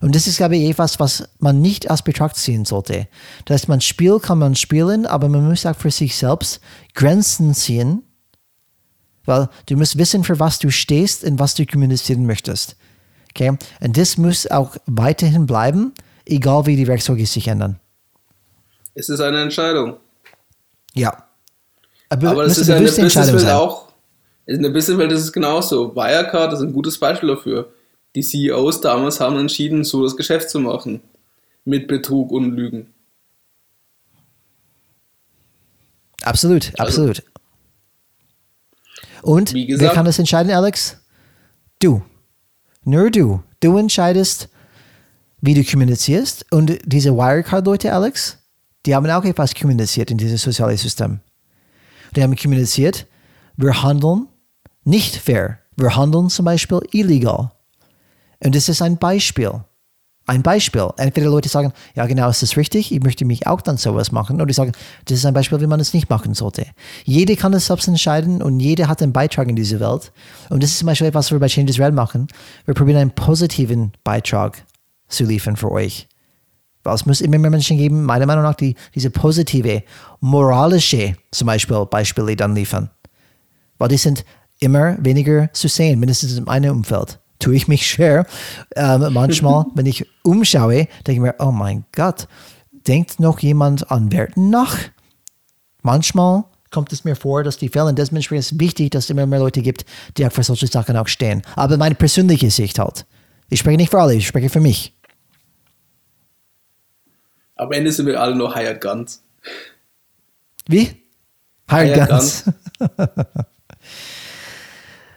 Und 0.00 0.14
das 0.14 0.26
ist, 0.26 0.36
glaube 0.36 0.56
ich, 0.56 0.68
etwas, 0.68 1.00
was 1.00 1.28
man 1.38 1.60
nicht 1.60 1.90
als 1.90 2.02
Betracht 2.02 2.36
ziehen 2.36 2.64
sollte. 2.64 3.08
Das 3.44 3.54
heißt, 3.54 3.68
man 3.68 3.80
spielt, 3.80 4.22
kann 4.22 4.38
man 4.38 4.54
spielen, 4.54 5.06
aber 5.06 5.28
man 5.28 5.48
muss 5.48 5.66
auch 5.66 5.76
für 5.76 5.90
sich 5.90 6.16
selbst 6.16 6.60
Grenzen 6.94 7.54
ziehen, 7.54 8.02
weil 9.24 9.48
du 9.66 9.76
musst 9.76 9.98
wissen, 9.98 10.24
für 10.24 10.38
was 10.38 10.58
du 10.58 10.70
stehst 10.70 11.24
und 11.24 11.38
was 11.38 11.54
du 11.54 11.66
kommunizieren 11.66 12.26
möchtest. 12.26 12.76
Okay? 13.30 13.56
Und 13.80 13.96
das 13.96 14.16
muss 14.16 14.46
auch 14.50 14.76
weiterhin 14.86 15.46
bleiben, 15.46 15.92
egal 16.24 16.66
wie 16.66 16.76
die 16.76 16.86
Werkzeuge 16.86 17.26
sich 17.26 17.48
ändern. 17.48 17.80
Es 18.94 19.08
ist 19.08 19.20
eine 19.20 19.42
Entscheidung. 19.42 19.96
Ja. 20.94 21.24
Aber, 22.08 22.30
Aber 22.30 22.44
das 22.44 22.58
ist 22.58 22.68
der 22.68 22.80
Businesswelt 22.80 23.48
auch. 23.48 23.88
In 24.46 24.62
der 24.62 24.70
Businesswelt 24.70 25.10
ist 25.12 25.22
es 25.22 25.32
genauso. 25.32 25.94
Wirecard 25.96 26.52
ist 26.52 26.60
ein 26.60 26.72
gutes 26.72 26.98
Beispiel 26.98 27.30
dafür. 27.30 27.72
Die 28.14 28.22
CEOs 28.22 28.80
damals 28.80 29.20
haben 29.20 29.36
entschieden, 29.36 29.84
so 29.84 30.02
das 30.02 30.16
Geschäft 30.16 30.50
zu 30.50 30.60
machen. 30.60 31.00
Mit 31.64 31.88
Betrug 31.88 32.30
und 32.30 32.52
Lügen. 32.52 32.92
Absolut, 36.22 36.72
also, 36.78 37.02
absolut. 37.02 37.22
Und 39.22 39.54
gesagt, 39.54 39.80
wer 39.80 39.90
kann 39.90 40.04
das 40.04 40.18
entscheiden, 40.18 40.52
Alex? 40.52 40.98
Du. 41.78 42.02
Nur 42.84 43.10
du. 43.10 43.42
Du 43.60 43.78
entscheidest, 43.78 44.48
wie 45.40 45.54
du 45.54 45.64
kommunizierst. 45.64 46.46
Und 46.52 46.78
diese 46.84 47.16
Wirecard-Leute, 47.16 47.92
Alex, 47.92 48.38
die 48.84 48.94
haben 48.94 49.08
auch 49.10 49.24
etwas 49.24 49.54
kommuniziert 49.54 50.10
in 50.10 50.18
diesem 50.18 50.36
sozialen 50.36 50.76
System. 50.76 51.20
Die 52.14 52.22
haben 52.22 52.36
kommuniziert, 52.36 53.06
wir 53.56 53.82
handeln 53.82 54.28
nicht 54.84 55.16
fair. 55.16 55.58
Wir 55.76 55.96
handeln 55.96 56.28
zum 56.28 56.44
Beispiel 56.44 56.80
illegal. 56.92 57.50
Und 58.44 58.54
das 58.54 58.68
ist 58.68 58.82
ein 58.82 58.98
Beispiel. 58.98 59.64
Ein 60.26 60.42
Beispiel. 60.42 60.88
Entweder 60.96 61.28
Leute 61.28 61.50
sagen, 61.50 61.72
ja 61.94 62.06
genau, 62.06 62.30
ist 62.30 62.42
das 62.42 62.56
richtig, 62.56 62.92
ich 62.92 63.02
möchte 63.02 63.26
mich 63.26 63.46
auch 63.46 63.60
dann 63.60 63.76
sowas 63.76 64.10
machen. 64.10 64.36
Oder 64.36 64.46
die 64.46 64.54
sagen, 64.54 64.72
das 65.04 65.18
ist 65.18 65.26
ein 65.26 65.34
Beispiel, 65.34 65.60
wie 65.60 65.66
man 65.66 65.80
es 65.80 65.92
nicht 65.92 66.08
machen 66.08 66.32
sollte. 66.32 66.66
Jeder 67.04 67.36
kann 67.36 67.52
es 67.52 67.66
selbst 67.66 67.88
entscheiden 67.88 68.40
und 68.40 68.60
jeder 68.60 68.88
hat 68.88 69.02
einen 69.02 69.12
Beitrag 69.12 69.48
in 69.48 69.56
diese 69.56 69.80
Welt. 69.80 70.12
Und 70.48 70.62
das 70.62 70.70
ist 70.70 70.78
zum 70.78 70.86
Beispiel 70.86 71.08
etwas, 71.08 71.26
was 71.26 71.32
wir 71.32 71.40
bei 71.40 71.48
Changes 71.48 71.78
Red 71.78 71.92
machen. 71.92 72.28
Wir 72.64 72.72
probieren 72.74 72.98
einen 72.98 73.10
positiven 73.10 73.92
Beitrag 74.02 74.64
zu 75.08 75.24
liefern 75.24 75.56
für 75.56 75.70
euch. 75.70 76.08
Weil 76.84 76.94
es 76.94 77.06
muss 77.06 77.20
immer 77.20 77.38
mehr 77.38 77.50
Menschen 77.50 77.76
geben, 77.76 78.04
meiner 78.04 78.26
Meinung 78.26 78.44
nach, 78.44 78.54
die 78.54 78.76
diese 78.94 79.10
positive, 79.10 79.82
moralische 80.20 81.16
zum 81.32 81.46
Beispiel 81.46 81.84
Beispiele 81.86 82.36
dann 82.36 82.54
liefern. 82.54 82.90
Weil 83.76 83.88
die 83.88 83.96
sind 83.98 84.24
immer 84.58 84.96
weniger 85.02 85.52
zu 85.52 85.68
sehen, 85.68 86.00
mindestens 86.00 86.36
in 86.36 86.44
meinem 86.44 86.76
Umfeld. 86.76 87.18
Tue 87.44 87.56
ich 87.56 87.68
mich 87.68 87.86
schwer. 87.86 88.26
Ähm, 88.74 89.12
manchmal, 89.12 89.66
wenn 89.74 89.84
ich 89.84 90.06
umschaue, 90.22 90.88
denke 91.06 91.12
ich 91.12 91.20
mir, 91.20 91.34
oh 91.40 91.50
mein 91.50 91.84
Gott, 91.92 92.26
denkt 92.72 93.20
noch 93.20 93.40
jemand 93.40 93.90
an 93.90 94.10
Werten 94.10 94.48
nach? 94.48 94.78
Manchmal 95.82 96.44
kommt 96.70 96.90
es 96.94 97.04
mir 97.04 97.16
vor, 97.16 97.44
dass 97.44 97.58
die 97.58 97.68
Fälle, 97.68 97.90
und 97.90 97.98
dementsprechend 97.98 98.46
ist 98.46 98.58
wichtig, 98.58 98.92
dass 98.92 99.04
es 99.04 99.10
immer 99.10 99.26
mehr 99.26 99.40
Leute 99.40 99.60
gibt, 99.60 99.84
die 100.16 100.26
auch 100.26 100.32
für 100.32 100.42
solche 100.42 100.68
Sachen 100.68 100.96
auch 100.96 101.06
stehen. 101.06 101.42
Aber 101.54 101.76
meine 101.76 101.94
persönliche 101.94 102.50
Sicht 102.50 102.78
halt. 102.78 103.04
Ich 103.50 103.60
spreche 103.60 103.76
nicht 103.76 103.90
für 103.90 104.00
alle, 104.00 104.14
ich 104.14 104.26
spreche 104.26 104.48
für 104.48 104.60
mich. 104.60 104.94
Am 107.56 107.70
Ende 107.72 107.92
sind 107.92 108.06
wir 108.06 108.18
alle 108.18 108.34
nur 108.34 108.54
Hired 108.54 108.80
Guns. 108.80 109.22
Wie? 110.66 111.04
Hired, 111.68 111.94
Hired 111.94 112.08
Guns. 112.08 112.44
Guns. 112.78 113.08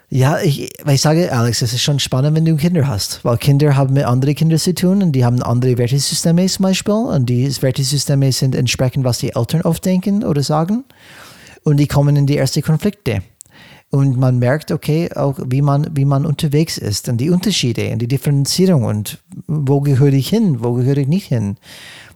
ja, 0.09 0.39
ich, 0.39 0.71
ich 0.87 1.01
sage, 1.01 1.33
Alex, 1.33 1.61
es 1.61 1.73
ist 1.73 1.81
schon 1.81 1.99
spannend, 1.99 2.35
wenn 2.35 2.45
du 2.45 2.55
Kinder 2.55 2.87
hast, 2.87 3.25
weil 3.25 3.37
Kinder 3.37 3.75
haben 3.75 3.93
mit 3.93 4.05
anderen 4.05 4.35
Kindern 4.35 4.59
zu 4.59 4.73
tun 4.73 5.03
und 5.03 5.11
die 5.11 5.25
haben 5.25 5.43
andere 5.43 5.77
Wertesysteme 5.77 6.45
zum 6.45 6.63
Beispiel 6.63 6.93
und 6.93 7.27
die 7.27 7.61
Wertesysteme 7.61 8.31
sind 8.31 8.55
entsprechend, 8.55 9.03
was 9.03 9.17
die 9.17 9.35
Eltern 9.35 9.61
oft 9.63 9.83
denken 9.83 10.23
oder 10.23 10.43
sagen 10.43 10.85
und 11.63 11.77
die 11.77 11.87
kommen 11.87 12.15
in 12.15 12.25
die 12.25 12.37
ersten 12.37 12.61
Konflikte. 12.61 13.21
Und 13.89 14.17
man 14.17 14.37
merkt, 14.37 14.71
okay, 14.71 15.09
auch 15.13 15.39
wie 15.45 15.61
man, 15.61 15.87
wie 15.93 16.03
man 16.03 16.25
unterwegs 16.25 16.77
ist 16.77 17.07
und 17.07 17.17
die 17.19 17.29
Unterschiede 17.29 17.91
und 17.91 17.99
die 17.99 18.07
Differenzierung 18.07 18.83
und 18.83 19.19
wo 19.47 19.79
gehöre 19.79 20.11
ich 20.13 20.27
hin, 20.27 20.61
wo 20.61 20.73
gehöre 20.73 20.97
ich 20.97 21.07
nicht 21.07 21.27
hin 21.27 21.57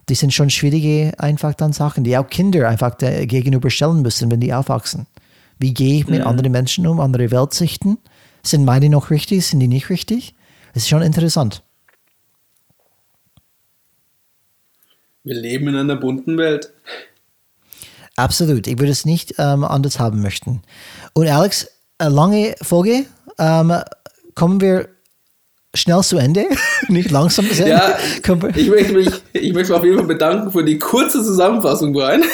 die 0.08 0.14
sind 0.14 0.32
schon 0.32 0.50
schwierige 0.50 1.12
einfach 1.18 1.54
dann 1.54 1.72
Sachen, 1.72 2.04
die 2.04 2.16
auch 2.16 2.26
Kinder 2.26 2.68
einfach 2.68 2.98
gegenüberstellen 2.98 4.02
müssen, 4.02 4.30
wenn 4.30 4.40
die 4.40 4.52
aufwachsen. 4.52 5.06
Wie 5.62 5.72
gehe 5.72 6.00
ich 6.00 6.08
mit 6.08 6.22
mhm. 6.22 6.26
anderen 6.26 6.50
Menschen 6.50 6.88
um, 6.88 6.98
andere 6.98 7.30
Weltsichten? 7.30 7.98
Sind 8.42 8.64
meine 8.64 8.88
noch 8.88 9.10
richtig, 9.10 9.46
sind 9.46 9.60
die 9.60 9.68
nicht 9.68 9.90
richtig? 9.90 10.34
Das 10.74 10.82
ist 10.82 10.88
schon 10.88 11.02
interessant. 11.02 11.62
Wir 15.22 15.36
leben 15.36 15.68
in 15.68 15.76
einer 15.76 15.94
bunten 15.94 16.36
Welt. 16.36 16.72
Absolut. 18.16 18.66
Ich 18.66 18.80
würde 18.80 18.90
es 18.90 19.04
nicht 19.04 19.34
ähm, 19.38 19.62
anders 19.62 20.00
haben 20.00 20.20
möchten. 20.20 20.62
Und 21.12 21.28
Alex, 21.28 21.68
eine 21.98 22.12
lange 22.12 22.56
Folge. 22.60 23.06
Ähm, 23.38 23.72
kommen 24.34 24.60
wir 24.60 24.88
schnell 25.74 26.02
zu 26.02 26.16
Ende, 26.18 26.46
nicht 26.88 27.12
langsam 27.12 27.48
zu 27.48 27.62
Ende. 27.62 27.70
Ja, 27.70 27.98
ich 28.56 28.68
möchte, 28.68 28.92
mich, 28.94 29.08
ich 29.32 29.52
möchte 29.52 29.72
mich 29.72 29.78
auf 29.78 29.84
jeden 29.84 29.98
Fall 29.98 30.08
bedanken 30.08 30.50
für 30.50 30.64
die 30.64 30.80
kurze 30.80 31.22
Zusammenfassung, 31.22 31.92
Brian. 31.92 32.24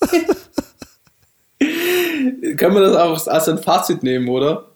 Können 2.56 2.74
wir 2.74 2.80
das 2.80 2.96
auch 2.96 3.26
als 3.26 3.48
ein 3.48 3.58
Fazit 3.58 4.02
nehmen, 4.02 4.28
oder? 4.28 4.68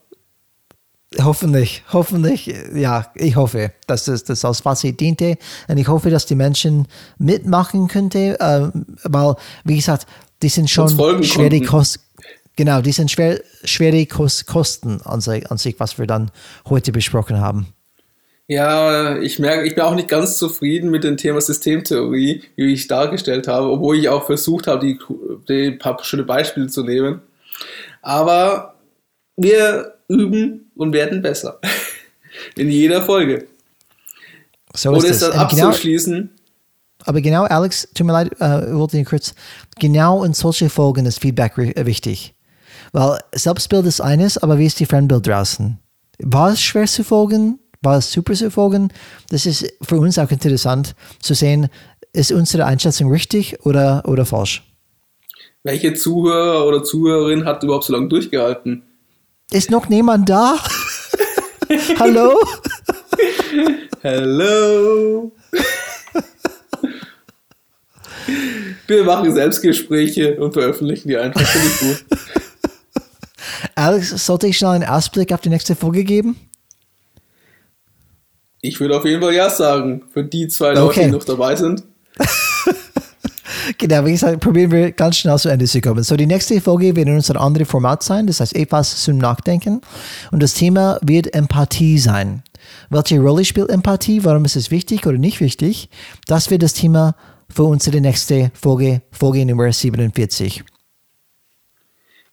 Hoffentlich, 1.22 1.82
hoffentlich, 1.92 2.52
ja, 2.74 3.06
ich 3.14 3.36
hoffe, 3.36 3.72
dass 3.86 4.04
das, 4.04 4.24
das 4.24 4.44
als 4.44 4.60
Fazit 4.60 5.00
diente 5.00 5.38
und 5.68 5.78
ich 5.78 5.88
hoffe, 5.88 6.10
dass 6.10 6.26
die 6.26 6.34
Menschen 6.34 6.88
mitmachen 7.18 7.88
könnten, 7.88 8.34
äh, 8.34 8.70
weil, 9.04 9.36
wie 9.64 9.76
gesagt, 9.76 10.06
die 10.42 10.48
sind 10.48 10.68
schon 10.68 10.90
schwere 11.22 11.60
Kosten 11.62 12.02
Genau, 12.56 12.80
die 12.80 12.92
sind 12.92 13.10
schwer, 13.10 13.40
schwere 13.64 14.06
Kosten 14.06 15.00
an 15.04 15.20
sich, 15.20 15.50
an 15.50 15.58
sich, 15.58 15.78
was 15.78 15.98
wir 15.98 16.06
dann 16.06 16.30
heute 16.68 16.90
besprochen 16.90 17.38
haben. 17.38 17.66
Ja, 18.48 19.18
ich 19.18 19.38
merke, 19.38 19.66
ich 19.66 19.74
bin 19.74 19.84
auch 19.84 19.94
nicht 19.94 20.08
ganz 20.08 20.38
zufrieden 20.38 20.90
mit 20.90 21.04
dem 21.04 21.18
Thema 21.18 21.40
Systemtheorie, 21.40 22.44
wie 22.54 22.72
ich 22.72 22.86
dargestellt 22.88 23.46
habe, 23.46 23.70
obwohl 23.70 23.98
ich 23.98 24.08
auch 24.08 24.24
versucht 24.24 24.68
habe, 24.68 24.86
die, 24.86 24.98
die 25.48 25.72
paar 25.72 26.02
schöne 26.02 26.22
Beispiele 26.22 26.68
zu 26.68 26.82
nehmen. 26.82 27.20
Aber 28.02 28.74
wir 29.36 29.94
üben 30.08 30.70
und 30.76 30.92
werden 30.92 31.22
besser. 31.22 31.60
In 32.56 32.70
jeder 32.70 33.02
Folge. 33.02 33.46
So 34.74 34.90
Oder 34.90 35.08
ist 35.08 35.22
das 35.22 35.32
genau 35.50 35.68
abzuschließen? 35.68 36.30
Aber 37.04 37.20
genau, 37.20 37.44
Alex, 37.44 37.88
tut 37.94 38.06
mir 38.06 38.12
leid, 38.12 38.32
äh, 38.40 38.74
wollte 38.74 38.98
ich 38.98 39.06
kurz, 39.06 39.34
genau 39.78 40.24
in 40.24 40.34
solche 40.34 40.68
Folgen 40.68 41.06
ist 41.06 41.20
Feedback 41.20 41.56
wichtig. 41.56 42.34
Weil 42.92 43.20
Selbstbild 43.32 43.86
ist 43.86 44.00
eines, 44.00 44.38
aber 44.38 44.58
wie 44.58 44.66
ist 44.66 44.80
die 44.80 44.86
Fremdbild 44.86 45.26
draußen? 45.26 45.78
War 46.18 46.50
es 46.50 46.60
schwer 46.60 46.86
zu 46.86 47.04
folgen? 47.04 47.60
War 47.82 47.98
es 47.98 48.10
super 48.10 48.34
zu 48.34 48.50
folgen? 48.50 48.88
Das 49.28 49.46
ist 49.46 49.72
für 49.82 49.96
uns 49.96 50.18
auch 50.18 50.30
interessant 50.30 50.94
zu 51.20 51.34
sehen, 51.34 51.68
ist 52.12 52.32
unsere 52.32 52.64
Einschätzung 52.64 53.10
richtig 53.10 53.64
oder, 53.64 54.02
oder 54.06 54.24
falsch? 54.24 54.62
Welche 55.66 55.94
Zuhörer 55.94 56.64
oder 56.64 56.84
Zuhörerin 56.84 57.44
hat 57.44 57.64
überhaupt 57.64 57.82
so 57.82 57.92
lange 57.92 58.06
durchgehalten? 58.06 58.84
Ist 59.50 59.68
noch 59.68 59.88
niemand 59.88 60.28
da? 60.28 60.58
Hallo? 61.98 62.38
Hallo? 64.04 65.32
Wir 68.86 69.02
machen 69.02 69.34
Selbstgespräche 69.34 70.36
und 70.36 70.52
veröffentlichen 70.52 71.08
die 71.08 71.16
einfach. 71.16 71.44
Finde 71.44 71.66
ich 71.66 71.80
gut. 71.80 72.20
Alex, 73.74 74.24
sollte 74.24 74.46
ich 74.46 74.58
schnell 74.58 74.70
einen 74.70 74.88
Ausblick 74.88 75.32
auf 75.32 75.40
die 75.40 75.48
nächste 75.48 75.74
Folge 75.74 76.04
geben? 76.04 76.36
Ich 78.60 78.78
würde 78.78 78.96
auf 78.96 79.04
jeden 79.04 79.20
Fall 79.20 79.34
ja 79.34 79.50
sagen, 79.50 80.04
für 80.12 80.22
die 80.22 80.46
zwei 80.46 80.74
Leute, 80.74 80.84
okay. 80.84 81.04
die 81.06 81.10
noch 81.10 81.24
dabei 81.24 81.56
sind. 81.56 81.82
genau, 83.78 84.04
wie 84.04 84.12
gesagt, 84.12 84.40
probieren 84.40 84.70
wir 84.70 84.92
ganz 84.92 85.16
schnell 85.16 85.38
zu 85.38 85.48
Ende 85.48 85.66
zu 85.66 85.80
kommen. 85.80 86.02
So, 86.02 86.16
die 86.16 86.26
nächste 86.26 86.60
Folge 86.60 86.96
wird 86.96 87.08
in 87.08 87.14
unser 87.14 87.40
anderes 87.40 87.68
Format 87.68 88.02
sein, 88.02 88.26
das 88.26 88.40
heißt 88.40 88.54
etwas 88.56 89.02
zum 89.02 89.18
Nachdenken. 89.18 89.80
Und 90.30 90.42
das 90.42 90.54
Thema 90.54 90.98
wird 91.02 91.34
Empathie 91.34 91.98
sein. 91.98 92.42
Welche 92.90 93.20
Rolle 93.20 93.44
spielt 93.44 93.70
Empathie? 93.70 94.24
Warum 94.24 94.44
ist 94.44 94.56
es 94.56 94.70
wichtig 94.70 95.06
oder 95.06 95.18
nicht 95.18 95.40
wichtig? 95.40 95.88
Das 96.26 96.50
wird 96.50 96.62
das 96.62 96.74
Thema 96.74 97.14
für 97.48 97.64
unsere 97.64 98.00
nächste 98.00 98.50
Folge, 98.54 99.02
Folge 99.12 99.44
Nummer 99.46 99.72
47 99.72 100.64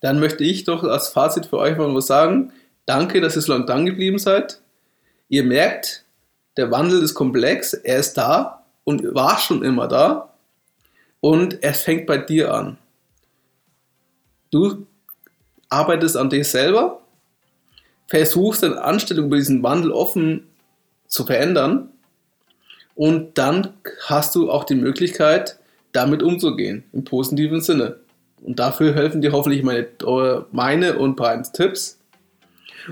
dann 0.03 0.19
möchte 0.19 0.43
ich 0.43 0.65
doch 0.65 0.83
als 0.83 1.07
Fazit 1.07 1.45
für 1.45 1.57
euch 1.59 1.77
mal 1.77 2.01
sagen, 2.01 2.51
danke, 2.85 3.21
dass 3.21 3.37
ihr 3.37 3.41
so 3.41 3.53
lange 3.53 3.65
dran 3.65 3.85
geblieben 3.85 4.19
seid. 4.19 4.59
Ihr 5.29 5.45
merkt, 5.45 6.03
der 6.57 6.71
Wandel 6.71 7.01
ist 7.01 7.13
komplex, 7.13 7.73
er 7.73 7.99
ist 7.99 8.15
da 8.15 8.65
und 8.83 9.15
war 9.15 9.39
schon 9.39 9.63
immer 9.63 9.87
da. 9.87 10.32
Und 11.23 11.63
es 11.63 11.83
fängt 11.83 12.05
bei 12.05 12.17
dir 12.17 12.53
an. 12.53 12.75
Du 14.51 14.85
arbeitest 15.69 16.17
an 16.17 16.29
dir 16.29 16.43
selber, 16.43 16.99
versuchst 18.07 18.61
deine 18.61 18.81
Anstellung 18.81 19.27
über 19.27 19.37
diesen 19.37 19.63
Wandel 19.63 19.93
offen 19.93 20.49
zu 21.07 21.23
verändern 21.23 21.87
und 22.95 23.37
dann 23.37 23.69
hast 24.03 24.35
du 24.35 24.51
auch 24.51 24.65
die 24.65 24.75
Möglichkeit, 24.75 25.57
damit 25.93 26.21
umzugehen, 26.21 26.83
im 26.91 27.05
positiven 27.05 27.61
Sinne. 27.61 27.99
Und 28.41 28.59
dafür 28.59 28.93
helfen 28.93 29.21
dir 29.21 29.31
hoffentlich 29.31 29.63
meine, 29.63 29.87
meine 30.51 30.99
und 30.99 31.15
Brians 31.15 31.53
Tipps 31.53 31.99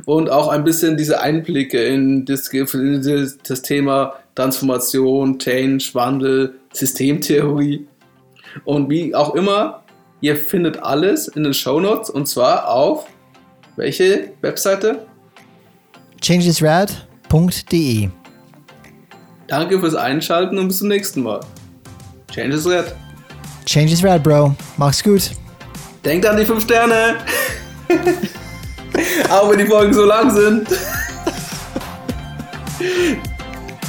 und 0.05 0.29
auch 0.29 0.47
ein 0.47 0.63
bisschen 0.63 0.95
diese 0.95 1.19
Einblicke 1.19 1.83
in 1.83 2.23
das, 2.23 2.49
das 2.49 3.61
Thema 3.61 4.15
Transformation, 4.35 5.37
Change, 5.37 5.89
Wandel, 5.91 6.55
Systemtheorie. 6.71 7.87
Und 8.65 8.89
wie 8.89 9.13
auch 9.15 9.35
immer, 9.35 9.83
ihr 10.21 10.35
findet 10.35 10.81
alles 10.81 11.27
in 11.27 11.43
den 11.43 11.53
Show 11.53 11.79
Notes 11.79 12.09
und 12.09 12.27
zwar 12.27 12.67
auf 12.69 13.07
welche 13.75 14.33
Webseite? 14.41 15.05
changesrad.de 16.21 18.09
Danke 19.47 19.79
fürs 19.79 19.95
Einschalten 19.95 20.57
und 20.57 20.67
bis 20.69 20.77
zum 20.77 20.87
nächsten 20.87 21.23
Mal. 21.23 21.41
Change 22.31 22.55
is 22.55 22.65
Red. 22.65 22.95
Change 23.65 23.91
is 23.91 24.03
Rad, 24.03 24.23
Bro. 24.23 24.55
Mach's 24.77 25.03
gut. 25.03 25.31
Denkt 26.05 26.25
an 26.25 26.37
die 26.37 26.45
5 26.45 26.63
Sterne. 26.63 27.17
Auch 29.29 29.49
wenn 29.49 29.57
die 29.59 29.65
Folgen 29.65 29.93
so 29.93 30.05
lang 30.05 30.31
sind. 30.31 30.67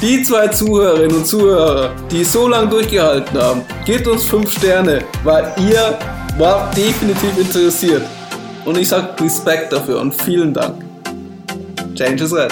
Die 0.03 0.21
zwei 0.21 0.49
Zuhörerinnen 0.49 1.15
und 1.15 1.25
Zuhörer, 1.25 1.95
die 2.11 2.25
so 2.25 2.49
lange 2.49 2.67
durchgehalten 2.67 3.41
haben, 3.41 3.61
gebt 3.85 4.05
uns 4.05 4.25
5 4.25 4.51
Sterne, 4.51 5.01
weil 5.23 5.49
ihr 5.57 5.97
wart 6.37 6.75
definitiv 6.75 7.37
interessiert. 7.37 8.01
Und 8.65 8.77
ich 8.77 8.89
sage 8.89 9.15
Respekt 9.23 9.71
dafür 9.71 10.01
und 10.01 10.13
vielen 10.13 10.53
Dank. 10.53 10.83
Change 11.95 12.21
is 12.21 12.35
Red. 12.35 12.51